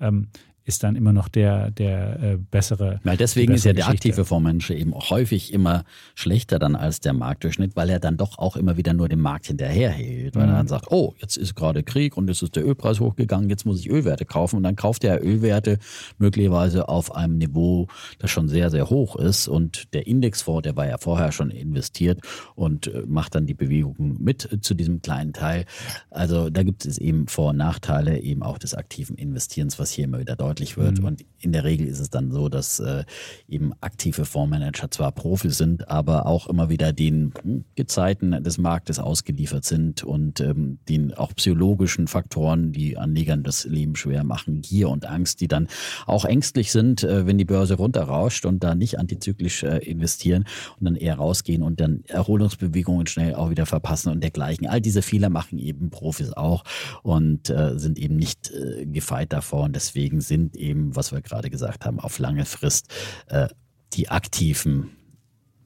ähm, 0.00 0.28
ist 0.68 0.84
dann 0.84 0.96
immer 0.96 1.14
noch 1.14 1.28
der, 1.28 1.70
der 1.70 2.22
äh, 2.22 2.36
bessere. 2.36 3.00
Weil 3.02 3.16
deswegen 3.16 3.54
ist 3.54 3.64
ja 3.64 3.72
der 3.72 3.86
Geschichte. 3.86 4.08
aktive 4.08 4.24
Fondsmanager 4.26 4.74
eben 4.74 4.94
häufig 4.94 5.54
immer 5.54 5.84
schlechter 6.14 6.58
dann 6.58 6.76
als 6.76 7.00
der 7.00 7.14
Marktdurchschnitt, 7.14 7.74
weil 7.74 7.88
er 7.88 7.98
dann 7.98 8.18
doch 8.18 8.38
auch 8.38 8.54
immer 8.54 8.76
wieder 8.76 8.92
nur 8.92 9.08
dem 9.08 9.20
Markt 9.20 9.46
hinterherhält. 9.46 10.36
Weil 10.36 10.44
mhm. 10.44 10.52
er 10.52 10.56
dann 10.58 10.68
sagt, 10.68 10.90
oh, 10.90 11.14
jetzt 11.20 11.38
ist 11.38 11.54
gerade 11.54 11.82
Krieg 11.82 12.18
und 12.18 12.28
jetzt 12.28 12.42
ist 12.42 12.54
der 12.54 12.66
Ölpreis 12.66 13.00
hochgegangen, 13.00 13.48
jetzt 13.48 13.64
muss 13.64 13.80
ich 13.80 13.88
Ölwerte 13.88 14.26
kaufen. 14.26 14.56
Und 14.56 14.62
dann 14.62 14.76
kauft 14.76 15.04
er 15.04 15.24
Ölwerte 15.24 15.78
möglicherweise 16.18 16.88
auf 16.88 17.14
einem 17.14 17.38
Niveau, 17.38 17.88
das 18.18 18.30
schon 18.30 18.48
sehr, 18.48 18.68
sehr 18.70 18.90
hoch 18.90 19.16
ist. 19.16 19.48
Und 19.48 19.94
der 19.94 20.06
Indexfonds, 20.06 20.64
der 20.64 20.76
war 20.76 20.86
ja 20.86 20.98
vorher 20.98 21.32
schon 21.32 21.50
investiert 21.50 22.20
und 22.54 22.88
äh, 22.88 23.04
macht 23.06 23.34
dann 23.34 23.46
die 23.46 23.54
Bewegung 23.54 24.16
mit 24.18 24.58
zu 24.60 24.74
diesem 24.74 25.00
kleinen 25.00 25.32
Teil. 25.32 25.64
Also 26.10 26.50
da 26.50 26.62
gibt 26.62 26.84
es 26.84 26.98
eben 26.98 27.26
Vor- 27.26 27.50
und 27.50 27.56
Nachteile 27.56 28.20
eben 28.20 28.42
auch 28.42 28.58
des 28.58 28.74
aktiven 28.74 29.16
Investierens, 29.16 29.78
was 29.78 29.90
hier 29.90 30.04
immer 30.04 30.18
wieder 30.18 30.36
deutlich 30.36 30.57
deutlich 30.58 30.76
wird. 30.76 30.98
Mhm. 30.98 31.04
Und 31.04 31.24
in 31.40 31.52
der 31.52 31.64
Regel 31.64 31.86
ist 31.86 32.00
es 32.00 32.10
dann 32.10 32.32
so, 32.32 32.48
dass 32.48 32.80
äh, 32.80 33.04
eben 33.48 33.72
aktive 33.80 34.24
Fondsmanager 34.24 34.90
zwar 34.90 35.12
Profis 35.12 35.56
sind, 35.56 35.88
aber 35.88 36.26
auch 36.26 36.48
immer 36.48 36.68
wieder 36.68 36.92
den 36.92 37.32
hm, 37.42 37.64
Gezeiten 37.76 38.42
des 38.42 38.58
Marktes 38.58 38.98
ausgeliefert 38.98 39.64
sind 39.64 40.02
und 40.02 40.40
ähm, 40.40 40.78
den 40.88 41.14
auch 41.14 41.32
psychologischen 41.34 42.08
Faktoren, 42.08 42.72
die 42.72 42.98
Anlegern 42.98 43.44
das 43.44 43.64
Leben 43.64 43.94
schwer 43.94 44.24
machen, 44.24 44.62
Gier 44.62 44.88
und 44.88 45.06
Angst, 45.06 45.40
die 45.40 45.48
dann 45.48 45.68
auch 46.06 46.24
ängstlich 46.24 46.72
sind, 46.72 47.04
äh, 47.04 47.26
wenn 47.26 47.38
die 47.38 47.44
Börse 47.44 47.74
runterrauscht 47.74 48.44
und 48.44 48.64
da 48.64 48.74
nicht 48.74 48.98
antizyklisch 48.98 49.62
äh, 49.62 49.78
investieren 49.78 50.44
und 50.78 50.86
dann 50.86 50.96
eher 50.96 51.16
rausgehen 51.16 51.62
und 51.62 51.80
dann 51.80 52.02
Erholungsbewegungen 52.08 53.06
schnell 53.06 53.34
auch 53.34 53.50
wieder 53.50 53.66
verpassen 53.66 54.10
und 54.10 54.22
dergleichen. 54.22 54.66
All 54.66 54.80
diese 54.80 55.02
Fehler 55.02 55.30
machen 55.30 55.58
eben 55.58 55.90
Profis 55.90 56.32
auch 56.32 56.64
und 57.02 57.48
äh, 57.50 57.78
sind 57.78 57.98
eben 57.98 58.16
nicht 58.16 58.50
äh, 58.50 58.86
gefeit 58.86 59.32
davor 59.32 59.64
und 59.64 59.76
deswegen 59.76 60.20
sind 60.20 60.47
sind 60.48 60.56
eben, 60.56 60.96
was 60.96 61.12
wir 61.12 61.20
gerade 61.20 61.50
gesagt 61.50 61.84
haben, 61.84 62.00
auf 62.00 62.18
lange 62.18 62.44
Frist 62.44 62.92
äh, 63.28 63.48
die 63.94 64.08
aktiven 64.08 64.90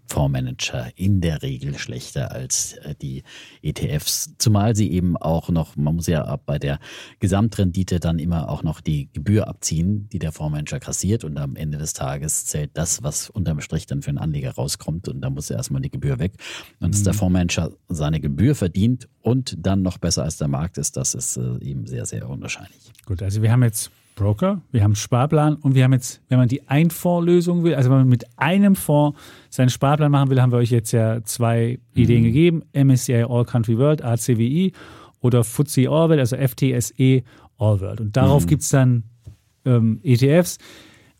Fondsmanager 0.08 0.90
in 0.94 1.22
der 1.22 1.40
Regel 1.40 1.78
schlechter 1.78 2.32
als 2.32 2.74
äh, 2.74 2.94
die 3.00 3.22
ETFs, 3.62 4.34
zumal 4.36 4.76
sie 4.76 4.90
eben 4.90 5.16
auch 5.16 5.48
noch, 5.48 5.76
man 5.76 5.96
muss 5.96 6.06
ja 6.06 6.36
bei 6.36 6.58
der 6.58 6.80
Gesamtrendite 7.18 7.98
dann 7.98 8.18
immer 8.18 8.50
auch 8.50 8.62
noch 8.62 8.82
die 8.82 9.10
Gebühr 9.12 9.48
abziehen, 9.48 10.10
die 10.10 10.18
der 10.18 10.32
Fondsmanager 10.32 10.80
kassiert 10.80 11.24
und 11.24 11.38
am 11.38 11.56
Ende 11.56 11.78
des 11.78 11.94
Tages 11.94 12.44
zählt 12.44 12.72
das, 12.74 13.02
was 13.02 13.30
unterm 13.30 13.62
Strich 13.62 13.86
dann 13.86 14.02
für 14.02 14.10
einen 14.10 14.18
Anleger 14.18 14.50
rauskommt 14.50 15.08
und 15.08 15.22
da 15.22 15.30
muss 15.30 15.48
ja 15.48 15.56
erstmal 15.56 15.80
die 15.80 15.90
Gebühr 15.90 16.18
weg. 16.18 16.34
Und 16.78 16.92
dass 16.92 17.04
der 17.04 17.14
mhm. 17.14 17.18
Fondsmanager 17.18 17.70
seine 17.88 18.20
Gebühr 18.20 18.54
verdient 18.54 19.08
und 19.22 19.56
dann 19.58 19.80
noch 19.80 19.96
besser 19.96 20.24
als 20.24 20.36
der 20.36 20.48
Markt 20.48 20.76
ist, 20.76 20.98
das 20.98 21.14
ist 21.14 21.38
äh, 21.38 21.58
eben 21.62 21.86
sehr, 21.86 22.04
sehr 22.04 22.28
unwahrscheinlich. 22.28 22.92
Gut, 23.06 23.22
also 23.22 23.40
wir 23.40 23.50
haben 23.50 23.62
jetzt 23.62 23.90
Broker, 24.14 24.60
wir 24.70 24.82
haben 24.82 24.94
Sparplan 24.94 25.56
und 25.56 25.74
wir 25.74 25.84
haben 25.84 25.92
jetzt, 25.92 26.20
wenn 26.28 26.38
man 26.38 26.48
die 26.48 26.68
Einfondslösung 26.68 27.64
will, 27.64 27.74
also 27.74 27.90
wenn 27.90 27.98
man 27.98 28.08
mit 28.08 28.26
einem 28.36 28.76
Fonds 28.76 29.18
seinen 29.48 29.70
Sparplan 29.70 30.10
machen 30.10 30.30
will, 30.30 30.40
haben 30.40 30.52
wir 30.52 30.58
euch 30.58 30.70
jetzt 30.70 30.92
ja 30.92 31.22
zwei 31.24 31.78
mhm. 31.94 32.02
Ideen 32.02 32.24
gegeben. 32.24 32.62
MSCI 32.74 33.24
All 33.28 33.44
Country 33.44 33.78
World, 33.78 34.02
ACWI 34.02 34.72
oder 35.20 35.44
FTSE 35.44 35.88
All 35.88 36.08
World, 36.08 36.20
also 36.20 36.36
FTSE 36.36 37.22
All 37.58 37.80
World. 37.80 38.00
Und 38.00 38.16
darauf 38.16 38.44
mhm. 38.44 38.48
gibt 38.48 38.62
es 38.62 38.68
dann 38.68 39.04
ähm, 39.64 40.00
ETFs. 40.02 40.58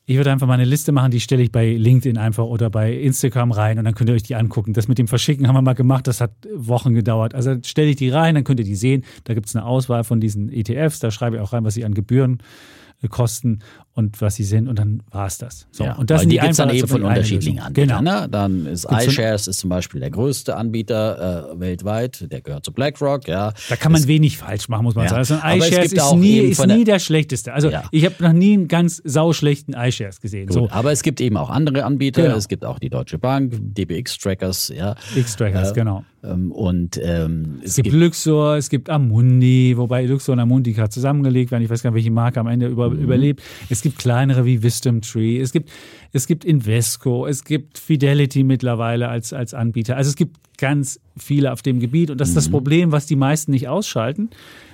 Ich 0.05 0.17
würde 0.17 0.33
einfach 0.33 0.49
mal 0.49 0.55
eine 0.55 0.65
Liste 0.65 0.91
machen, 0.91 1.13
die 1.13 1.21
stelle 1.21 1.43
ich 1.43 1.53
bei 1.53 1.75
LinkedIn 1.75 2.19
einfach 2.19 2.45
oder 2.45 2.71
bei 2.71 2.93
Instagram 2.93 3.53
rein 3.53 3.79
und 3.79 3.85
dann 3.85 3.95
könnt 3.95 4.11
ihr 4.11 4.15
euch 4.15 4.25
die 4.25 4.35
angucken. 4.35 4.73
Das 4.73 4.89
mit 4.89 4.99
dem 4.99 5.07
Verschicken 5.07 5.47
haben 5.47 5.55
wir 5.55 5.63
mal 5.63 5.75
gemacht, 5.75 6.09
das 6.09 6.21
hat 6.21 6.33
Wochen 6.55 6.93
gedauert. 6.93 7.35
Also 7.37 7.57
stelle 7.65 7.91
ich 7.91 7.97
die 7.97 8.11
rein, 8.11 8.35
dann 8.35 8.43
könnt 8.43 8.59
ihr 8.59 8.67
die 8.67 8.75
sehen. 8.75 9.05
Da 9.25 9.35
gibt 9.35 9.47
es 9.47 9.55
eine 9.55 9.65
Auswahl 9.65 10.03
von 10.03 10.21
diesen 10.21 10.53
ETFs, 10.53 10.99
da 10.99 11.13
schreibe 11.13 11.37
ich 11.37 11.43
auch 11.43 11.53
rein, 11.53 11.65
was 11.65 11.75
sie 11.75 11.85
an 11.85 11.95
Gebühren 11.95 12.39
kosten 13.09 13.63
und 13.95 14.21
was 14.23 14.37
sie 14.37 14.45
sind 14.45 14.69
und 14.69 14.79
dann 14.79 15.03
war 15.11 15.27
es 15.27 15.37
das. 15.37 15.67
So, 15.71 15.85
ja, 15.85 15.95
und 15.95 16.11
das 16.11 16.23
sind 16.23 16.31
die, 16.31 16.37
die 16.37 16.41
gibt 16.41 16.53
es 16.53 16.57
dann 16.57 16.71
eben 16.71 16.89
von 16.89 17.03
unterschiedlichen 17.03 17.61
Anbietern. 17.61 18.05
Genau. 18.05 18.21
Ne? 18.23 18.29
Dann 18.29 18.67
ist 18.67 18.87
iShares 18.91 19.49
ist 19.49 19.59
zum 19.59 19.69
Beispiel 19.69 20.01
der 20.01 20.11
größte 20.11 20.57
Anbieter 20.57 21.53
äh, 21.53 21.61
weltweit, 21.61 22.33
der 22.33 22.41
gehört 22.41 22.65
zu 22.65 22.73
BlackRock. 22.73 23.29
Ja. 23.29 23.53
Da 23.69 23.77
kann 23.77 23.93
man 23.93 24.01
es, 24.01 24.07
wenig 24.07 24.39
falsch 24.39 24.69
machen, 24.71 24.85
muss 24.85 24.95
man 24.95 25.05
ja. 25.05 25.25
sagen. 25.25 25.43
Also 25.43 25.67
iShares 25.67 25.93
ist, 25.93 26.15
nie, 26.15 26.39
ist 26.39 26.67
nie 26.67 26.85
der 26.85 27.01
schlechteste. 27.01 27.53
Also 27.53 27.69
ja. 27.69 27.85
ich 27.91 28.07
habe 28.07 28.15
noch 28.21 28.33
nie 28.33 28.55
einen 28.55 28.69
ganz 28.69 29.03
sauschlechten 29.05 29.75
iShares 29.75 30.21
gesehen. 30.21 30.47
Gut, 30.47 30.55
so. 30.55 30.71
Aber 30.71 30.91
es 30.91 31.03
gibt 31.03 31.21
eben 31.21 31.37
auch 31.37 31.51
andere 31.51 31.85
Anbieter. 31.85 32.23
Genau. 32.23 32.37
Es 32.37 32.49
gibt 32.49 32.65
auch 32.65 32.79
die 32.79 32.89
Deutsche 32.89 33.19
Bank, 33.19 33.53
DBX-Trackers. 33.61 34.73
Ja. 34.75 34.95
X-Trackers, 35.15 35.73
äh, 35.73 35.75
genau. 35.75 36.05
Ähm, 36.25 36.53
und 36.53 37.01
ähm, 37.03 37.61
es, 37.63 37.71
es 37.71 37.77
gibt, 37.77 37.91
gibt 37.91 37.97
Luxor, 37.97 38.57
es 38.57 38.71
gibt 38.71 38.89
Amundi, 38.89 39.75
wobei 39.77 40.05
Luxor 40.07 40.35
und 40.35 40.41
Amundi 40.41 40.73
gerade 40.73 40.91
zusammengelegt 40.91 41.51
werden. 41.51 41.65
Ich 41.65 41.71
weiß 41.71 41.83
gar 41.83 41.91
nicht, 41.91 41.97
welche 41.97 42.11
Marke 42.11 42.41
am 42.41 42.47
Ende 42.47 42.69
über, 42.69 42.91
mhm. 42.91 43.01
überlebt. 43.01 43.43
Es 43.69 43.82
gibt 43.83 43.99
kleinere 43.99 44.45
wie 44.45 44.63
Wisdom 44.63 45.03
Tree, 45.03 45.39
es 45.39 45.53
gibt, 45.53 45.71
es 46.13 46.27
gibt 46.27 46.45
Invesco, 46.45 47.27
es 47.27 47.45
gibt 47.45 47.79
Fidelity 47.79 48.45
mittlerweile 48.45 49.09
als, 49.09 49.33
als 49.33 49.53
Anbieter. 49.53 49.97
Also 49.97 50.09
es 50.11 50.17
gibt 50.17 50.37
ganz 50.59 51.01
viele 51.17 51.53
auf 51.53 51.63
dem 51.63 51.81
Gebiet 51.81 52.11
und 52.11 52.21
das 52.21 52.29
ist 52.29 52.37
das 52.37 52.49
mhm. 52.49 52.53
Problem, 52.53 52.93
was 52.93 53.07
die 53.07 53.17
meisten 53.17 53.51
nicht 53.51 53.69
ausschalten 53.69 54.31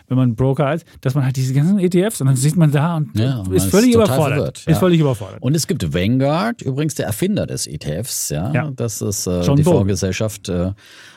wenn 0.09 0.17
man 0.17 0.35
Broker 0.35 0.67
hat, 0.67 0.85
dass 1.03 1.15
man 1.15 1.25
halt 1.25 1.37
diese 1.37 1.53
ganzen 1.55 1.79
ETFs 1.79 2.21
und 2.21 2.27
dann 2.27 2.37
sieht 2.37 2.57
man 2.57 2.71
da 2.71 2.97
und 2.97 3.19
ja, 3.19 3.45
ist 3.53 3.67
völlig 3.67 3.91
ist 3.91 3.95
überfordert. 3.97 4.37
Verwirrt, 4.39 4.65
ja. 4.67 4.73
Ist 4.73 4.79
völlig 4.79 5.01
überfordert. 5.01 5.43
Und 5.43 5.55
es 5.55 5.67
gibt 5.67 5.95
Vanguard, 5.95 6.63
übrigens 6.63 6.95
der 6.95 7.07
Erfinder 7.07 7.47
des 7.47 7.67
ETFs, 7.67 8.31
ja. 8.31 8.53
ja. 8.53 8.71
Das 8.75 9.03
ist 9.03 9.27
äh, 9.27 9.41
die 9.41 9.47
Bogle. 9.47 9.65
Vorgesellschaft 9.65 10.49
äh, 10.49 10.73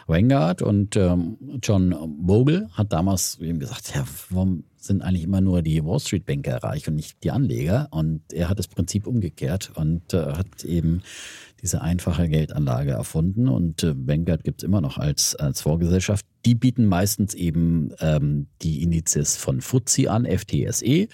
Vanguard 0.08 0.62
und 0.62 0.96
ähm, 0.98 1.38
John 1.64 1.96
Bogle 2.20 2.70
hat 2.74 2.92
damals 2.92 3.40
eben 3.40 3.60
gesagt, 3.60 3.94
ja, 3.96 4.04
warum 4.30 4.66
sind 4.84 5.02
eigentlich 5.02 5.24
immer 5.24 5.42
nur 5.42 5.62
die 5.62 5.84
Wall 5.84 6.00
Street 6.00 6.26
Banker 6.26 6.58
reich 6.58 6.88
und 6.88 6.96
nicht 6.96 7.24
die 7.24 7.32
Anleger? 7.32 7.88
Und 7.92 8.22
er 8.34 8.50
hat 8.50 8.60
das 8.60 8.68
Prinzip 8.68 9.08
umgekehrt 9.08 9.72
und 9.76 10.14
äh, 10.14 10.34
hat 10.34 10.64
eben 10.64 11.02
diese 11.62 11.82
einfache 11.82 12.28
Geldanlage 12.28 12.92
erfunden 12.92 13.48
und 13.48 13.84
äh, 13.84 13.94
Vanguard 13.96 14.44
gibt 14.44 14.62
es 14.62 14.66
immer 14.66 14.82
noch 14.82 14.98
als, 14.98 15.36
als 15.36 15.62
Vorgesellschaft. 15.62 16.26
Die 16.46 16.56
bieten 16.56 16.86
meistens 16.86 17.36
eben 17.36 17.92
ähm, 18.00 18.48
die 18.64 18.82
Indizes 18.82 19.38
von 19.38 19.62
FTSE 19.62 20.10
an, 20.10 20.26
FTSE, 20.26 21.08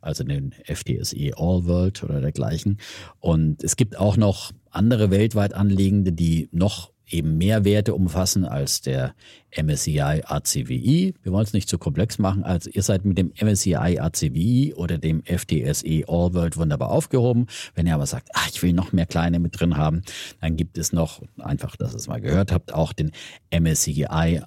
also 0.00 0.24
den 0.24 0.52
FTSE 0.64 1.32
All 1.36 1.64
World 1.66 2.02
oder 2.02 2.20
dergleichen. 2.20 2.78
Und 3.20 3.62
es 3.62 3.76
gibt 3.76 3.96
auch 3.96 4.16
noch 4.16 4.50
andere 4.70 5.10
weltweit 5.10 5.54
Anlegende, 5.54 6.12
die 6.12 6.48
noch 6.50 6.91
eben 7.12 7.38
mehr 7.38 7.64
Werte 7.64 7.94
umfassen 7.94 8.44
als 8.44 8.80
der 8.80 9.14
MSCI 9.56 10.22
ACWI. 10.24 11.14
Wir 11.22 11.32
wollen 11.32 11.44
es 11.44 11.52
nicht 11.52 11.68
zu 11.68 11.78
komplex 11.78 12.18
machen. 12.18 12.42
Also 12.42 12.70
ihr 12.70 12.82
seid 12.82 13.04
mit 13.04 13.18
dem 13.18 13.32
MSCI 13.40 13.98
ACWI 13.98 14.74
oder 14.76 14.98
dem 14.98 15.22
FTSE 15.24 16.04
All 16.08 16.34
World 16.34 16.56
wunderbar 16.56 16.90
aufgehoben. 16.90 17.46
Wenn 17.74 17.86
ihr 17.86 17.94
aber 17.94 18.06
sagt, 18.06 18.30
ach, 18.32 18.48
ich 18.48 18.62
will 18.62 18.72
noch 18.72 18.92
mehr 18.92 19.06
kleine 19.06 19.38
mit 19.38 19.58
drin 19.60 19.76
haben, 19.76 20.02
dann 20.40 20.56
gibt 20.56 20.78
es 20.78 20.92
noch, 20.92 21.22
einfach, 21.38 21.76
dass 21.76 21.92
ihr 21.92 21.98
es 21.98 22.08
mal 22.08 22.20
gehört 22.20 22.52
habt, 22.52 22.72
auch 22.72 22.92
den 22.92 23.12
MSCI 23.50 24.40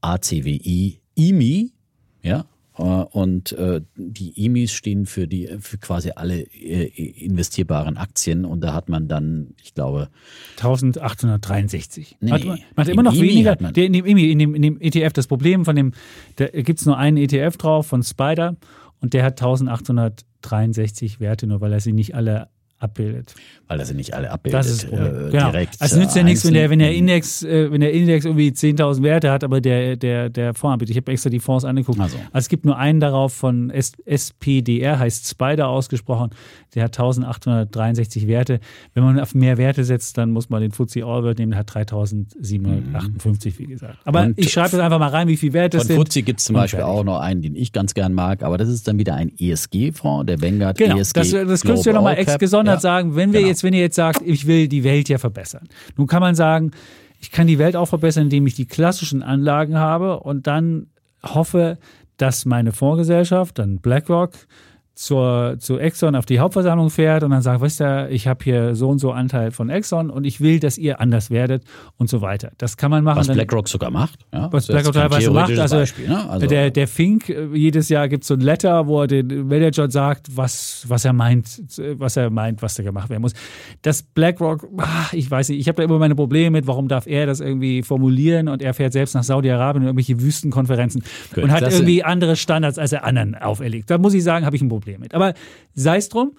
ACWI 0.00 1.00
IMI. 1.14 1.72
Ja, 2.22 2.44
und 2.74 3.52
äh, 3.52 3.82
die 3.96 4.46
EMIs 4.46 4.72
stehen 4.72 5.04
für 5.04 5.28
die 5.28 5.48
für 5.60 5.76
quasi 5.76 6.12
alle 6.16 6.40
äh, 6.40 6.86
investierbaren 7.24 7.98
Aktien 7.98 8.46
und 8.46 8.62
da 8.62 8.72
hat 8.72 8.88
man 8.88 9.08
dann, 9.08 9.54
ich 9.62 9.74
glaube 9.74 10.08
1863. 10.56 12.16
Nee, 12.20 12.30
hat, 12.30 12.44
man 12.44 12.58
hat 12.76 12.88
immer 12.88 13.02
noch 13.02 13.14
weniger. 13.14 13.56
Der, 13.56 13.84
in, 13.84 13.92
dem 13.92 14.06
EMI, 14.06 14.30
in, 14.30 14.38
dem, 14.38 14.54
in 14.54 14.62
dem 14.62 14.80
ETF 14.80 15.12
das 15.12 15.26
Problem 15.26 15.64
von 15.66 15.76
dem, 15.76 15.92
da 16.36 16.46
gibt 16.46 16.80
es 16.80 16.86
nur 16.86 16.96
einen 16.96 17.18
ETF 17.18 17.58
drauf 17.58 17.86
von 17.86 18.02
Spider 18.02 18.56
und 19.00 19.12
der 19.12 19.24
hat 19.24 19.42
1863 19.42 21.20
Werte, 21.20 21.46
nur 21.46 21.60
weil 21.60 21.72
er 21.72 21.80
sie 21.80 21.92
nicht 21.92 22.14
alle 22.14 22.48
abbildet. 22.82 23.34
Weil 23.68 23.78
das 23.78 23.88
sind 23.88 23.96
nicht 23.96 24.12
alle 24.14 24.30
abbildet. 24.30 24.58
Das 24.58 24.68
ist 24.68 24.82
das 24.84 24.90
Problem. 24.90 25.28
äh, 25.28 25.30
genau. 25.30 25.50
direkt. 25.50 25.76
Also 25.80 25.96
es 25.96 26.00
nützt 26.02 26.16
ja 26.16 26.22
äh, 26.22 26.24
nichts, 26.24 26.44
wenn 26.44 26.54
der, 26.54 26.70
wenn 26.70 26.78
der. 26.78 26.94
Index, 26.94 27.42
äh, 27.42 27.70
wenn 27.72 27.80
der 27.80 27.92
Index 27.92 28.24
irgendwie 28.24 28.48
10.000 28.50 29.02
Werte 29.02 29.30
hat, 29.30 29.44
aber 29.44 29.60
der, 29.60 29.96
der, 29.96 30.28
der 30.28 30.54
Fonds 30.54 30.74
anbietet. 30.74 30.90
Ich 30.90 30.96
habe 31.02 31.10
extra 31.12 31.30
die 31.30 31.40
Fonds 31.40 31.64
angeguckt. 31.64 31.98
Ach 32.00 32.08
so. 32.08 32.16
Also 32.32 32.44
es 32.44 32.48
gibt 32.48 32.64
nur 32.64 32.76
einen 32.76 33.00
darauf 33.00 33.32
von 33.32 33.70
S 33.70 33.92
SPDR, 34.04 34.98
heißt 34.98 35.28
Spider 35.28 35.68
ausgesprochen. 35.68 36.30
Der 36.74 36.84
hat 36.84 36.98
1863 36.98 38.26
Werte. 38.26 38.60
Wenn 38.94 39.04
man 39.04 39.20
auf 39.20 39.34
mehr 39.34 39.58
Werte 39.58 39.84
setzt, 39.84 40.18
dann 40.18 40.30
muss 40.30 40.48
man 40.50 40.62
den 40.62 40.72
FTSE 40.72 41.04
All-World 41.04 41.38
nehmen, 41.38 41.52
der 41.52 41.60
hat 41.60 41.74
3758, 41.74 43.58
wie 43.58 43.66
gesagt. 43.66 43.98
Aber 44.04 44.22
Und 44.22 44.38
ich 44.38 44.52
schreibe 44.52 44.70
das 44.70 44.80
einfach 44.80 44.98
mal 44.98 45.08
rein, 45.08 45.28
wie 45.28 45.36
viele 45.36 45.52
Werte 45.52 45.76
es 45.78 45.84
Von 45.86 45.96
sind. 45.96 46.06
FTSE 46.08 46.22
gibt 46.22 46.40
es 46.40 46.46
zum 46.46 46.54
Beispiel 46.54 46.80
fertig. 46.80 46.94
auch 46.94 47.04
noch 47.04 47.20
einen, 47.20 47.42
den 47.42 47.54
ich 47.56 47.72
ganz 47.72 47.94
gern 47.94 48.12
mag, 48.14 48.42
aber 48.42 48.58
das 48.58 48.68
ist 48.68 48.88
dann 48.88 48.98
wieder 48.98 49.14
ein 49.14 49.30
ESG-Fonds, 49.38 50.26
der 50.26 50.40
Vanguard 50.40 50.78
Genau, 50.78 50.96
ESG. 50.98 51.20
das, 51.20 51.30
das 51.30 51.62
könntest 51.62 51.86
du 51.86 51.90
ja 51.90 51.94
nochmal 51.96 52.18
ex 52.18 52.38
gesondert 52.38 52.71
Ja. 52.76 52.80
sagen, 52.80 53.16
wenn 53.16 53.32
wir 53.32 53.40
Genau. 53.40 53.48
jetzt, 53.50 53.64
wenn 53.64 53.74
ihr 53.74 53.80
jetzt 53.80 53.96
sagt, 53.96 54.22
ich 54.24 54.46
will 54.46 54.68
die 54.68 54.84
Welt 54.84 55.08
ja 55.08 55.18
verbessern. 55.18 55.68
Nun 55.96 56.06
kann 56.06 56.20
man 56.20 56.34
sagen, 56.34 56.70
ich 57.20 57.30
kann 57.30 57.46
die 57.46 57.58
Welt 57.58 57.76
auch 57.76 57.86
verbessern, 57.86 58.24
indem 58.24 58.46
ich 58.46 58.54
die 58.54 58.66
klassischen 58.66 59.22
Anlagen 59.22 59.76
habe 59.78 60.20
und 60.20 60.46
dann 60.46 60.86
hoffe, 61.24 61.78
dass 62.16 62.44
meine 62.44 62.72
Fondsgesellschaft, 62.72 63.58
dann 63.58 63.78
BlackRock, 63.78 64.32
zur, 64.94 65.56
zu 65.58 65.78
Exxon 65.78 66.14
auf 66.14 66.26
die 66.26 66.38
Hauptversammlung 66.38 66.90
fährt 66.90 67.22
und 67.22 67.30
dann 67.30 67.40
sagt, 67.40 67.60
weißt 67.62 67.80
du, 67.80 68.08
ich 68.10 68.26
habe 68.26 68.44
hier 68.44 68.74
so 68.74 68.90
und 68.90 68.98
so 68.98 69.10
Anteil 69.12 69.50
von 69.50 69.70
Exxon 69.70 70.10
und 70.10 70.24
ich 70.24 70.40
will, 70.40 70.60
dass 70.60 70.76
ihr 70.76 71.00
anders 71.00 71.30
werdet 71.30 71.64
und 71.96 72.10
so 72.10 72.20
weiter. 72.20 72.52
Das 72.58 72.76
kann 72.76 72.90
man 72.90 73.02
machen. 73.02 73.18
Was 73.18 73.26
Dann- 73.26 73.36
BlackRock 73.36 73.68
sogar 73.68 73.90
macht. 73.90 74.18
Ja, 74.32 74.52
was 74.52 74.64
ist 74.64 74.68
BlackRock 74.68 74.92
teilweise 74.92 75.30
macht. 75.30 75.58
Also, 75.58 75.76
Beispiel, 75.76 76.08
ne? 76.08 76.28
also 76.28 76.46
der, 76.46 76.70
der 76.70 76.86
Fink, 76.86 77.30
äh, 77.30 77.46
jedes 77.54 77.88
Jahr 77.88 78.08
gibt 78.08 78.24
es 78.24 78.28
so 78.28 78.34
ein 78.34 78.40
Letter, 78.40 78.86
wo 78.86 79.00
er 79.00 79.06
den 79.06 79.48
Manager 79.48 79.90
sagt, 79.90 80.36
was, 80.36 80.84
was 80.88 81.06
er 81.06 81.14
meint, 81.14 81.62
was 81.96 82.16
er 82.18 82.28
meint, 82.28 82.60
was 82.60 82.74
da 82.74 82.82
gemacht 82.82 83.08
werden 83.08 83.22
muss. 83.22 83.32
Das 83.80 84.02
BlackRock, 84.02 84.68
ah, 84.76 85.06
ich 85.12 85.30
weiß 85.30 85.48
nicht, 85.48 85.60
ich 85.60 85.68
habe 85.68 85.76
da 85.76 85.84
immer 85.84 85.98
meine 85.98 86.14
Probleme 86.14 86.50
mit, 86.50 86.66
warum 86.66 86.88
darf 86.88 87.06
er 87.06 87.24
das 87.24 87.40
irgendwie 87.40 87.82
formulieren 87.82 88.48
und 88.48 88.60
er 88.60 88.74
fährt 88.74 88.92
selbst 88.92 89.14
nach 89.14 89.24
Saudi-Arabien 89.24 89.82
in 89.82 89.88
irgendwelche 89.88 90.20
Wüstenkonferenzen 90.20 91.02
Gut, 91.34 91.44
und 91.44 91.50
hat 91.50 91.62
irgendwie 91.62 92.04
andere 92.04 92.36
Standards, 92.36 92.78
als 92.78 92.92
er 92.92 93.04
anderen 93.04 93.34
auferlegt. 93.34 93.90
Da 93.90 93.96
muss 93.96 94.12
ich 94.12 94.22
sagen, 94.22 94.44
habe 94.44 94.54
ich 94.54 94.62
ein 94.62 94.68
Problem 94.68 94.81
mit. 94.86 95.14
Aber 95.14 95.34
sei 95.74 95.96
es 95.96 96.08
drum, 96.08 96.32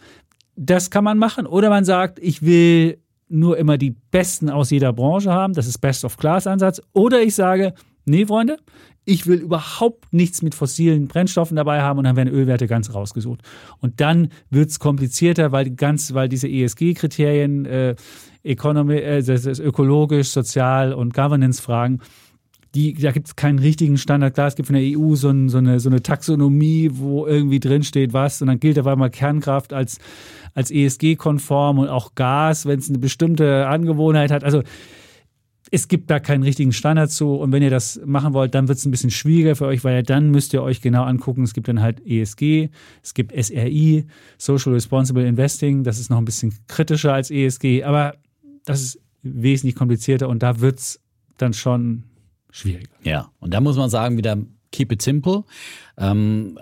das 0.56 0.90
kann 0.90 1.04
man 1.04 1.18
machen. 1.18 1.46
Oder 1.46 1.70
man 1.70 1.86
sagt, 1.86 2.20
ich 2.20 2.42
will 2.44 3.00
nur 3.30 3.58
immer 3.58 3.78
die 3.78 3.92
Besten 3.92 4.50
aus 4.50 4.70
jeder 4.70 4.94
Branche 4.94 5.32
haben. 5.32 5.54
Das 5.54 5.68
ist 5.68 5.80
Best-of-Class-Ansatz. 5.80 6.82
Oder 6.94 7.22
ich 7.22 7.36
sage, 7.36 7.74
nee, 8.06 8.26
Freunde, 8.26 8.58
ich 9.06 9.28
will 9.28 9.40
überhaupt 9.40 10.14
nichts 10.14 10.42
mit 10.42 10.56
fossilen 10.56 11.08
Brennstoffen 11.08 11.58
dabei 11.58 11.82
haben 11.82 12.00
und 12.00 12.06
dann 12.06 12.16
werden 12.16 12.34
Ölwerte 12.34 12.68
ganz 12.68 12.94
rausgesucht. 12.94 13.42
Und 13.80 14.00
dann 14.00 14.30
wird 14.50 14.70
es 14.70 14.80
komplizierter, 14.80 15.52
weil, 15.52 15.72
ganz, 15.72 16.14
weil 16.14 16.30
diese 16.30 16.48
ESG-Kriterien, 16.48 17.66
äh, 17.66 17.96
äh, 18.44 19.24
das 19.24 19.46
ist 19.46 19.60
ökologisch, 19.60 20.30
sozial 20.30 20.94
und 20.94 21.14
Governance-Fragen, 21.14 22.00
die, 22.76 22.94
da 22.94 23.12
gibt 23.12 23.28
es 23.28 23.36
keinen 23.36 23.60
richtigen 23.60 23.98
Standard. 23.98 24.34
Klar, 24.34 24.48
es 24.48 24.56
gibt 24.56 24.68
von 24.68 24.76
der 24.76 24.98
EU 24.98 25.16
so, 25.16 25.30
ein, 25.30 25.50
so, 25.50 25.60
eine, 25.60 25.80
so 25.80 25.90
eine 25.90 26.02
Taxonomie, 26.02 26.90
wo 26.94 27.28
irgendwie 27.28 27.60
drinsteht, 27.60 28.14
was, 28.14 28.42
und 28.42 28.48
dann 28.48 28.60
gilt 28.60 28.80
auf 28.80 28.88
einmal 28.88 29.12
Kernkraft 29.12 29.74
als, 29.74 30.00
als 30.56 30.72
ESG-konform 30.72 31.80
und 31.80 31.90
auch 31.90 32.16
Gas, 32.16 32.66
wenn 32.66 32.80
es 32.80 32.90
eine 32.90 32.98
bestimmte 32.98 33.68
Angewohnheit 33.68 34.32
hat. 34.32 34.44
Also 34.44 34.64
es 35.72 35.88
gibt 35.88 36.12
da 36.12 36.20
keinen 36.20 36.44
richtigen 36.44 36.72
Standard 36.72 37.10
zu. 37.10 37.34
Und 37.34 37.52
wenn 37.52 37.64
ihr 37.64 37.72
das 37.72 38.00
machen 38.06 38.34
wollt, 38.34 38.54
dann 38.54 38.68
wird 38.68 38.78
es 38.78 38.86
ein 38.86 38.92
bisschen 38.92 39.10
schwieriger 39.10 39.56
für 39.56 39.66
euch, 39.66 39.84
weil 39.84 40.04
dann 40.04 40.30
müsst 40.30 40.54
ihr 40.54 40.62
euch 40.62 40.82
genau 40.82 41.04
angucken. 41.04 41.42
Es 41.44 41.56
gibt 41.56 41.68
dann 41.68 41.82
halt 41.82 42.06
ESG, 42.06 42.70
es 43.02 43.16
gibt 43.16 43.32
SRI, 43.32 44.06
Social 44.38 44.74
Responsible 44.74 45.26
Investing. 45.26 45.84
Das 45.84 46.00
ist 46.00 46.12
noch 46.12 46.20
ein 46.20 46.26
bisschen 46.26 46.54
kritischer 46.68 47.14
als 47.14 47.32
ESG, 47.32 47.84
aber 47.84 48.16
das 48.66 48.82
ist 48.82 49.00
wesentlich 49.24 49.76
komplizierter 49.76 50.30
und 50.30 50.44
da 50.44 50.60
wird 50.60 50.78
es 50.78 51.00
dann 51.38 51.54
schon 51.54 52.04
schwieriger. 52.54 52.94
Ja, 53.04 53.32
und 53.40 53.54
da 53.54 53.60
muss 53.60 53.76
man 53.76 53.90
sagen, 53.90 54.18
wieder 54.18 54.38
keep 54.72 54.92
it 54.92 55.02
simple. 55.02 55.44
Ähm, 55.98 56.60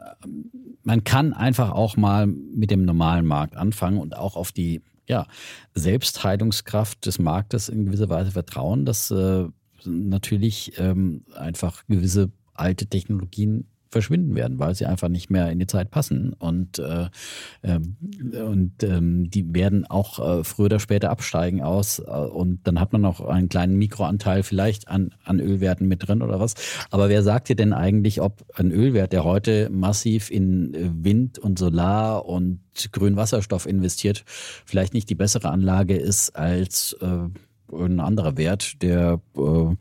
man 0.83 1.03
kann 1.03 1.33
einfach 1.33 1.71
auch 1.71 1.97
mal 1.97 2.27
mit 2.27 2.71
dem 2.71 2.85
normalen 2.85 3.25
Markt 3.25 3.55
anfangen 3.55 3.99
und 3.99 4.15
auch 4.15 4.35
auf 4.35 4.51
die 4.51 4.81
ja, 5.07 5.27
Selbstheilungskraft 5.75 7.05
des 7.05 7.19
Marktes 7.19 7.69
in 7.69 7.85
gewisser 7.85 8.09
Weise 8.09 8.31
vertrauen, 8.31 8.85
dass 8.85 9.11
äh, 9.11 9.45
natürlich 9.85 10.73
ähm, 10.77 11.25
einfach 11.35 11.83
gewisse 11.87 12.31
alte 12.53 12.87
Technologien 12.87 13.67
verschwinden 13.91 14.35
werden, 14.35 14.57
weil 14.57 14.73
sie 14.73 14.85
einfach 14.85 15.09
nicht 15.09 15.29
mehr 15.29 15.51
in 15.51 15.59
die 15.59 15.67
Zeit 15.67 15.91
passen. 15.91 16.33
Und, 16.33 16.79
äh, 16.79 17.09
ähm, 17.61 17.97
und 18.33 18.83
ähm, 18.83 19.29
die 19.29 19.53
werden 19.53 19.85
auch 19.85 20.39
äh, 20.39 20.43
früher 20.43 20.67
oder 20.67 20.79
später 20.79 21.09
absteigen 21.11 21.61
aus. 21.61 21.99
Äh, 21.99 22.03
und 22.03 22.65
dann 22.65 22.79
hat 22.79 22.93
man 22.93 23.01
noch 23.01 23.19
einen 23.21 23.49
kleinen 23.49 23.75
Mikroanteil 23.77 24.43
vielleicht 24.43 24.87
an, 24.87 25.13
an 25.25 25.39
Ölwerten 25.39 25.87
mit 25.87 26.07
drin 26.07 26.21
oder 26.21 26.39
was. 26.39 26.55
Aber 26.89 27.09
wer 27.09 27.21
sagt 27.21 27.49
dir 27.49 27.55
denn 27.55 27.73
eigentlich, 27.73 28.21
ob 28.21 28.45
ein 28.55 28.71
Ölwert, 28.71 29.11
der 29.11 29.25
heute 29.25 29.69
massiv 29.69 30.31
in 30.31 30.73
äh, 30.73 30.89
Wind 30.93 31.37
und 31.37 31.59
Solar 31.59 32.25
und 32.25 32.61
grünen 32.93 33.17
Wasserstoff 33.17 33.65
investiert, 33.65 34.23
vielleicht 34.65 34.93
nicht 34.93 35.09
die 35.09 35.15
bessere 35.15 35.49
Anlage 35.49 35.97
ist 35.97 36.35
als 36.35 36.93
äh, 37.01 37.27
ein 37.73 37.99
anderer 37.99 38.37
Wert, 38.37 38.81
der 38.81 39.19
äh, 39.37 39.75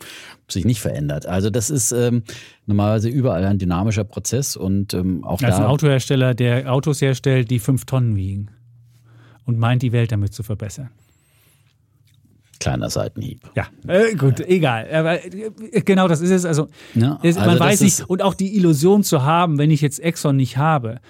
sich 0.48 0.64
nicht 0.64 0.80
verändert. 0.80 1.26
Also 1.26 1.50
das 1.50 1.70
ist 1.70 1.92
ähm, 1.92 2.22
normalerweise 2.66 3.08
überall 3.08 3.44
ein 3.44 3.58
dynamischer 3.58 4.04
Prozess 4.04 4.56
und 4.56 4.94
ähm, 4.94 5.24
auch 5.24 5.42
Als 5.42 5.56
ein 5.56 5.62
da. 5.62 5.68
Autohersteller, 5.68 6.34
der 6.34 6.72
Autos 6.72 7.00
herstellt, 7.00 7.50
die 7.50 7.58
fünf 7.58 7.84
Tonnen 7.84 8.16
wiegen 8.16 8.48
und 9.44 9.58
meint, 9.58 9.82
die 9.82 9.92
Welt 9.92 10.12
damit 10.12 10.32
zu 10.34 10.42
verbessern. 10.42 10.90
Kleiner 12.58 12.90
Seitenhieb. 12.90 13.40
Ja, 13.56 13.68
äh, 13.88 14.14
gut, 14.16 14.40
egal. 14.40 14.86
Aber 14.92 15.24
äh, 15.24 15.50
genau 15.82 16.08
das 16.08 16.20
ist 16.20 16.30
es. 16.30 16.44
Also, 16.44 16.68
Ja, 16.94 17.18
also 17.22 17.40
man 17.40 17.48
das 17.50 17.60
weiß 17.60 17.74
ist- 17.80 18.00
nicht. 18.00 18.10
Und 18.10 18.20
auch 18.22 18.34
die 18.34 18.54
Illusion 18.56 19.02
zu 19.02 19.22
haben, 19.22 19.56
wenn 19.56 19.70
ich 19.70 19.80
jetzt 19.80 19.98
Exxon 19.98 20.36
nicht 20.36 20.58
habe, 20.58 21.00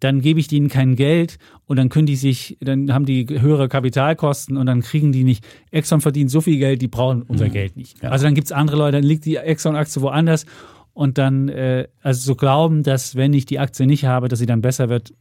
dann 0.00 0.20
gebe 0.20 0.38
ich 0.40 0.48
denen 0.48 0.68
kein 0.68 0.96
Geld 0.96 1.38
und 1.66 1.76
dann 1.76 1.88
können 1.88 2.06
die 2.06 2.16
sich, 2.16 2.56
dann 2.60 2.92
haben 2.92 3.04
die 3.04 3.26
höhere 3.28 3.68
Kapitalkosten 3.68 4.56
und 4.56 4.66
dann 4.66 4.80
kriegen 4.82 5.12
die 5.12 5.24
nicht. 5.24 5.44
Exxon 5.70 6.00
verdient 6.00 6.30
so 6.30 6.40
viel 6.40 6.58
Geld, 6.58 6.80
die 6.82 6.88
brauchen 6.88 7.22
unser 7.22 7.48
Geld 7.48 7.76
nicht. 7.76 7.98
Mhm. 7.98 8.04
Ja. 8.06 8.10
Also 8.10 8.24
dann 8.24 8.34
gibt 8.34 8.46
es 8.46 8.52
andere 8.52 8.76
Leute, 8.76 8.98
dann 8.98 9.04
liegt 9.04 9.24
die 9.24 9.36
Exxon-Aktie 9.36 10.00
woanders 10.02 10.46
und 10.94 11.18
dann, 11.18 11.48
äh, 11.48 11.88
also 12.02 12.20
so 12.20 12.34
glauben, 12.36 12.82
dass 12.82 13.16
wenn 13.16 13.32
ich 13.32 13.46
die 13.46 13.58
Aktie 13.58 13.86
nicht 13.86 14.04
habe, 14.04 14.28
dass 14.28 14.38
sie 14.38 14.46
dann 14.46 14.62
besser 14.62 14.88
wird, 14.88 15.12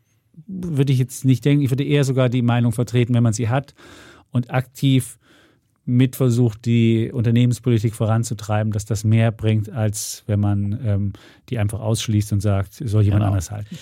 würde 0.45 0.93
ich 0.93 0.99
jetzt 0.99 1.25
nicht 1.25 1.43
denken. 1.45 1.63
Ich 1.63 1.71
würde 1.71 1.83
eher 1.83 2.03
sogar 2.03 2.29
die 2.29 2.43
Meinung 2.43 2.71
vertreten, 2.71 3.13
wenn 3.13 3.23
man 3.23 3.33
sie 3.33 3.49
hat 3.49 3.73
und 4.31 4.51
aktiv 4.51 5.17
mit 5.85 6.15
versucht, 6.17 6.65
die 6.65 7.11
Unternehmenspolitik 7.13 7.95
voranzutreiben, 7.95 8.73
dass 8.73 8.83
das 8.85 9.03
mehr 9.05 9.31
bringt, 9.31 9.69
als 9.71 10.23
wenn 10.27 10.39
man 10.39 10.79
ähm, 10.83 11.13
die 11.49 11.57
einfach 11.59 11.79
ausschließt 11.79 12.33
und 12.33 12.41
sagt, 12.41 12.73
soll 12.73 13.03
jemand 13.03 13.21
Genau. 13.21 13.31
anders 13.31 13.51
halten. 13.51 13.77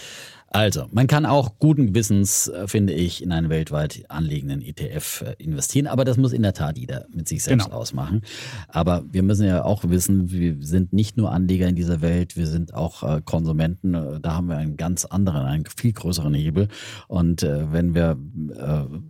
Also, 0.47 0.85
man 0.91 1.07
kann 1.07 1.25
auch 1.25 1.59
guten 1.59 1.87
Gewissens, 1.87 2.47
äh, 2.47 2.67
finde 2.67 2.93
ich, 2.93 3.21
in 3.21 3.33
einen 3.33 3.49
weltweit 3.49 4.05
anliegenden 4.07 4.61
ETF 4.61 5.21
äh, 5.27 5.43
investieren. 5.43 5.87
Aber 5.87 6.05
das 6.05 6.15
muss 6.15 6.31
in 6.31 6.43
der 6.43 6.53
Tat 6.53 6.77
jeder 6.77 7.05
mit 7.13 7.27
sich 7.27 7.43
selbst 7.43 7.65
Genau. 7.65 7.77
ausmachen. 7.77 8.21
Aber 8.69 9.03
wir 9.11 9.21
müssen 9.21 9.45
ja 9.45 9.65
auch 9.65 9.83
wissen, 9.83 10.31
wir 10.31 10.55
sind 10.61 10.93
nicht 10.93 11.17
nur 11.17 11.31
Anleger 11.31 11.67
in 11.67 11.75
dieser 11.75 11.99
Welt, 12.01 12.37
wir 12.37 12.47
sind 12.47 12.73
auch 12.73 13.03
äh, 13.03 13.21
Konsumenten. 13.25 13.91
Da 14.21 14.33
haben 14.35 14.47
wir 14.47 14.55
einen 14.55 14.77
ganz 14.77 15.03
anderen, 15.03 15.41
einen 15.45 15.65
viel 15.65 15.91
größeren 15.91 16.33
Hebel. 16.33 16.69
Und 17.07 17.41
wenn 17.41 17.93
wir, 17.93 18.17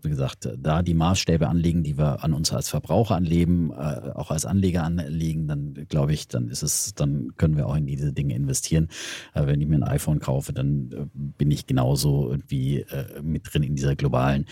wie 0.01 0.09
gesagt, 0.09 0.49
da 0.57 0.81
die 0.81 0.93
Maßstäbe 0.93 1.47
anlegen, 1.47 1.83
die 1.83 1.97
wir 1.97 2.23
an 2.23 2.33
uns 2.33 2.51
als 2.53 2.69
Verbraucher 2.69 3.15
anlegen, 3.15 3.71
äh, 3.71 4.11
auch 4.15 4.31
als 4.31 4.45
Anleger 4.45 4.83
anlegen, 4.83 5.47
dann 5.47 5.73
glaube 5.89 6.13
ich, 6.13 6.27
dann 6.27 6.47
ist 6.47 6.63
es, 6.63 6.93
dann 6.95 7.35
können 7.37 7.55
wir 7.57 7.67
auch 7.67 7.75
in 7.75 7.85
diese 7.85 8.13
Dinge 8.13 8.35
investieren. 8.35 8.87
Wenn 9.33 9.61
ich 9.61 9.67
mir 9.67 9.75
ein 9.75 9.83
iPhone 9.83 10.19
kaufe, 10.19 10.53
dann 10.53 11.09
bin 11.37 11.51
ich 11.51 11.67
genauso 11.67 12.29
irgendwie 12.29 12.81
äh, 12.81 13.21
mit 13.21 13.53
drin 13.53 13.63
in 13.63 13.75
dieser 13.75 13.95
globalen 13.95 14.45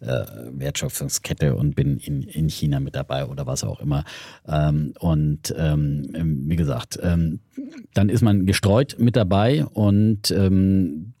äh, 0.00 0.24
Wertschöpfungskette 0.52 1.54
und 1.56 1.74
bin 1.74 1.98
in, 1.98 2.22
in 2.22 2.48
China 2.48 2.80
mit 2.80 2.94
dabei 2.94 3.26
oder 3.26 3.46
was 3.46 3.64
auch 3.64 3.80
immer. 3.80 4.04
Ähm, 4.46 4.94
und 5.00 5.54
ähm, 5.56 6.44
wie 6.48 6.56
gesagt, 6.56 6.98
ähm, 7.02 7.40
dann 7.94 8.08
ist 8.08 8.22
man 8.22 8.46
gestreut 8.46 8.96
mit 8.98 9.16
dabei 9.16 9.64
und 9.64 10.30
ähm, 10.30 11.14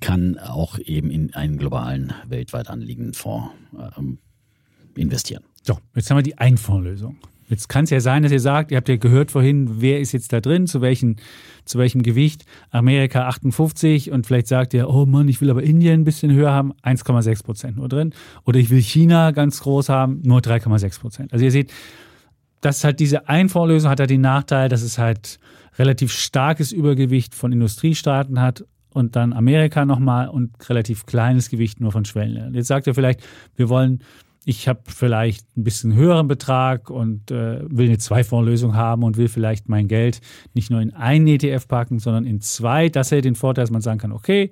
kann 0.00 0.38
auch 0.38 0.78
eben 0.78 1.10
in 1.10 1.34
einen 1.34 1.58
globalen, 1.58 2.12
weltweit 2.26 2.68
anliegenden 2.68 3.14
Fonds 3.14 3.50
ähm, 3.98 4.18
investieren. 4.96 5.44
So, 5.62 5.78
jetzt 5.94 6.10
haben 6.10 6.18
wir 6.18 6.22
die 6.22 6.38
Einfondslösung. 6.38 7.18
Jetzt 7.48 7.68
kann 7.68 7.84
es 7.84 7.90
ja 7.90 8.00
sein, 8.00 8.22
dass 8.22 8.32
ihr 8.32 8.40
sagt, 8.40 8.70
ihr 8.70 8.76
habt 8.76 8.88
ja 8.88 8.96
gehört 8.96 9.30
vorhin, 9.30 9.80
wer 9.80 10.00
ist 10.00 10.12
jetzt 10.12 10.32
da 10.32 10.40
drin, 10.40 10.66
zu, 10.66 10.80
welchen, 10.80 11.16
zu 11.64 11.78
welchem 11.78 12.02
Gewicht. 12.02 12.44
Amerika 12.70 13.26
58 13.26 14.10
und 14.10 14.26
vielleicht 14.26 14.46
sagt 14.46 14.74
ihr, 14.74 14.88
oh 14.88 15.06
Mann, 15.06 15.28
ich 15.28 15.40
will 15.40 15.50
aber 15.50 15.62
Indien 15.62 16.00
ein 16.00 16.04
bisschen 16.04 16.32
höher 16.32 16.52
haben, 16.52 16.72
1,6 16.82 17.44
Prozent 17.44 17.76
nur 17.76 17.88
drin. 17.88 18.12
Oder 18.44 18.58
ich 18.58 18.70
will 18.70 18.80
China 18.80 19.30
ganz 19.32 19.60
groß 19.60 19.88
haben, 19.88 20.20
nur 20.24 20.40
3,6 20.40 21.00
Prozent. 21.00 21.32
Also 21.32 21.44
ihr 21.44 21.50
seht, 21.50 21.72
das 22.60 22.82
hat 22.82 22.98
diese 22.98 23.28
Einfondslösung 23.28 23.90
hat 23.90 24.00
halt 24.00 24.10
den 24.10 24.22
Nachteil, 24.22 24.68
dass 24.68 24.82
es 24.82 24.98
halt 24.98 25.38
relativ 25.78 26.12
starkes 26.12 26.72
Übergewicht 26.72 27.34
von 27.34 27.52
Industriestaaten 27.52 28.40
hat 28.40 28.64
und 28.94 29.16
dann 29.16 29.32
Amerika 29.32 29.84
nochmal 29.84 30.28
und 30.28 30.52
relativ 30.70 31.04
kleines 31.04 31.50
Gewicht 31.50 31.80
nur 31.80 31.92
von 31.92 32.04
Schwellenländern. 32.04 32.54
Jetzt 32.54 32.68
sagt 32.68 32.86
er 32.86 32.94
vielleicht, 32.94 33.20
wir 33.56 33.68
wollen 33.68 34.00
ich 34.44 34.68
habe 34.68 34.80
vielleicht 34.86 35.46
ein 35.56 35.64
bisschen 35.64 35.94
höheren 35.94 36.28
Betrag 36.28 36.90
und 36.90 37.30
äh, 37.30 37.60
will 37.68 37.86
eine 37.88 37.98
Zwei-Fonds-Lösung 37.98 38.74
haben 38.74 39.02
und 39.02 39.16
will 39.16 39.28
vielleicht 39.28 39.68
mein 39.68 39.88
Geld 39.88 40.20
nicht 40.52 40.70
nur 40.70 40.80
in 40.80 40.92
einen 40.92 41.26
ETF 41.26 41.66
packen, 41.66 41.98
sondern 41.98 42.26
in 42.26 42.40
zwei. 42.40 42.88
Das 42.88 43.10
hätte 43.10 43.22
den 43.22 43.34
Vorteil, 43.36 43.64
dass 43.64 43.70
man 43.70 43.80
sagen 43.80 43.98
kann, 43.98 44.12
okay, 44.12 44.50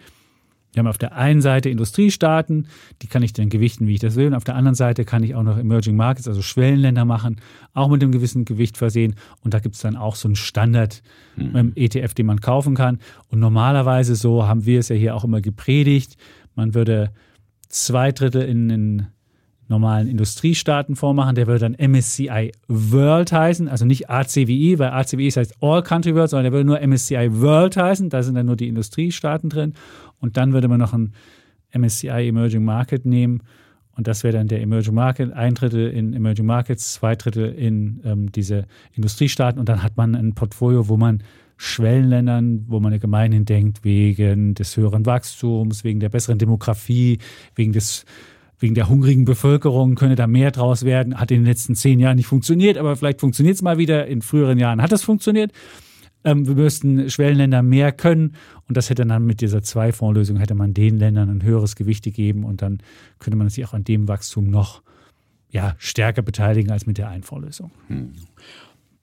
wir 0.72 0.80
haben 0.80 0.86
auf 0.86 0.98
der 0.98 1.14
einen 1.14 1.42
Seite 1.42 1.68
Industriestaaten, 1.68 2.66
die 3.02 3.06
kann 3.06 3.22
ich 3.22 3.34
dann 3.34 3.50
gewichten, 3.50 3.86
wie 3.86 3.94
ich 3.94 4.00
das 4.00 4.16
will. 4.16 4.28
Und 4.28 4.34
auf 4.34 4.44
der 4.44 4.54
anderen 4.54 4.74
Seite 4.74 5.04
kann 5.04 5.22
ich 5.22 5.34
auch 5.34 5.42
noch 5.42 5.58
Emerging 5.58 5.96
Markets, 5.96 6.26
also 6.26 6.40
Schwellenländer 6.40 7.04
machen, 7.04 7.42
auch 7.74 7.90
mit 7.90 8.02
einem 8.02 8.10
gewissen 8.10 8.46
Gewicht 8.46 8.78
versehen. 8.78 9.14
Und 9.42 9.52
da 9.52 9.58
gibt 9.58 9.74
es 9.74 9.82
dann 9.82 9.96
auch 9.96 10.16
so 10.16 10.28
einen 10.28 10.36
Standard 10.36 11.02
mhm. 11.36 11.72
ETF, 11.74 12.14
den 12.14 12.24
man 12.24 12.40
kaufen 12.40 12.74
kann. 12.74 13.00
Und 13.28 13.38
normalerweise, 13.38 14.14
so 14.14 14.46
haben 14.46 14.64
wir 14.64 14.80
es 14.80 14.88
ja 14.88 14.96
hier 14.96 15.14
auch 15.14 15.24
immer 15.24 15.42
gepredigt, 15.42 16.16
man 16.54 16.74
würde 16.74 17.12
zwei 17.68 18.12
Drittel 18.12 18.42
in 18.42 18.68
den 18.68 19.06
normalen 19.72 20.06
Industriestaaten 20.06 20.94
vormachen. 20.94 21.34
Der 21.34 21.46
würde 21.46 21.68
dann 21.68 21.90
MSCI 21.90 22.52
World 22.68 23.32
heißen, 23.32 23.68
also 23.68 23.84
nicht 23.84 24.08
ACWI, 24.08 24.78
weil 24.78 24.90
ACWI 24.90 25.30
heißt 25.30 25.56
All 25.60 25.82
Country 25.82 26.14
World, 26.14 26.30
sondern 26.30 26.44
der 26.44 26.52
würde 26.52 26.66
nur 26.66 26.80
MSCI 26.80 27.40
World 27.40 27.76
heißen. 27.76 28.08
Da 28.10 28.22
sind 28.22 28.36
dann 28.36 28.46
nur 28.46 28.56
die 28.56 28.68
Industriestaaten 28.68 29.50
drin. 29.50 29.74
Und 30.20 30.36
dann 30.36 30.52
würde 30.52 30.68
man 30.68 30.78
noch 30.78 30.92
ein 30.92 31.12
MSCI 31.76 32.28
Emerging 32.28 32.64
Market 32.64 33.04
nehmen. 33.04 33.42
Und 33.96 34.06
das 34.06 34.24
wäre 34.24 34.36
dann 34.36 34.48
der 34.48 34.62
Emerging 34.62 34.94
Market, 34.94 35.32
ein 35.32 35.54
Drittel 35.54 35.88
in 35.88 36.14
Emerging 36.14 36.46
Markets, 36.46 36.94
zwei 36.94 37.14
Drittel 37.14 37.52
in 37.52 38.00
ähm, 38.04 38.32
diese 38.32 38.66
Industriestaaten. 38.94 39.58
Und 39.58 39.68
dann 39.68 39.82
hat 39.82 39.96
man 39.96 40.14
ein 40.14 40.34
Portfolio, 40.34 40.88
wo 40.88 40.96
man 40.96 41.22
Schwellenländern, 41.58 42.64
wo 42.68 42.80
man 42.80 42.98
gemeinhin 42.98 43.44
denkt, 43.44 43.84
wegen 43.84 44.54
des 44.54 44.76
höheren 44.76 45.06
Wachstums, 45.06 45.84
wegen 45.84 46.00
der 46.00 46.08
besseren 46.08 46.38
Demografie, 46.38 47.18
wegen 47.54 47.72
des 47.72 48.04
wegen 48.62 48.74
der 48.74 48.88
hungrigen 48.88 49.24
Bevölkerung 49.24 49.96
könnte 49.96 50.14
da 50.14 50.26
mehr 50.26 50.50
draus 50.50 50.84
werden. 50.84 51.18
Hat 51.18 51.30
in 51.30 51.40
den 51.40 51.46
letzten 51.46 51.74
zehn 51.74 52.00
Jahren 52.00 52.16
nicht 52.16 52.26
funktioniert, 52.26 52.78
aber 52.78 52.96
vielleicht 52.96 53.20
funktioniert 53.20 53.56
es 53.56 53.62
mal 53.62 53.78
wieder. 53.78 54.06
In 54.06 54.22
früheren 54.22 54.58
Jahren 54.58 54.80
hat 54.80 54.92
es 54.92 55.02
funktioniert. 55.02 55.52
Ähm, 56.24 56.46
wir 56.46 56.54
müssten 56.54 57.10
Schwellenländer 57.10 57.62
mehr 57.62 57.92
können 57.92 58.36
und 58.68 58.76
das 58.76 58.90
hätte 58.90 59.04
dann 59.04 59.26
mit 59.26 59.40
dieser 59.40 59.62
Zwei-Fonds-Lösung 59.62 60.36
hätte 60.36 60.54
man 60.54 60.72
den 60.72 60.98
Ländern 60.98 61.28
ein 61.28 61.42
höheres 61.42 61.74
Gewicht 61.74 62.04
gegeben 62.04 62.44
und 62.44 62.62
dann 62.62 62.78
könnte 63.18 63.36
man 63.36 63.48
sich 63.48 63.64
auch 63.66 63.74
an 63.74 63.84
dem 63.84 64.06
Wachstum 64.08 64.48
noch 64.48 64.82
ja, 65.50 65.74
stärker 65.78 66.22
beteiligen 66.22 66.70
als 66.70 66.86
mit 66.86 66.98
der 66.98 67.08
Einfondslösung. 67.08 67.72
Hm. 67.88 68.12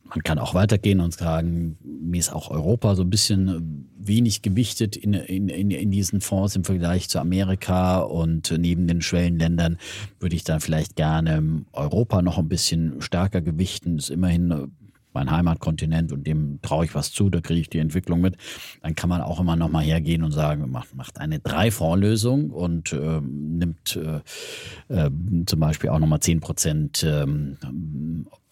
Man 0.10 0.23
kann 0.23 0.40
auch 0.40 0.56
weitergehen 0.56 1.02
und 1.02 1.14
sagen, 1.14 1.77
mir 1.84 2.19
ist 2.19 2.34
auch 2.34 2.49
Europa 2.49 2.95
so 2.95 3.03
ein 3.03 3.10
bisschen 3.10 3.48
äh, 3.48 4.07
wenig 4.07 4.41
gewichtet 4.41 4.95
in, 4.95 5.14
in, 5.14 5.49
in, 5.49 5.91
diesen 5.91 6.19
Fonds 6.19 6.56
im 6.56 6.64
Vergleich 6.64 7.10
zu 7.10 7.19
Amerika 7.19 7.99
und 7.99 8.52
neben 8.57 8.88
den 8.88 9.02
Schwellenländern 9.02 9.77
würde 10.19 10.36
ich 10.36 10.44
dann 10.44 10.61
vielleicht 10.61 10.95
gerne 10.95 11.64
Europa 11.73 12.22
noch 12.22 12.40
ein 12.40 12.49
bisschen 12.49 13.02
stärker 13.02 13.41
gewichten. 13.41 13.98
Das 13.98 14.06
ist 14.06 14.10
immerhin 14.10 14.52
äh, 14.52 14.68
mein 15.14 15.31
Heimatkontinent 15.31 16.11
und 16.11 16.26
dem 16.26 16.60
traue 16.61 16.86
ich 16.86 16.95
was 16.95 17.11
zu, 17.11 17.30
da 17.30 17.41
kriege 17.41 17.61
ich 17.61 17.69
die 17.69 17.80
Entwicklung 17.80 18.22
mit, 18.22 18.38
dann 18.81 18.95
kann 18.95 19.10
man 19.10 19.22
auch 19.22 19.40
immer 19.40 19.56
noch 19.56 19.69
mal 19.69 19.84
hergehen 19.84 20.23
und 20.23 20.31
sagen, 20.31 20.69
macht, 20.72 20.95
macht 20.95 21.19
eine 21.19 21.40
Drei-Fonds-Lösung 21.40 22.52
und 22.52 22.94
äh, 22.94 23.22
nimmt 23.22 23.95
äh, 23.98 24.22
äh, 24.94 25.10
zum 25.45 25.60
Beispiel 25.60 25.90
auch 25.90 25.99
noch 25.99 26.07
mal 26.07 26.22
10 26.22 26.40
Prozent 26.40 27.03
ähm, 27.07 27.57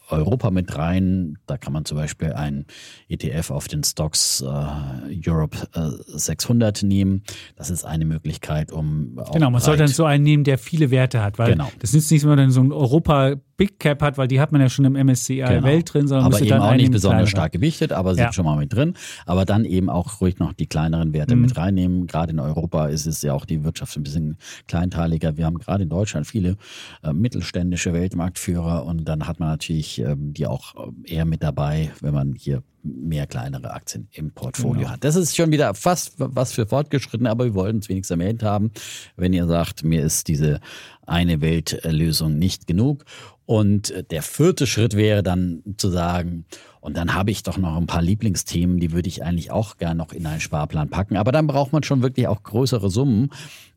Europa 0.09 0.51
mit 0.51 0.77
rein. 0.77 1.37
Da 1.47 1.57
kann 1.57 1.73
man 1.73 1.85
zum 1.85 1.97
Beispiel 1.97 2.33
ein 2.33 2.65
ETF 3.09 3.51
auf 3.51 3.67
den 3.67 3.83
Stocks 3.83 4.41
äh, 4.41 5.29
Europe 5.29 5.57
äh, 5.73 5.89
600 6.07 6.83
nehmen. 6.83 7.23
Das 7.55 7.69
ist 7.69 7.85
eine 7.85 8.05
Möglichkeit, 8.05 8.71
um. 8.71 9.19
Genau, 9.33 9.49
man 9.49 9.61
soll 9.61 9.77
dann 9.77 9.87
so 9.87 10.05
einen 10.05 10.23
nehmen, 10.23 10.43
der 10.43 10.57
viele 10.57 10.91
Werte 10.91 11.23
hat, 11.23 11.39
weil 11.39 11.51
genau. 11.51 11.71
das 11.79 11.93
nützt 11.93 12.11
nicht, 12.11 12.23
wenn 12.23 12.29
man 12.29 12.37
dann 12.37 12.51
so 12.51 12.61
ein 12.61 12.71
Europa 12.71 13.35
Big 13.57 13.79
Cap 13.79 14.03
hat, 14.03 14.19
weil 14.19 14.27
die 14.27 14.39
hat 14.39 14.51
man 14.51 14.61
ja 14.61 14.69
schon 14.69 14.85
im 14.85 14.93
MSCI 14.93 15.37
genau. 15.37 15.63
Welt 15.63 15.91
drin, 15.91 16.07
sondern 16.07 16.27
aber 16.27 16.39
eben 16.41 16.59
auch 16.59 16.75
nicht 16.75 16.91
besonders 16.91 17.29
stark 17.29 17.51
gewichtet, 17.51 17.91
aber 17.91 18.13
sind 18.13 18.25
ja. 18.25 18.33
schon 18.33 18.45
mal 18.45 18.55
mit 18.55 18.71
drin. 18.71 18.93
Aber 19.25 19.45
dann 19.45 19.65
eben 19.65 19.89
auch 19.89 20.21
ruhig 20.21 20.37
noch 20.37 20.53
die 20.53 20.67
kleineren 20.67 21.11
Werte 21.11 21.35
mhm. 21.35 21.41
mit 21.41 21.57
reinnehmen. 21.57 22.05
Gerade 22.05 22.31
in 22.33 22.39
Europa 22.39 22.85
ist 22.85 23.07
es 23.07 23.23
ja 23.23 23.33
auch 23.33 23.45
die 23.45 23.63
Wirtschaft 23.63 23.97
ein 23.97 24.03
bisschen 24.03 24.37
kleinteiliger. 24.67 25.37
Wir 25.37 25.45
haben 25.45 25.57
gerade 25.57 25.83
in 25.83 25.89
Deutschland 25.89 26.27
viele 26.27 26.55
äh, 27.03 27.11
mittelständische 27.13 27.93
Weltmarktführer 27.93 28.85
und 28.85 29.05
dann 29.05 29.27
hat 29.27 29.39
man 29.39 29.49
natürlich 29.49 29.96
ähm, 29.99 30.33
die 30.33 30.47
auch 30.47 30.75
äh, 30.75 31.13
eher 31.15 31.25
mit 31.25 31.43
dabei, 31.43 31.91
wenn 32.01 32.13
man 32.13 32.33
hier 32.33 32.63
mehr 32.83 33.27
kleinere 33.27 33.71
Aktien 33.71 34.07
im 34.11 34.31
Portfolio 34.31 34.81
genau. 34.81 34.89
hat. 34.91 35.03
Das 35.03 35.15
ist 35.15 35.35
schon 35.35 35.51
wieder 35.51 35.73
fast 35.73 36.13
was 36.17 36.53
für 36.53 36.65
fortgeschritten, 36.65 37.27
aber 37.27 37.45
wir 37.45 37.53
wollten 37.53 37.79
es 37.79 37.89
wenigstens 37.89 38.19
erwähnt 38.19 38.43
haben. 38.43 38.71
Wenn 39.15 39.33
ihr 39.33 39.47
sagt, 39.47 39.83
mir 39.83 40.03
ist 40.03 40.27
diese 40.27 40.59
eine 41.05 41.41
Weltlösung 41.41 42.37
nicht 42.37 42.67
genug 42.67 43.05
und 43.47 43.93
der 44.11 44.21
vierte 44.23 44.67
Schritt 44.67 44.93
wäre 44.97 45.23
dann 45.23 45.63
zu 45.77 45.89
sagen, 45.89 46.45
und 46.81 46.97
dann 46.97 47.13
habe 47.13 47.31
ich 47.31 47.43
doch 47.43 47.57
noch 47.57 47.77
ein 47.77 47.87
paar 47.87 48.01
Lieblingsthemen, 48.01 48.77
die 48.77 48.91
würde 48.91 49.07
ich 49.07 49.23
eigentlich 49.23 49.51
auch 49.51 49.77
gern 49.77 49.95
noch 49.95 50.11
in 50.11 50.25
einen 50.25 50.41
Sparplan 50.41 50.89
packen. 50.89 51.15
Aber 51.15 51.31
dann 51.31 51.47
braucht 51.47 51.71
man 51.71 51.81
schon 51.81 52.01
wirklich 52.01 52.27
auch 52.27 52.43
größere 52.43 52.89
Summen, 52.89 53.29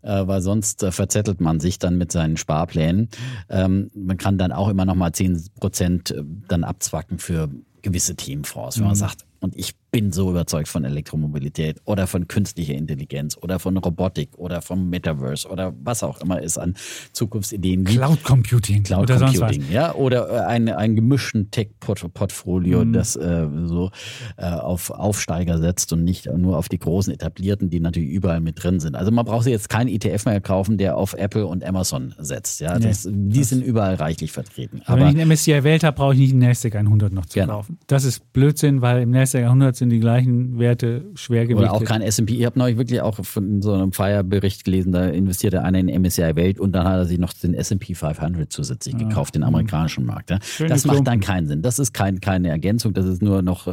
äh, 0.02 0.26
weil 0.26 0.42
sonst 0.42 0.82
äh, 0.82 0.90
verzettelt 0.90 1.40
man 1.40 1.60
sich 1.60 1.78
dann 1.78 1.98
mit 1.98 2.10
seinen 2.10 2.36
Sparplänen. 2.36 3.10
Ähm, 3.48 3.92
man 3.94 4.16
kann 4.16 4.38
dann 4.38 4.50
auch 4.50 4.68
immer 4.68 4.84
noch 4.84 4.96
mal 4.96 5.12
zehn 5.12 5.40
Prozent 5.60 6.10
äh, 6.10 6.24
dann 6.48 6.64
abzwacken 6.64 7.20
für 7.20 7.48
gewisse 7.82 8.16
Themenfonds, 8.16 8.78
wenn 8.78 8.86
man 8.86 8.94
mhm. 8.94 8.98
sagt, 8.98 9.24
und 9.40 9.56
ich 9.56 9.74
bin 9.90 10.12
so 10.12 10.30
überzeugt 10.30 10.68
von 10.68 10.84
Elektromobilität 10.84 11.80
oder 11.84 12.06
von 12.06 12.28
künstlicher 12.28 12.74
Intelligenz 12.74 13.36
oder 13.40 13.58
von 13.58 13.76
Robotik 13.76 14.30
oder 14.36 14.62
vom 14.62 14.88
Metaverse 14.88 15.48
oder 15.48 15.74
was 15.82 16.02
auch 16.02 16.20
immer 16.20 16.42
es 16.42 16.58
an 16.58 16.74
Zukunftsideen 17.12 17.84
gibt. 17.84 17.98
Cloud 17.98 18.22
Computing. 18.22 18.82
Cloud 18.82 19.10
oder 19.10 19.18
Computing, 19.18 19.64
ja. 19.70 19.94
Oder 19.94 20.30
äh, 20.30 20.40
ein, 20.46 20.68
ein 20.68 20.94
gemischten 20.94 21.50
Tech-Portfolio, 21.50 22.84
mhm. 22.84 22.92
das 22.92 23.16
äh, 23.16 23.48
so 23.64 23.90
äh, 24.36 24.46
auf 24.46 24.90
Aufsteiger 24.90 25.58
setzt 25.58 25.92
und 25.92 26.04
nicht 26.04 26.26
nur 26.26 26.56
auf 26.56 26.68
die 26.68 26.78
großen 26.78 27.12
etablierten, 27.12 27.70
die 27.70 27.80
natürlich 27.80 28.10
überall 28.10 28.40
mit 28.40 28.62
drin 28.62 28.78
sind. 28.78 28.94
Also 28.94 29.10
man 29.10 29.24
braucht 29.24 29.44
sich 29.44 29.52
jetzt 29.52 29.68
keinen 29.68 29.88
ETF 29.88 30.26
mehr 30.26 30.40
kaufen, 30.40 30.78
der 30.78 30.96
auf 30.96 31.14
Apple 31.14 31.46
und 31.46 31.64
Amazon 31.64 32.14
setzt. 32.18 32.60
Ja, 32.60 32.78
das, 32.78 33.06
nee, 33.06 33.32
die 33.32 33.40
das 33.40 33.48
sind 33.48 33.64
überall 33.64 33.96
reichlich 33.96 34.30
vertreten. 34.30 34.82
Aber, 34.84 35.00
wenn 35.00 35.08
ich 35.08 35.20
einen 35.20 35.30
MSCI 35.30 35.64
Welt 35.64 35.82
habe, 35.82 35.96
brauche 35.96 36.12
ich 36.14 36.20
nicht 36.20 36.32
einen 36.32 36.40
NASDAQ 36.40 36.76
100 36.76 37.12
noch 37.12 37.26
zu 37.26 37.40
genau. 37.40 37.54
kaufen. 37.54 37.78
Das 37.88 38.04
ist 38.04 38.32
Blödsinn, 38.32 38.82
weil 38.82 39.02
im 39.02 39.10
NASDAQ 39.10 39.29
100 39.38 39.76
sind 39.76 39.90
die 39.90 40.00
gleichen 40.00 40.58
Werte 40.58 41.04
schwer 41.14 41.46
gewichtet. 41.46 41.70
Oder 41.70 41.74
auch 41.74 41.84
kein 41.84 42.02
S&P. 42.02 42.34
Ich 42.34 42.44
habe 42.44 42.58
neulich 42.58 42.78
wirklich 42.78 43.00
auch 43.00 43.24
von 43.24 43.62
so 43.62 43.72
einem 43.72 43.92
Fire-Bericht 43.92 44.64
gelesen, 44.64 44.92
da 44.92 45.06
investierte 45.06 45.62
einer 45.62 45.78
in 45.78 46.02
MSCI 46.02 46.36
Welt 46.36 46.58
und 46.60 46.72
dann 46.72 46.86
hat 46.86 46.96
er 46.96 47.06
sich 47.06 47.18
noch 47.18 47.32
den 47.32 47.54
S&P 47.54 47.94
500 47.94 48.52
zusätzlich 48.52 48.94
ah. 48.94 48.98
gekauft, 48.98 49.34
den 49.34 49.42
amerikanischen 49.42 50.04
Markt. 50.04 50.30
Ja. 50.30 50.38
Das 50.68 50.84
macht 50.84 51.06
dann 51.06 51.20
keinen 51.20 51.46
Sinn. 51.46 51.62
Das 51.62 51.78
ist 51.78 51.92
kein, 51.92 52.20
keine 52.20 52.48
Ergänzung, 52.48 52.92
das 52.92 53.06
ist 53.06 53.22
nur 53.22 53.42
noch 53.42 53.66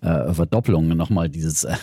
äh, 0.00 0.32
Verdoppelung 0.32 0.88
nochmal 0.88 1.28
dieses 1.28 1.64
äh, 1.64 1.74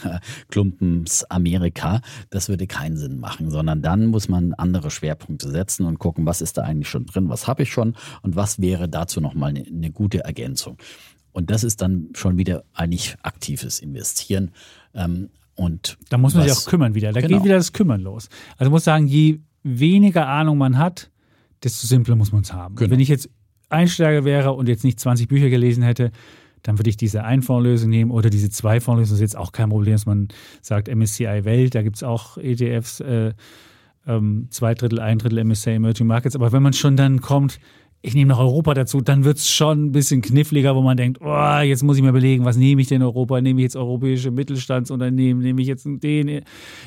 Klumpens 0.49 1.23
Amerika. 1.25 2.01
Das 2.29 2.49
würde 2.49 2.67
keinen 2.67 2.97
Sinn 2.97 3.19
machen, 3.19 3.49
sondern 3.49 3.81
dann 3.81 4.07
muss 4.07 4.29
man 4.29 4.53
andere 4.53 4.91
Schwerpunkte 4.91 5.49
setzen 5.49 5.85
und 5.85 5.99
gucken, 5.99 6.25
was 6.25 6.41
ist 6.41 6.57
da 6.57 6.63
eigentlich 6.63 6.89
schon 6.89 7.05
drin, 7.05 7.29
was 7.29 7.47
habe 7.47 7.63
ich 7.63 7.71
schon 7.71 7.95
und 8.21 8.35
was 8.35 8.59
wäre 8.61 8.89
dazu 8.89 9.21
nochmal 9.21 9.49
eine, 9.49 9.65
eine 9.65 9.91
gute 9.91 10.19
Ergänzung. 10.23 10.77
Und 11.31 11.49
das 11.51 11.63
ist 11.63 11.81
dann 11.81 12.09
schon 12.13 12.37
wieder 12.37 12.63
eigentlich 12.73 13.15
aktives 13.21 13.79
Investieren. 13.79 14.51
Ähm, 14.93 15.29
und 15.55 15.97
da 16.09 16.17
muss 16.17 16.33
man 16.33 16.45
was, 16.45 16.55
sich 16.55 16.67
auch 16.67 16.69
kümmern 16.69 16.95
wieder. 16.95 17.11
Da 17.11 17.21
genau. 17.21 17.37
geht 17.37 17.45
wieder 17.45 17.55
das 17.57 17.73
Kümmern 17.73 18.01
los. 18.01 18.29
Also 18.57 18.71
muss 18.71 18.83
sagen, 18.83 19.07
je 19.07 19.39
weniger 19.63 20.27
Ahnung 20.27 20.57
man 20.57 20.77
hat, 20.77 21.11
desto 21.63 21.85
simpler 21.85 22.15
muss 22.15 22.31
man 22.31 22.41
es 22.41 22.53
haben. 22.53 22.75
Genau. 22.75 22.91
Wenn 22.91 22.99
ich 22.99 23.09
jetzt 23.09 23.29
Einsteiger 23.69 24.25
wäre 24.25 24.53
und 24.53 24.67
jetzt 24.69 24.83
nicht 24.83 24.99
20 24.99 25.27
Bücher 25.27 25.49
gelesen 25.49 25.83
hätte, 25.83 26.11
dann 26.63 26.77
würde 26.77 26.89
ich 26.89 26.97
diese 26.97 27.23
Einfondslösung 27.23 27.89
nehmen 27.89 28.11
oder 28.11 28.29
diese 28.29 28.49
Zweifondslösung. 28.49 29.13
Das 29.13 29.19
ist 29.19 29.21
jetzt 29.21 29.37
auch 29.37 29.51
kein 29.51 29.69
Problem, 29.69 29.93
dass 29.93 30.05
man 30.05 30.29
sagt 30.61 30.93
MSCI 30.93 31.45
Welt, 31.45 31.75
da 31.75 31.81
gibt 31.83 31.97
es 31.97 32.03
auch 32.03 32.37
ETFs, 32.37 32.99
äh, 32.99 33.33
ähm, 34.07 34.47
zwei 34.49 34.73
Drittel, 34.73 34.99
ein 34.99 35.19
Drittel 35.19 35.43
MSCI 35.43 35.71
Emerging 35.71 36.07
Markets. 36.07 36.35
Aber 36.35 36.51
wenn 36.51 36.63
man 36.63 36.73
schon 36.73 36.97
dann 36.97 37.21
kommt, 37.21 37.59
ich 38.01 38.13
nehme 38.13 38.29
noch 38.29 38.39
Europa 38.39 38.73
dazu, 38.73 39.01
dann 39.01 39.25
wird 39.25 39.37
es 39.37 39.49
schon 39.49 39.85
ein 39.85 39.91
bisschen 39.91 40.21
kniffliger, 40.21 40.75
wo 40.75 40.81
man 40.81 40.95
denkt, 40.95 41.19
oh, 41.21 41.59
jetzt 41.59 41.83
muss 41.83 41.97
ich 41.97 42.03
mir 42.03 42.09
überlegen, 42.09 42.45
was 42.45 42.55
nehme 42.55 42.81
ich 42.81 42.87
denn 42.87 43.01
Europa? 43.03 43.41
Nehme 43.41 43.59
ich 43.59 43.63
jetzt 43.63 43.75
europäische 43.75 44.31
Mittelstandsunternehmen? 44.31 45.43
Nehme 45.43 45.61
ich 45.61 45.67
jetzt 45.67 45.85
den? 45.85 46.41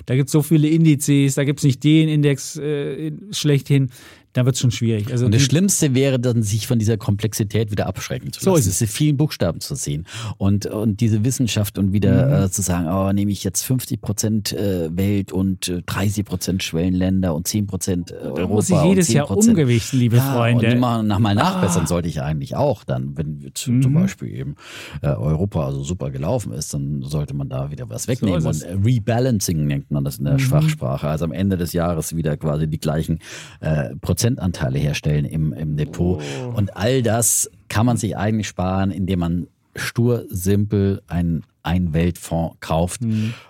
Da 0.06 0.16
gibt 0.16 0.28
es 0.28 0.32
so 0.32 0.40
viele 0.40 0.68
Indizes, 0.68 1.34
da 1.34 1.44
gibt 1.44 1.60
es 1.60 1.64
nicht 1.64 1.84
den 1.84 2.08
Index 2.08 2.56
äh, 2.56 3.12
schlechthin. 3.30 3.90
Da 4.34 4.44
wird 4.46 4.54
es 4.54 4.60
schon 4.60 4.70
schwierig. 4.70 5.10
Also 5.12 5.26
und 5.26 5.34
das 5.34 5.42
Schlimmste 5.42 5.94
wäre 5.94 6.18
dann, 6.18 6.42
sich 6.42 6.66
von 6.66 6.78
dieser 6.78 6.96
Komplexität 6.96 7.70
wieder 7.70 7.86
abschrecken 7.86 8.32
zu 8.32 8.40
So 8.40 8.50
lassen. 8.50 8.60
ist 8.60 8.66
es. 8.66 8.78
Diese 8.78 8.90
vielen 8.92 9.16
Buchstaben 9.16 9.60
zu 9.60 9.74
sehen 9.74 10.06
und, 10.38 10.66
und 10.66 11.00
diese 11.00 11.24
Wissenschaft 11.24 11.78
und 11.78 11.92
wieder 11.92 12.26
Mhm. 12.26 12.44
äh, 12.46 12.50
zu 12.50 12.62
sagen, 12.62 12.88
oh, 12.88 13.12
nehme 13.12 13.30
ich 13.32 13.44
jetzt 13.44 13.62
50 13.62 14.00
Prozent 14.00 14.52
äh, 14.52 14.94
Welt 14.96 15.32
und 15.32 15.68
äh, 15.68 15.82
30 15.84 16.24
Prozent 16.24 16.62
Schwellenländer 16.62 17.34
und 17.34 17.46
10 17.46 17.66
Prozent 17.66 18.10
äh, 18.10 18.14
Europa. 18.14 18.46
muss 18.48 18.70
ich 18.70 18.82
jedes 18.82 19.08
Jahr 19.12 19.26
10%. 19.30 19.48
umgewichten, 19.50 19.98
liebe 19.98 20.16
ja, 20.16 20.32
Freunde. 20.34 20.66
Ah. 20.66 20.70
Und 20.70 20.76
immer 20.76 21.02
nach 21.02 21.18
mal 21.18 21.34
nachbessern 21.34 21.86
sollte 21.86 22.08
ich 22.08 22.20
eigentlich 22.22 22.56
auch 22.56 22.84
dann, 22.84 23.16
wenn 23.16 23.40
jetzt 23.40 23.66
Mhm. 23.68 23.82
zum 23.82 23.94
Beispiel 23.94 24.28
eben 24.34 24.54
äh, 25.02 25.08
Europa 25.08 25.66
also 25.66 25.82
super 25.84 26.10
gelaufen 26.10 26.52
ist, 26.52 26.72
dann 26.74 27.02
sollte 27.02 27.34
man 27.34 27.48
da 27.48 27.70
wieder 27.70 27.88
was 27.90 28.08
wegnehmen. 28.08 28.38
ist 28.46 28.46
und 28.46 28.62
äh, 28.62 28.72
Rebalancing 28.84 29.66
nennt 29.66 29.90
man 29.90 30.04
das 30.04 30.18
in 30.18 30.24
der 30.24 30.38
Schwachsprache. 30.38 31.08
Also 31.08 31.24
am 31.24 31.32
Ende 31.32 31.56
des 31.56 31.72
Jahres 31.72 32.16
wieder 32.16 32.36
quasi 32.36 32.66
die 32.68 32.78
gleichen 32.78 33.18
äh, 33.60 33.90
Prozentanteile 34.22 34.78
herstellen 34.78 35.24
im, 35.24 35.52
im 35.52 35.76
Depot. 35.76 36.22
Und 36.54 36.76
all 36.76 37.02
das 37.02 37.50
kann 37.68 37.86
man 37.86 37.96
sich 37.96 38.16
eigentlich 38.16 38.46
sparen, 38.46 38.92
indem 38.92 39.18
man 39.18 39.46
stur, 39.74 40.26
simpel 40.28 41.02
einen, 41.08 41.42
einen 41.62 41.92
Weltfonds 41.92 42.56
kauft 42.60 43.02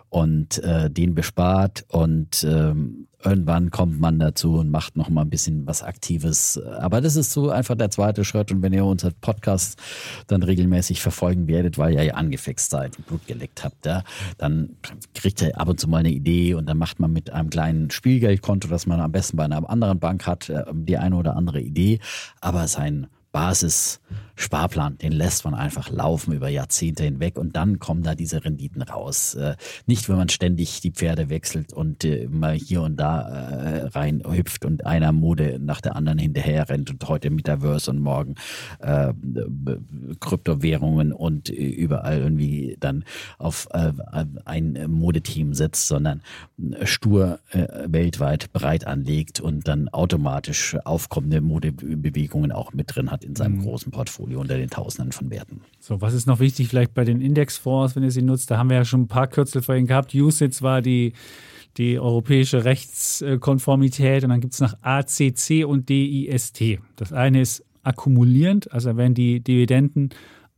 und 0.09 0.59
äh, 0.59 0.91
den 0.91 1.15
bespart 1.15 1.85
und 1.89 2.45
ähm, 2.45 3.07
irgendwann 3.25 3.71
kommt 3.71 4.01
man 4.01 4.19
dazu 4.19 4.57
und 4.57 4.71
macht 4.71 4.97
noch 4.97 5.09
mal 5.09 5.23
ein 5.23 5.31
bisschen 5.31 5.67
was 5.67 5.83
Aktives. 5.83 6.61
Aber 6.81 7.01
das 7.01 7.17
ist 7.17 7.33
so 7.33 7.51
einfach 7.51 7.77
der 7.77 7.91
zweite 7.91 8.25
Schritt 8.25 8.53
und 8.53 8.63
wenn 8.63 8.73
ihr 8.73 8.85
unseren 8.85 9.15
Podcast 9.21 9.81
dann 10.27 10.43
regelmäßig 10.43 11.01
verfolgen 11.01 11.47
werdet, 11.49 11.79
weil 11.79 11.95
ihr 11.95 12.03
ja 12.03 12.15
angefixt 12.15 12.71
seid 12.71 12.99
und 12.99 13.07
Blut 13.07 13.27
geleckt 13.27 13.65
habt, 13.65 13.87
ja, 13.87 14.05
dann 14.39 14.77
kriegt 15.15 15.41
ihr 15.41 15.59
ab 15.59 15.69
und 15.69 15.81
zu 15.81 15.89
mal 15.89 15.99
eine 15.99 16.11
Idee 16.11 16.55
und 16.55 16.67
dann 16.67 16.79
macht 16.79 17.01
man 17.01 17.13
mit 17.13 17.31
einem 17.31 17.51
kleinen 17.51 17.91
Spielgeldkonto, 17.91 18.69
das 18.69 18.87
man 18.87 19.01
am 19.01 19.13
besten 19.13 19.37
bei 19.37 19.45
einer 19.45 19.69
anderen 19.69 19.99
Bank 19.99 20.27
hat, 20.27 20.49
äh, 20.51 20.65
die 20.73 20.99
eine 20.99 21.17
oder 21.17 21.37
andere 21.37 21.61
Idee, 21.61 22.01
aber 22.41 22.69
sein 22.69 23.07
Basis-Sparplan, 23.33 24.99
den 24.99 25.13
lässt 25.13 25.45
man 25.45 25.55
einfach 25.55 25.91
laufen 25.91 26.35
über 26.35 26.49
Jahrzehnte 26.49 27.03
hinweg 27.05 27.39
und 27.39 27.57
dann 27.57 27.79
kommen 27.79 28.03
da 28.03 28.15
diese 28.15 28.45
Renditen 28.45 28.83
raus. 28.83 29.35
Äh, 29.35 29.57
nicht, 29.87 30.09
wenn 30.09 30.17
man 30.17 30.29
ständig 30.29 30.81
die 30.83 30.91
Pferde 30.91 31.31
wechselt 31.31 31.73
und 31.73 32.05
äh, 32.05 32.29
mal 32.29 32.55
hier 32.55 32.83
und 32.83 32.97
da 32.97 33.23
äh, 33.23 33.87
rein 33.87 34.23
hüpft 34.25 34.65
und 34.67 34.85
einer 34.87 35.13
Mode 35.13 35.59
nach 35.59 35.81
der 35.81 35.97
anderen 35.97 36.19
hinterher 36.19 36.69
rennt 36.69 36.91
und 36.91 37.09
heute 37.09 37.31
Metaverse 37.31 37.91
und 37.91 38.01
morgen 38.01 38.35
äh, 38.81 39.13
Kryptowährungen 40.21 41.13
und 41.13 41.49
überall 41.49 42.19
irgendwie 42.19 42.77
dann 42.81 43.05
auf 43.39 43.67
äh, 43.73 43.93
ein 44.45 44.79
Modeteam 44.89 45.55
setzt, 45.55 45.89
sondern 45.89 46.21
stur 46.85 47.41
äh, 47.51 47.67
weltweit 47.87 48.53
breit 48.53 48.87
anlegt 48.87 49.41
und 49.41 49.67
dann 49.67 49.89
automatisch 49.89 50.77
aufkommende 50.85 51.41
Modebewegungen 51.41 52.53
auch 52.53 52.73
mit 52.73 52.95
drin 52.95 53.11
hat 53.11 53.22
in 53.25 53.37
seinem 53.37 53.63
großen 53.63 53.93
Portfolio 53.93 54.41
unter 54.41 54.57
den 54.57 54.71
Tausenden 54.71 55.13
von 55.13 55.31
Werten. 55.31 55.61
So, 55.81 56.01
was 56.01 56.15
ist 56.15 56.27
noch 56.27 56.41
wichtig 56.41 56.69
vielleicht 56.69 56.95
bei 56.95 57.05
den 57.05 57.21
Indexfonds, 57.21 57.97
wenn 57.97 58.03
ihr 58.03 58.11
sie 58.11 58.23
nutzt? 58.23 58.51
Da 58.51 58.59
haben 58.59 58.71
wir 58.71 58.77
ja 58.77 58.85
schon 58.85 59.03
ein 59.03 59.09
paar 59.09 59.27
Kürzel 59.27 59.63
vorhin 59.63 59.87
gehabt. 59.87 60.15
USITS 60.15 60.63
war 60.63 60.83
die, 60.83 61.13
die 61.77 61.99
europäische 61.99 62.65
Rechtskonformität 62.65 64.25
und 64.25 64.31
dann 64.31 64.41
gibt 64.41 64.55
es 64.55 64.61
noch 64.61 64.75
ACC 64.83 65.65
und 65.67 65.89
DIST. 65.89 66.79
Das 66.97 67.13
eine 67.13 67.41
ist 67.41 67.65
akkumulierend, 67.83 68.73
also 68.73 68.97
werden 68.97 69.15
die 69.15 69.41
Dividenden 69.41 70.11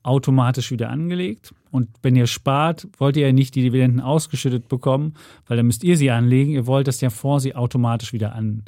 automatisch 0.04 0.70
wieder 0.70 0.90
angelegt. 0.90 1.52
Und 1.70 1.88
wenn 2.02 2.14
ihr 2.14 2.26
spart, 2.26 2.86
wollt 2.98 3.16
ihr 3.16 3.26
ja 3.26 3.32
nicht 3.32 3.54
die 3.54 3.62
Dividenden 3.62 4.00
ausgeschüttet 4.00 4.68
bekommen, 4.68 5.14
weil 5.48 5.56
dann 5.56 5.66
müsst 5.66 5.82
ihr 5.82 5.96
sie 5.96 6.10
anlegen. 6.10 6.52
Ihr 6.52 6.66
wollt, 6.66 6.86
dass 6.86 6.98
der 6.98 7.10
Fonds 7.10 7.42
sie 7.42 7.56
automatisch 7.56 8.12
wieder 8.12 8.34
an, 8.34 8.64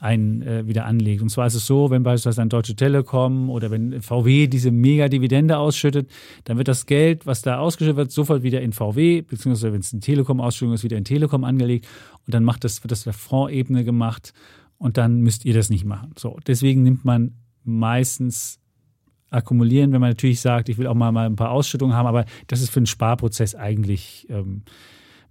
ein, 0.00 0.42
äh, 0.42 0.66
wieder 0.66 0.84
anlegt. 0.86 1.22
Und 1.22 1.30
zwar 1.30 1.46
ist 1.46 1.54
es 1.54 1.66
so, 1.66 1.90
wenn 1.90 2.02
beispielsweise 2.02 2.42
ein 2.42 2.48
Deutsche 2.48 2.74
Telekom 2.74 3.50
oder 3.50 3.70
wenn 3.70 4.02
VW 4.02 4.48
diese 4.48 4.72
Mega-Dividende 4.72 5.58
ausschüttet, 5.58 6.10
dann 6.44 6.58
wird 6.58 6.68
das 6.68 6.86
Geld, 6.86 7.24
was 7.24 7.40
da 7.40 7.58
ausgeschüttet 7.58 7.96
wird, 7.96 8.10
sofort 8.10 8.42
wieder 8.42 8.60
in 8.60 8.72
VW, 8.72 9.22
beziehungsweise 9.22 9.72
wenn 9.72 9.80
es 9.80 9.92
eine 9.92 10.00
Telekom-Ausschüttung 10.00 10.74
ist, 10.74 10.84
wieder 10.84 10.98
in 10.98 11.04
Telekom 11.04 11.44
angelegt. 11.44 11.86
Und 12.26 12.34
dann 12.34 12.44
macht 12.44 12.64
das, 12.64 12.82
wird 12.82 12.90
das 12.90 13.06
auf 13.06 13.16
Fondsebene 13.16 13.84
gemacht 13.84 14.34
und 14.76 14.96
dann 14.96 15.20
müsst 15.20 15.44
ihr 15.44 15.54
das 15.54 15.70
nicht 15.70 15.84
machen. 15.84 16.12
So, 16.18 16.38
deswegen 16.46 16.82
nimmt 16.82 17.04
man 17.04 17.34
meistens 17.64 18.59
akkumulieren, 19.30 19.92
wenn 19.92 20.00
man 20.00 20.10
natürlich 20.10 20.40
sagt, 20.40 20.68
ich 20.68 20.78
will 20.78 20.86
auch 20.86 20.94
mal, 20.94 21.12
mal 21.12 21.26
ein 21.26 21.36
paar 21.36 21.50
Ausschüttungen 21.50 21.96
haben, 21.96 22.06
aber 22.06 22.24
das 22.46 22.60
ist 22.60 22.70
für 22.70 22.80
einen 22.80 22.86
Sparprozess 22.86 23.54
eigentlich, 23.54 24.26
ähm, 24.28 24.62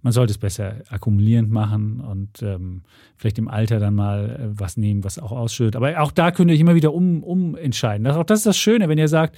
man 0.02 0.12
sollte 0.12 0.30
es 0.30 0.38
besser 0.38 0.76
akkumulierend 0.88 1.50
machen 1.50 2.00
und 2.00 2.42
ähm, 2.42 2.82
vielleicht 3.16 3.38
im 3.38 3.48
Alter 3.48 3.78
dann 3.78 3.94
mal 3.94 4.30
äh, 4.30 4.58
was 4.58 4.76
nehmen, 4.76 5.04
was 5.04 5.18
auch 5.18 5.32
ausschüttet. 5.32 5.76
Aber 5.76 6.00
auch 6.00 6.12
da 6.12 6.30
könnt 6.30 6.50
ihr 6.50 6.54
euch 6.54 6.60
immer 6.60 6.74
wieder 6.74 6.94
um, 6.94 7.22
umentscheiden. 7.22 8.04
Das, 8.04 8.16
auch 8.16 8.24
das 8.24 8.40
ist 8.40 8.46
das 8.46 8.56
Schöne, 8.56 8.88
wenn 8.88 8.98
ihr 8.98 9.08
sagt, 9.08 9.36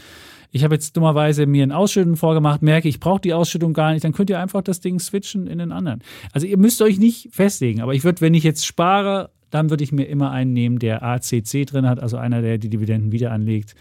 ich 0.53 0.65
habe 0.65 0.75
jetzt 0.75 0.97
dummerweise 0.97 1.47
mir 1.47 1.65
ein 1.65 1.73
Ausschütten 1.73 2.17
vorgemacht, 2.17 2.63
merke, 2.63 2.89
ich 2.89 3.01
brauche 3.01 3.21
die 3.21 3.35
Ausschüttung 3.35 3.73
gar 3.73 3.93
nicht, 3.93 4.05
dann 4.05 4.13
könnt 4.13 4.31
ihr 4.31 4.39
einfach 4.39 4.63
das 4.63 4.81
Ding 4.81 5.01
switchen 5.01 5.47
in 5.47 5.59
den 5.59 5.73
anderen. 5.73 6.03
Also 6.33 6.47
ihr 6.47 6.59
müsst 6.59 6.81
euch 6.83 6.99
nicht 6.99 7.31
festlegen, 7.33 7.81
aber 7.81 7.95
ich 7.95 8.05
würde, 8.05 8.21
wenn 8.21 8.35
ich 8.35 8.45
jetzt 8.45 8.67
spare, 8.67 9.31
dann 9.51 9.71
würde 9.71 9.83
ich 9.83 9.93
mir 9.93 10.05
immer 10.05 10.31
einen 10.31 10.53
nehmen, 10.53 10.79
der 10.79 11.03
ACC 11.03 11.67
drin 11.67 11.87
hat, 11.89 12.01
also 12.01 12.19
einer, 12.19 12.43
der 12.43 12.59
die 12.59 12.69
Dividenden 12.69 13.13
wieder 13.13 13.33
anlegt. 13.33 13.75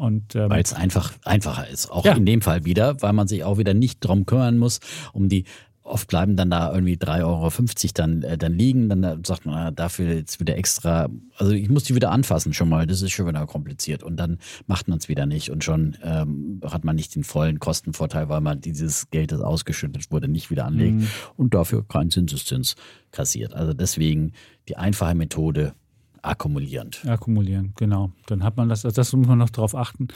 Und 0.00 0.34
ähm, 0.34 0.48
Weil 0.48 0.62
es 0.62 0.72
einfach 0.72 1.12
einfacher 1.26 1.68
ist. 1.68 1.90
Auch 1.90 2.06
Ja. 2.06 2.14
in 2.14 2.24
dem 2.24 2.40
Fall 2.40 2.64
wieder, 2.64 3.02
weil 3.02 3.12
man 3.12 3.28
sich 3.28 3.44
auch 3.44 3.58
wieder 3.58 3.74
nicht 3.74 4.00
drum 4.00 4.24
kümmern 4.24 4.56
muss, 4.56 4.80
um 5.12 5.28
die 5.28 5.44
Oft 5.82 6.08
bleiben 6.08 6.36
dann 6.36 6.50
da 6.50 6.72
irgendwie 6.72 6.94
3,50 6.96 7.24
Euro 7.24 7.50
dann, 7.94 8.22
äh, 8.22 8.38
dann 8.38 8.52
liegen. 8.52 8.88
Dann 8.88 9.02
äh, 9.02 9.16
sagt 9.26 9.44
man, 9.44 9.54
ah, 9.56 9.70
dafür 9.72 10.14
jetzt 10.14 10.38
wieder 10.38 10.56
extra. 10.56 11.08
Also 11.36 11.52
ich 11.52 11.68
muss 11.68 11.84
die 11.84 11.94
wieder 11.96 12.12
anfassen 12.12 12.52
schon 12.54 12.68
mal. 12.68 12.86
Das 12.86 13.02
ist 13.02 13.10
schon 13.10 13.26
wieder 13.26 13.44
kompliziert. 13.46 14.02
Und 14.04 14.16
dann 14.16 14.38
macht 14.66 14.88
man 14.88 14.98
es 14.98 15.08
wieder 15.08 15.26
nicht. 15.26 15.50
Und 15.50 15.64
schon 15.64 15.96
ähm, 16.04 16.60
hat 16.64 16.84
man 16.84 16.94
nicht 16.96 17.14
den 17.16 17.24
vollen 17.24 17.58
Kostenvorteil, 17.58 18.28
weil 18.28 18.40
man 18.40 18.60
dieses 18.60 19.10
Geld, 19.10 19.32
das 19.32 19.40
ausgeschüttet 19.40 20.12
wurde, 20.12 20.28
nicht 20.28 20.50
wieder 20.50 20.64
anlegt. 20.64 21.02
Und 21.36 21.54
dafür 21.54 21.86
keinen 21.86 22.10
Zinseszins 22.10 22.76
kassiert. 23.10 23.52
Also 23.52 23.72
deswegen 23.74 24.32
die 24.68 24.76
einfache 24.76 25.14
Methode 25.16 25.74
akkumulierend. 26.22 27.04
Akkumulieren, 27.06 27.72
genau. 27.76 28.12
Dann 28.26 28.42
hat 28.42 28.56
man 28.56 28.68
das, 28.68 28.84
also 28.84 28.94
das 28.94 29.12
muss 29.12 29.26
man 29.26 29.38
noch 29.38 29.50
drauf 29.50 29.74
achten. 29.74 30.08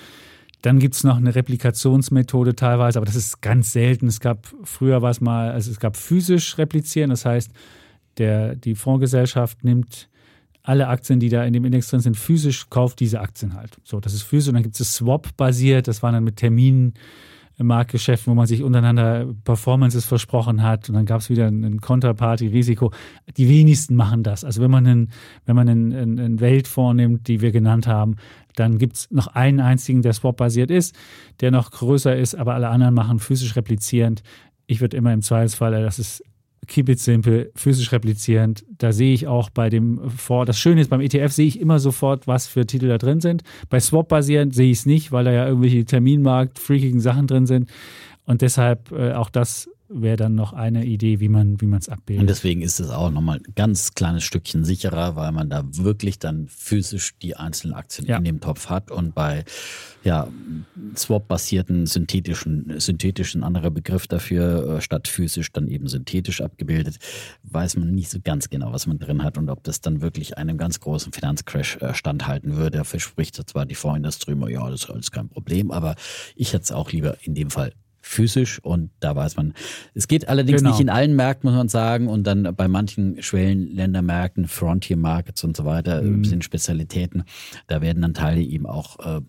Dann 0.62 0.78
gibt 0.78 0.94
es 0.94 1.04
noch 1.04 1.16
eine 1.16 1.34
Replikationsmethode 1.34 2.56
teilweise, 2.56 2.98
aber 2.98 3.06
das 3.06 3.16
ist 3.16 3.42
ganz 3.42 3.72
selten. 3.72 4.06
Es 4.06 4.20
gab, 4.20 4.46
früher 4.62 5.02
war 5.02 5.10
es 5.10 5.20
mal, 5.20 5.50
also 5.50 5.70
es 5.70 5.78
gab 5.78 5.96
physisch 5.96 6.56
replizieren, 6.56 7.10
das 7.10 7.24
heißt, 7.26 7.52
der, 8.18 8.54
die 8.54 8.74
Fondsgesellschaft 8.74 9.62
nimmt 9.64 10.08
alle 10.62 10.88
Aktien, 10.88 11.20
die 11.20 11.28
da 11.28 11.44
in 11.44 11.52
dem 11.52 11.64
Index 11.66 11.88
drin 11.88 12.00
sind, 12.00 12.16
physisch, 12.16 12.70
kauft 12.70 13.00
diese 13.00 13.20
Aktien 13.20 13.54
halt. 13.54 13.76
So, 13.84 14.00
das 14.00 14.14
ist 14.14 14.22
physisch 14.22 14.48
und 14.48 14.54
dann 14.54 14.62
gibt 14.62 14.80
es 14.80 14.94
Swap-basiert, 14.94 15.86
das 15.86 16.02
war 16.02 16.12
dann 16.12 16.24
mit 16.24 16.36
Terminen. 16.36 16.94
Marktgeschäften, 17.58 18.30
wo 18.30 18.34
man 18.34 18.46
sich 18.46 18.62
untereinander 18.62 19.26
Performances 19.44 20.04
versprochen 20.04 20.62
hat 20.62 20.88
und 20.88 20.94
dann 20.94 21.06
gab 21.06 21.20
es 21.20 21.30
wieder 21.30 21.46
ein 21.46 21.80
Konterparty-Risiko. 21.80 22.92
Die 23.36 23.48
wenigsten 23.48 23.94
machen 23.94 24.22
das. 24.22 24.44
Also 24.44 24.60
wenn 24.60 24.70
man 24.70 24.86
einen, 24.86 25.10
wenn 25.46 25.56
man 25.56 25.68
einen, 25.68 25.92
einen, 25.92 26.18
einen 26.18 26.40
Weltfonds 26.40 26.96
nimmt, 26.96 27.28
die 27.28 27.40
wir 27.40 27.52
genannt 27.52 27.86
haben, 27.86 28.16
dann 28.56 28.78
gibt 28.78 28.96
es 28.96 29.10
noch 29.10 29.28
einen 29.28 29.60
einzigen, 29.60 30.02
der 30.02 30.12
swap-basiert 30.12 30.70
ist, 30.70 30.94
der 31.40 31.50
noch 31.50 31.70
größer 31.70 32.16
ist, 32.16 32.34
aber 32.34 32.54
alle 32.54 32.68
anderen 32.68 32.94
machen 32.94 33.18
physisch 33.18 33.56
replizierend. 33.56 34.22
Ich 34.66 34.80
würde 34.80 34.96
immer 34.96 35.12
im 35.12 35.22
Zweifelsfall, 35.22 35.82
das 35.82 35.98
ist 35.98 36.24
keep 36.66 36.88
it 36.88 37.00
simple, 37.00 37.50
physisch 37.54 37.92
replizierend. 37.92 38.64
Da 38.78 38.92
sehe 38.92 39.14
ich 39.14 39.26
auch 39.26 39.50
bei 39.50 39.70
dem 39.70 40.10
Fonds, 40.10 40.46
das 40.46 40.58
Schöne 40.58 40.80
ist, 40.80 40.90
beim 40.90 41.00
ETF 41.00 41.32
sehe 41.32 41.46
ich 41.46 41.60
immer 41.60 41.78
sofort, 41.78 42.26
was 42.26 42.46
für 42.46 42.66
Titel 42.66 42.88
da 42.88 42.98
drin 42.98 43.20
sind. 43.20 43.42
Bei 43.70 43.80
Swap 43.80 44.08
basierend 44.08 44.54
sehe 44.54 44.70
ich 44.70 44.78
es 44.78 44.86
nicht, 44.86 45.12
weil 45.12 45.24
da 45.24 45.32
ja 45.32 45.46
irgendwelche 45.46 45.84
Terminmarkt-freakigen 45.84 47.00
Sachen 47.00 47.26
drin 47.26 47.46
sind. 47.46 47.70
Und 48.26 48.42
deshalb 48.42 48.90
äh, 48.92 49.12
auch 49.12 49.30
das 49.30 49.68
wäre 49.88 50.16
dann 50.16 50.34
noch 50.34 50.52
eine 50.52 50.84
Idee, 50.84 51.20
wie 51.20 51.28
man 51.28 51.60
wie 51.60 51.66
es 51.74 51.88
abbildet. 51.88 52.20
Und 52.22 52.28
deswegen 52.28 52.62
ist 52.62 52.80
es 52.80 52.90
auch 52.90 53.10
nochmal 53.10 53.38
ein 53.38 53.54
ganz 53.54 53.94
kleines 53.94 54.24
Stückchen 54.24 54.64
sicherer, 54.64 55.16
weil 55.16 55.32
man 55.32 55.50
da 55.50 55.64
wirklich 55.70 56.18
dann 56.18 56.48
physisch 56.48 57.14
die 57.20 57.36
einzelnen 57.36 57.74
Aktien 57.74 58.06
Ja. 58.06 58.18
in 58.18 58.24
dem 58.24 58.40
Topf 58.40 58.68
hat 58.70 58.90
und 58.90 59.14
bei 59.14 59.44
ja, 60.02 60.28
Swap-basierten 60.96 61.86
synthetischen, 61.86 62.78
synthetischen 62.78 63.42
anderer 63.42 63.70
Begriff 63.70 64.06
dafür, 64.06 64.76
äh, 64.76 64.80
statt 64.80 65.08
physisch 65.08 65.50
dann 65.52 65.66
eben 65.68 65.88
synthetisch 65.88 66.40
abgebildet, 66.40 66.98
weiß 67.44 67.76
man 67.76 67.94
nicht 67.94 68.10
so 68.10 68.18
ganz 68.22 68.50
genau, 68.50 68.72
was 68.72 68.86
man 68.86 68.98
drin 68.98 69.22
hat 69.22 69.38
und 69.38 69.48
ob 69.48 69.64
das 69.64 69.80
dann 69.80 70.02
wirklich 70.02 70.36
einem 70.36 70.58
ganz 70.58 70.80
großen 70.80 71.12
Finanzcrash 71.12 71.76
äh, 71.76 71.94
standhalten 71.94 72.56
würde. 72.56 72.78
Da 72.78 72.84
verspricht 72.84 73.36
zwar 73.48 73.64
die 73.66 73.74
Fondsindustrie 73.74 74.32
immer, 74.32 74.48
ja, 74.50 74.68
das 74.68 74.84
ist 74.84 74.90
alles 74.90 75.10
kein 75.10 75.28
Problem, 75.28 75.70
aber 75.70 75.94
ich 76.36 76.52
hätte 76.52 76.64
es 76.64 76.72
auch 76.72 76.92
lieber 76.92 77.16
in 77.22 77.34
dem 77.34 77.50
Fall 77.50 77.72
physisch 78.06 78.60
und 78.62 78.90
da 79.00 79.16
weiß 79.16 79.36
man, 79.36 79.54
es 79.94 80.08
geht 80.08 80.28
allerdings 80.28 80.60
Genau. 80.60 80.72
nicht 80.72 80.80
in 80.80 80.90
allen 80.90 81.16
Märkten, 81.16 81.48
muss 81.48 81.56
man 81.56 81.68
sagen, 81.68 82.06
und 82.08 82.24
dann 82.26 82.54
bei 82.54 82.68
manchen 82.68 83.22
Schwellenländermärkten, 83.22 84.46
Frontier 84.46 84.96
Markets 84.98 85.42
und 85.42 85.56
so 85.56 85.64
weiter, 85.64 86.02
Mhm. 86.02 86.24
sind 86.24 86.44
Spezialitäten, 86.44 87.24
da 87.66 87.80
werden 87.80 88.02
dann 88.02 88.12
Teile 88.14 88.42
eben 88.42 88.66
auch 88.66 88.98
äh, 89.00 89.20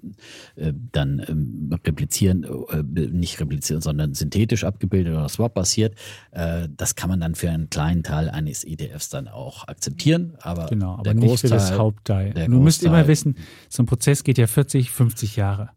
äh, 0.62 0.74
dann 0.92 1.24
ähm, 1.28 1.70
replizieren, 1.86 2.44
äh, 2.44 2.84
nicht 3.12 3.40
replizieren, 3.40 3.82
sondern 3.82 4.14
synthetisch 4.14 4.64
abgebildet 4.66 5.14
oder 5.14 5.30
swap-basiert. 5.30 5.96
Äh, 6.32 6.68
das 6.76 6.96
kann 6.96 7.10
man 7.10 7.22
dann 7.22 7.36
für 7.36 7.50
einen 7.50 7.70
kleinen 7.70 8.04
Teil 8.04 8.30
eines 8.30 8.64
ETFs 8.66 9.10
dann 9.10 9.28
auch 9.30 9.68
akzeptieren, 9.70 10.34
aber 10.42 10.66
Genau, 10.68 10.94
aber 10.96 11.04
der 11.04 11.14
nicht 11.16 11.40
für 11.40 11.48
das 11.48 11.78
Hauptteil. 11.78 12.34
du 12.34 12.60
müsst 12.60 12.84
immer 12.84 13.08
wissen, 13.08 13.36
so 13.70 13.84
ein 13.84 13.86
Prozess 13.86 14.24
geht 14.24 14.38
ja 14.38 14.48
40, 14.48 14.92
50 14.92 15.36
Jahre. 15.38 15.70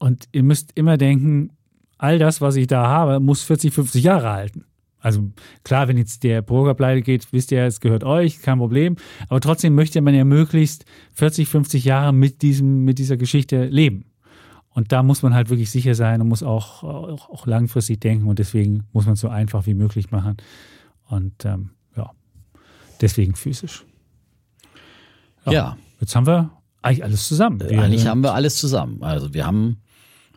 Und 0.00 0.26
ihr 0.32 0.44
müsst 0.44 0.70
immer 0.76 0.96
denken, 0.96 1.50
all 1.98 2.18
das, 2.18 2.40
was 2.40 2.56
ich 2.56 2.66
da 2.66 2.86
habe, 2.86 3.20
muss 3.20 3.42
40, 3.42 3.72
50 3.72 4.04
Jahre 4.04 4.30
halten. 4.30 4.64
Also 5.00 5.30
klar, 5.62 5.86
wenn 5.86 5.96
jetzt 5.96 6.24
der 6.24 6.42
Broker 6.42 6.74
pleite 6.74 7.02
geht, 7.02 7.32
wisst 7.32 7.52
ihr, 7.52 7.64
es 7.64 7.80
gehört 7.80 8.02
euch, 8.02 8.40
kein 8.40 8.58
Problem. 8.58 8.96
Aber 9.28 9.40
trotzdem 9.40 9.74
möchte 9.74 10.00
man 10.00 10.14
ja 10.14 10.24
möglichst 10.24 10.84
40, 11.14 11.48
50 11.48 11.84
Jahre 11.84 12.12
mit 12.12 12.42
diesem, 12.42 12.84
mit 12.84 12.98
dieser 12.98 13.16
Geschichte 13.16 13.66
leben. 13.66 14.06
Und 14.70 14.92
da 14.92 15.02
muss 15.02 15.22
man 15.22 15.34
halt 15.34 15.50
wirklich 15.50 15.70
sicher 15.70 15.94
sein 15.94 16.20
und 16.20 16.28
muss 16.28 16.42
auch, 16.42 16.82
auch, 16.82 17.30
auch 17.30 17.46
langfristig 17.46 18.00
denken 18.00 18.28
und 18.28 18.38
deswegen 18.38 18.84
muss 18.92 19.06
man 19.06 19.14
es 19.14 19.20
so 19.20 19.28
einfach 19.28 19.66
wie 19.66 19.74
möglich 19.74 20.10
machen. 20.10 20.36
Und 21.08 21.44
ähm, 21.44 21.70
ja, 21.96 22.10
deswegen 23.00 23.34
physisch. 23.34 23.84
Ja. 25.46 25.76
Jetzt 26.00 26.14
haben 26.14 26.26
wir 26.26 26.50
eigentlich 26.82 27.02
alles 27.02 27.26
zusammen. 27.26 27.60
Wir 27.60 27.82
Eigentlich 27.82 28.06
haben 28.06 28.22
wir 28.22 28.34
alles 28.34 28.56
zusammen. 28.56 29.02
Also 29.02 29.34
wir 29.34 29.46
haben 29.46 29.80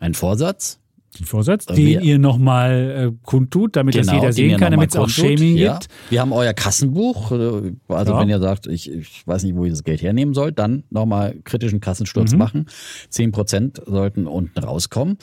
einen 0.00 0.14
Vorsatz, 0.14 0.80
den 1.18 1.26
Vorsatz, 1.26 1.66
wir- 1.68 2.00
den 2.00 2.06
ihr 2.06 2.18
nochmal 2.18 3.12
äh, 3.12 3.16
kundtut, 3.26 3.76
damit 3.76 3.94
das 3.94 4.06
Genau, 4.06 4.18
jeder 4.18 4.28
den 4.28 4.32
sehen 4.32 4.58
kann, 4.58 4.70
damit 4.72 4.90
es 4.90 4.96
auch 4.96 5.08
Shaming 5.08 5.56
ja. 5.56 5.74
gibt. 5.74 5.88
Wir 6.10 6.20
haben 6.20 6.32
euer 6.32 6.54
Kassenbuch. 6.54 7.32
äh, 7.32 7.72
Also 7.88 8.12
Ja. 8.12 8.20
wenn 8.20 8.28
ihr 8.30 8.38
sagt, 8.40 8.66
ich, 8.66 8.90
ich 8.90 9.26
weiß 9.26 9.42
nicht, 9.44 9.54
wo 9.54 9.64
ihr 9.64 9.70
das 9.70 9.84
Geld 9.84 10.00
hernehmen 10.02 10.32
sollt, 10.34 10.58
dann 10.58 10.84
nochmal 10.90 11.34
kritischen 11.44 11.80
Kassensturz 11.80 12.32
Mhm. 12.32 12.38
machen. 12.38 12.66
10% 13.10 13.82
sollten 13.86 14.26
unten 14.26 14.58
rauskommen. 14.58 15.18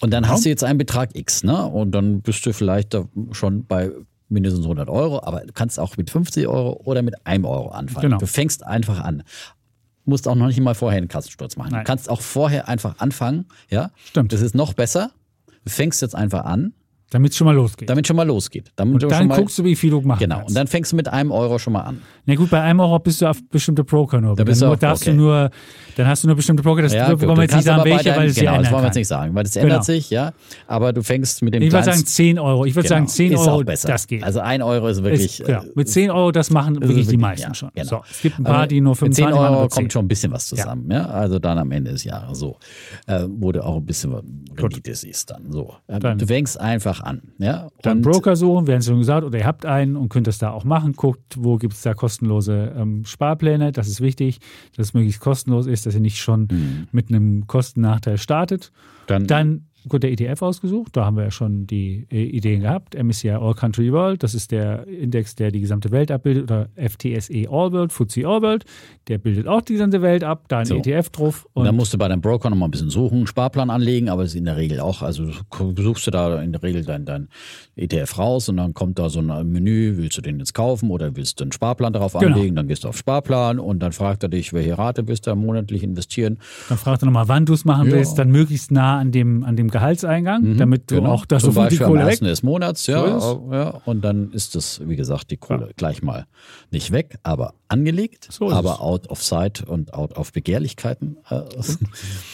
Und 0.00 0.12
dann 0.12 0.28
hast 0.28 0.44
du 0.44 0.48
jetzt 0.50 0.64
einen 0.64 0.78
Betrag 0.78 1.16
X, 1.16 1.42
ne? 1.44 1.66
Und 1.66 1.92
dann 1.92 2.20
bist 2.22 2.44
du 2.46 2.52
vielleicht 2.52 2.96
schon 3.32 3.64
bei 3.66 3.90
mindestens 4.28 4.64
100 4.66 4.88
Euro, 4.88 5.22
aber 5.24 5.40
du 5.40 5.52
kannst 5.52 5.80
auch 5.80 5.96
mit 5.96 6.10
50 6.10 6.46
Euro 6.46 6.80
oder 6.84 7.02
mit 7.02 7.14
einem 7.26 7.44
Euro 7.46 7.68
anfangen. 7.70 8.02
Genau. 8.02 8.18
Du 8.18 8.26
fängst 8.26 8.64
einfach 8.64 9.00
an. 9.00 9.22
Musst 10.04 10.26
auch 10.28 10.34
noch 10.34 10.46
nicht 10.46 10.60
mal 10.60 10.74
vorher 10.74 10.98
einen 10.98 11.08
Kassensturz 11.08 11.56
machen. 11.56 11.70
Nein. 11.72 11.80
Du 11.80 11.86
kannst 11.86 12.08
auch 12.08 12.20
vorher 12.20 12.68
einfach 12.68 12.98
anfangen, 12.98 13.46
ja? 13.70 13.90
Stimmt. 14.04 14.32
Das 14.32 14.40
ist 14.40 14.54
noch 14.54 14.72
besser. 14.72 15.10
Du 15.64 15.70
fängst 15.70 16.02
jetzt 16.02 16.14
einfach 16.14 16.44
an, 16.44 16.74
Damit 17.10 17.32
es 17.32 17.36
schon 17.38 17.44
mal 17.46 17.54
losgeht. 17.56 17.90
damit 17.90 18.06
schon 18.06 18.14
mal 18.16 18.26
losgeht. 18.26 18.70
Damit 18.76 19.02
und 19.02 19.10
dann 19.10 19.26
mal, 19.26 19.36
guckst 19.38 19.58
du, 19.58 19.64
wie 19.64 19.74
viel 19.74 19.90
du 19.90 20.00
machen 20.00 20.20
Genau. 20.20 20.36
kannst. 20.36 20.50
Und 20.50 20.54
dann 20.54 20.66
fängst 20.68 20.92
du 20.92 20.96
mit 20.96 21.08
einem 21.08 21.32
Euro 21.32 21.58
schon 21.58 21.72
mal 21.72 21.80
an. 21.82 22.00
Na 22.24 22.36
gut, 22.36 22.50
bei 22.50 22.60
einem 22.60 22.78
Euro 22.80 22.98
bist 23.00 23.20
du 23.20 23.26
auf 23.26 23.38
bestimmte 23.50 23.82
Broker 23.82 24.20
nur. 24.20 24.36
Da 24.36 24.44
bist 24.44 24.62
dann 24.62 24.70
du 24.70 24.76
darfst 24.76 25.02
okay. 25.02 25.10
du 25.10 25.16
nur, 25.16 25.50
dann 25.96 26.06
hast 26.06 26.22
du 26.22 26.28
nur 26.28 26.36
bestimmte 26.36 26.62
Broker, 26.62 26.82
das 26.82 26.92
Ja, 26.94 27.08
wollen 27.20 27.36
wir 27.36 27.42
jetzt 27.42 27.54
nicht 27.56 27.64
sagen, 27.64 27.84
welche, 27.84 28.04
deinem- 28.04 28.16
weil 28.20 28.28
es 28.28 28.36
genau, 28.36 28.56
das 28.58 28.70
wollen 28.70 28.82
wir 28.82 28.86
jetzt 28.86 28.94
nicht 28.94 29.08
sagen, 29.08 29.34
weil 29.34 29.42
das 29.42 29.52
Genau. 29.54 29.64
ändert 29.66 29.84
sich, 29.84 30.10
ja. 30.10 30.32
Aber 30.68 30.92
du 30.92 31.02
fängst 31.02 31.42
mit 31.42 31.52
dem 31.52 31.62
Ich 31.62 31.72
würde 31.72 31.84
sagen 31.84 32.06
10 32.06 32.38
Euro. 32.38 32.64
Ich 32.64 32.76
würde 32.76 32.88
Genau. 32.88 32.98
sagen 32.98 33.08
10 33.08 33.32
ist 33.32 33.40
Euro, 33.40 33.50
auch 33.60 33.64
besser. 33.64 33.88
das 33.88 34.06
geht. 34.06 34.22
Also 34.22 34.38
ein 34.40 34.62
Euro 34.62 34.86
ist 34.86 35.02
wirklich. 35.02 35.40
ist, 35.40 35.46
genau. 35.46 35.62
äh, 35.62 35.70
Mit 35.74 35.88
10 35.88 36.10
Euro, 36.12 36.30
das 36.30 36.50
machen 36.50 36.76
ist 36.76 36.82
wirklich 36.82 37.06
die 37.06 37.12
wirklich- 37.14 37.20
meisten 37.20 37.48
ja, 37.48 37.54
schon. 37.54 37.70
genau. 37.74 37.88
So, 37.88 38.02
es 38.08 38.20
gibt 38.22 38.38
ein 38.38 38.44
paar, 38.44 38.68
die 38.68 38.80
nur 38.80 38.92
mit 38.92 38.98
25 38.98 39.24
10 39.24 39.30
machen, 39.34 39.44
Euro 39.44 39.52
aber 39.62 39.68
kommt 39.68 39.74
10. 39.74 39.90
schon 39.90 40.04
ein 40.04 40.08
bisschen 40.08 40.30
was 40.32 40.46
zusammen, 40.46 40.88
ja. 40.92 41.06
Also 41.06 41.40
dann 41.40 41.58
am 41.58 41.72
Ende 41.72 41.90
des 41.90 42.04
Jahres 42.04 42.38
so, 42.38 42.56
äh, 43.08 43.24
wo 43.28 43.50
du 43.50 43.64
auch 43.64 43.76
ein 43.78 43.84
bisschen 43.86 44.14
Rendite 44.56 44.94
siehst 44.94 45.30
dann 45.30 45.50
so. 45.50 45.74
Äh, 45.88 45.98
Dann- 45.98 46.18
du 46.18 46.26
fängst 46.26 46.60
einfach 46.60 46.99
an, 47.04 47.22
ja. 47.38 47.68
Dann 47.82 47.98
Und- 47.98 48.02
Broker 48.02 48.36
suchen, 48.36 48.66
wir 48.66 48.74
haben 48.74 48.80
es 48.80 48.86
schon 48.86 48.98
gesagt, 48.98 49.24
oder 49.24 49.38
ihr 49.38 49.46
habt 49.46 49.66
einen 49.66 49.96
und 49.96 50.08
könnt 50.08 50.26
das 50.26 50.38
da 50.38 50.50
auch 50.50 50.64
machen. 50.64 50.92
Guckt, 50.94 51.36
wo 51.38 51.56
gibt 51.56 51.74
es 51.74 51.82
da 51.82 51.94
kostenlose 51.94 52.72
ähm, 52.76 53.04
Sparpläne. 53.04 53.72
Das 53.72 53.88
ist 53.88 54.00
wichtig, 54.00 54.40
dass 54.76 54.88
es 54.88 54.94
möglichst 54.94 55.20
kostenlos 55.20 55.66
ist, 55.66 55.86
dass 55.86 55.94
ihr 55.94 56.00
nicht 56.00 56.18
schon 56.18 56.86
mit 56.92 57.08
einem 57.10 57.46
Kostennachteil 57.46 58.18
startet. 58.18 58.72
Dann- 59.06 59.26
Dann 59.26 59.66
gut 59.88 60.02
der 60.02 60.12
ETF 60.12 60.42
ausgesucht. 60.42 60.96
Da 60.96 61.04
haben 61.04 61.16
wir 61.16 61.24
ja 61.24 61.30
schon 61.30 61.66
die 61.66 62.06
äh, 62.10 62.22
Ideen 62.22 62.60
gehabt. 62.62 62.94
MSCI 63.00 63.30
All 63.30 63.54
Country 63.54 63.92
World, 63.92 64.22
das 64.22 64.34
ist 64.34 64.50
der 64.52 64.86
Index, 64.86 65.34
der 65.34 65.50
die 65.50 65.60
gesamte 65.60 65.90
Welt 65.90 66.10
abbildet. 66.10 66.44
Oder 66.44 66.68
FTSE 66.76 67.46
All 67.50 67.72
World, 67.72 67.92
FTSE 67.92 68.26
All 68.26 68.42
World, 68.42 68.64
der 69.08 69.18
bildet 69.18 69.46
auch 69.48 69.62
die 69.62 69.74
gesamte 69.74 70.02
Welt 70.02 70.22
ab. 70.24 70.44
Da 70.48 70.58
ein 70.58 70.66
So. 70.66 70.76
ETF 70.76 71.08
drauf. 71.10 71.46
Und 71.52 71.60
Und 71.62 71.66
dann 71.66 71.76
musst 71.76 71.92
du 71.94 71.98
bei 71.98 72.08
deinem 72.08 72.20
Broker 72.20 72.50
noch 72.50 72.56
mal 72.56 72.66
ein 72.66 72.70
bisschen 72.70 72.90
suchen, 72.90 73.18
einen 73.18 73.26
Sparplan 73.26 73.70
anlegen, 73.70 74.08
aber 74.08 74.22
es 74.24 74.30
ist 74.30 74.36
in 74.36 74.44
der 74.44 74.56
Regel 74.56 74.80
auch, 74.80 75.02
also 75.02 75.30
suchst 75.76 76.06
du 76.06 76.10
da 76.10 76.40
in 76.42 76.52
der 76.52 76.62
Regel 76.62 76.84
dein, 76.84 77.04
dein 77.04 77.28
ETF 77.76 78.18
raus 78.18 78.48
und 78.48 78.56
dann 78.58 78.74
kommt 78.74 78.98
da 78.98 79.08
so 79.08 79.20
ein 79.20 79.50
Menü, 79.50 79.94
willst 79.96 80.18
du 80.18 80.22
den 80.22 80.38
jetzt 80.38 80.54
kaufen 80.54 80.90
oder 80.90 81.16
willst 81.16 81.40
du 81.40 81.44
einen 81.44 81.52
Sparplan 81.52 81.92
darauf 81.92 82.12
Genau. 82.14 82.34
anlegen, 82.36 82.56
dann 82.56 82.68
gehst 82.68 82.84
du 82.84 82.88
auf 82.88 82.96
Sparplan 82.98 83.58
und 83.58 83.80
dann 83.80 83.92
fragt 83.92 84.22
er 84.22 84.28
dich, 84.28 84.52
welche 84.52 84.76
Rate 84.76 85.06
willst 85.08 85.26
du 85.26 85.34
monatlich 85.34 85.82
investieren. 85.82 86.38
dann 86.68 86.78
fragt 86.78 87.02
er 87.02 87.06
nochmal, 87.06 87.28
wann 87.28 87.46
du 87.46 87.52
es 87.54 87.64
machen 87.64 87.88
Ja. 87.88 87.96
willst. 87.96 88.18
Dann 88.18 88.30
möglichst 88.30 88.70
nah 88.70 88.98
an 88.98 89.12
dem, 89.12 89.44
an 89.44 89.56
dem 89.56 89.69
Gehaltseingang, 89.70 90.56
damit 90.56 90.90
du 90.90 90.96
Genau. 90.96 91.12
auch 91.12 91.26
das 91.26 91.42
Zum 91.42 91.52
sofort 91.52 91.70
die 91.72 91.76
Beispiel 91.76 91.86
am 91.86 91.92
Kohle 91.92 92.02
weg. 92.04 92.10
ersten 92.10 92.24
des 92.26 92.42
Monats, 92.42 92.86
ja, 92.86 93.18
So 93.20 93.48
ja, 93.52 93.70
und 93.84 94.02
dann 94.02 94.32
ist 94.32 94.54
das, 94.54 94.80
wie 94.88 94.96
gesagt, 94.96 95.30
die 95.30 95.36
Kohle 95.36 95.70
gleich 95.76 96.02
mal 96.02 96.26
nicht 96.70 96.90
weg, 96.92 97.18
aber 97.22 97.54
angelegt, 97.68 98.28
So 98.30 98.50
aber 98.50 98.74
es. 98.74 98.80
out 98.80 99.08
of 99.10 99.22
sight 99.22 99.62
und 99.66 99.94
out 99.94 100.16
of 100.16 100.32
Begehrlichkeiten. 100.32 101.16
Äh, 101.28 101.42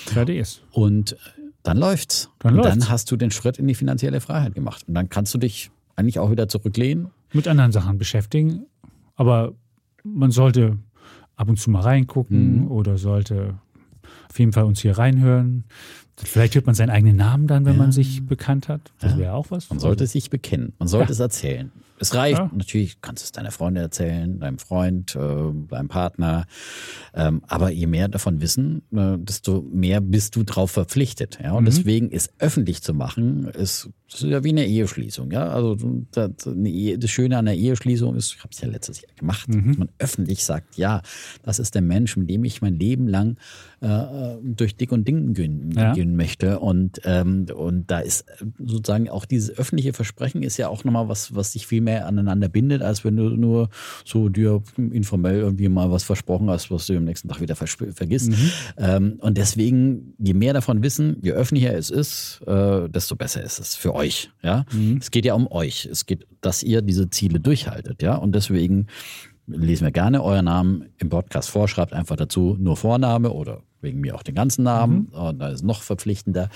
Fertig 0.06 0.38
ist. 0.38 0.62
Und 0.72 1.16
dann 1.62 1.78
läuft's. 1.78 2.30
Dann 2.38 2.52
und 2.54 2.58
läuft's. 2.64 2.78
dann 2.78 2.88
hast 2.90 3.10
du 3.10 3.16
den 3.16 3.30
Schritt 3.30 3.58
in 3.58 3.66
die 3.66 3.74
finanzielle 3.74 4.20
Freiheit 4.20 4.54
gemacht. 4.54 4.84
Und 4.88 4.94
dann 4.94 5.08
kannst 5.08 5.34
du 5.34 5.38
dich 5.38 5.70
eigentlich 5.96 6.18
auch 6.18 6.30
wieder 6.30 6.48
zurücklehnen. 6.48 7.08
Mit 7.32 7.48
anderen 7.48 7.72
Sachen 7.72 7.98
beschäftigen. 7.98 8.66
Aber 9.16 9.52
man 10.04 10.30
sollte 10.30 10.78
ab 11.36 11.48
und 11.48 11.58
zu 11.58 11.70
mal 11.70 11.80
reingucken 11.80 12.62
Mhm. 12.62 12.70
oder 12.70 12.98
sollte 12.98 13.58
auf 14.30 14.38
jeden 14.38 14.52
Fall 14.52 14.64
uns 14.64 14.80
hier 14.80 14.96
reinhören. 14.96 15.64
Vielleicht 16.18 16.55
hört 16.55 16.66
man 16.66 16.74
seinen 16.74 16.90
eigenen 16.90 17.16
Namen 17.16 17.47
dann, 17.47 17.64
wenn 17.66 17.76
man 17.76 17.93
sich 17.93 18.24
bekannt 18.24 18.68
hat. 18.68 18.93
Das 19.01 19.18
wäre 19.18 19.34
auch 19.34 19.51
was. 19.51 19.68
Man 19.68 19.78
sollte 19.80 20.06
sich 20.06 20.30
bekennen. 20.30 20.72
Man 20.78 20.88
sollte 20.88 21.09
Ja. 21.09 21.12
es 21.12 21.20
erzählen. 21.20 21.70
Es 21.98 22.14
reicht. 22.14 22.38
Ja. 22.38 22.51
Natürlich 22.55 23.01
kannst 23.01 23.22
du 23.22 23.24
es 23.24 23.32
deiner 23.32 23.51
Freundin 23.51 23.82
erzählen, 23.82 24.38
deinem 24.38 24.59
Freund, 24.59 25.16
äh, 25.16 25.18
deinem 25.68 25.88
Partner. 25.88 26.47
Ähm, 27.14 27.40
aber 27.48 27.70
je 27.70 27.86
mehr 27.86 28.09
davon 28.09 28.43
wissen, 28.43 28.82
äh, 28.94 29.16
desto 29.18 29.62
mehr 29.72 30.02
bist 30.02 30.36
du 30.36 30.43
drauf 30.43 30.72
verpflichtet. 30.72 31.38
Ja? 31.43 31.52
Und 31.52 31.62
Mhm. 31.62 31.66
deswegen 31.66 32.10
ist 32.10 32.32
öffentlich 32.38 32.82
zu 32.82 32.93
machen, 32.93 33.47
ist, 33.48 33.88
das 34.10 34.22
ist 34.22 34.28
ja 34.28 34.44
wie 34.44 34.51
eine 34.51 34.66
Eheschließung. 34.66 35.30
Ja? 35.30 35.48
Also 35.48 35.74
das, 36.10 36.47
Ehe, 36.64 36.98
das 36.98 37.10
Schöne 37.10 37.38
an 37.38 37.48
einer 37.48 37.56
Eheschließung 37.56 38.14
ist, 38.14 38.34
ich 38.34 38.40
habe 38.40 38.51
es 38.52 38.60
ja 38.60 38.68
letztes 38.68 39.01
Jahr 39.01 39.12
gemacht, 39.16 39.48
Mhm. 39.48 39.68
dass 39.68 39.78
man 39.78 39.88
öffentlich 39.98 40.44
sagt, 40.44 40.76
ja, 40.76 41.01
das 41.44 41.59
ist 41.59 41.74
der 41.74 41.82
Mensch, 41.82 42.14
mit 42.18 42.28
dem 42.28 42.44
ich 42.44 42.60
mein 42.60 42.78
Leben 42.78 43.09
lang 43.09 43.38
äh, 43.86 44.36
durch 44.42 44.76
dick 44.76 44.90
und 44.92 45.06
ding 45.06 45.32
gehen, 45.34 45.70
Ja. 45.76 45.92
gehen 45.94 46.16
möchte. 46.16 46.58
Und, 46.60 47.00
ähm, 47.04 47.46
und 47.54 47.90
da 47.90 48.00
ist 48.00 48.22
äh, 48.22 48.44
sozusagen 48.58 49.08
auch 49.08 49.24
dieses 49.24 49.56
öffentliche 49.56 49.92
Versprechen 49.92 50.42
ist 50.42 50.56
ja 50.56 50.68
auch 50.68 50.84
nochmal 50.84 51.08
was, 51.08 51.34
was 51.34 51.52
dich 51.52 51.66
viel 51.66 51.80
mehr 51.80 52.06
aneinander 52.06 52.48
bindet, 52.48 52.82
als 52.82 53.04
wenn 53.04 53.16
du 53.16 53.28
nur 53.30 53.68
so 54.04 54.28
dir 54.28 54.62
informell 54.76 55.38
irgendwie 55.38 55.68
mal 55.68 55.90
was 55.90 56.02
versprochen 56.04 56.50
hast, 56.50 56.70
was 56.70 56.86
du 56.86 56.96
am 56.96 57.04
nächsten 57.04 57.28
Tag 57.28 57.40
wieder 57.40 57.54
vergisst. 57.56 58.32
Ähm, 58.76 59.18
und 59.20 59.38
deswegen, 59.38 60.14
je 60.18 60.34
mehr 60.34 60.52
davon 60.52 60.82
wissen, 60.82 61.16
je 61.22 61.32
öffentlicher 61.32 61.74
es 61.76 61.90
ist, 61.90 62.40
äh, 62.46 62.88
desto 62.88 63.16
besser 63.16 63.42
ist 63.42 63.58
es 63.58 63.74
für 63.74 63.94
euch. 63.94 64.30
Ja, 64.42 64.64
es 64.98 65.10
geht 65.10 65.24
ja 65.24 65.34
um 65.34 65.46
euch. 65.50 65.86
Es 65.90 66.06
geht, 66.06 66.26
dass 66.40 66.62
ihr 66.62 66.82
diese 66.82 67.08
Ziele 67.10 67.40
durchhaltet. 67.40 68.02
Ja, 68.02 68.16
und 68.16 68.34
deswegen 68.34 68.86
lesen 69.47 69.85
wir 69.85 69.93
gerne 69.93 70.23
euren 70.23 70.47
Namen 70.47 70.89
im 70.98 71.09
Podcast 71.09 71.51
vor, 71.51 71.68
schreibt 71.68 71.93
einfach 71.93 72.16
dazu 72.16 72.56
nur 72.59 72.77
Vorname 72.77 73.31
oder 73.31 73.62
wegen 73.81 74.01
mir 74.01 74.14
auch 74.14 74.23
den 74.23 74.35
ganzen 74.35 74.64
Namen. 74.64 75.06
Und 75.06 75.39
da 75.39 75.48
ist 75.48 75.62
noch 75.62 75.82
verpflichtender. 75.82 76.48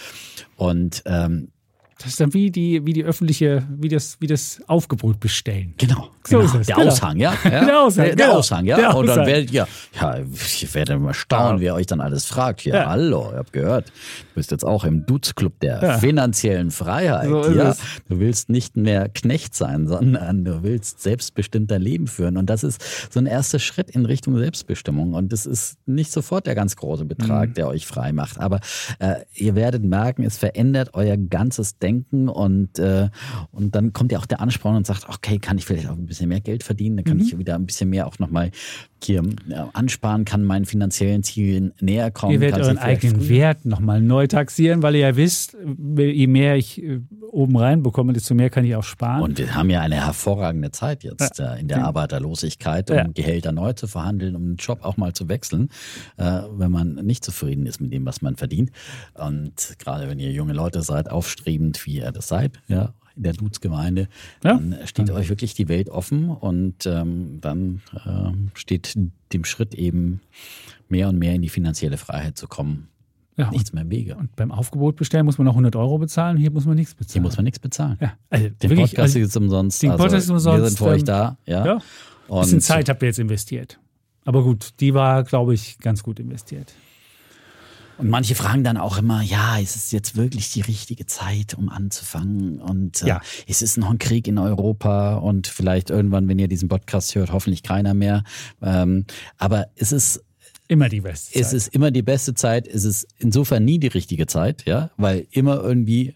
Und 0.56 1.02
ähm, 1.06 1.52
Das 2.02 2.12
ist 2.12 2.20
dann 2.20 2.32
wie 2.32 2.50
die, 2.50 2.86
wie 2.86 2.94
die 2.94 3.04
öffentliche, 3.04 3.62
wie 3.78 3.88
das, 3.88 4.16
wie 4.20 4.26
das 4.26 4.62
Aufgebot 4.66 5.20
bestellen. 5.20 5.74
Genau, 5.76 6.08
So 6.26 6.38
genau. 6.38 6.48
ist 6.48 6.54
es, 6.54 6.66
der 6.68 6.76
genau. 6.76 6.88
Aushang, 6.88 7.16
ja. 7.18 7.34
ja. 7.44 7.50
Der 7.66 7.80
Aushang, 7.82 8.04
der, 8.06 8.16
der 8.16 8.26
genau. 8.26 8.38
Aushang, 8.38 8.64
ja. 8.64 8.76
Der 8.76 8.96
Und 8.96 9.06
dann 9.06 9.26
werdet 9.26 9.50
ihr, 9.52 9.68
ja, 10.00 10.18
ich 10.32 10.74
werde 10.74 10.98
mal 10.98 11.12
staunen, 11.12 11.60
wer 11.60 11.74
euch 11.74 11.84
dann 11.86 12.00
alles 12.00 12.24
fragt. 12.24 12.64
Ja, 12.64 12.74
Ja. 12.74 12.86
hallo, 12.88 13.28
ihr 13.32 13.38
habt 13.38 13.52
gehört, 13.52 13.88
du 13.88 14.34
bist 14.36 14.50
jetzt 14.50 14.64
auch 14.64 14.84
im 14.84 15.04
Dudes-Club 15.04 15.60
der 15.60 15.82
Ja. 15.82 15.98
finanziellen 15.98 16.70
Freiheit. 16.70 17.28
So 17.28 17.50
ja. 17.50 17.68
es. 17.72 17.80
Du 18.08 18.18
willst 18.18 18.48
nicht 18.48 18.78
mehr 18.78 19.10
Knecht 19.10 19.54
sein, 19.54 19.86
sondern 19.86 20.46
du 20.46 20.62
willst 20.62 21.02
selbstbestimmt 21.02 21.70
dein 21.70 21.82
Leben 21.82 22.06
führen. 22.06 22.38
Und 22.38 22.48
das 22.48 22.64
ist 22.64 22.80
so 23.12 23.20
ein 23.20 23.26
erster 23.26 23.58
Schritt 23.58 23.90
in 23.90 24.06
Richtung 24.06 24.38
Selbstbestimmung. 24.38 25.12
Und 25.12 25.32
das 25.34 25.44
ist 25.44 25.76
nicht 25.86 26.12
sofort 26.12 26.46
der 26.46 26.54
ganz 26.54 26.76
große 26.76 27.04
Betrag, 27.04 27.50
Mhm. 27.50 27.54
der 27.54 27.68
euch 27.68 27.86
frei 27.86 28.12
macht. 28.12 28.40
Aber 28.40 28.60
äh, 29.00 29.16
ihr 29.34 29.54
werdet 29.54 29.84
merken, 29.84 30.22
es 30.22 30.38
verändert 30.38 30.90
euer 30.94 31.18
ganzes 31.18 31.76
Denken 31.76 31.89
und, 31.92 32.78
äh, 32.78 33.08
und 33.52 33.74
dann 33.74 33.92
kommt 33.92 34.12
ja 34.12 34.18
auch 34.18 34.26
der 34.26 34.40
Ansporn 34.40 34.76
und 34.76 34.86
sagt, 34.86 35.08
okay, 35.08 35.38
kann 35.38 35.58
ich 35.58 35.64
vielleicht 35.64 35.88
auch 35.88 35.96
ein 35.96 36.06
bisschen 36.06 36.28
mehr 36.28 36.40
Geld 36.40 36.62
verdienen, 36.62 36.96
dann 36.96 37.04
kann 37.04 37.16
Mhm. 37.18 37.22
ich 37.24 37.38
wieder 37.38 37.54
ein 37.54 37.66
bisschen 37.66 37.90
mehr 37.90 38.06
auch 38.06 38.18
nochmal 38.18 38.50
hier 39.02 39.22
äh, 39.48 39.54
ansparen, 39.72 40.24
kann 40.26 40.44
meinen 40.44 40.66
finanziellen 40.66 41.22
Zielen 41.22 41.72
näher 41.80 42.10
kommen. 42.10 42.32
Ihr 42.34 42.40
werdet 42.40 42.60
euren 42.62 42.78
eigenen 42.78 43.20
früher- 43.20 43.28
Wert 43.30 43.64
nochmal 43.64 44.00
neu 44.02 44.26
taxieren, 44.26 44.82
weil 44.82 44.94
ihr 44.94 45.00
ja 45.00 45.16
wisst, 45.16 45.56
je 45.96 46.26
mehr 46.26 46.56
ich 46.56 46.82
äh, 46.82 47.00
oben 47.30 47.56
reinbekomme, 47.56 48.12
desto 48.12 48.34
mehr 48.34 48.50
kann 48.50 48.64
ich 48.64 48.74
auch 48.76 48.82
sparen. 48.84 49.22
Und 49.22 49.38
wir 49.38 49.54
haben 49.54 49.70
ja 49.70 49.80
eine 49.80 50.04
hervorragende 50.04 50.70
Zeit 50.70 51.02
jetzt 51.04 51.38
ja. 51.38 51.54
äh, 51.54 51.60
in 51.60 51.68
der 51.68 51.84
Arbeiterlosigkeit, 51.84 52.90
um 52.90 52.96
ja. 52.96 53.04
Gehälter 53.14 53.52
neu 53.52 53.72
zu 53.72 53.86
verhandeln, 53.86 54.36
um 54.36 54.44
den 54.48 54.56
Job 54.56 54.80
auch 54.82 54.96
mal 54.96 55.12
zu 55.12 55.28
wechseln, 55.28 55.68
wenn 56.16 56.70
man 56.70 56.94
nicht 56.96 57.24
zufrieden 57.24 57.66
ist 57.66 57.80
mit 57.80 57.92
dem, 57.92 58.04
was 58.04 58.20
man 58.22 58.36
verdient. 58.36 58.70
Und 59.14 59.76
gerade 59.78 60.08
wenn 60.08 60.18
ihr 60.18 60.32
junge 60.32 60.52
Leute 60.52 60.82
seid, 60.82 61.10
aufstrebend, 61.10 61.79
wie 61.86 61.96
ihr 61.96 62.12
das 62.12 62.28
seid, 62.28 62.60
ja, 62.68 62.94
in 63.16 63.22
der 63.22 63.32
Dudes-Gemeinde, 63.32 64.08
ja. 64.44 64.54
dann 64.54 64.76
steht 64.84 65.08
ja. 65.08 65.14
euch 65.14 65.28
wirklich 65.28 65.54
die 65.54 65.68
Welt 65.68 65.88
offen 65.88 66.30
und 66.30 66.86
ähm, 66.86 67.38
dann 67.40 67.82
äh, 67.94 68.58
steht 68.58 68.96
dem 69.32 69.44
Schritt 69.44 69.74
eben 69.74 70.20
mehr 70.88 71.08
und 71.08 71.18
mehr 71.18 71.34
in 71.34 71.42
die 71.42 71.48
finanzielle 71.48 71.96
Freiheit 71.96 72.36
zu 72.36 72.48
kommen. 72.48 72.88
Ja, 73.36 73.50
nichts 73.50 73.72
mehr 73.72 73.84
im 73.84 73.90
Wege. 73.90 74.16
Und 74.16 74.36
beim 74.36 74.52
Aufgebot 74.52 74.96
bestellen 74.96 75.24
muss 75.24 75.38
man 75.38 75.46
noch 75.46 75.54
100 75.54 75.74
Euro 75.76 75.98
bezahlen, 75.98 76.36
hier 76.36 76.50
muss 76.50 76.66
man 76.66 76.76
nichts 76.76 76.94
bezahlen. 76.94 77.12
Hier 77.12 77.22
muss 77.22 77.36
man 77.36 77.44
nichts 77.44 77.58
bezahlen. 77.58 77.96
Ja, 78.00 78.12
also 78.28 78.48
den 78.48 78.70
wirklich, 78.70 78.90
Podcast 78.90 79.16
also, 79.16 79.18
ist 79.20 79.36
umsonst. 79.36 79.82
Den 79.82 79.90
Podcast 79.90 80.14
also, 80.14 80.24
ist 80.24 80.30
umsonst. 80.30 80.62
Wir 80.62 80.68
sind 80.68 80.78
für 80.78 80.84
euch 80.84 81.04
da. 81.04 81.38
Ja. 81.46 81.64
ja. 81.64 81.78
Und 82.28 82.42
bisschen 82.42 82.60
Zeit 82.60 82.88
habt 82.88 83.02
ihr 83.02 83.06
jetzt 83.06 83.18
investiert. 83.18 83.80
Aber 84.24 84.42
gut, 84.42 84.70
die 84.80 84.94
war, 84.94 85.24
glaube 85.24 85.54
ich, 85.54 85.78
ganz 85.78 86.02
gut 86.02 86.20
investiert. 86.20 86.74
Und 88.00 88.08
manche 88.08 88.34
fragen 88.34 88.64
dann 88.64 88.78
auch 88.78 88.96
immer, 88.96 89.20
ja, 89.20 89.58
ist 89.58 89.76
es 89.76 89.92
jetzt 89.92 90.16
wirklich 90.16 90.50
die 90.50 90.62
richtige 90.62 91.04
Zeit, 91.04 91.52
um 91.52 91.68
anzufangen? 91.68 92.58
Und 92.58 93.02
äh, 93.02 93.08
ja. 93.08 93.20
ist 93.46 93.60
es 93.60 93.76
noch 93.76 93.90
ein 93.90 93.98
Krieg 93.98 94.26
in 94.26 94.38
Europa? 94.38 95.16
Und 95.16 95.46
vielleicht 95.46 95.90
irgendwann, 95.90 96.26
wenn 96.26 96.38
ihr 96.38 96.48
diesen 96.48 96.70
Podcast 96.70 97.14
hört, 97.14 97.30
hoffentlich 97.30 97.62
keiner 97.62 97.92
mehr. 97.92 98.24
Ähm, 98.62 99.04
aber 99.36 99.66
ist 99.74 99.92
es 99.92 100.24
Immer 100.70 100.88
die 100.88 101.00
beste 101.00 101.32
Zeit. 101.32 101.42
Es 101.42 101.52
ist 101.52 101.74
immer 101.74 101.90
die 101.90 102.02
beste 102.02 102.32
Zeit. 102.34 102.68
Es 102.68 102.84
ist 102.84 103.08
insofern 103.18 103.64
nie 103.64 103.80
die 103.80 103.88
richtige 103.88 104.28
Zeit, 104.28 104.64
ja, 104.66 104.90
weil 104.96 105.26
immer 105.32 105.60
irgendwie 105.60 106.14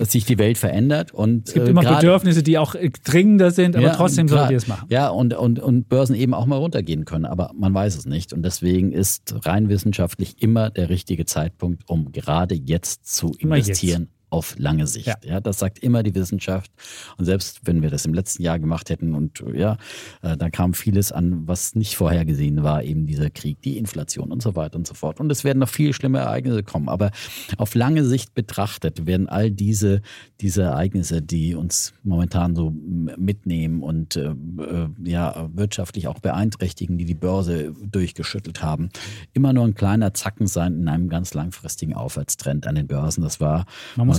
sich 0.00 0.24
die 0.24 0.38
Welt 0.38 0.58
verändert 0.58 1.14
und 1.14 1.46
es 1.46 1.54
gibt 1.54 1.68
äh, 1.68 1.70
immer 1.70 1.82
grad, 1.82 2.00
Bedürfnisse, 2.00 2.42
die 2.42 2.58
auch 2.58 2.74
dringender 3.04 3.52
sind, 3.52 3.76
aber 3.76 3.86
ja, 3.86 3.94
trotzdem 3.94 4.26
solltet 4.26 4.50
ihr 4.50 4.56
es 4.56 4.66
machen. 4.66 4.88
Ja, 4.90 5.08
und, 5.08 5.34
und, 5.34 5.60
und 5.60 5.88
Börsen 5.88 6.16
eben 6.16 6.34
auch 6.34 6.46
mal 6.46 6.56
runtergehen 6.56 7.04
können, 7.04 7.26
aber 7.26 7.52
man 7.54 7.72
weiß 7.72 7.96
es 7.96 8.04
nicht. 8.04 8.32
Und 8.32 8.42
deswegen 8.42 8.90
ist 8.90 9.36
rein 9.46 9.68
wissenschaftlich 9.68 10.42
immer 10.42 10.70
der 10.70 10.88
richtige 10.88 11.24
Zeitpunkt, 11.24 11.88
um 11.88 12.10
gerade 12.10 12.56
jetzt 12.56 13.06
zu 13.06 13.36
investieren 13.38 14.08
auf 14.32 14.58
lange 14.58 14.86
Sicht. 14.86 15.06
Ja. 15.06 15.16
ja. 15.22 15.40
das 15.40 15.58
sagt 15.58 15.78
immer 15.80 16.02
die 16.02 16.14
Wissenschaft. 16.14 16.70
Und 17.18 17.26
selbst 17.26 17.60
wenn 17.64 17.82
wir 17.82 17.90
das 17.90 18.06
im 18.06 18.14
letzten 18.14 18.42
Jahr 18.42 18.58
gemacht 18.58 18.88
hätten 18.88 19.14
und 19.14 19.44
ja, 19.54 19.76
äh, 20.22 20.36
da 20.36 20.48
kam 20.48 20.72
vieles 20.74 21.12
an, 21.12 21.46
was 21.46 21.74
nicht 21.74 21.96
vorhergesehen 21.96 22.62
war, 22.62 22.82
eben 22.82 23.06
dieser 23.06 23.28
Krieg, 23.30 23.60
die 23.62 23.76
Inflation 23.76 24.32
und 24.32 24.42
so 24.42 24.56
weiter 24.56 24.76
und 24.76 24.86
so 24.86 24.94
fort. 24.94 25.20
Und 25.20 25.30
es 25.30 25.44
werden 25.44 25.58
noch 25.58 25.68
viel 25.68 25.92
schlimme 25.92 26.20
Ereignisse 26.20 26.62
kommen. 26.62 26.88
Aber 26.88 27.10
auf 27.58 27.74
lange 27.74 28.04
Sicht 28.04 28.34
betrachtet 28.34 29.06
werden 29.06 29.28
all 29.28 29.50
diese, 29.50 30.00
diese 30.40 30.62
Ereignisse, 30.62 31.20
die 31.20 31.54
uns 31.54 31.92
momentan 32.02 32.56
so 32.56 32.70
mitnehmen 32.70 33.82
und 33.82 34.16
äh, 34.16 34.30
äh, 34.30 34.88
ja, 35.04 35.50
wirtschaftlich 35.52 36.08
auch 36.08 36.20
beeinträchtigen, 36.20 36.96
die 36.96 37.04
die 37.04 37.14
Börse 37.14 37.74
durchgeschüttelt 37.82 38.62
haben, 38.62 38.88
immer 39.34 39.52
nur 39.52 39.64
ein 39.64 39.74
kleiner 39.74 40.14
Zacken 40.14 40.46
sein 40.46 40.74
in 40.74 40.88
einem 40.88 41.10
ganz 41.10 41.34
langfristigen 41.34 41.94
Aufwärtstrend 41.94 42.66
an 42.66 42.76
den 42.76 42.86
Börsen. 42.86 43.22
Das 43.22 43.40
war 43.40 43.66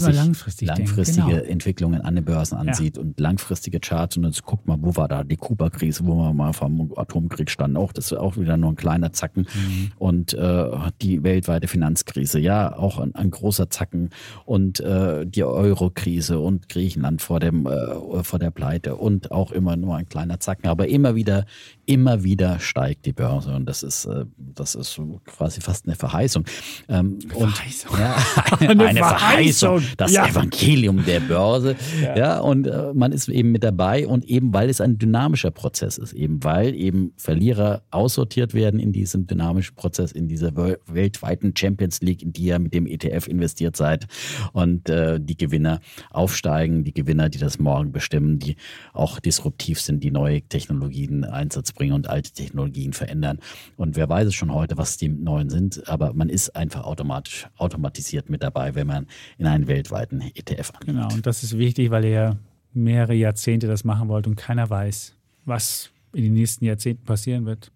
sich 0.04 0.16
langfristig 0.16 0.68
langfristige 0.68 1.28
genau. 1.28 1.44
Entwicklungen 1.44 2.02
an 2.02 2.16
den 2.16 2.26
Börsen 2.26 2.58
ansieht 2.58 2.98
ja. 2.98 3.02
und 3.04 3.20
langfristige 3.20 3.80
Charts 3.80 4.18
und 4.18 4.26
jetzt 4.26 4.44
guckt 4.44 4.68
mal, 4.68 4.78
wo 4.82 4.96
war 4.96 5.08
da 5.08 5.24
die 5.24 5.38
Kuba-Krise, 5.38 6.06
wo 6.06 6.16
wir 6.16 6.34
mal 6.34 6.54
vom 6.54 6.94
Atomkrieg 6.96 7.50
standen, 7.50 7.78
auch 7.78 7.92
das 7.92 8.12
ist 8.12 8.18
auch 8.18 8.38
wieder 8.38 8.58
nur 8.58 8.72
ein 8.72 8.76
kleiner 8.76 9.14
Zacken 9.14 9.48
mhm. 9.54 9.92
und 9.98 10.34
äh, 10.34 10.66
die 11.02 11.24
weltweite 11.24 11.68
Finanzkrise, 11.68 12.40
ja, 12.40 12.76
auch 12.76 13.00
ein, 13.00 13.16
ein 13.16 13.32
großer 13.32 13.70
Zacken 13.70 14.10
und 14.46 14.80
äh, 14.80 15.26
die 15.26 15.44
Euro-Krise 15.44 16.40
und 16.40 16.70
Griechenland 16.70 17.22
vor 17.22 17.40
dem 17.40 17.66
äh, 17.66 18.24
vor 18.24 18.40
der 18.40 18.52
Pleite 18.52 18.96
und 18.96 19.32
auch 19.32 19.52
immer 19.52 19.76
nur 19.76 19.96
ein 19.96 20.08
kleiner 20.08 20.40
Zacken, 20.40 20.68
aber 20.68 20.88
immer 20.88 21.16
wieder 21.16 21.46
immer 21.86 22.24
wieder 22.24 22.60
steigt 22.60 23.06
die 23.06 23.14
Börse 23.14 23.54
und 23.56 23.66
das 23.66 23.84
ist 23.84 24.06
äh, 24.06 24.26
das 24.38 24.76
ist 24.76 25.00
quasi 25.26 25.62
fast 25.62 25.86
eine 25.86 25.96
Verheißung. 25.96 26.46
Ähm, 26.90 27.20
Verheißung. 27.22 27.92
Und, 27.92 28.00
ja, 28.00 28.16
eine, 28.60 28.86
eine 28.86 29.00
Verheißung 29.00 29.84
das 29.98 30.14
ja. 30.14 30.28
Evangelium 30.28 31.03
der 31.06 31.20
Börse. 31.20 31.76
Ja, 32.02 32.18
ja 32.18 32.40
und 32.40 32.68
äh, 32.68 32.94
man 32.94 33.11
ist 33.11 33.30
eben 33.30 33.52
mit 33.52 33.64
dabei 33.64 34.07
und 34.07 34.26
eben 34.26 34.53
weil 34.53 34.70
es 34.70 34.82
ein 34.82 34.98
dynamischer 34.98 35.52
Prozess 35.52 35.98
ist, 35.98 36.14
eben 36.14 36.44
weil 36.44 36.76
eben 36.76 37.14
Verlierer 37.18 37.84
aussortiert 37.91 38.53
werden 38.53 38.80
in 38.80 38.91
diesem 38.91 39.28
dynamischen 39.28 39.76
Prozess, 39.76 40.11
in 40.11 40.28
dieser 40.28 40.56
weltweiten 40.56 41.53
Champions 41.56 42.02
League, 42.02 42.22
in 42.22 42.34
die 42.34 42.44
ihr 42.44 42.60
mit 42.60 42.74
dem 42.74 42.86
ETF 42.86 43.28
investiert 43.28 43.76
seid 43.76 44.07
und 44.53 44.90
äh, 44.90 45.20
die 45.20 45.38
Gewinner 45.38 45.80
aufsteigen, 46.11 46.84
die 46.84 46.94
Gewinner, 46.94 47.30
die 47.30 47.40
das 47.40 47.60
morgen 47.60 47.91
bestimmen, 47.91 48.40
die 48.40 48.56
auch 48.94 49.20
disruptiv 49.20 49.80
sind, 49.80 50.03
die 50.03 50.11
neue 50.11 50.41
Technologien 50.41 51.24
Einsatz 51.24 51.72
bringen 51.72 51.94
und 51.94 52.10
alte 52.10 52.32
Technologien 52.32 52.94
verändern. 52.94 53.40
Und 53.78 53.95
wer 53.95 54.10
weiß 54.10 54.28
es 54.28 54.36
schon 54.36 54.53
heute, 54.53 54.78
was 54.78 54.98
die 54.98 55.10
neuen 55.10 55.49
sind, 55.49 55.88
aber 55.88 56.14
man 56.14 56.30
ist 56.30 56.56
einfach 56.56 56.84
automatisch 56.84 57.48
automatisiert 57.57 58.30
mit 58.30 58.44
dabei, 58.44 58.76
wenn 58.76 58.88
man 58.88 59.07
in 59.38 59.48
einen 59.48 59.68
weltweiten 59.84 60.22
ETF 60.22 60.72
anlegt. 60.72 60.86
Genau, 60.86 61.14
und 61.14 61.26
das 61.26 61.44
ist 61.44 61.58
wichtig, 61.58 61.92
weil 61.92 62.06
ihr 62.06 62.38
mehrere 62.74 63.14
Jahrzehnte 63.14 63.68
das 63.68 63.84
machen 63.84 64.08
wollt 64.08 64.28
und 64.28 64.36
keiner 64.36 64.70
weiß, 64.70 65.16
was 65.46 65.92
in 66.14 66.24
den 66.24 66.34
nächsten 66.34 66.66
Jahrzehnten 66.66 67.06
passieren 67.06 67.46
wird. 67.46 67.72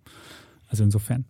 Also 0.70 0.84
insofern. 0.84 1.26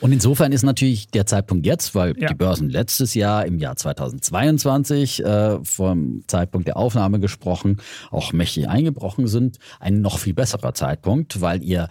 Und 0.00 0.12
insofern 0.12 0.52
ist 0.52 0.64
natürlich 0.64 1.08
der 1.08 1.24
Zeitpunkt 1.26 1.64
jetzt, 1.64 1.94
weil 1.94 2.18
ja. 2.18 2.28
die 2.28 2.34
Börsen 2.34 2.68
letztes 2.68 3.14
Jahr 3.14 3.46
im 3.46 3.58
Jahr 3.58 3.76
2022 3.76 5.24
äh, 5.24 5.64
vom 5.64 6.24
Zeitpunkt 6.26 6.68
der 6.68 6.76
Aufnahme 6.76 7.20
gesprochen 7.20 7.78
auch 8.10 8.32
mächtig 8.32 8.68
eingebrochen 8.68 9.26
sind, 9.28 9.58
ein 9.80 10.02
noch 10.02 10.18
viel 10.18 10.34
besserer 10.34 10.74
Zeitpunkt, 10.74 11.40
weil 11.40 11.62
ihr 11.62 11.88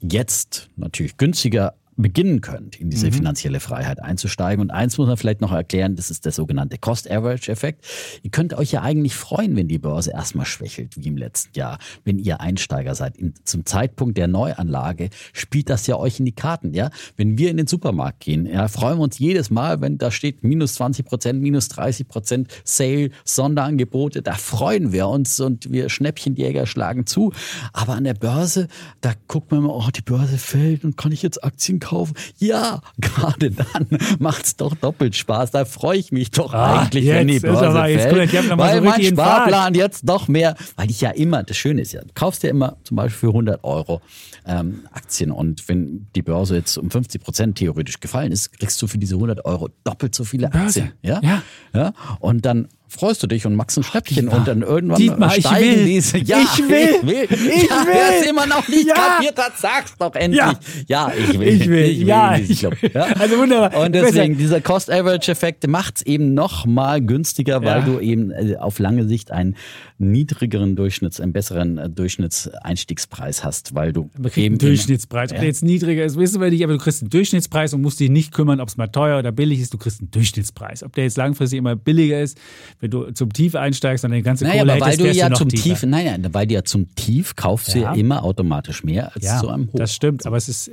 jetzt 0.00 0.70
natürlich 0.76 1.16
günstiger 1.16 1.74
beginnen 1.98 2.40
könnt, 2.40 2.80
in 2.80 2.90
diese 2.90 3.08
mhm. 3.08 3.12
finanzielle 3.12 3.60
Freiheit 3.60 4.00
einzusteigen. 4.00 4.62
Und 4.62 4.70
eins 4.70 4.96
muss 4.98 5.08
man 5.08 5.16
vielleicht 5.16 5.40
noch 5.40 5.52
erklären, 5.52 5.96
das 5.96 6.10
ist 6.10 6.24
der 6.24 6.32
sogenannte 6.32 6.78
Cost-Average-Effekt. 6.78 7.84
Ihr 8.22 8.30
könnt 8.30 8.54
euch 8.54 8.70
ja 8.70 8.82
eigentlich 8.82 9.16
freuen, 9.16 9.56
wenn 9.56 9.66
die 9.66 9.78
Börse 9.78 10.12
erstmal 10.12 10.46
schwächelt, 10.46 10.96
wie 10.96 11.08
im 11.08 11.16
letzten 11.16 11.58
Jahr, 11.58 11.78
wenn 12.04 12.20
ihr 12.20 12.40
Einsteiger 12.40 12.94
seid. 12.94 13.16
In, 13.16 13.34
zum 13.42 13.66
Zeitpunkt 13.66 14.16
der 14.16 14.28
Neuanlage 14.28 15.10
spielt 15.32 15.70
das 15.70 15.88
ja 15.88 15.96
euch 15.96 16.20
in 16.20 16.24
die 16.24 16.32
Karten. 16.32 16.72
Ja? 16.72 16.90
Wenn 17.16 17.36
wir 17.36 17.50
in 17.50 17.56
den 17.56 17.66
Supermarkt 17.66 18.20
gehen, 18.20 18.46
ja, 18.46 18.68
freuen 18.68 18.98
wir 18.98 19.02
uns 19.02 19.18
jedes 19.18 19.50
Mal, 19.50 19.80
wenn 19.80 19.98
da 19.98 20.12
steht 20.12 20.44
minus 20.44 20.74
20 20.74 21.04
Prozent, 21.04 21.42
minus 21.42 21.68
30 21.68 22.06
Prozent 22.06 22.48
Sale, 22.62 23.10
Sonderangebote, 23.24 24.22
da 24.22 24.34
freuen 24.34 24.92
wir 24.92 25.08
uns 25.08 25.40
und 25.40 25.72
wir 25.72 25.88
Schnäppchenjäger 25.88 26.66
schlagen 26.66 27.06
zu. 27.06 27.32
Aber 27.72 27.94
an 27.94 28.04
der 28.04 28.14
Börse, 28.14 28.68
da 29.00 29.14
guckt 29.26 29.50
man 29.50 29.64
immer, 29.64 29.74
oh, 29.74 29.88
die 29.94 30.02
Börse 30.02 30.38
fällt 30.38 30.84
und 30.84 30.96
kann 30.96 31.10
ich 31.10 31.22
jetzt 31.22 31.42
Aktien 31.42 31.80
kaufen? 31.80 31.87
Kaufen. 31.88 32.14
Ja, 32.38 32.80
gerade 33.00 33.50
dann 33.50 33.86
macht 34.18 34.44
es 34.44 34.56
doch 34.56 34.74
doppelt 34.74 35.16
Spaß. 35.16 35.50
Da 35.50 35.64
freue 35.64 35.98
ich 35.98 36.12
mich 36.12 36.30
doch 36.30 36.52
ah, 36.52 36.80
eigentlich, 36.80 37.06
wenn 37.06 37.28
die 37.28 37.40
Börse 37.40 37.68
aber, 37.68 37.84
fällt. 37.84 38.32
Jetzt 38.32 38.56
weil 38.56 38.76
so 38.76 38.84
mein 38.84 39.02
Sparplan 39.04 39.74
jetzt 39.74 40.04
noch 40.04 40.28
mehr, 40.28 40.54
weil 40.76 40.90
ich 40.90 41.00
ja 41.00 41.10
immer, 41.10 41.42
das 41.42 41.56
Schöne 41.56 41.82
ist 41.82 41.92
ja, 41.92 42.02
du 42.02 42.12
kaufst 42.14 42.42
ja 42.42 42.50
immer 42.50 42.76
zum 42.84 42.96
Beispiel 42.96 43.18
für 43.18 43.28
100 43.28 43.64
Euro 43.64 44.00
ähm, 44.46 44.82
Aktien 44.92 45.30
und 45.30 45.68
wenn 45.68 46.06
die 46.14 46.22
Börse 46.22 46.56
jetzt 46.56 46.76
um 46.78 46.90
50 46.90 47.22
Prozent 47.22 47.58
theoretisch 47.58 48.00
gefallen 48.00 48.32
ist, 48.32 48.52
kriegst 48.58 48.80
du 48.80 48.86
für 48.86 48.98
diese 48.98 49.14
100 49.14 49.44
Euro 49.44 49.68
doppelt 49.84 50.14
so 50.14 50.24
viele 50.24 50.52
Aktien. 50.52 50.92
Ja? 51.02 51.20
ja. 51.22 51.42
ja? 51.74 51.92
Und 52.20 52.44
dann 52.44 52.68
freust 52.88 53.22
du 53.22 53.26
dich 53.26 53.46
und 53.46 53.54
machst 53.54 53.76
ein 53.78 53.82
Schnäppchen 53.82 54.28
und 54.28 54.48
dann 54.48 54.62
irgendwann 54.62 54.98
Dietmar, 54.98 55.30
steigen 55.30 55.70
ich 55.70 55.76
will. 55.76 55.84
diese. 55.84 56.18
Ja, 56.18 56.38
ich 56.40 56.68
will. 56.68 56.96
Ich 57.00 57.06
will. 57.06 57.28
Ich 57.30 57.68
ja, 57.68 57.86
will. 57.86 57.92
Wer 57.92 58.20
es 58.20 58.26
immer 58.26 58.46
noch 58.46 58.66
nicht 58.68 58.88
ja. 58.88 58.94
kapiert 58.94 59.38
hat, 59.38 59.52
sag's 59.58 59.94
doch 59.98 60.14
endlich. 60.14 60.40
Ja, 60.40 60.58
ja 60.86 61.12
ich 61.16 61.38
will. 61.38 61.48
Ich 61.48 61.68
will. 61.68 61.84
Ich 61.84 62.00
will 62.00 62.06
ja, 62.08 62.36
ich, 62.36 62.62
ja. 62.62 62.70
Also 63.18 63.38
wunderbar. 63.38 63.84
Und 63.84 63.94
deswegen, 63.94 64.36
dieser 64.36 64.60
Cost-Average-Effekt 64.60 65.66
macht's 65.66 66.02
eben 66.02 66.34
noch 66.34 66.66
mal 66.66 67.00
günstiger, 67.00 67.62
weil 67.62 67.82
du 67.82 68.00
eben 68.00 68.30
äh, 68.30 68.56
auf 68.56 68.78
lange 68.78 69.06
Sicht 69.06 69.30
einen 69.30 69.56
niedrigeren 69.98 70.76
Durchschnitts, 70.76 71.20
einen 71.20 71.32
besseren 71.32 71.78
äh, 71.78 71.90
Durchschnittseinstiegspreis 71.90 73.44
hast, 73.44 73.74
weil 73.74 73.92
du 73.92 74.10
eben 74.36 74.54
einen 74.54 74.58
Durchschnittspreis. 74.58 75.32
Ob 75.32 75.38
der 75.38 75.46
jetzt 75.46 75.62
niedriger 75.62 76.04
ist, 76.04 76.16
wissen 76.16 76.40
wir 76.40 76.50
nicht, 76.50 76.62
aber 76.64 76.74
du 76.74 76.78
kriegst 76.78 77.02
einen 77.02 77.10
Durchschnittspreis 77.10 77.74
und 77.74 77.82
musst 77.82 78.00
dich 78.00 78.10
nicht 78.10 78.32
kümmern, 78.32 78.60
ob 78.60 78.68
es 78.68 78.76
mal 78.76 78.86
teuer 78.86 79.18
oder 79.18 79.32
billig 79.32 79.60
ist. 79.60 79.74
Du 79.74 79.78
kriegst 79.78 80.00
einen 80.00 80.10
Durchschnittspreis. 80.10 80.82
Ob 80.82 80.94
der 80.94 81.04
jetzt 81.04 81.16
langfristig 81.16 81.58
immer 81.58 81.76
billiger 81.76 82.20
ist, 82.20 82.38
wenn 82.80 82.90
du 82.90 83.10
zum 83.12 83.32
Tief 83.32 83.54
einsteigst 83.54 84.04
und 84.04 84.12
deine 84.12 84.22
ganze 84.22 84.44
naja, 84.44 84.60
Kohle 84.60 84.74
aber 84.74 84.86
hättest, 84.86 85.00
weil 85.00 85.12
du 85.12 85.18
ja 85.18 85.28
du 85.28 85.34
zum 85.36 85.48
tiefer. 85.48 85.62
Tief, 85.62 85.82
nein, 85.84 86.20
nein, 86.20 86.34
weil 86.34 86.46
du 86.46 86.54
ja 86.54 86.62
zum 86.62 86.94
Tief 86.94 87.34
kaufst 87.34 87.74
du 87.74 87.80
ja 87.80 87.92
immer 87.94 88.22
automatisch 88.22 88.84
mehr 88.84 89.14
als 89.14 89.24
ja, 89.24 89.40
zu 89.40 89.48
einem 89.48 89.66
Hoch. 89.68 89.78
Das 89.78 89.94
stimmt, 89.94 90.26
aber 90.26 90.36
es 90.36 90.48
ist, 90.48 90.70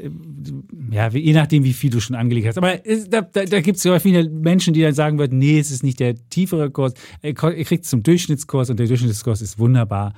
ja, 0.91 1.10
je 1.10 1.34
nachdem, 1.34 1.64
wie 1.64 1.73
viel 1.73 1.90
du 1.90 1.99
schon 1.99 2.15
angelegt 2.15 2.48
hast. 2.48 2.57
Aber 2.57 2.77
da, 3.10 3.22
da, 3.22 3.45
da 3.45 3.61
gibt 3.61 3.77
es 3.77 3.84
ja 3.84 3.99
viele 3.99 4.30
Menschen, 4.30 4.73
die 4.73 4.82
dann 4.82 4.94
sagen 4.94 5.18
würden, 5.18 5.40
nee, 5.40 5.60
es 5.60 5.72
ist 5.72 5.84
nicht 5.84 5.99
der 5.99 6.15
tiefere 6.30 6.69
Kurs. 6.69 6.94
Ihr 7.23 7.34
kriegt 7.34 7.86
es 7.86 7.90
zum 7.90 8.03
Durchschnittskurs 8.03 8.69
und 8.69 8.80
der 8.80 8.88
Durchschnittskurs 8.88 9.41
ist 9.41 9.57
wunderbar 9.57 10.14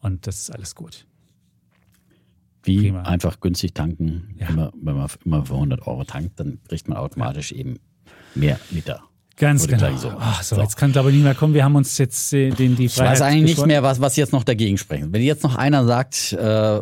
und 0.00 0.26
das 0.26 0.40
ist 0.40 0.50
alles 0.50 0.74
gut. 0.74 1.06
Wie 2.62 2.78
Prima. 2.78 3.02
einfach 3.02 3.40
günstig 3.40 3.74
tanken. 3.74 4.34
Ja. 4.38 4.48
Immer, 4.48 4.72
wenn 4.80 4.96
man 4.96 5.08
immer 5.24 5.44
für 5.44 5.54
100 5.54 5.86
Euro 5.86 6.02
tankt, 6.04 6.40
dann 6.40 6.58
kriegt 6.66 6.88
man 6.88 6.96
automatisch 6.98 7.52
ja. 7.52 7.58
eben 7.58 7.78
mehr 8.34 8.58
Liter 8.70 9.02
Ganz 9.36 9.62
Wurde 9.64 9.76
genau. 9.76 9.96
so. 9.96 10.12
Ach 10.18 10.42
so, 10.42 10.56
So. 10.56 10.62
jetzt 10.62 10.76
kann 10.76 10.90
es 10.92 10.96
aber 10.96 11.10
nicht 11.10 11.22
mehr 11.22 11.34
kommen. 11.34 11.52
Wir 11.54 11.64
haben 11.64 11.76
uns 11.76 11.98
jetzt 11.98 12.32
äh, 12.32 12.50
den, 12.50 12.74
die 12.76 12.86
Ich 12.86 12.94
Freiheit 12.94 13.12
weiß 13.12 13.22
eigentlich 13.22 13.42
nicht 13.42 13.50
geschworen. 13.52 13.68
mehr, 13.68 13.82
was, 13.82 14.00
was 14.00 14.16
jetzt 14.16 14.32
noch 14.32 14.44
dagegen 14.44 14.78
spricht. 14.78 15.04
Wenn 15.12 15.22
jetzt 15.22 15.42
noch 15.42 15.56
einer 15.56 15.84
sagt, 15.84 16.32
äh, 16.32 16.80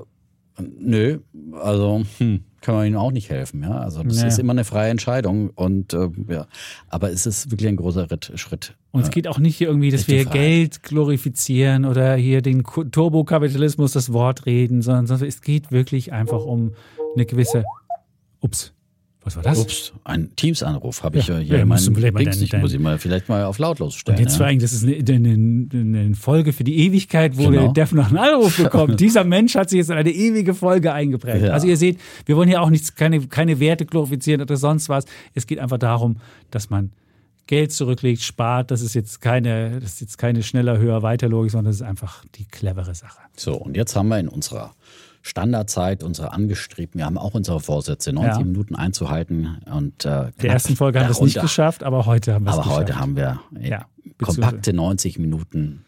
nö, 0.78 1.18
also 1.60 2.04
hm, 2.18 2.44
kann 2.60 2.76
man 2.76 2.86
ihnen 2.86 2.96
auch 2.96 3.10
nicht 3.10 3.28
helfen. 3.28 3.62
Ja? 3.64 3.78
Also 3.78 4.02
das 4.04 4.20
Ja. 4.20 4.28
ist 4.28 4.38
immer 4.38 4.52
eine 4.52 4.64
freie 4.64 4.90
Entscheidung. 4.90 5.50
Und 5.50 5.94
äh, 5.94 6.08
ja, 6.28 6.46
aber 6.88 7.10
es 7.10 7.26
ist 7.26 7.50
wirklich 7.50 7.68
ein 7.68 7.76
großer 7.76 8.10
Ritt, 8.10 8.30
Schritt. 8.36 8.76
Und 8.92 9.02
es 9.02 9.10
geht 9.10 9.26
auch 9.26 9.38
nicht 9.38 9.56
hier 9.56 9.66
irgendwie, 9.66 9.90
dass 9.90 10.06
wir. 10.06 10.24
Geld 10.24 10.84
glorifizieren 10.84 11.84
oder 11.84 12.14
hier 12.14 12.40
den 12.40 12.62
Turbokapitalismus 12.62 13.92
das 13.92 14.12
Wort 14.12 14.46
reden, 14.46 14.80
sondern 14.82 15.08
sondern 15.08 15.26
es 15.26 15.40
geht 15.42 15.72
wirklich 15.72 16.12
einfach 16.12 16.44
um 16.44 16.72
eine 17.16 17.26
gewisse. 17.26 17.64
Ups, 18.40 18.73
was 19.24 19.36
war 19.36 19.42
das? 19.42 19.58
Ups, 19.58 19.92
ein 20.04 20.36
Teams-Anruf 20.36 21.02
habe 21.02 21.18
ich 21.18 21.26
Ja, 21.28 21.38
hier 21.38 21.58
ja, 21.58 21.64
meinen 21.64 21.78
vielleicht 21.94 22.12
mal 22.14 22.20
Dings 22.22 22.36
dein- 22.36 22.40
nicht. 22.42 22.52
dein- 22.52 22.60
Muss 22.60 22.72
ich 22.72 22.78
mal 22.78 22.98
vielleicht 22.98 23.28
mal 23.28 23.44
auf 23.44 23.58
lautlos 23.58 23.94
stellen. 23.94 24.18
Und 24.18 24.22
jetzt 24.24 24.32
ja? 24.34 24.38
vor 24.38 24.46
allem, 24.46 24.58
das 24.58 24.72
ist 24.72 24.84
eine, 24.84 24.96
eine, 24.96 25.68
eine 25.72 26.14
Folge 26.14 26.52
für 26.52 26.64
die 26.64 26.76
Ewigkeit, 26.86 27.36
wo 27.36 27.48
Genau. 27.48 27.72
der 27.72 27.86
Dev 27.86 27.94
noch 27.94 28.08
einen 28.08 28.18
Anruf 28.18 28.56
bekommt. 28.58 29.00
Dieser 29.00 29.24
Mensch 29.24 29.54
hat 29.54 29.70
sich 29.70 29.78
jetzt 29.78 29.90
in 29.90 29.96
eine 29.96 30.10
ewige 30.10 30.54
Folge 30.54 30.92
eingeprägt. 30.92 31.44
Ja. 31.46 31.52
Also 31.52 31.66
ihr 31.66 31.76
seht, 31.76 31.98
wir 32.26 32.36
wollen 32.36 32.48
hier 32.48 32.60
auch 32.62 32.70
nichts, 32.70 32.94
keine, 32.94 33.20
keine 33.26 33.58
Werte 33.60 33.86
glorifizieren 33.86 34.42
oder 34.42 34.56
sonst 34.56 34.88
was. 34.88 35.04
Es 35.34 35.46
geht 35.46 35.58
einfach 35.58 35.78
darum, 35.78 36.16
dass 36.50 36.68
man 36.70 36.90
Geld 37.46 37.72
zurücklegt, 37.72 38.22
spart. 38.22 38.70
Das 38.70 38.80
ist 38.80 38.94
jetzt 38.94 39.20
keine, 39.20 39.78
das 39.80 39.94
ist 39.94 40.00
jetzt 40.00 40.18
keine 40.18 40.42
schneller, 40.42 40.78
höher, 40.78 41.02
weiter 41.02 41.28
Logik, 41.28 41.50
sondern 41.50 41.66
das 41.72 41.76
ist 41.76 41.82
einfach 41.82 42.24
die 42.36 42.44
clevere 42.46 42.94
Sache. 42.94 43.18
So, 43.36 43.54
und 43.54 43.76
jetzt 43.76 43.96
haben 43.96 44.08
wir 44.08 44.18
in 44.18 44.28
unserer 44.28 44.72
Standardzeit, 45.26 46.02
unsere 46.02 46.32
angestrebten, 46.32 46.98
wir 46.98 47.06
haben 47.06 47.16
auch 47.16 47.32
unsere 47.34 47.58
Vorsätze, 47.58 48.12
90 48.12 48.38
Ja. 48.40 48.44
Minuten 48.44 48.74
einzuhalten. 48.76 49.56
Und, 49.72 50.04
äh, 50.04 50.30
Der 50.42 50.50
ersten 50.50 50.76
Folge 50.76 51.00
haben 51.00 51.06
wir 51.06 51.12
es 51.12 51.20
nicht 51.22 51.40
geschafft, 51.40 51.82
aber 51.82 52.04
heute 52.04 52.34
haben 52.34 52.44
wir 52.44 52.50
es 52.50 52.56
Aber 52.58 52.64
geschafft. 52.64 52.80
heute 52.80 52.98
haben 53.00 53.16
wir 53.16 53.40
äh, 53.58 53.68
Ja, 53.70 53.86
kompakte 54.22 54.74
90 54.74 55.18
Minuten 55.18 55.86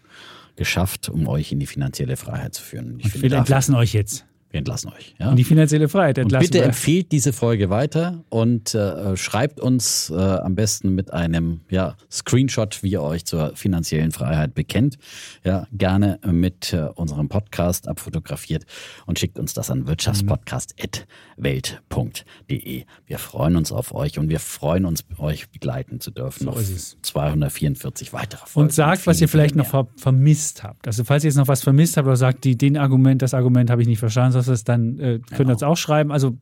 geschafft, 0.56 1.10
um 1.10 1.28
euch 1.28 1.52
in 1.52 1.60
die 1.60 1.66
finanzielle 1.66 2.16
Freiheit 2.16 2.54
zu 2.54 2.62
führen. 2.62 2.94
Ich 2.98 3.04
Und 3.04 3.10
finde, 3.10 3.30
wir 3.32 3.38
entlassen 3.38 3.74
euch 3.74 3.92
jetzt. 3.92 4.24
Wir 4.50 4.58
entlassen 4.58 4.92
euch. 4.92 5.14
Ja? 5.18 5.30
In 5.30 5.36
die 5.36 5.44
finanzielle 5.44 5.88
Freiheit 5.88 6.18
Und 6.18 6.24
entlassen 6.24 6.46
bitte 6.46 6.58
wir. 6.58 6.66
empfehlt 6.66 7.12
diese 7.12 7.32
Folge 7.32 7.68
weiter 7.68 8.22
und 8.28 8.74
äh, 8.74 9.16
schreibt 9.16 9.60
uns 9.60 10.10
äh, 10.10 10.14
am 10.14 10.54
besten 10.54 10.94
mit 10.94 11.12
einem 11.12 11.60
ja, 11.68 11.96
Screenshot, 12.10 12.82
wie 12.82 12.90
ihr 12.90 13.02
euch 13.02 13.24
zur 13.24 13.56
finanziellen 13.56 14.12
Freiheit 14.12 14.54
bekennt. 14.54 14.98
Ja, 15.44 15.66
gerne 15.72 16.20
mit 16.24 16.72
äh, 16.72 16.88
unserem 16.94 17.28
Podcast 17.28 17.88
abfotografiert 17.88 18.64
und 19.04 19.18
schickt 19.18 19.38
uns 19.38 19.52
das 19.52 19.70
an 19.70 19.88
wirtschaftspodcast.welt.de. 19.88 22.84
Wir 23.06 23.18
freuen 23.18 23.56
uns 23.56 23.72
auf 23.72 23.94
euch 23.94 24.18
und 24.18 24.28
wir 24.28 24.40
freuen 24.40 24.84
uns, 24.84 25.04
euch 25.18 25.50
begleiten 25.50 26.00
zu 26.00 26.12
dürfen. 26.12 26.44
So 26.44 26.52
ist 26.52 26.70
es. 26.70 26.96
244 27.02 28.12
weitere 28.12 28.46
Folgen. 28.46 28.68
Und 28.68 28.72
sagt, 28.72 29.06
was 29.06 29.20
ihr 29.20 29.28
vielleicht 29.28 29.54
viele 29.54 29.64
noch 29.64 29.70
ver 29.70 29.88
vermisst 29.96 30.62
habt. 30.62 30.86
Also 30.86 31.04
falls 31.04 31.24
ihr 31.24 31.28
jetzt 31.28 31.36
noch 31.36 31.48
was 31.48 31.62
vermisst 31.62 31.96
habt 31.96 32.06
oder 32.06 32.16
sagt, 32.16 32.44
die, 32.44 32.56
den 32.56 32.76
Argument, 32.76 33.22
das 33.22 33.34
Argument 33.34 33.70
habe 33.70 33.82
ich 33.82 33.88
nicht 33.88 33.98
verstanden, 33.98 34.35
sonst 34.36 34.48
was, 34.48 34.64
dann 34.64 34.98
äh, 34.98 35.18
könnt 35.34 35.48
ihr 35.50 35.54
uns 35.54 35.62
auch 35.62 35.76
schreiben. 35.76 36.12
Also 36.12 36.36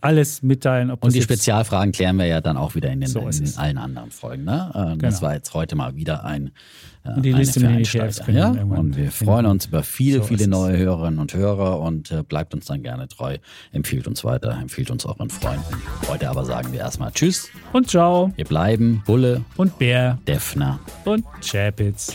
alles 0.00 0.42
mitteilen. 0.44 0.90
Und 0.92 1.04
das 1.04 1.12
die 1.12 1.22
Spezialfragen 1.22 1.90
klären 1.90 2.16
wir 2.18 2.26
ja 2.26 2.40
dann 2.40 2.56
auch 2.56 2.76
wieder 2.76 2.88
in 2.92 3.00
den, 3.00 3.10
So 3.10 3.18
in 3.20 3.28
es. 3.28 3.58
allen 3.58 3.78
anderen 3.78 4.12
Folgen. 4.12 4.44
Ne? 4.44 4.70
Äh, 4.72 4.96
Das 4.96 5.16
Genau. 5.16 5.22
war 5.22 5.34
jetzt 5.34 5.54
heute 5.54 5.74
mal 5.74 5.96
wieder 5.96 6.24
ein 6.24 6.52
äh, 7.04 7.14
Und 7.16 7.24
die 7.24 7.32
Liste 7.32 7.58
mit 7.58 7.70
den 7.70 7.78
ETFs 7.80 8.24
können 8.24 8.36
ja? 8.38 8.50
Und 8.50 8.96
wir 8.96 9.10
freuen 9.10 9.46
uns 9.46 9.66
über 9.66 9.82
viele, 9.82 10.18
So 10.18 10.24
viele 10.24 10.42
es. 10.42 10.46
neue 10.46 10.76
Hörerinnen 10.76 11.18
und 11.18 11.34
Hörer 11.34 11.80
und 11.80 12.12
äh, 12.12 12.22
bleibt 12.22 12.54
uns 12.54 12.66
dann 12.66 12.84
gerne 12.84 13.08
treu. 13.08 13.38
Empfiehlt 13.72 14.06
uns 14.06 14.22
weiter, 14.22 14.52
empfiehlt 14.52 14.92
uns 14.92 15.04
euren 15.04 15.30
Freunden. 15.30 15.64
Heute 16.08 16.30
aber 16.30 16.44
sagen 16.44 16.72
wir 16.72 16.78
erstmal 16.78 17.10
Tschüss. 17.10 17.48
Und 17.72 17.90
ciao. 17.90 18.30
Wir 18.36 18.44
bleiben 18.44 19.02
Bulle, 19.04 19.44
Und 19.56 19.78
Bär. 19.80 20.18
Defner. 20.28 20.78
Und 21.04 21.24
Chapitz. 21.44 22.12